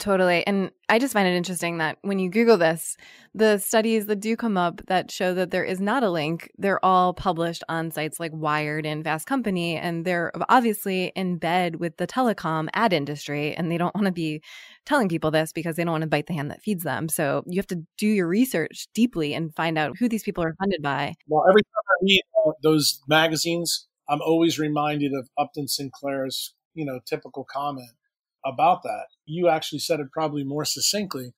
Totally. 0.00 0.46
And 0.46 0.70
I 0.88 0.98
just 0.98 1.12
find 1.12 1.28
it 1.28 1.36
interesting 1.36 1.76
that 1.76 1.98
when 2.00 2.18
you 2.18 2.30
Google 2.30 2.56
this, 2.56 2.96
the 3.34 3.58
studies 3.58 4.06
that 4.06 4.18
do 4.18 4.34
come 4.34 4.56
up 4.56 4.80
that 4.86 5.10
show 5.10 5.34
that 5.34 5.50
there 5.50 5.62
is 5.62 5.78
not 5.78 6.02
a 6.02 6.08
link, 6.08 6.50
they're 6.56 6.82
all 6.82 7.12
published 7.12 7.62
on 7.68 7.90
sites 7.90 8.18
like 8.18 8.32
Wired 8.34 8.86
and 8.86 9.04
Fast 9.04 9.26
Company. 9.26 9.76
And 9.76 10.06
they're 10.06 10.32
obviously 10.48 11.12
in 11.14 11.36
bed 11.36 11.76
with 11.76 11.98
the 11.98 12.06
telecom 12.06 12.68
ad 12.72 12.94
industry. 12.94 13.54
And 13.54 13.70
they 13.70 13.76
don't 13.76 13.94
want 13.94 14.06
to 14.06 14.12
be 14.12 14.42
telling 14.86 15.10
people 15.10 15.30
this 15.30 15.52
because 15.52 15.76
they 15.76 15.84
don't 15.84 15.92
want 15.92 16.02
to 16.02 16.08
bite 16.08 16.28
the 16.28 16.34
hand 16.34 16.50
that 16.50 16.62
feeds 16.62 16.82
them. 16.82 17.10
So 17.10 17.44
you 17.46 17.58
have 17.58 17.66
to 17.66 17.82
do 17.98 18.06
your 18.06 18.26
research 18.26 18.88
deeply 18.94 19.34
and 19.34 19.54
find 19.54 19.76
out 19.76 19.98
who 19.98 20.08
these 20.08 20.22
people 20.22 20.42
are 20.42 20.54
funded 20.58 20.80
by. 20.80 21.12
Well, 21.28 21.44
every 21.46 21.62
time 21.62 21.84
I 21.90 22.04
read 22.04 22.54
those 22.62 23.00
magazines, 23.06 23.86
I'm 24.08 24.22
always 24.22 24.58
reminded 24.58 25.12
of 25.12 25.28
Upton 25.36 25.68
Sinclair's, 25.68 26.54
you 26.72 26.86
know, 26.86 27.00
typical 27.06 27.44
comment 27.52 27.90
about 28.44 28.82
that. 28.82 29.06
You 29.26 29.48
actually 29.48 29.80
said 29.80 30.00
it 30.00 30.12
probably 30.12 30.44
more 30.44 30.64
succinctly, 30.64 31.32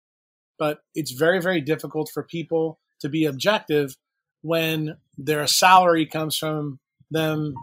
but 0.59 0.81
it's 0.95 1.13
very, 1.13 1.41
very 1.41 1.61
difficult 1.61 2.11
for 2.13 2.23
people 2.23 2.79
to 3.01 3.09
be 3.09 3.25
objective 3.25 3.97
when 4.43 4.97
their 5.17 5.47
salary 5.47 6.07
comes 6.07 6.37
from 6.37 6.79
them 7.11 7.55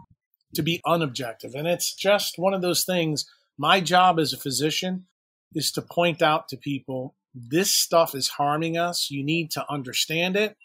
to 0.55 0.61
be 0.61 0.81
unobjective. 0.85 1.53
And 1.53 1.67
it's 1.67 1.93
just 1.93 2.35
one 2.37 2.53
of 2.53 2.61
those 2.61 2.83
things. 2.85 3.25
My 3.57 3.81
job 3.81 4.19
as 4.19 4.33
a 4.33 4.37
physician 4.37 5.05
is 5.53 5.71
to 5.71 5.81
point 5.81 6.21
out 6.21 6.47
to 6.49 6.57
people 6.57 7.15
this 7.33 7.75
stuff 7.75 8.15
is 8.15 8.29
harming 8.29 8.77
us. 8.77 9.09
You 9.09 9.23
need 9.23 9.51
to 9.51 9.65
understand 9.69 10.35
it 10.35 10.55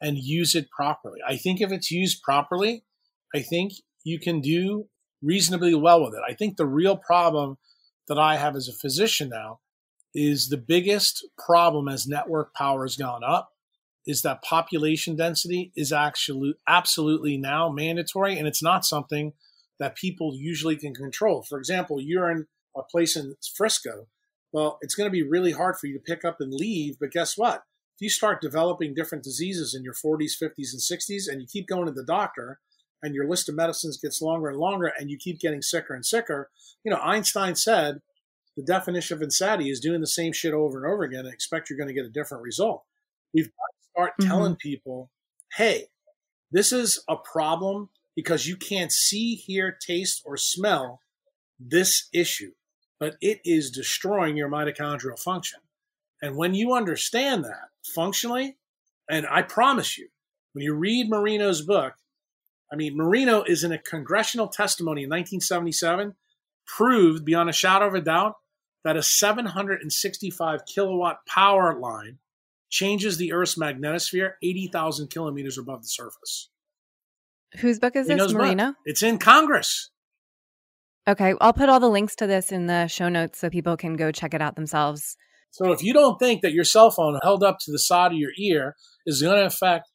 and 0.00 0.18
use 0.18 0.54
it 0.54 0.70
properly. 0.70 1.20
I 1.26 1.36
think 1.36 1.60
if 1.60 1.72
it's 1.72 1.90
used 1.90 2.22
properly, 2.22 2.84
I 3.34 3.40
think 3.40 3.72
you 4.04 4.18
can 4.18 4.40
do 4.40 4.86
reasonably 5.22 5.74
well 5.74 6.02
with 6.02 6.14
it. 6.14 6.22
I 6.26 6.34
think 6.34 6.56
the 6.56 6.66
real 6.66 6.96
problem 6.96 7.58
that 8.10 8.18
I 8.18 8.36
have 8.36 8.56
as 8.56 8.66
a 8.66 8.72
physician 8.72 9.28
now 9.28 9.60
is 10.16 10.48
the 10.48 10.56
biggest 10.56 11.24
problem 11.38 11.88
as 11.88 12.08
network 12.08 12.52
power 12.52 12.82
has 12.82 12.96
gone 12.96 13.22
up 13.24 13.52
is 14.04 14.22
that 14.22 14.42
population 14.42 15.14
density 15.14 15.70
is 15.76 15.92
actually 15.92 16.56
absolutely 16.66 17.36
now 17.36 17.70
mandatory 17.70 18.36
and 18.36 18.48
it's 18.48 18.64
not 18.64 18.84
something 18.84 19.32
that 19.78 19.94
people 19.94 20.34
usually 20.34 20.74
can 20.74 20.92
control. 20.92 21.44
For 21.48 21.56
example, 21.56 22.00
you're 22.00 22.28
in 22.28 22.46
a 22.76 22.82
place 22.82 23.14
in 23.14 23.36
Frisco. 23.54 24.08
Well, 24.52 24.78
it's 24.80 24.96
going 24.96 25.06
to 25.06 25.12
be 25.12 25.22
really 25.22 25.52
hard 25.52 25.76
for 25.78 25.86
you 25.86 25.94
to 25.94 26.02
pick 26.02 26.24
up 26.24 26.40
and 26.40 26.52
leave, 26.52 26.96
but 26.98 27.12
guess 27.12 27.38
what? 27.38 27.62
If 27.94 28.00
you 28.00 28.10
start 28.10 28.40
developing 28.40 28.92
different 28.92 29.22
diseases 29.22 29.72
in 29.72 29.84
your 29.84 29.94
40s, 29.94 30.32
50s, 30.42 30.72
and 30.72 30.80
60s, 30.80 31.28
and 31.30 31.40
you 31.40 31.46
keep 31.46 31.68
going 31.68 31.86
to 31.86 31.92
the 31.92 32.04
doctor, 32.04 32.58
and 33.02 33.14
your 33.14 33.28
list 33.28 33.48
of 33.48 33.54
medicines 33.54 33.98
gets 34.00 34.20
longer 34.20 34.48
and 34.48 34.58
longer 34.58 34.92
and 34.98 35.10
you 35.10 35.16
keep 35.18 35.40
getting 35.40 35.62
sicker 35.62 35.94
and 35.94 36.04
sicker. 36.04 36.50
You 36.84 36.90
know, 36.90 36.98
Einstein 36.98 37.54
said 37.56 38.00
the 38.56 38.62
definition 38.62 39.16
of 39.16 39.22
insanity 39.22 39.70
is 39.70 39.80
doing 39.80 40.00
the 40.00 40.06
same 40.06 40.32
shit 40.32 40.52
over 40.52 40.82
and 40.82 40.92
over 40.92 41.02
again 41.02 41.24
and 41.24 41.32
expect 41.32 41.70
you're 41.70 41.78
going 41.78 41.88
to 41.88 41.94
get 41.94 42.04
a 42.04 42.10
different 42.10 42.42
result. 42.42 42.84
We've 43.32 43.46
got 43.46 43.50
to 43.50 43.90
start 43.90 44.12
mm-hmm. 44.20 44.28
telling 44.28 44.56
people, 44.56 45.10
hey, 45.56 45.86
this 46.50 46.72
is 46.72 47.02
a 47.08 47.16
problem 47.16 47.90
because 48.16 48.46
you 48.46 48.56
can't 48.56 48.92
see, 48.92 49.34
hear, 49.34 49.76
taste, 49.86 50.22
or 50.26 50.36
smell 50.36 51.00
this 51.58 52.08
issue, 52.12 52.52
but 52.98 53.16
it 53.20 53.40
is 53.44 53.70
destroying 53.70 54.36
your 54.36 54.48
mitochondrial 54.48 55.18
function. 55.18 55.60
And 56.20 56.36
when 56.36 56.54
you 56.54 56.74
understand 56.74 57.44
that 57.44 57.68
functionally, 57.94 58.56
and 59.08 59.26
I 59.30 59.42
promise 59.42 59.96
you, 59.96 60.08
when 60.52 60.64
you 60.64 60.74
read 60.74 61.08
Marino's 61.08 61.62
book, 61.62 61.94
I 62.72 62.76
mean, 62.76 62.96
Marino 62.96 63.42
is 63.42 63.64
in 63.64 63.72
a 63.72 63.78
congressional 63.78 64.48
testimony 64.48 65.02
in 65.02 65.10
1977, 65.10 66.14
proved 66.66 67.24
beyond 67.24 67.50
a 67.50 67.52
shadow 67.52 67.88
of 67.88 67.94
a 67.94 68.00
doubt 68.00 68.34
that 68.84 68.96
a 68.96 69.02
765 69.02 70.60
kilowatt 70.72 71.18
power 71.26 71.78
line 71.78 72.18
changes 72.70 73.16
the 73.16 73.32
Earth's 73.32 73.58
magnetosphere 73.58 74.32
80,000 74.42 75.10
kilometers 75.10 75.58
above 75.58 75.82
the 75.82 75.88
surface. 75.88 76.48
Whose 77.58 77.80
book 77.80 77.96
is 77.96 78.06
he 78.06 78.14
this, 78.14 78.32
Marino? 78.32 78.66
Book. 78.68 78.76
It's 78.84 79.02
in 79.02 79.18
Congress. 79.18 79.90
Okay, 81.08 81.34
I'll 81.40 81.52
put 81.52 81.68
all 81.68 81.80
the 81.80 81.88
links 81.88 82.14
to 82.16 82.26
this 82.26 82.52
in 82.52 82.66
the 82.66 82.86
show 82.86 83.08
notes 83.08 83.40
so 83.40 83.50
people 83.50 83.76
can 83.76 83.96
go 83.96 84.12
check 84.12 84.34
it 84.34 84.40
out 84.40 84.54
themselves. 84.54 85.16
So 85.50 85.72
if 85.72 85.82
you 85.82 85.92
don't 85.92 86.18
think 86.20 86.42
that 86.42 86.52
your 86.52 86.62
cell 86.62 86.92
phone 86.92 87.18
held 87.22 87.42
up 87.42 87.58
to 87.62 87.72
the 87.72 87.78
side 87.78 88.12
of 88.12 88.18
your 88.18 88.30
ear 88.38 88.76
is 89.04 89.20
going 89.20 89.36
to 89.36 89.46
affect 89.46 89.88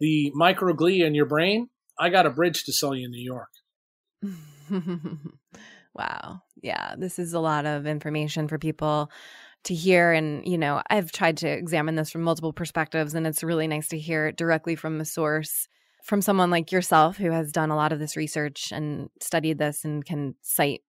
the 0.00 0.32
microglia 0.34 1.04
in 1.04 1.14
your 1.14 1.26
brain, 1.26 1.68
I 1.98 2.10
got 2.10 2.26
a 2.26 2.30
bridge 2.30 2.64
to 2.64 2.72
sell 2.72 2.94
you 2.94 3.06
in 3.06 3.10
New 3.10 3.22
York. 3.22 3.50
wow. 5.94 6.42
Yeah, 6.62 6.94
this 6.98 7.18
is 7.18 7.32
a 7.32 7.40
lot 7.40 7.66
of 7.66 7.86
information 7.86 8.48
for 8.48 8.58
people 8.58 9.10
to 9.66 9.74
hear 9.74 10.12
and 10.12 10.46
you 10.46 10.56
know 10.56 10.80
i've 10.90 11.10
tried 11.10 11.36
to 11.36 11.48
examine 11.48 11.96
this 11.96 12.08
from 12.08 12.22
multiple 12.22 12.52
perspectives 12.52 13.14
and 13.14 13.26
it's 13.26 13.42
really 13.42 13.66
nice 13.66 13.88
to 13.88 13.98
hear 13.98 14.28
it 14.28 14.36
directly 14.36 14.76
from 14.76 14.98
the 14.98 15.04
source 15.04 15.66
from 16.04 16.22
someone 16.22 16.50
like 16.50 16.70
yourself 16.70 17.16
who 17.16 17.32
has 17.32 17.50
done 17.50 17.70
a 17.70 17.76
lot 17.76 17.92
of 17.92 17.98
this 17.98 18.16
research 18.16 18.70
and 18.70 19.10
studied 19.20 19.58
this 19.58 19.84
and 19.84 20.04
can 20.04 20.36
cite 20.40 20.82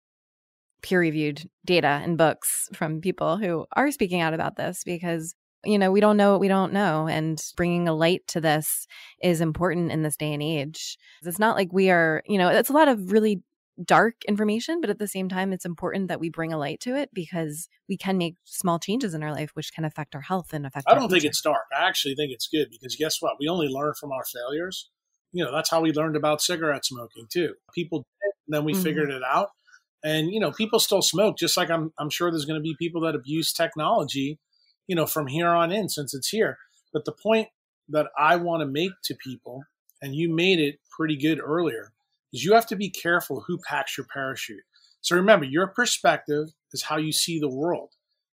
peer 0.83 0.99
reviewed 0.99 1.49
data 1.65 1.99
and 2.03 2.19
books 2.19 2.69
from 2.71 3.01
people 3.01 3.37
who 3.37 3.65
are 3.75 3.89
speaking 3.89 4.21
out 4.21 4.35
about 4.35 4.57
this 4.57 4.83
because 4.83 5.33
you 5.67 5.77
know 5.77 5.91
we 5.91 5.99
don't 5.99 6.17
know 6.17 6.31
what 6.31 6.39
we 6.39 6.47
don't 6.47 6.73
know 6.73 7.07
and 7.07 7.41
bringing 7.55 7.87
a 7.87 7.93
light 7.93 8.25
to 8.27 8.41
this 8.41 8.87
is 9.21 9.41
important 9.41 9.91
in 9.91 10.01
this 10.01 10.15
day 10.15 10.33
and 10.33 10.41
age. 10.41 10.97
It's 11.23 11.39
not 11.39 11.55
like 11.55 11.73
we 11.73 11.89
are 11.89 12.23
you 12.25 12.37
know 12.37 12.49
it's 12.49 12.69
a 12.69 12.73
lot 12.73 12.87
of 12.87 13.11
really 13.11 13.43
dark 13.85 14.15
information 14.27 14.81
but 14.81 14.89
at 14.89 14.97
the 14.97 15.07
same 15.07 15.29
time 15.29 15.53
it's 15.53 15.65
important 15.65 16.07
that 16.07 16.19
we 16.19 16.29
bring 16.29 16.51
a 16.51 16.57
light 16.57 16.79
to 16.79 16.95
it 16.95 17.09
because 17.13 17.69
we 17.87 17.95
can 17.95 18.17
make 18.17 18.35
small 18.43 18.79
changes 18.79 19.13
in 19.13 19.21
our 19.21 19.31
life 19.31 19.51
which 19.53 19.71
can 19.71 19.85
affect 19.85 20.15
our 20.15 20.21
health 20.21 20.51
and 20.51 20.65
affect 20.65 20.87
i 20.89 20.95
don't 20.95 21.11
think 21.11 21.23
it's 21.23 21.41
dark. 21.41 21.65
I 21.77 21.87
actually 21.87 22.15
think 22.15 22.31
it's 22.31 22.47
good 22.47 22.69
because 22.71 22.95
guess 22.95 23.21
what? 23.21 23.35
We 23.39 23.47
only 23.47 23.67
learn 23.67 23.93
from 23.99 24.11
our 24.11 24.23
failures. 24.25 24.89
You 25.31 25.43
know 25.43 25.51
that's 25.51 25.69
how 25.69 25.81
we 25.81 25.91
learned 25.91 26.15
about 26.15 26.41
cigarette 26.41 26.85
smoking 26.85 27.27
too. 27.29 27.53
People 27.75 27.99
did, 27.99 28.31
then 28.47 28.63
we 28.63 28.73
mm-hmm. 28.73 28.81
figured 28.81 29.11
it 29.11 29.21
out. 29.23 29.49
And 30.03 30.31
you 30.31 30.39
know 30.39 30.51
people 30.51 30.79
still 30.79 31.01
smoke 31.01 31.37
just 31.37 31.57
like 31.57 31.69
i'm, 31.69 31.91
I'm 31.99 32.09
sure 32.09 32.31
there's 32.31 32.45
going 32.45 32.59
to 32.59 32.63
be 32.63 32.75
people 32.79 33.01
that 33.01 33.15
abuse 33.15 33.51
technology 33.51 34.39
you 34.87 34.95
know 34.95 35.05
from 35.05 35.27
here 35.27 35.49
on 35.49 35.71
in 35.71 35.89
since 35.89 36.13
it's 36.13 36.29
here. 36.29 36.57
But 36.93 37.05
the 37.05 37.11
point 37.11 37.49
that 37.89 38.07
i 38.17 38.35
want 38.35 38.61
to 38.61 38.65
make 38.65 38.91
to 39.03 39.15
people 39.15 39.63
and 40.01 40.15
you 40.15 40.33
made 40.33 40.59
it 40.59 40.79
pretty 40.89 41.15
good 41.15 41.39
earlier 41.39 41.91
is 42.33 42.43
you 42.43 42.53
have 42.53 42.67
to 42.67 42.75
be 42.75 42.89
careful 42.89 43.45
who 43.47 43.57
packs 43.57 43.97
your 43.97 44.05
parachute. 44.13 44.63
So 45.01 45.15
remember 45.15 45.45
your 45.45 45.67
perspective 45.67 46.49
is 46.73 46.83
how 46.83 46.97
you 46.97 47.11
see 47.11 47.39
the 47.39 47.49
world. 47.49 47.91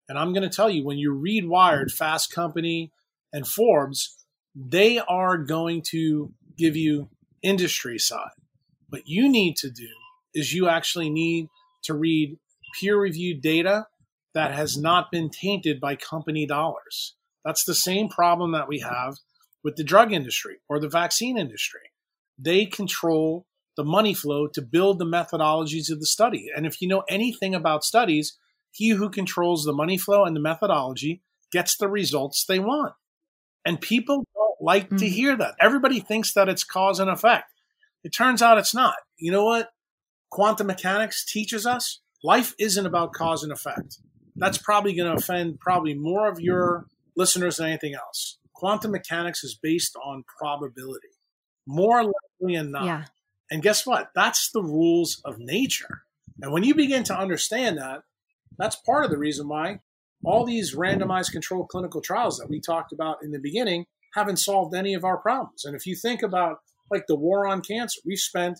And 0.08 0.18
i'm 0.18 0.34
going 0.34 0.48
to 0.48 0.56
tell 0.56 0.70
you 0.70 0.84
when 0.84 0.98
you 0.98 1.12
read 1.12 1.48
wired 1.48 1.92
fast 1.92 2.34
company 2.34 2.92
and 3.32 3.48
forbes 3.48 4.16
they 4.56 5.00
are 5.00 5.38
going 5.38 5.84
to 5.92 6.34
give 6.58 6.76
you 6.76 7.10
industry 7.42 7.98
side. 7.98 8.32
What 8.90 9.08
you 9.08 9.30
need 9.30 9.56
to 9.58 9.70
do 9.70 9.88
is 10.34 10.54
you 10.54 10.68
actually 10.68 11.10
need 11.10 11.48
to 11.84 11.94
read 11.94 12.38
peer 12.80 13.00
reviewed 13.00 13.42
data 13.42 13.88
that 14.40 14.54
has 14.54 14.78
not 14.78 15.12
been 15.12 15.30
tainted 15.30 15.82
by 15.82 15.98
company 15.98 16.46
dollars. 16.46 17.16
That's 17.44 17.66
the 17.66 17.76
same 17.76 18.08
problem 18.08 18.54
that 18.54 18.70
we 18.70 18.80
have 18.80 19.16
with 19.66 19.76
the 19.76 19.84
drug 19.84 20.14
industry 20.14 20.60
or 20.70 20.80
the 20.80 20.88
vaccine 20.88 21.38
industry. 21.38 21.92
They 22.38 22.66
control 22.66 23.46
the 23.76 23.84
money 23.84 24.14
flow 24.14 24.48
to 24.48 24.62
build 24.62 24.98
the 24.98 25.06
methodologies 25.06 25.92
of 25.92 26.00
the 26.00 26.06
study. 26.06 26.48
And 26.56 26.66
if 26.66 26.82
you 26.82 26.88
know 26.88 27.04
anything 27.10 27.54
about 27.54 27.84
studies, 27.84 28.38
he 28.72 28.92
who 28.92 29.10
controls 29.10 29.66
the 29.66 29.74
money 29.74 29.98
flow 29.98 30.24
and 30.24 30.38
the 30.38 30.42
methodology 30.42 31.22
gets 31.52 31.76
the 31.76 31.90
results 31.90 32.46
they 32.48 32.60
want. 32.60 32.94
And 33.66 33.82
people 33.82 34.26
don't 34.34 34.62
like 34.62 34.86
mm-hmm. 34.86 34.96
to 35.00 35.10
hear 35.10 35.36
that. 35.36 35.56
Everybody 35.60 36.00
thinks 36.00 36.34
that 36.36 36.48
it's 36.48 36.64
cause 36.64 37.02
and 37.02 37.10
effect. 37.10 37.52
It 38.06 38.14
turns 38.16 38.42
out 38.42 38.58
it's 38.58 38.74
not. 38.74 38.96
You 39.18 39.34
know 39.34 39.44
what? 39.44 39.68
quantum 40.30 40.68
mechanics 40.68 41.26
teaches 41.26 41.66
us, 41.66 42.00
life 42.24 42.54
isn't 42.60 42.86
about 42.86 43.14
cause 43.14 43.44
and 43.44 43.52
effect. 43.52 43.98
That's 44.40 44.58
probably 44.58 44.94
going 44.94 45.12
to 45.12 45.18
offend 45.18 45.60
probably 45.60 45.94
more 45.94 46.30
of 46.30 46.40
your 46.40 46.86
listeners 47.16 47.58
than 47.58 47.68
anything 47.68 47.96
else. 47.96 48.38
Quantum 48.54 48.92
mechanics 48.92 49.44
is 49.44 49.58
based 49.62 49.96
on 50.04 50.24
probability, 50.40 51.10
more 51.68 52.04
likely 52.04 52.58
than 52.58 52.72
not. 52.72 52.86
Yeah. 52.86 53.06
And 53.52 53.64
guess 53.64 53.86
what? 53.86 54.12
That's 54.16 54.52
the 54.52 54.64
rules 54.64 55.22
of 55.26 55.40
nature. 55.40 56.04
And 56.42 56.52
when 56.52 56.64
you 56.64 56.76
begin 56.76 57.04
to 57.06 57.18
understand 57.18 57.78
that, 57.78 58.04
that's 58.58 58.76
part 58.76 59.06
of 59.06 59.12
the 59.12 59.18
reason 59.18 59.48
why 59.48 59.80
all 60.24 60.46
these 60.46 60.76
randomized 60.76 61.32
controlled 61.32 61.70
clinical 61.70 62.02
trials 62.02 62.38
that 62.38 62.50
we 62.50 62.60
talked 62.60 62.92
about 62.92 63.24
in 63.24 63.32
the 63.32 63.40
beginning 63.40 63.86
haven't 64.14 64.38
solved 64.38 64.76
any 64.76 64.94
of 64.94 65.04
our 65.04 65.18
problems. 65.18 65.64
And 65.66 65.76
if 65.76 65.86
you 65.86 65.96
think 65.96 66.22
about 66.22 66.60
like 66.92 67.06
the 67.08 67.16
war 67.16 67.48
on 67.48 67.62
cancer, 67.62 68.02
we've 68.06 68.20
spent 68.20 68.60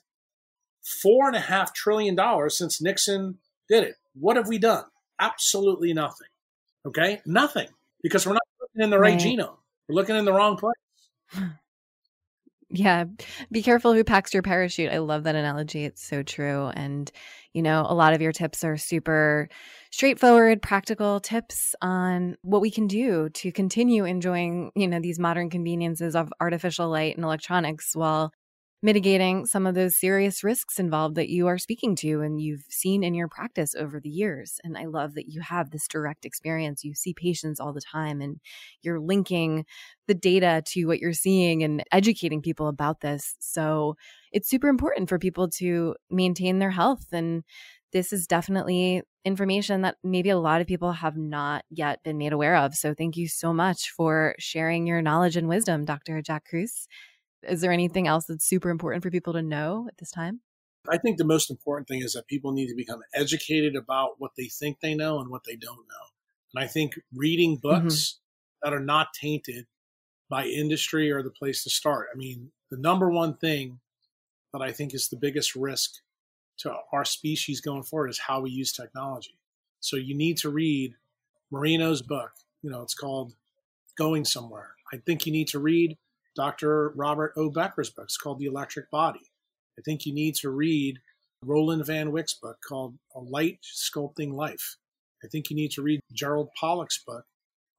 four 1.02 1.28
and 1.28 1.36
a 1.36 1.42
half 1.42 1.74
trillion 1.74 2.16
dollars 2.16 2.58
since 2.58 2.82
Nixon 2.82 3.40
did 3.68 3.84
it. 3.84 3.96
What 4.14 4.38
have 4.38 4.48
we 4.48 4.58
done? 4.58 4.86
Absolutely 5.20 5.94
nothing. 5.94 6.28
Okay, 6.86 7.22
nothing 7.26 7.68
because 8.02 8.26
we're 8.26 8.34
not 8.34 8.42
looking 8.62 8.84
in 8.84 8.90
the 8.90 9.00
right, 9.00 9.14
right. 9.14 9.22
genome. 9.22 9.58
We're 9.88 9.96
looking 9.96 10.16
in 10.16 10.26
the 10.26 10.34
wrong 10.34 10.58
place. 10.58 11.50
Yeah, 12.72 13.06
be 13.52 13.64
careful 13.64 13.94
who 13.94 14.04
packs 14.04 14.32
your 14.32 14.44
parachute. 14.44 14.92
I 14.92 15.00
love 15.00 15.24
that 15.24 15.34
analogy. 15.34 15.86
It's 15.86 16.08
so 16.08 16.22
true. 16.22 16.68
And, 16.76 17.12
you 17.52 17.64
know, 17.64 17.84
a 17.88 17.96
lot 17.96 18.14
of 18.14 18.22
your 18.22 18.32
tips 18.32 18.64
are 18.64 18.78
super 18.78 19.50
straightforward, 19.90 20.62
practical 20.62 21.20
tips 21.20 21.74
on 21.82 22.38
what 22.44 22.62
we 22.62 22.70
can 22.70 22.86
do 22.86 23.30
to 23.30 23.52
continue 23.52 24.06
enjoying, 24.06 24.72
you 24.76 24.88
know, 24.88 25.00
these 25.00 25.18
modern 25.18 25.50
conveniences 25.50 26.16
of 26.16 26.32
artificial 26.40 26.90
light 26.90 27.16
and 27.16 27.26
electronics 27.26 27.96
while 27.96 28.32
mitigating 28.82 29.46
some 29.46 29.68
of 29.68 29.76
those 29.76 30.00
serious 30.00 30.44
risks 30.44 30.80
involved 30.80 31.16
that 31.16 31.30
you 31.30 31.48
are 31.48 31.58
speaking 31.58 31.96
to 31.98 32.22
and 32.22 32.40
you've 32.40 32.64
seen 32.70 33.04
in 33.04 33.14
your 33.14 33.28
practice 33.28 33.76
over 33.76 34.00
the 34.00 34.10
years. 34.10 34.60
And 34.64 34.78
I 34.78 34.86
love 34.86 35.16
that 35.16 35.28
you 35.28 35.42
have 35.42 35.72
this 35.72 35.88
direct 35.88 36.26
experience. 36.26 36.84
You 36.84 36.94
see 36.94 37.14
patients 37.14 37.60
all 37.60 37.74
the 37.74 37.82
time 37.82 38.22
and 38.22 38.40
you're 38.82 39.00
linking 39.00 39.66
the 40.08 40.14
data 40.14 40.64
to 40.68 40.86
what 40.86 41.00
you're 41.00 41.12
seeing 41.12 41.62
and 41.62 41.84
educating 41.92 42.42
people 42.42 42.70
about 42.70 43.02
this. 43.02 43.36
So 43.40 43.96
it's 44.32 44.50
super 44.50 44.70
important 44.70 45.10
for 45.10 45.20
people 45.20 45.50
to 45.58 45.96
maintain 46.10 46.60
their 46.60 46.72
health. 46.72 47.08
And 47.12 47.44
this 47.92 48.14
is 48.14 48.28
definitely 48.28 49.02
information 49.26 49.82
that 49.82 49.98
maybe 50.04 50.30
a 50.30 50.38
lot 50.38 50.62
of 50.62 50.68
people 50.68 50.94
have 50.94 51.18
not 51.18 51.66
yet 51.70 52.02
been 52.04 52.18
made 52.18 52.32
aware 52.32 52.56
of. 52.56 52.76
So 52.76 52.94
thank 52.94 53.18
you 53.18 53.28
so 53.28 53.52
much 53.52 53.90
for 53.90 54.36
sharing 54.40 54.88
your 54.88 55.02
knowledge 55.02 55.36
and 55.36 55.50
wisdom, 55.50 55.86
Dr. 55.86 56.22
Jack 56.22 56.46
Kruse. 56.50 56.88
Is 57.48 57.62
there 57.62 57.72
anything 57.72 58.08
else 58.08 58.26
that's 58.26 58.46
super 58.46 58.70
important 58.70 59.04
for 59.04 59.12
people 59.12 59.34
to 59.34 59.42
know 59.42 59.88
at 59.88 59.98
this 59.98 60.12
time? 60.12 60.42
I 60.90 60.98
think 60.98 61.18
the 61.18 61.26
most 61.26 61.50
important 61.50 61.88
thing 61.88 62.02
is 62.02 62.14
that 62.14 62.28
people 62.28 62.52
need 62.52 62.68
to 62.68 62.76
become 62.76 63.02
educated 63.14 63.76
about 63.76 64.16
what 64.18 64.32
they 64.38 64.46
think 64.46 64.80
they 64.80 64.96
know 64.96 65.20
and 65.20 65.30
what 65.30 65.44
they 65.46 65.56
don't 65.56 65.78
know. 65.78 66.06
And 66.54 66.64
I 66.64 66.68
think 66.68 66.94
reading 67.14 67.58
books 67.58 67.96
mm-hmm. 68.64 68.70
that 68.70 68.76
are 68.76 68.84
not 68.84 69.14
tainted 69.14 69.68
by 70.30 70.46
industry 70.46 71.12
are 71.12 71.24
the 71.24 71.32
place 71.32 71.64
to 71.64 71.70
start. 71.70 72.08
I 72.14 72.18
mean, 72.18 72.52
the 72.72 72.78
number 72.78 73.10
one 73.10 73.36
thing 73.38 73.80
that 74.54 74.62
I 74.62 74.72
think 74.72 74.94
is 74.94 75.10
the 75.10 75.18
biggest 75.18 75.56
risk 75.56 75.92
to 76.60 76.74
our 76.92 77.06
species 77.06 77.62
going 77.62 77.84
forward 77.84 78.10
is 78.10 78.20
how 78.20 78.42
we 78.42 78.52
use 78.52 78.72
technology. 78.72 79.38
So 79.80 79.96
you 79.96 80.16
need 80.16 80.38
to 80.38 80.50
read 80.50 80.96
Marino's 81.52 82.02
book. 82.02 82.32
You 82.62 82.70
know, 82.70 82.82
it's 82.82 82.94
called 82.94 83.34
Going 83.98 84.26
Somewhere. 84.26 84.76
I 84.92 84.98
think 84.98 85.26
you 85.26 85.32
need 85.32 85.48
to 85.50 85.60
read 85.60 85.98
Dr. 86.40 86.94
Robert 86.96 87.34
O. 87.36 87.50
Becker's 87.50 87.90
book. 87.90 88.08
Called 88.24 88.40
The 88.40 88.46
Electric 88.46 88.90
Body. 88.90 89.30
I 89.78 89.82
think 89.84 90.06
you 90.06 90.14
need 90.14 90.36
to 90.36 90.50
read 90.50 91.00
Roeland 91.46 91.86
van 91.86 92.14
Wijk's 92.14 92.34
book 92.34 92.56
called 92.66 92.96
A 93.14 93.20
Light 93.20 93.60
Sculpting 93.62 94.32
Life. 94.32 94.78
I 95.22 95.28
think 95.28 95.50
you 95.50 95.58
need 95.58 95.72
to 95.72 95.82
read 95.82 96.00
Gerald 96.14 96.48
Pollack's 96.58 97.04
book 97.06 97.26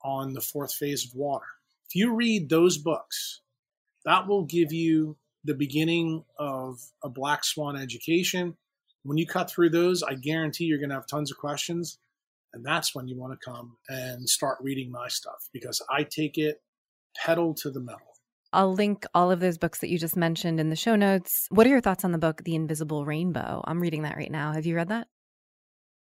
on 0.04 0.34
the 0.34 0.42
fourth 0.42 0.74
phase 0.74 1.06
of 1.06 1.18
water. 1.18 1.46
If 1.88 1.94
you 1.94 2.14
read 2.14 2.50
those 2.50 2.76
books, 2.76 3.40
that 4.04 4.28
will 4.28 4.44
give 4.44 4.74
you 4.74 5.16
the 5.42 5.54
beginning 5.54 6.26
of 6.38 6.80
a 7.02 7.08
black 7.08 7.44
swan 7.44 7.80
education. 7.80 8.58
When 9.04 9.16
you 9.16 9.26
cut 9.26 9.50
through 9.50 9.70
those, 9.70 10.02
I 10.02 10.16
guarantee 10.16 10.64
you're 10.64 10.78
going 10.78 10.90
to 10.90 10.96
have 10.96 11.06
tons 11.06 11.30
of 11.30 11.38
questions. 11.38 11.98
And 12.52 12.62
that's 12.62 12.94
when 12.94 13.08
you 13.08 13.18
want 13.18 13.32
to 13.32 13.50
come 13.50 13.78
and 13.88 14.28
start 14.28 14.58
reading 14.60 14.90
my 14.90 15.08
stuff 15.08 15.48
because 15.50 15.80
I 15.90 16.02
take 16.02 16.36
it 16.36 16.60
pedal 17.16 17.54
to 17.62 17.70
the 17.70 17.80
metal. 17.80 18.09
I'll 18.52 18.72
link 18.72 19.04
all 19.14 19.30
of 19.30 19.40
those 19.40 19.58
books 19.58 19.80
that 19.80 19.90
you 19.90 19.98
just 19.98 20.16
mentioned 20.16 20.58
in 20.58 20.70
the 20.70 20.76
show 20.76 20.96
notes. 20.96 21.46
What 21.50 21.66
are 21.66 21.70
your 21.70 21.80
thoughts 21.80 22.04
on 22.04 22.12
the 22.12 22.18
book, 22.18 22.42
The 22.44 22.56
Invisible 22.56 23.04
Rainbow? 23.04 23.62
I'm 23.64 23.80
reading 23.80 24.02
that 24.02 24.16
right 24.16 24.30
now. 24.30 24.52
Have 24.52 24.66
you 24.66 24.74
read 24.74 24.88
that? 24.88 25.06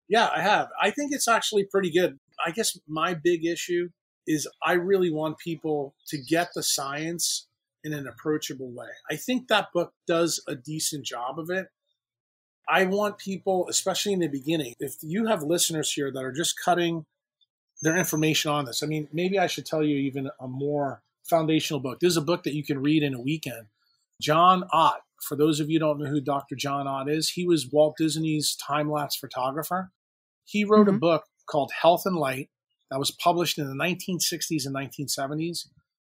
Yeah, 0.07 0.29
I 0.33 0.41
have. 0.41 0.69
I 0.81 0.91
think 0.91 1.11
it's 1.13 1.27
actually 1.27 1.65
pretty 1.65 1.91
good. 1.91 2.17
I 2.45 2.51
guess 2.51 2.77
my 2.87 3.13
big 3.13 3.45
issue 3.45 3.89
is 4.27 4.47
I 4.63 4.73
really 4.73 5.11
want 5.11 5.39
people 5.39 5.95
to 6.09 6.17
get 6.17 6.49
the 6.53 6.63
science 6.63 7.47
in 7.83 7.93
an 7.93 8.07
approachable 8.07 8.71
way. 8.71 8.87
I 9.09 9.15
think 9.15 9.47
that 9.47 9.67
book 9.73 9.93
does 10.07 10.41
a 10.47 10.55
decent 10.55 11.05
job 11.05 11.39
of 11.39 11.49
it. 11.49 11.67
I 12.69 12.85
want 12.85 13.17
people, 13.17 13.67
especially 13.69 14.13
in 14.13 14.19
the 14.19 14.27
beginning, 14.27 14.73
if 14.79 14.95
you 15.01 15.27
have 15.27 15.41
listeners 15.41 15.91
here 15.91 16.11
that 16.11 16.23
are 16.23 16.33
just 16.33 16.55
cutting 16.63 17.05
their 17.81 17.95
information 17.95 18.51
on 18.51 18.65
this, 18.65 18.83
I 18.83 18.87
mean, 18.87 19.07
maybe 19.13 19.39
I 19.39 19.47
should 19.47 19.65
tell 19.65 19.83
you 19.83 19.95
even 19.95 20.29
a 20.39 20.47
more 20.47 21.01
foundational 21.29 21.79
book. 21.79 21.99
This 21.99 22.11
is 22.11 22.17
a 22.17 22.21
book 22.21 22.43
that 22.43 22.53
you 22.53 22.63
can 22.63 22.81
read 22.81 23.03
in 23.03 23.13
a 23.13 23.21
weekend. 23.21 23.67
John 24.21 24.63
Ott, 24.71 25.01
for 25.21 25.35
those 25.35 25.59
of 25.59 25.69
you 25.69 25.79
don't 25.79 25.99
know 25.99 26.09
who 26.09 26.21
Dr. 26.21 26.55
John 26.55 26.87
Ott 26.87 27.09
is, 27.09 27.29
he 27.29 27.45
was 27.45 27.71
Walt 27.71 27.95
Disney's 27.97 28.55
time 28.55 28.91
lapse 28.91 29.15
photographer. 29.15 29.91
He 30.45 30.63
wrote 30.63 30.87
mm-hmm. 30.87 30.95
a 30.95 30.99
book 30.99 31.25
called 31.49 31.71
Health 31.81 32.03
and 32.05 32.15
Light 32.15 32.49
that 32.89 32.99
was 32.99 33.11
published 33.11 33.57
in 33.57 33.67
the 33.67 33.75
1960s 33.75 34.65
and 34.65 34.75
1970s. 34.75 35.67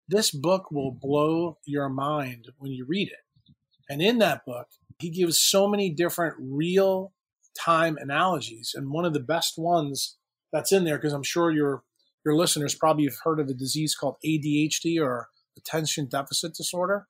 This 0.08 0.32
book 0.32 0.72
will 0.72 0.92
blow 0.92 1.58
your 1.66 1.90
mind 1.90 2.50
when 2.58 2.72
you 2.72 2.86
read 2.86 3.10
it. 3.10 3.54
And 3.90 4.02
in 4.02 4.20
that 4.20 4.46
book, 4.46 4.68
he 5.00 5.10
gives 5.10 5.40
so 5.40 5.68
many 5.68 5.90
different 5.90 6.36
real 6.40 7.14
time 7.60 7.98
analogies. 8.00 8.74
And 8.76 8.92
one 8.92 9.06
of 9.06 9.14
the 9.14 9.20
best 9.20 9.58
ones 9.58 10.18
that's 10.54 10.72
in 10.72 10.86
there, 10.86 10.98
because 10.98 11.14
I'm 11.14 11.24
sure 11.24 11.52
you're 11.52 11.84
your 12.26 12.36
listeners 12.36 12.76
probably 12.76 13.06
have 13.06 13.18
heard 13.24 13.40
of 13.40 13.48
a 13.48 13.54
disease 13.54 13.96
called 13.96 14.18
ADHD 14.26 15.00
or 15.02 15.30
attention 15.58 16.08
deficit 16.08 16.54
disorder. 16.54 17.08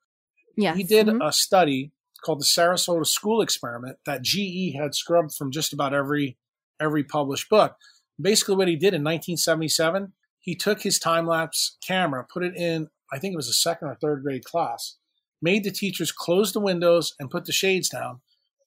Yeah. 0.56 0.74
He 0.74 0.82
did 0.84 1.06
Mhm. 1.06 1.26
a 1.26 1.32
study 1.32 1.92
called 2.24 2.40
the 2.40 2.44
Sarasota 2.44 3.06
School 3.06 3.40
Experiment 3.42 3.98
that 4.06 4.22
GE 4.22 4.72
had 4.74 4.94
scrubbed 4.94 5.34
from 5.34 5.50
just 5.50 5.72
about 5.72 5.94
every 5.94 6.38
every 6.80 7.04
published 7.04 7.48
book. 7.48 7.76
Basically, 8.20 8.56
what 8.56 8.66
he 8.68 8.74
did 8.74 8.92
in 8.94 9.02
1977, 9.04 10.12
he 10.40 10.56
took 10.56 10.82
his 10.82 10.98
time 10.98 11.26
lapse 11.26 11.76
camera, 11.86 12.26
put 12.28 12.42
it 12.42 12.56
in, 12.56 12.88
I 13.12 13.18
think 13.20 13.32
it 13.34 13.36
was 13.36 13.48
a 13.48 13.52
second 13.52 13.86
or 13.88 13.94
third 13.94 14.22
grade 14.24 14.44
class, 14.44 14.96
made 15.40 15.62
the 15.62 15.70
teachers 15.70 16.10
close 16.10 16.52
the 16.52 16.58
windows 16.60 17.14
and 17.20 17.30
put 17.30 17.44
the 17.44 17.52
shades 17.52 17.88
down. 17.88 18.20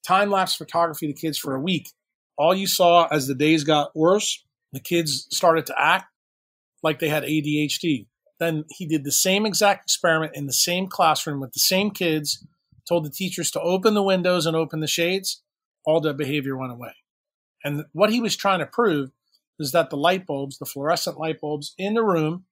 Time 0.07 0.29
lapse 0.31 0.55
photography 0.55 1.07
the 1.07 1.13
kids 1.13 1.37
for 1.37 1.55
a 1.55 1.59
week. 1.59 1.89
All 2.37 2.55
you 2.55 2.67
saw 2.67 3.07
as 3.07 3.27
the 3.27 3.35
days 3.35 3.63
got 3.65 3.93
worse, 3.95 4.43
the 4.71 4.79
kids 4.79 5.27
started 5.31 5.65
to 5.65 5.75
act 5.77 6.05
like 6.83 6.99
they 6.99 7.09
had 7.09 7.23
ADHD. 7.23 8.07
Then 8.39 8.65
he 8.69 8.85
did 8.85 9.03
the 9.03 9.11
same 9.11 9.45
exact 9.45 9.85
experiment 9.85 10.35
in 10.35 10.45
the 10.45 10.53
same 10.53 10.87
classroom 10.87 11.39
with 11.39 11.53
the 11.53 11.59
same 11.59 11.91
kids, 11.91 12.45
told 12.87 13.05
the 13.05 13.09
teachers 13.09 13.49
to 13.51 13.61
open 13.61 13.93
the 13.93 14.03
windows 14.03 14.45
and 14.45 14.55
open 14.55 14.79
the 14.79 14.87
shades. 14.87 15.41
All 15.85 16.01
the 16.01 16.13
behavior 16.13 16.57
went 16.57 16.73
away. 16.73 16.93
And 17.63 17.85
what 17.93 18.11
he 18.11 18.19
was 18.19 18.35
trying 18.35 18.59
to 18.59 18.65
prove 18.65 19.11
is 19.59 19.71
that 19.71 19.89
the 19.89 19.97
light 19.97 20.25
bulbs, 20.25 20.57
the 20.57 20.65
fluorescent 20.65 21.17
light 21.17 21.39
bulbs 21.39 21.73
in 21.77 21.93
the 21.93 22.03
room, 22.03 22.45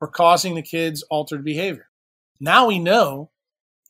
were 0.00 0.08
causing 0.08 0.54
the 0.54 0.62
kids 0.62 1.02
altered 1.10 1.44
behavior. 1.44 1.88
Now 2.38 2.66
we 2.66 2.78
know, 2.78 3.30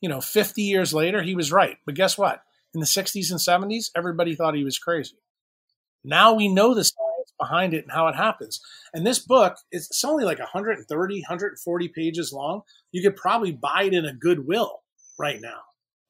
you 0.01 0.07
know, 0.09 0.21
50 0.21 0.61
years 0.61 0.93
later, 0.93 1.21
he 1.21 1.35
was 1.35 1.51
right. 1.51 1.77
But 1.85 1.95
guess 1.95 2.17
what? 2.17 2.41
In 2.73 2.79
the 2.79 2.85
60s 2.85 3.29
and 3.31 3.39
70s, 3.39 3.91
everybody 3.95 4.35
thought 4.35 4.55
he 4.55 4.63
was 4.63 4.79
crazy. 4.79 5.17
Now 6.03 6.33
we 6.33 6.47
know 6.47 6.73
science 6.73 6.93
behind 7.39 7.73
it 7.73 7.83
and 7.83 7.91
how 7.91 8.07
it 8.07 8.15
happens. 8.15 8.59
And 8.93 9.05
this 9.05 9.19
book, 9.19 9.57
is 9.71 9.87
it's 9.87 10.03
only 10.03 10.25
like 10.25 10.39
130, 10.39 11.15
140 11.21 11.87
pages 11.89 12.33
long. 12.33 12.61
You 12.91 13.01
could 13.01 13.15
probably 13.15 13.51
buy 13.51 13.83
it 13.83 13.93
in 13.93 14.05
a 14.05 14.13
Goodwill 14.13 14.81
right 15.19 15.41
now. 15.41 15.61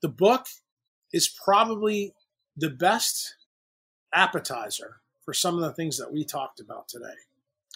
The 0.02 0.10
book 0.10 0.46
is 1.14 1.34
probably 1.44 2.14
the 2.56 2.70
best 2.70 3.36
appetizer 4.14 4.98
for 5.24 5.34
some 5.34 5.56
of 5.56 5.62
the 5.62 5.74
things 5.74 5.98
that 5.98 6.12
we 6.12 6.24
talked 6.24 6.60
about 6.60 6.88
today. 6.88 7.06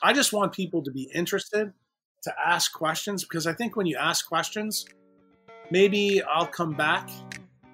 I 0.03 0.13
just 0.13 0.33
want 0.33 0.53
people 0.53 0.83
to 0.83 0.91
be 0.91 1.09
interested, 1.13 1.73
to 2.23 2.33
ask 2.43 2.73
questions, 2.73 3.23
because 3.23 3.47
I 3.47 3.53
think 3.53 3.75
when 3.75 3.85
you 3.85 3.97
ask 3.97 4.27
questions, 4.27 4.85
maybe 5.69 6.21
I'll 6.23 6.47
come 6.47 6.73
back 6.73 7.09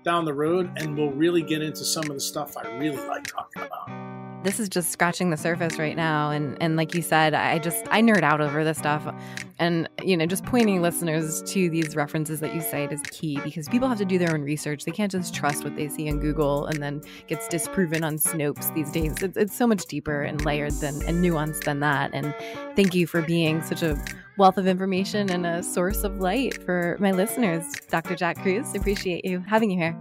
down 0.04 0.26
the 0.26 0.34
road 0.34 0.72
and 0.78 0.98
we'll 0.98 1.12
really 1.12 1.42
get 1.42 1.62
into 1.62 1.84
some 1.84 2.04
of 2.04 2.14
the 2.14 2.20
stuff 2.20 2.58
I 2.58 2.68
really 2.78 3.06
like 3.08 3.26
talking 3.26 3.64
about. 3.64 4.07
This 4.48 4.62
is 4.62 4.70
just 4.70 4.92
scratching 4.94 5.30
the 5.30 5.36
surface 5.36 5.78
right 5.78 5.98
now 5.98 6.32
and 6.32 6.58
and 6.62 6.78
like 6.78 6.94
you 6.94 7.02
said 7.02 7.34
i 7.34 7.60
just 7.60 7.86
i 7.90 8.02
nerd 8.02 8.24
out 8.24 8.40
over 8.40 8.64
this 8.64 8.78
stuff. 8.78 9.14
And 9.60 9.90
you 10.02 10.16
know 10.16 10.26
just 10.26 10.46
pointing 10.46 10.82
listeners 10.82 11.42
to 11.52 11.70
these 11.70 11.98
references 11.98 12.40
that 12.40 12.56
you 12.56 12.62
cite 12.62 12.94
is 12.94 13.02
key 13.12 13.42
because 13.44 13.68
people 13.68 13.90
have 13.90 13.98
to 13.98 14.06
do 14.06 14.18
their 14.18 14.34
own 14.34 14.44
research. 14.44 14.86
They 14.86 14.94
can't 14.94 15.12
just 15.12 15.36
trust 15.36 15.66
what 15.66 15.76
they 15.76 15.90
see 15.90 16.08
in 16.08 16.22
google 16.22 16.66
and 16.68 16.82
then 16.82 17.02
gets 17.28 17.50
disproven 17.50 18.06
on 18.06 18.16
snopes 18.16 18.74
these 18.74 18.90
days. 18.90 19.22
It's, 19.22 19.36
it's 19.36 19.54
so 19.54 19.68
much 19.68 19.86
deeper 19.86 20.22
and 20.22 20.46
layered 20.46 20.72
than 20.80 21.02
and 21.04 21.22
nuanced 21.22 21.66
than 21.66 21.82
that. 21.82 22.12
And 22.14 22.34
thank 22.78 22.96
you 22.96 23.06
for 23.06 23.22
being 23.22 23.62
such 23.62 23.84
a 23.84 24.02
wealth 24.38 24.58
of 24.58 24.66
information 24.66 25.30
and 25.30 25.46
a 25.46 25.62
source 25.62 26.06
of 26.06 26.22
light 26.22 26.64
for 26.64 26.96
my 27.02 27.12
listeners. 27.12 27.66
Dr 27.90 28.16
jack 28.16 28.38
Kruse 28.38 28.74
appreciate 28.76 29.26
you 29.26 29.44
having 29.46 29.72
you 29.72 29.78
here. 29.78 30.00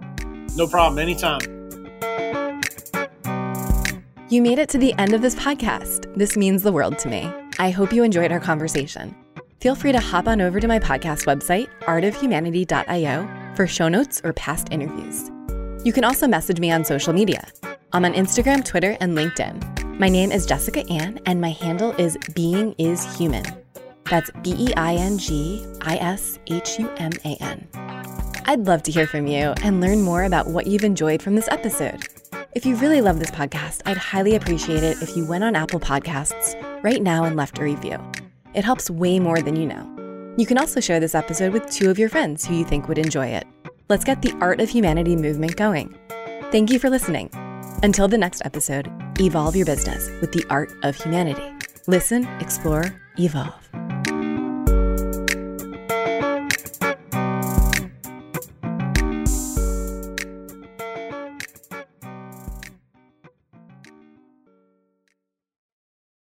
No 0.55 0.69
problem, 0.69 1.01
anytime. 1.01 1.56
You 4.29 4.43
made 4.43 4.59
it 4.59 4.69
to 4.71 4.79
the 4.79 4.93
end 4.95 5.13
of 5.13 5.23
this 5.23 5.37
podcast. 5.37 6.13
This 6.17 6.37
means 6.37 6.65
the 6.65 6.73
world 6.73 6.99
to 6.99 7.09
me. 7.09 7.33
I 7.61 7.71
hope 7.71 7.93
you 7.93 8.03
enjoyed 8.03 8.33
our 8.33 8.41
conversation. 8.41 9.15
Feel 9.61 9.77
free 9.77 9.93
to 9.93 10.01
hop 10.01 10.27
on 10.27 10.41
over 10.41 10.59
to 10.59 10.67
my 10.67 10.81
podcast 10.81 11.27
website, 11.27 11.69
artofhumanity.io, 11.83 13.55
for 13.55 13.69
show 13.69 13.89
notes 13.89 14.21
or 14.25 14.33
past 14.33 14.73
interviews. 14.73 15.31
You 15.85 15.93
can 15.93 16.03
also 16.03 16.27
message 16.27 16.59
me 16.59 16.73
on 16.73 16.85
social 16.85 17.13
media. 17.13 17.47
I'm 17.93 18.05
on 18.05 18.15
Instagram, 18.15 18.65
Twitter, 18.65 18.97
and 19.01 19.17
LinkedIn. 19.17 19.97
My 20.01 20.09
name 20.09 20.33
is 20.33 20.45
Jessica 20.45 20.85
Ann, 20.91 21.21
and 21.25 21.41
my 21.41 21.51
handle 21.51 21.93
is 21.93 22.19
Being 22.35 22.75
is 22.79 23.17
Human. 23.17 23.45
That's 24.11 24.33
B 24.43 24.57
E 24.59 24.75
I 24.77 24.95
N 24.95 25.19
G 25.19 25.65
I 25.83 25.99
S 25.99 26.41
H 26.49 26.81
U 26.81 26.91
M 26.97 27.13
A 27.25 27.37
N. 27.41 27.69
I'd 28.47 28.67
love 28.67 28.83
to 28.85 28.91
hear 28.91 29.07
from 29.07 29.29
you 29.29 29.55
and 29.63 29.81
learn 29.81 30.03
more 30.03 30.25
about 30.25 30.49
what 30.49 30.67
you've 30.67 30.85
enjoyed 30.85 31.23
from 31.23 31.37
this 31.37 31.49
episode. 31.49 32.09
If 32.55 32.65
you 32.65 32.77
really 32.77 33.01
love 33.01 33.19
this 33.19 33.31
podcast, 33.31 33.83
I'd 33.85 33.97
highly 33.97 34.35
appreciate 34.35 34.83
it 34.83 35.03
if 35.03 35.17
you 35.17 35.27
went 35.27 35.45
on 35.45 35.55
Apple 35.55 35.81
Podcasts 35.81 36.55
right 36.83 37.03
now 37.03 37.25
and 37.25 37.37
left 37.37 37.59
a 37.59 37.65
review. 37.65 37.99
It 38.55 38.65
helps 38.65 38.89
way 38.89 39.19
more 39.21 39.43
than 39.43 39.57
you 39.57 39.67
know. 39.67 40.35
You 40.39 40.47
can 40.47 40.59
also 40.59 40.81
share 40.81 41.01
this 41.01 41.15
episode 41.15 41.53
with 41.53 41.71
two 41.71 41.91
of 41.91 41.99
your 41.99 42.09
friends 42.09 42.47
who 42.47 42.55
you 42.55 42.65
think 42.65 42.89
would 42.89 42.99
enjoy 42.99 43.27
it. 43.27 43.47
Let's 43.89 44.05
get 44.05 44.23
the 44.23 44.33
Art 44.41 44.61
of 44.61 44.71
Humanity 44.71 45.17
movement 45.17 45.57
going. 45.57 45.97
Thank 46.51 46.71
you 46.71 46.79
for 46.79 46.89
listening. 46.89 47.31
Until 47.83 48.09
the 48.09 48.19
next 48.19 48.43
episode, 48.45 48.91
evolve 49.21 49.55
your 49.55 49.67
business 49.67 50.09
with 50.21 50.33
the 50.33 50.45
art 50.49 50.73
of 50.83 50.97
humanity. 50.97 51.53
Listen, 51.87 52.25
explore, 52.41 52.85
evolve. 53.19 53.69